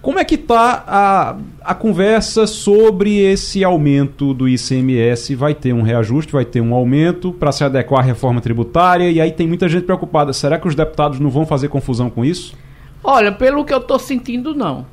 Como 0.00 0.18
é 0.18 0.24
que 0.24 0.36
está 0.36 0.84
a, 0.86 1.36
a 1.60 1.74
conversa 1.74 2.46
sobre 2.46 3.18
esse 3.18 3.64
aumento 3.64 4.32
do 4.32 4.48
ICMS? 4.48 5.34
Vai 5.34 5.54
ter 5.54 5.72
um 5.72 5.82
reajuste, 5.82 6.32
vai 6.32 6.44
ter 6.44 6.60
um 6.60 6.72
aumento 6.72 7.32
para 7.32 7.50
se 7.50 7.64
adequar 7.64 8.00
à 8.00 8.04
reforma 8.04 8.40
tributária 8.40 9.10
e 9.10 9.20
aí 9.20 9.32
tem 9.32 9.48
muita 9.48 9.68
gente 9.68 9.84
preocupada. 9.84 10.32
Será 10.32 10.56
que 10.58 10.68
os 10.68 10.76
deputados 10.76 11.18
não 11.18 11.30
vão 11.30 11.44
fazer 11.44 11.68
confusão 11.68 12.08
com 12.08 12.24
isso? 12.24 12.56
Olha, 13.02 13.32
pelo 13.32 13.64
que 13.64 13.74
eu 13.74 13.78
estou 13.78 13.98
sentindo, 13.98 14.54
não. 14.54 14.86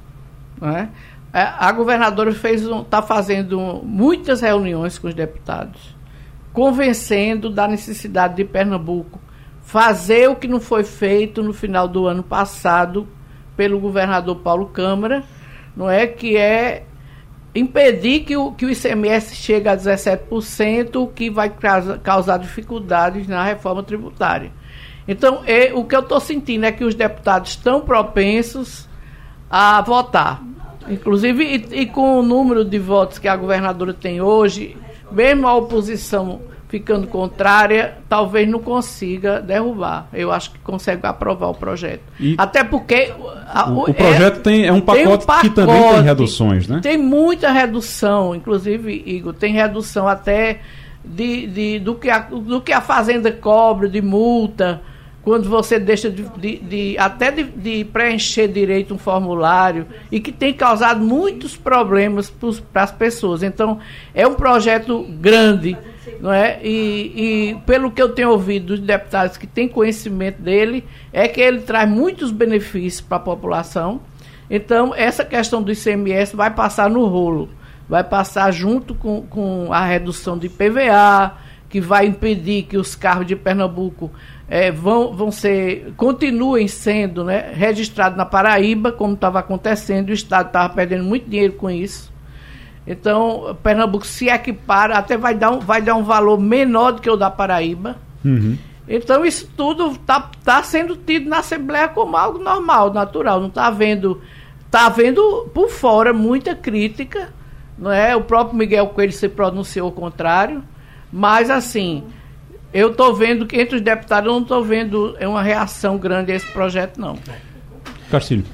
Né? 0.60 0.90
A 1.32 1.72
governadora 1.72 2.32
está 2.32 3.02
fazendo 3.02 3.82
muitas 3.84 4.42
reuniões 4.42 4.98
com 4.98 5.08
os 5.08 5.14
deputados, 5.14 5.96
convencendo 6.52 7.50
da 7.50 7.68
necessidade 7.68 8.38
de 8.38 8.46
Pernambuco 8.46 9.20
fazer 9.62 10.30
o 10.30 10.36
que 10.36 10.48
não 10.48 10.60
foi 10.60 10.84
feito 10.84 11.44
no 11.44 11.52
final 11.52 11.88
do 11.88 12.08
ano 12.08 12.24
passado 12.24 13.08
pelo 13.56 13.80
governador 13.80 14.38
Paulo 14.38 14.68
Câmara, 14.68 15.24
não 15.76 15.90
é 15.90 16.08
que 16.08 16.38
é 16.38 16.84
impedir 17.54 18.22
que 18.22 18.36
o, 18.36 18.52
que 18.52 18.66
o 18.66 18.70
ICMS 18.70 19.36
chegue 19.36 19.70
a 19.70 19.78
17%, 19.78 20.96
o 20.96 21.08
que 21.08 21.30
vai 21.30 21.52
causar 22.04 22.38
dificuldades 22.38 23.28
na 23.28 23.44
reforma 23.44 23.82
tributária. 23.82 24.52
Então, 25.08 25.42
é, 25.46 25.72
o 25.74 25.86
que 25.86 25.96
eu 25.96 26.02
estou 26.02 26.20
sentindo 26.20 26.66
é 26.66 26.72
que 26.72 26.84
os 26.84 26.96
deputados 26.96 27.52
estão 27.52 27.82
propensos 27.82 28.90
a 29.50 29.82
votar. 29.82 30.44
Inclusive, 30.90 31.44
e, 31.44 31.82
e 31.82 31.86
com 31.86 32.20
o 32.20 32.24
número 32.24 32.66
de 32.66 32.78
votos 32.78 33.20
que 33.20 33.28
a 33.28 33.36
governadora 33.36 33.94
tem 33.94 34.20
hoje, 34.20 34.76
mesmo 35.12 35.48
a 35.48 35.56
oposição 35.56 36.42
ficando 36.76 37.08
contrária, 37.08 38.00
talvez 38.10 38.50
não 38.50 38.60
consiga 38.60 39.40
derrubar. 39.40 40.10
Eu 40.12 40.30
acho 40.30 40.52
que 40.52 40.60
consegue 40.60 41.08
aprovar 41.08 41.48
o 41.48 41.54
projeto. 41.54 42.02
E 42.20 42.36
Até 42.38 42.66
porque. 42.66 43.14
A, 43.48 43.70
o, 43.70 43.84
o, 43.84 43.94
projeto 43.94 44.40
é, 44.40 44.42
tem, 44.42 44.66
é 44.66 44.74
um 44.74 44.82
pacote, 44.82 45.08
um 45.08 45.18
pacote, 45.18 45.50
que 45.50 45.56
também 45.56 45.82
tem 45.82 46.02
reduções, 46.02 46.68
né? 46.68 46.82
Tem 46.84 46.98
muita 46.98 47.50
redução, 47.50 48.36
inclusive, 48.36 49.04
Igor, 49.06 49.34
tem 49.34 49.54
redução 49.54 50.06
até 50.06 50.60
de, 51.02 51.48
de, 51.48 51.80
do, 51.80 51.96
que 51.96 52.10
a, 52.10 52.20
do 52.20 52.60
que 52.60 52.74
a 52.74 52.82
Fazenda 52.82 53.32
cobra 53.32 53.88
de 53.88 54.02
multa 54.02 54.82
quando 55.24 55.50
você 55.50 55.80
deixa 55.80 56.10
de, 56.10 56.24
de, 56.38 56.58
de 56.58 56.98
até 57.00 57.32
de, 57.32 57.44
de, 57.46 57.86
preencher 57.86 58.50
direito 58.50 58.94
um 58.94 58.98
formulário 58.98 59.88
e 60.12 60.20
que 60.20 60.32
tem 60.32 60.54
causado 60.54 61.00
muitos 61.00 61.56
problemas 61.56 62.30
para 62.72 62.84
as 62.84 62.92
pessoas. 62.92 63.44
Então, 63.44 63.80
é 64.14 64.28
um 64.28 64.36
projeto 64.36 65.04
grande, 65.22 65.78
não 66.20 66.32
é? 66.32 66.60
E, 66.64 67.52
e, 67.52 67.56
pelo 67.66 67.92
que 67.92 68.02
eu 68.02 68.10
tenho 68.10 68.32
ouvido 68.32 68.68
dos 68.68 68.80
deputados 68.80 69.38
que 69.38 69.48
têm 69.48 69.68
conhecimento 69.68 70.42
dele, 70.42 70.84
é 71.12 71.28
que 71.28 71.42
ele 71.42 71.60
traz 71.60 71.90
muitos 71.90 72.32
benefícios 72.32 73.02
para 73.02 73.18
a 73.18 73.22
população. 73.22 74.02
Então, 74.50 74.94
essa 74.96 75.26
questão 75.26 75.62
do 75.62 75.72
ICMS 75.72 76.36
vai 76.36 76.52
passar 76.52 76.90
no 76.90 77.06
rolo, 77.06 77.50
vai 77.90 78.04
passar 78.04 78.52
junto 78.52 78.94
com, 78.94 79.24
com 79.24 79.72
a 79.72 79.86
redução 79.86 80.38
de 80.38 80.50
PVA, 80.50 81.34
que 81.68 81.82
vai 81.82 82.06
impedir 82.06 82.64
que 82.64 82.78
os 82.78 82.96
carros 82.96 83.26
de 83.26 83.36
Pernambuco 83.36 84.12
é, 84.48 84.72
vão, 84.72 85.14
vão 85.14 85.32
ser, 85.32 85.94
continuem 85.98 86.68
sendo 86.68 87.24
né, 87.24 87.52
registrados 87.54 88.18
na 88.18 88.26
Paraíba, 88.26 88.92
como 88.92 89.16
estava 89.16 89.40
acontecendo, 89.40 90.10
o 90.10 90.14
Estado 90.14 90.48
estava 90.48 90.74
perdendo 90.74 91.04
muito 91.04 91.30
dinheiro 91.30 91.54
com 91.54 91.70
isso. 91.70 92.14
Então, 92.88 93.58
Pernambuco 93.64 94.06
se 94.06 94.30
equipara, 94.30 94.98
até 94.98 95.18
vai 95.18 95.34
dar 95.34 95.52
um, 95.52 95.60
vai 95.60 95.82
dar 95.82 95.96
um 95.96 96.04
valor 96.04 96.40
menor 96.40 96.92
do 96.92 97.02
que 97.02 97.10
o 97.10 97.16
da 97.16 97.32
Paraíba. 97.32 97.96
Uhum. 98.24 98.58
Então, 98.88 99.26
isso 99.26 99.50
tudo 99.58 99.92
está 99.92 100.30
tá 100.44 100.62
sendo 100.62 100.96
tido 100.96 101.28
na 101.28 101.40
Assembleia 101.40 101.88
como 101.88 102.16
algo 102.16 102.38
normal, 102.38 102.94
natural. 102.94 103.40
Não 103.40 103.48
está 103.48 103.68
havendo. 103.68 104.22
Está 104.66 104.86
havendo 104.86 105.50
por 105.54 105.70
fora 105.70 106.14
muita 106.14 106.56
crítica. 106.56 107.34
Não 107.78 107.92
é? 107.92 108.16
O 108.16 108.22
próprio 108.22 108.58
Miguel 108.58 108.88
Coelho 108.88 109.12
se 109.12 109.28
pronunciou 109.28 109.88
ao 109.88 109.92
contrário. 109.92 110.64
Mas, 111.12 111.50
assim, 111.50 112.04
eu 112.72 112.92
estou 112.92 113.16
vendo 113.16 113.48
que 113.48 113.60
entre 113.60 113.78
os 113.78 113.82
deputados 113.82 114.28
eu 114.28 114.34
não 114.34 114.42
estou 114.42 114.64
vendo 114.64 115.18
uma 115.22 115.42
reação 115.42 115.98
grande 115.98 116.32
a 116.32 116.36
esse 116.36 116.52
projeto, 116.52 117.00
não. 117.00 117.18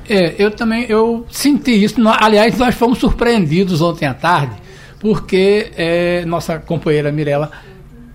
É, 0.09 0.35
eu 0.37 0.51
também 0.51 0.85
eu 0.89 1.25
senti 1.29 1.83
isso. 1.83 1.95
Aliás, 2.19 2.57
nós 2.57 2.75
fomos 2.75 2.99
surpreendidos 2.99 3.81
ontem 3.81 4.05
à 4.05 4.13
tarde, 4.13 4.55
porque 4.99 5.71
é, 5.75 6.25
nossa 6.25 6.59
companheira 6.59 7.11
Mirella, 7.11 7.51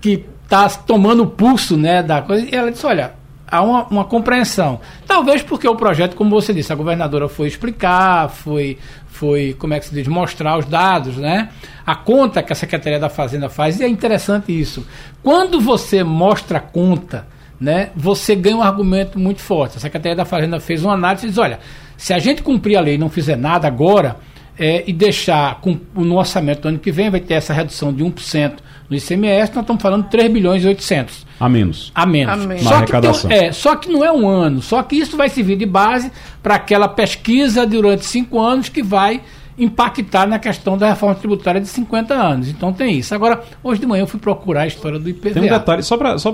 que 0.00 0.24
está 0.44 0.68
tomando 0.68 1.24
o 1.24 1.26
pulso 1.26 1.76
né, 1.76 2.02
da 2.02 2.22
coisa, 2.22 2.46
ela 2.52 2.70
disse, 2.70 2.86
olha, 2.86 3.14
há 3.46 3.62
uma, 3.62 3.84
uma, 3.86 4.04
compreensão. 4.04 4.80
Talvez 5.06 5.42
porque 5.42 5.68
o 5.68 5.74
projeto, 5.74 6.14
como 6.14 6.30
você 6.30 6.52
disse, 6.52 6.72
a 6.72 6.76
governadora 6.76 7.28
foi 7.28 7.48
explicar, 7.48 8.28
foi, 8.28 8.78
foi 9.08 9.54
como 9.58 9.74
é 9.74 9.80
que 9.80 9.86
se 9.86 9.94
diz, 9.94 10.06
mostrar 10.06 10.58
os 10.58 10.66
dados, 10.66 11.16
né? 11.16 11.50
A 11.84 11.94
conta 11.94 12.42
que 12.42 12.52
a 12.52 12.56
Secretaria 12.56 12.98
da 12.98 13.08
Fazenda 13.08 13.48
faz, 13.48 13.80
e 13.80 13.84
é 13.84 13.88
interessante 13.88 14.58
isso. 14.58 14.86
Quando 15.22 15.60
você 15.60 16.02
mostra 16.04 16.58
a 16.58 16.60
conta, 16.60 17.26
né, 17.60 17.90
você 17.96 18.34
ganha 18.34 18.56
um 18.56 18.62
argumento 18.62 19.18
muito 19.18 19.40
forte. 19.40 19.76
A 19.76 19.80
Secretaria 19.80 20.16
da 20.16 20.24
Fazenda 20.24 20.60
fez 20.60 20.84
uma 20.84 20.94
análise 20.94 21.26
e 21.26 21.28
diz, 21.30 21.38
olha, 21.38 21.58
se 21.96 22.12
a 22.12 22.18
gente 22.18 22.42
cumprir 22.42 22.76
a 22.76 22.80
lei 22.80 22.94
e 22.94 22.98
não 22.98 23.08
fizer 23.08 23.36
nada 23.36 23.66
agora, 23.66 24.16
é, 24.58 24.84
e 24.86 24.92
deixar 24.92 25.60
com, 25.60 25.78
no 25.94 26.16
orçamento 26.16 26.62
do 26.62 26.68
ano 26.68 26.78
que 26.78 26.90
vem, 26.90 27.10
vai 27.10 27.20
ter 27.20 27.34
essa 27.34 27.52
redução 27.52 27.92
de 27.92 28.02
1% 28.02 28.54
no 28.88 28.96
ICMS, 28.96 29.52
nós 29.54 29.62
estamos 29.62 29.82
falando 29.82 30.04
de 30.04 30.10
3 30.10 30.32
bilhões 30.32 30.64
e 30.64 30.68
800. 30.68 31.26
A 31.38 31.48
menos. 31.48 31.92
A 31.94 32.06
menos. 32.06 32.32
A 32.32 32.36
menos. 32.36 32.62
Só, 32.62 32.82
que 32.82 32.92
tem, 33.00 33.38
é, 33.38 33.52
só 33.52 33.76
que 33.76 33.90
não 33.90 34.04
é 34.04 34.10
um 34.10 34.26
ano, 34.26 34.62
só 34.62 34.82
que 34.82 34.96
isso 34.96 35.16
vai 35.16 35.28
servir 35.28 35.56
de 35.56 35.66
base 35.66 36.10
para 36.42 36.54
aquela 36.54 36.88
pesquisa 36.88 37.66
durante 37.66 38.06
cinco 38.06 38.40
anos 38.40 38.68
que 38.68 38.82
vai 38.82 39.20
impactar 39.58 40.26
na 40.26 40.38
questão 40.38 40.76
da 40.76 40.88
reforma 40.90 41.14
tributária 41.14 41.60
de 41.60 41.68
50 41.68 42.14
anos. 42.14 42.48
Então 42.48 42.72
tem 42.72 42.98
isso. 42.98 43.14
Agora, 43.14 43.42
hoje 43.62 43.80
de 43.80 43.86
manhã 43.86 44.02
eu 44.02 44.06
fui 44.06 44.20
procurar 44.20 44.62
a 44.62 44.66
história 44.66 44.98
do 44.98 45.08
IPVA. 45.08 45.34
Tem 45.34 45.42
um 45.42 45.48
detalhe, 45.48 45.82
só 45.82 45.96
para 45.96 46.18
só 46.18 46.32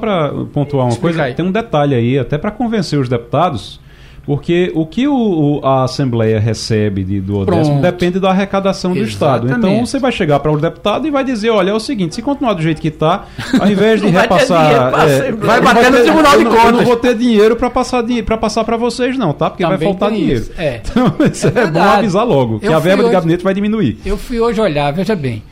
pontuar 0.53 0.87
uma 0.87 0.91
Explica 0.91 1.01
coisa, 1.01 1.23
aí. 1.25 1.35
tem 1.35 1.45
um 1.45 1.53
detalhe 1.53 1.95
aí, 1.95 2.19
até 2.19 2.37
para 2.37 2.51
convencer 2.51 2.99
os 2.99 3.09
deputados, 3.09 3.81
Porque 4.25 4.71
o 4.75 4.87
que 4.87 5.09
o, 5.09 5.15
o 5.15 5.67
a 5.67 5.85
Assembleia 5.85 6.39
recebe 6.39 7.03
de, 7.03 7.21
do 7.21 7.39
Odécimo 7.39 7.81
depende 7.83 8.21
da 8.21 8.31
arrecadação 8.31 8.93
Exatamente. 8.93 9.09
do 9.09 9.13
Estado. 9.13 9.53
Então 9.53 9.85
você 9.85 9.99
vai 9.99 10.13
chegar 10.13 10.39
para 10.39 10.53
o 10.53 10.59
deputado 10.59 11.07
e 11.09 11.11
vai 11.11 11.25
dizer: 11.25 11.51
olha, 11.51 11.71
é 11.71 11.75
o 11.75 11.81
seguinte, 11.81 12.15
se 12.15 12.23
continuar 12.23 12.55
do 12.55 12.63
jeito 12.63 12.81
que 12.81 12.89
está, 12.89 13.27
ao 13.59 13.69
invés 13.69 14.01
de 14.01 14.07
repassar. 14.11 14.93
É, 15.09 15.33
vai 15.33 15.61
bater 15.61 15.91
no 15.91 16.03
Tribunal 16.03 16.39
de 16.39 16.45
Contas. 16.45 16.65
Eu 16.65 16.73
não 16.73 16.85
vou 16.85 16.97
ter 16.97 17.17
dinheiro 17.17 17.57
para 17.57 17.69
passar 17.69 18.05
para 18.25 18.37
passar 18.39 18.63
para 18.65 18.77
vocês, 18.77 19.19
não, 19.19 19.33
tá? 19.33 19.51
Porque 19.51 19.65
Também 19.65 19.79
vai 19.79 19.87
faltar 19.89 20.11
dinheiro. 20.11 20.41
Isso. 20.41 20.53
É. 20.57 20.81
Então, 20.93 21.15
é, 21.57 21.65
é 21.65 21.67
bom 21.67 21.81
avisar 21.81 22.27
logo, 22.27 22.61
que 22.61 22.67
a 22.67 22.79
verba 22.79 23.03
hoje, 23.03 23.11
de 23.11 23.15
gabinete 23.15 23.45
vai 23.45 23.55
diminuir. 23.55 23.99
Eu 24.05 24.17
fui 24.17 24.41
hoje 24.41 24.61
olhar, 24.61 24.93
veja 24.93 25.17
bem, 25.17 25.43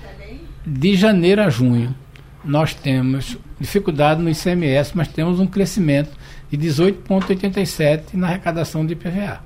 de 0.67 0.95
janeiro 0.97 1.43
a 1.43 1.49
junho, 1.49 1.95
nós 2.45 2.75
temos 2.75 3.39
dificuldade 3.59 4.23
no 4.23 4.29
ICMS, 4.31 4.93
mas 4.95 5.09
temos 5.09 5.41
um 5.41 5.47
crescimento 5.47 6.11
de 6.51 6.59
18,87% 6.59 8.14
na 8.14 8.28
arrecadação 8.28 8.85
de 8.85 8.94
IPVA. 8.94 9.40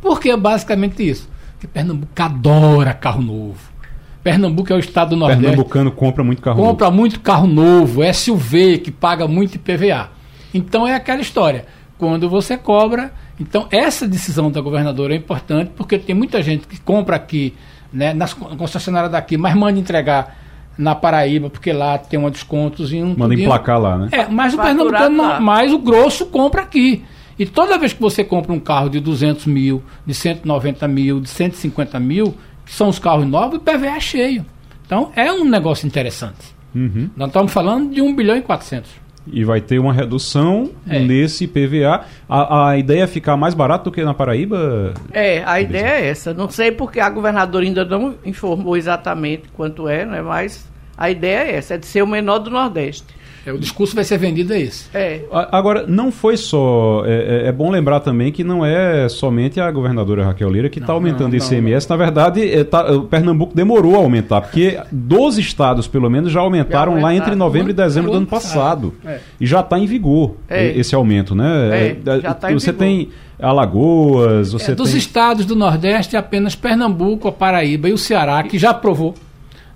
Por 0.00 0.20
que 0.20 0.34
basicamente 0.36 1.08
isso? 1.08 1.28
Porque 1.52 1.66
Pernambuco 1.66 2.12
adora 2.16 2.92
carro 2.92 3.22
novo. 3.22 3.74
Pernambuco 4.22 4.72
é 4.72 4.76
o 4.76 4.78
estado 4.78 5.10
do 5.10 5.16
Nordeste. 5.16 5.42
Pernambucano 5.42 5.92
compra 5.92 6.24
muito 6.24 6.40
carro 6.40 6.56
compra 6.56 6.66
novo. 6.66 6.78
Compra 6.78 6.90
muito 6.90 7.20
carro 7.20 7.46
novo, 7.46 8.00
SUV 8.12 8.78
que 8.78 8.90
paga 8.90 9.28
muito 9.28 9.56
IPVA. 9.56 10.10
Então 10.52 10.86
é 10.86 10.94
aquela 10.94 11.20
história. 11.20 11.66
Quando 11.98 12.28
você 12.28 12.56
cobra. 12.56 13.12
Então, 13.38 13.66
essa 13.70 14.06
decisão 14.06 14.48
da 14.48 14.60
governadora 14.60 15.12
é 15.12 15.16
importante, 15.16 15.72
porque 15.74 15.98
tem 15.98 16.14
muita 16.14 16.40
gente 16.40 16.68
que 16.68 16.78
compra 16.80 17.16
aqui, 17.16 17.52
né, 17.92 18.14
nas 18.14 18.32
concessionárias 18.32 19.10
daqui, 19.10 19.36
mas 19.36 19.56
manda 19.56 19.78
entregar 19.78 20.38
na 20.76 20.94
Paraíba, 20.94 21.48
porque 21.48 21.72
lá 21.72 21.98
tem 21.98 22.18
um 22.18 22.30
descontozinho. 22.30 23.14
Manda 23.16 23.34
emplacar 23.34 23.80
lá, 23.80 23.96
né? 23.98 24.08
É, 24.12 24.26
mas 24.26 24.54
o 24.54 24.58
pernambucano, 24.58 25.40
mais 25.40 25.72
o 25.72 25.78
grosso 25.78 26.26
compra 26.26 26.62
aqui. 26.62 27.04
E 27.38 27.44
toda 27.44 27.78
vez 27.78 27.92
que 27.92 28.00
você 28.00 28.22
compra 28.22 28.52
um 28.52 28.60
carro 28.60 28.88
de 28.88 29.00
200 29.00 29.46
mil, 29.46 29.82
de 30.06 30.14
190 30.14 30.86
mil, 30.86 31.20
de 31.20 31.28
150 31.28 31.98
mil, 31.98 32.34
que 32.64 32.72
são 32.72 32.88
os 32.88 32.98
carros 32.98 33.26
novos, 33.26 33.58
o 33.58 33.60
PVA 33.60 33.96
é 33.96 34.00
cheio. 34.00 34.46
Então 34.86 35.10
é 35.16 35.32
um 35.32 35.44
negócio 35.44 35.86
interessante. 35.86 36.54
Uhum. 36.74 37.10
Nós 37.16 37.28
estamos 37.28 37.52
falando 37.52 37.92
de 37.92 38.00
1 38.00 38.14
bilhão 38.14 38.36
e 38.36 38.42
400. 38.42 38.90
E 39.26 39.42
vai 39.42 39.60
ter 39.60 39.78
uma 39.78 39.92
redução 39.92 40.70
é. 40.88 40.98
nesse 40.98 41.46
PVA. 41.46 42.04
A, 42.28 42.68
a, 42.68 42.78
ideia 42.78 43.04
é 43.04 43.06
ficar 43.06 43.36
mais 43.36 43.54
barato 43.54 43.84
do 43.84 43.92
que 43.92 44.04
na 44.04 44.12
Paraíba? 44.12 44.92
É, 45.12 45.42
a 45.44 45.60
ideia 45.60 46.00
é 46.00 46.06
essa. 46.08 46.34
Não 46.34 46.48
sei 46.48 46.70
porque 46.70 47.00
a 47.00 47.08
governadora 47.08 47.64
ainda 47.64 47.84
não 47.84 48.14
informou 48.24 48.76
exatamente 48.76 49.44
quanto 49.54 49.88
é, 49.88 50.04
né, 50.04 50.20
mas 50.20 50.68
a 50.96 51.10
ideia 51.10 51.38
é 51.38 51.56
essa, 51.56 51.74
é 51.74 51.78
de 51.78 51.86
ser 51.86 52.02
o 52.02 52.06
menor 52.06 52.38
do 52.38 52.50
Nordeste. 52.50 53.06
É, 53.46 53.52
o 53.52 53.58
discurso 53.58 53.94
vai 53.94 54.04
ser 54.04 54.16
vendido 54.18 54.52
a 54.52 54.58
esse. 54.58 54.86
É. 54.94 55.20
Agora, 55.30 55.86
não 55.86 56.10
foi 56.10 56.36
só. 56.36 57.02
É, 57.04 57.44
é, 57.44 57.48
é, 57.48 57.52
bom 57.52 57.70
lembrar 57.70 58.00
também 58.00 58.32
que 58.32 58.42
não 58.42 58.64
é 58.64 59.08
somente 59.08 59.60
a 59.60 59.70
governadora 59.70 60.24
Raquel 60.24 60.50
Lira 60.50 60.68
que 60.70 60.78
está 60.78 60.92
aumentando 60.92 61.36
não, 61.36 61.44
ICMS. 61.44 61.88
Não. 61.88 61.96
Na 61.96 62.04
verdade, 62.04 62.48
é, 62.48 62.64
tá, 62.64 62.90
o 62.92 63.02
Pernambuco 63.02 63.54
demorou 63.54 63.96
a 63.96 63.98
aumentar, 63.98 64.40
porque 64.40 64.80
12 64.90 65.40
estados, 65.40 65.86
pelo 65.86 66.08
menos, 66.08 66.32
já 66.32 66.40
aumentaram 66.40 66.94
já 66.96 67.02
lá 67.02 67.14
entre 67.14 67.34
novembro 67.34 67.70
e 67.70 67.74
dezembro 67.74 68.10
do 68.10 68.16
ano 68.16 68.26
passado. 68.26 68.94
É. 69.04 69.18
E 69.38 69.46
já 69.46 69.60
está 69.60 69.78
em 69.78 69.86
vigor 69.86 70.36
é. 70.48 70.76
esse 70.78 70.94
aumento, 70.94 71.34
né? 71.34 71.96
já 72.22 72.30
está 72.30 72.50
em 72.50 72.54
Você 72.54 72.72
vigor. 72.72 72.78
tem. 72.78 73.08
Alagoas, 73.36 74.52
você 74.52 74.70
é, 74.70 74.74
dos 74.76 74.90
tem... 74.90 74.98
estados 74.98 75.44
do 75.44 75.56
Nordeste, 75.56 76.16
apenas 76.16 76.54
Pernambuco, 76.54 77.26
a 77.26 77.32
Paraíba 77.32 77.88
e 77.88 77.92
o 77.92 77.98
Ceará, 77.98 78.40
que 78.44 78.56
já 78.56 78.70
aprovou 78.70 79.12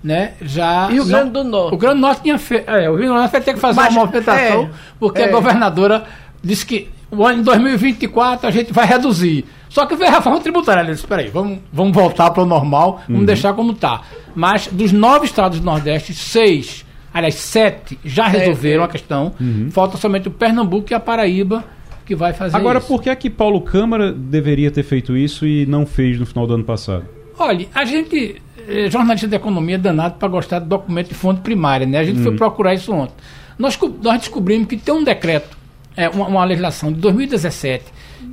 né, 0.03 0.33
já... 0.41 0.89
E 0.91 0.99
o 0.99 1.05
Grande 1.05 1.31
do 1.31 1.43
Norte? 1.43 1.73
O 1.73 1.77
Grande 1.77 1.95
do 1.95 2.01
Norte 2.01 2.21
tinha 2.21 2.37
feito... 2.37 2.69
É, 2.69 2.89
o 2.89 2.93
Rio 2.93 2.97
Grande 2.97 3.13
do 3.13 3.19
Norte 3.19 3.31
vai 3.31 3.41
ter 3.41 3.53
que 3.53 3.59
fazer 3.59 3.81
Mas, 3.81 3.93
uma 3.93 4.01
movimentação, 4.01 4.63
é, 4.63 4.69
porque 4.99 5.21
é. 5.21 5.25
a 5.25 5.31
governadora 5.31 6.05
disse 6.43 6.65
que 6.65 6.89
o 7.11 7.25
ano 7.25 7.39
de 7.39 7.43
2024 7.43 8.47
a 8.47 8.51
gente 8.51 8.71
vai 8.71 8.85
reduzir. 8.85 9.45
Só 9.67 9.85
que 9.85 9.95
veio 9.95 10.09
a 10.09 10.15
reforma 10.15 10.39
tributária. 10.39 10.81
Ela 10.81 10.91
disse, 10.91 11.03
espera 11.03 11.21
aí, 11.21 11.29
vamos, 11.29 11.59
vamos 11.71 11.93
voltar 11.93 12.31
para 12.31 12.43
o 12.43 12.45
normal, 12.45 13.01
vamos 13.07 13.21
uhum. 13.21 13.25
deixar 13.25 13.53
como 13.53 13.71
está. 13.71 14.01
Mas 14.35 14.67
dos 14.67 14.91
nove 14.91 15.25
estados 15.25 15.59
do 15.59 15.65
Nordeste, 15.65 16.13
seis, 16.13 16.85
aliás, 17.13 17.35
sete 17.35 17.99
já 18.03 18.27
resolveram 18.27 18.83
a 18.83 18.87
questão. 18.87 19.33
Uhum. 19.39 19.69
Falta 19.71 19.97
somente 19.97 20.27
o 20.27 20.31
Pernambuco 20.31 20.87
e 20.91 20.93
a 20.93 20.99
Paraíba 20.99 21.63
que 22.05 22.15
vai 22.15 22.33
fazer 22.33 22.57
Agora, 22.57 22.79
isso. 22.79 22.87
por 22.87 23.03
que 23.03 23.09
é 23.09 23.15
que 23.15 23.29
Paulo 23.29 23.61
Câmara 23.61 24.11
deveria 24.11 24.71
ter 24.71 24.81
feito 24.81 25.15
isso 25.15 25.45
e 25.45 25.67
não 25.67 25.85
fez 25.85 26.19
no 26.19 26.25
final 26.25 26.47
do 26.47 26.55
ano 26.55 26.63
passado? 26.63 27.05
Olha, 27.37 27.67
a 27.73 27.85
gente 27.85 28.41
eh, 28.69 28.89
jornalista 28.89 29.27
de 29.27 29.35
economia 29.35 29.75
é 29.75 29.77
danado 29.79 30.15
para 30.15 30.27
gostar 30.27 30.59
de 30.59 30.65
documento 30.65 31.09
de 31.09 31.15
fonte 31.15 31.41
primária, 31.41 31.87
né? 31.87 31.99
A 31.99 32.03
gente 32.03 32.21
foi 32.21 32.33
hum. 32.33 32.37
procurar 32.37 32.73
isso 32.73 32.93
ontem. 32.93 33.15
Nós, 33.57 33.77
nós 34.01 34.19
descobrimos 34.19 34.67
que 34.67 34.77
tem 34.77 34.93
um 34.93 35.03
decreto, 35.03 35.57
é, 35.97 36.07
uma, 36.07 36.27
uma 36.27 36.45
legislação 36.45 36.93
de 36.93 36.99
2017, 36.99 37.85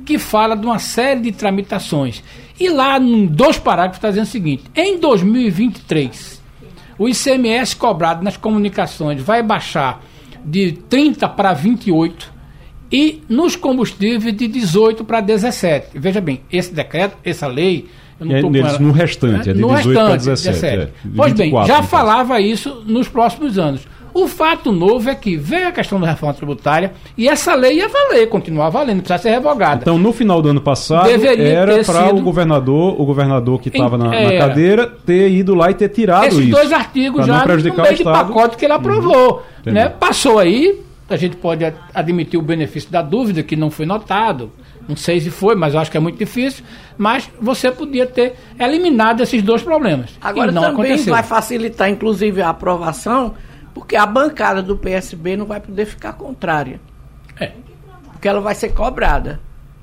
que 0.05 0.17
fala 0.17 0.55
de 0.55 0.65
uma 0.65 0.79
série 0.79 1.19
de 1.19 1.31
tramitações. 1.31 2.23
E 2.59 2.69
lá, 2.69 2.97
em 2.99 3.25
dois 3.25 3.57
parágrafos, 3.57 3.97
está 3.97 4.09
dizendo 4.09 4.25
o 4.25 4.29
seguinte: 4.29 4.63
em 4.75 4.99
2023, 4.99 6.41
o 6.97 7.09
ICMS 7.09 7.75
cobrado 7.75 8.23
nas 8.23 8.37
comunicações 8.37 9.21
vai 9.21 9.43
baixar 9.43 10.01
de 10.45 10.73
30 10.89 11.27
para 11.29 11.51
28 11.53 12.36
e 12.91 13.21
nos 13.27 13.55
combustíveis 13.55 14.35
de 14.35 14.47
18 14.47 15.03
para 15.03 15.21
17. 15.21 15.97
Veja 15.97 16.21
bem, 16.21 16.41
esse 16.51 16.73
decreto, 16.73 17.17
essa 17.23 17.47
lei 17.47 17.87
é, 18.19 18.41
neles, 18.41 18.79
no 18.79 18.91
restante, 18.91 19.49
é 19.49 19.53
de 19.53 19.61
no 19.61 19.67
18 19.67 19.87
restante, 19.87 20.07
para 20.07 20.17
17. 20.17 20.59
17. 20.59 20.81
É, 20.81 20.89
pois 21.15 21.33
bem, 21.33 21.51
já 21.65 21.83
falava 21.83 22.39
isso 22.41 22.83
nos 22.85 23.07
próximos 23.07 23.59
anos. 23.59 23.81
O 24.13 24.27
fato 24.27 24.71
novo 24.71 25.07
é 25.11 25.13
que 25.13 25.37
veio 25.37 25.67
a 25.67 25.71
questão 25.71 25.99
da 25.99 26.07
reforma 26.07 26.33
tributária 26.33 26.93
e 27.15 27.27
essa 27.27 27.53
lei 27.53 27.77
ia 27.77 27.87
valer, 27.87 28.27
continuar 28.27 28.69
valendo, 28.69 29.03
precisa 29.03 29.21
ser 29.21 29.29
revogada. 29.29 29.81
Então, 29.83 29.99
no 29.99 30.11
final 30.11 30.41
do 30.41 30.49
ano 30.49 30.59
passado, 30.59 31.05
Deveria 31.05 31.47
era 31.47 31.83
para 31.83 32.15
o 32.15 32.19
governador, 32.19 32.99
o 32.99 33.05
governador 33.05 33.61
que 33.61 33.69
estava 33.69 33.95
na, 33.95 34.09
na, 34.09 34.37
cadeira, 34.39 34.87
ter 34.87 35.29
ido 35.29 35.53
lá 35.53 35.69
e 35.69 35.75
ter 35.75 35.89
tirado 35.89 36.25
Esses 36.25 36.39
isso. 36.39 36.49
Esses 36.49 36.55
dois 36.55 36.73
artigos 36.73 37.27
já 37.27 37.45
no 37.45 37.47
meio 37.47 37.95
de 37.95 38.03
pacote 38.03 38.57
que 38.57 38.65
ele 38.65 38.73
aprovou. 38.73 39.43
Uhum. 39.63 39.73
Né? 39.73 39.87
Passou 39.87 40.39
aí, 40.39 40.81
a 41.09 41.15
gente 41.15 41.37
pode 41.37 41.63
admitir 41.93 42.37
o 42.37 42.41
benefício 42.41 42.91
da 42.91 43.01
dúvida, 43.01 43.41
que 43.43 43.55
não 43.55 43.71
foi 43.71 43.85
notado. 43.85 44.51
Não 44.87 44.95
sei 44.95 45.19
se 45.19 45.29
foi, 45.29 45.55
mas 45.55 45.73
eu 45.73 45.79
acho 45.79 45.91
que 45.91 45.97
é 45.97 45.99
muito 45.99 46.17
difícil. 46.17 46.63
Mas 46.97 47.29
você 47.41 47.71
podia 47.71 48.05
ter 48.05 48.35
eliminado 48.59 49.21
esses 49.21 49.41
dois 49.41 49.61
problemas. 49.61 50.11
Agora 50.21 50.51
não 50.51 50.61
também 50.61 50.91
aconteceu. 50.93 51.13
vai 51.13 51.23
facilitar, 51.23 51.89
inclusive, 51.89 52.41
a 52.41 52.49
aprovação, 52.49 53.35
porque 53.73 53.95
a 53.95 54.05
bancada 54.05 54.61
do 54.61 54.77
PSB 54.77 55.37
não 55.37 55.45
vai 55.45 55.59
poder 55.59 55.85
ficar 55.85 56.13
contrária. 56.13 56.79
É. 57.39 57.51
Porque 58.11 58.27
ela 58.27 58.41
vai 58.41 58.55
ser 58.55 58.69
cobrada. 58.69 59.39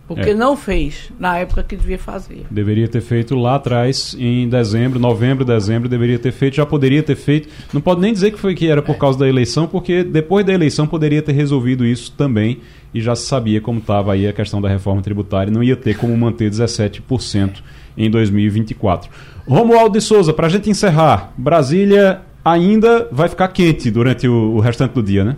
Porque 0.06 0.30
é. 0.30 0.34
não 0.34 0.54
fez 0.54 1.10
na 1.18 1.38
época 1.38 1.62
que 1.62 1.74
devia 1.74 1.98
fazer. 1.98 2.44
Deveria 2.50 2.86
ter 2.86 3.00
feito 3.00 3.34
lá 3.34 3.54
atrás, 3.54 4.14
em 4.18 4.46
dezembro, 4.48 4.98
novembro, 4.98 5.44
dezembro, 5.44 5.88
deveria 5.88 6.18
ter 6.18 6.32
feito, 6.32 6.56
já 6.56 6.66
poderia 6.66 7.02
ter 7.02 7.16
feito. 7.16 7.48
Não 7.72 7.80
pode 7.80 8.02
nem 8.02 8.12
dizer 8.12 8.30
que 8.30 8.38
foi 8.38 8.54
que 8.54 8.68
era 8.68 8.82
por 8.82 8.96
é. 8.96 8.98
causa 8.98 9.18
da 9.18 9.28
eleição, 9.28 9.66
porque 9.66 10.04
depois 10.04 10.44
da 10.44 10.52
eleição 10.52 10.86
poderia 10.86 11.22
ter 11.22 11.32
resolvido 11.32 11.86
isso 11.86 12.12
também 12.12 12.60
e 12.92 13.00
já 13.00 13.16
se 13.16 13.26
sabia 13.26 13.60
como 13.60 13.78
estava 13.78 14.12
aí 14.12 14.28
a 14.28 14.32
questão 14.32 14.60
da 14.60 14.68
reforma 14.68 15.00
tributária, 15.00 15.52
não 15.52 15.62
ia 15.62 15.74
ter 15.74 15.96
como 15.96 16.16
manter 16.16 16.50
17% 16.50 17.62
em 17.96 18.10
2024. 18.10 19.10
Romualdo 19.48 19.98
de 19.98 20.04
Souza, 20.04 20.32
para 20.32 20.46
a 20.46 20.50
gente 20.50 20.68
encerrar, 20.68 21.32
Brasília 21.36 22.20
ainda 22.44 23.08
vai 23.10 23.28
ficar 23.28 23.48
quente 23.48 23.90
durante 23.90 24.28
o, 24.28 24.56
o 24.56 24.60
restante 24.60 24.92
do 24.92 25.02
dia, 25.02 25.24
né? 25.24 25.36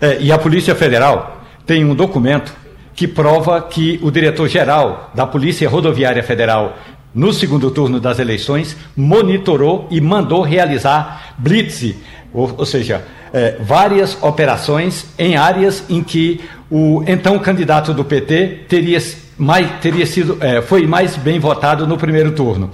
É, 0.00 0.20
e 0.20 0.32
a 0.32 0.38
Polícia 0.38 0.74
Federal 0.74 1.42
tem 1.64 1.84
um 1.84 1.94
documento 1.94 2.52
que 2.94 3.08
prova 3.08 3.60
que 3.60 3.98
o 4.02 4.10
diretor-geral 4.10 5.10
da 5.14 5.26
Polícia 5.26 5.68
Rodoviária 5.68 6.22
Federal, 6.22 6.76
no 7.14 7.32
segundo 7.32 7.70
turno 7.70 8.00
das 8.00 8.18
eleições, 8.18 8.76
monitorou 8.96 9.86
e 9.90 10.00
mandou 10.00 10.42
realizar 10.42 11.34
blitz, 11.38 11.94
ou, 12.32 12.54
ou 12.58 12.66
seja, 12.66 13.02
é, 13.32 13.56
várias 13.60 14.16
operações 14.22 15.06
em 15.18 15.36
áreas 15.36 15.84
em 15.88 16.02
que 16.02 16.40
o 16.70 17.02
então 17.06 17.38
candidato 17.38 17.92
do 17.92 18.04
PT 18.04 18.64
teria, 18.68 18.98
mais, 19.38 19.70
teria 19.80 20.06
sido, 20.06 20.38
é, 20.40 20.60
foi 20.62 20.86
mais 20.86 21.16
bem 21.16 21.38
votado 21.38 21.86
no 21.86 21.96
primeiro 21.96 22.32
turno. 22.32 22.70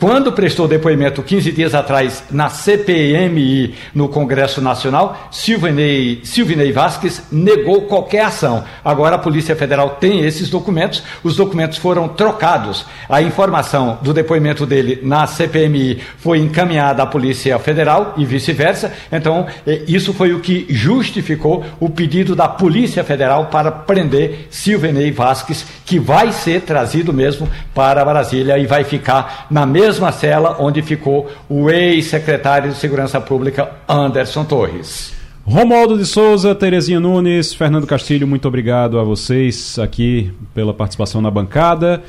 Quando 0.00 0.32
prestou 0.32 0.66
depoimento 0.66 1.22
15 1.22 1.52
dias 1.52 1.74
atrás 1.74 2.24
na 2.30 2.48
CPMI 2.48 3.74
no 3.94 4.08
Congresso 4.08 4.58
Nacional, 4.62 5.28
Silvinei, 5.30 6.20
Silvinei 6.24 6.72
Vasquez 6.72 7.24
negou 7.30 7.82
qualquer 7.82 8.24
ação. 8.24 8.64
Agora 8.82 9.16
a 9.16 9.18
Polícia 9.18 9.54
Federal 9.54 9.98
tem 10.00 10.24
esses 10.24 10.48
documentos, 10.48 11.02
os 11.22 11.36
documentos 11.36 11.76
foram 11.76 12.08
trocados. 12.08 12.86
A 13.10 13.20
informação 13.20 13.98
do 14.00 14.14
depoimento 14.14 14.64
dele 14.64 15.00
na 15.02 15.26
CPMI 15.26 16.00
foi 16.16 16.38
encaminhada 16.38 17.02
à 17.02 17.06
Polícia 17.06 17.58
Federal 17.58 18.14
e 18.16 18.24
vice-versa. 18.24 18.90
Então, 19.12 19.48
eh, 19.66 19.82
isso 19.86 20.14
foi 20.14 20.32
o 20.32 20.40
que 20.40 20.64
justificou 20.70 21.62
o 21.78 21.90
pedido 21.90 22.34
da 22.34 22.48
Polícia 22.48 23.04
Federal 23.04 23.48
para 23.48 23.70
prender 23.70 24.46
Silvinei 24.48 25.12
Vasquez, 25.12 25.66
que 25.84 25.98
vai 25.98 26.32
ser 26.32 26.62
trazido 26.62 27.12
mesmo 27.12 27.46
para 27.74 28.02
Brasília 28.02 28.56
e 28.56 28.64
vai 28.64 28.82
ficar 28.82 29.46
na 29.50 29.66
mesma 29.66 29.89
mesma 29.90 30.12
cela 30.12 30.56
onde 30.60 30.82
ficou 30.82 31.28
o 31.48 31.68
ex-secretário 31.68 32.70
de 32.70 32.76
Segurança 32.76 33.20
Pública 33.20 33.72
Anderson 33.88 34.44
Torres. 34.44 35.12
Romualdo 35.44 35.98
de 35.98 36.06
Souza, 36.06 36.54
Terezinha 36.54 37.00
Nunes, 37.00 37.52
Fernando 37.52 37.88
Castilho, 37.88 38.24
muito 38.24 38.46
obrigado 38.46 39.00
a 39.00 39.02
vocês 39.02 39.80
aqui 39.80 40.32
pela 40.54 40.72
participação 40.72 41.20
na 41.20 41.28
bancada. 41.28 42.04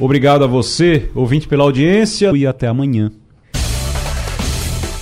Obrigado 0.00 0.44
a 0.44 0.46
você, 0.46 1.10
ouvinte, 1.14 1.46
pela 1.46 1.64
audiência 1.64 2.32
e 2.34 2.46
até 2.46 2.68
amanhã. 2.68 3.12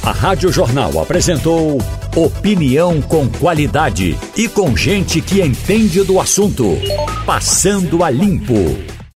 A 0.02 0.10
Rádio 0.10 0.52
Jornal 0.52 1.00
apresentou 1.00 1.78
opinião 2.16 3.00
com 3.00 3.28
qualidade 3.28 4.18
e 4.36 4.48
com 4.48 4.76
gente 4.76 5.20
que 5.20 5.40
entende 5.40 6.02
do 6.02 6.18
assunto. 6.18 6.76
Passando 7.24 8.02
a 8.02 8.10
limpo. 8.10 8.93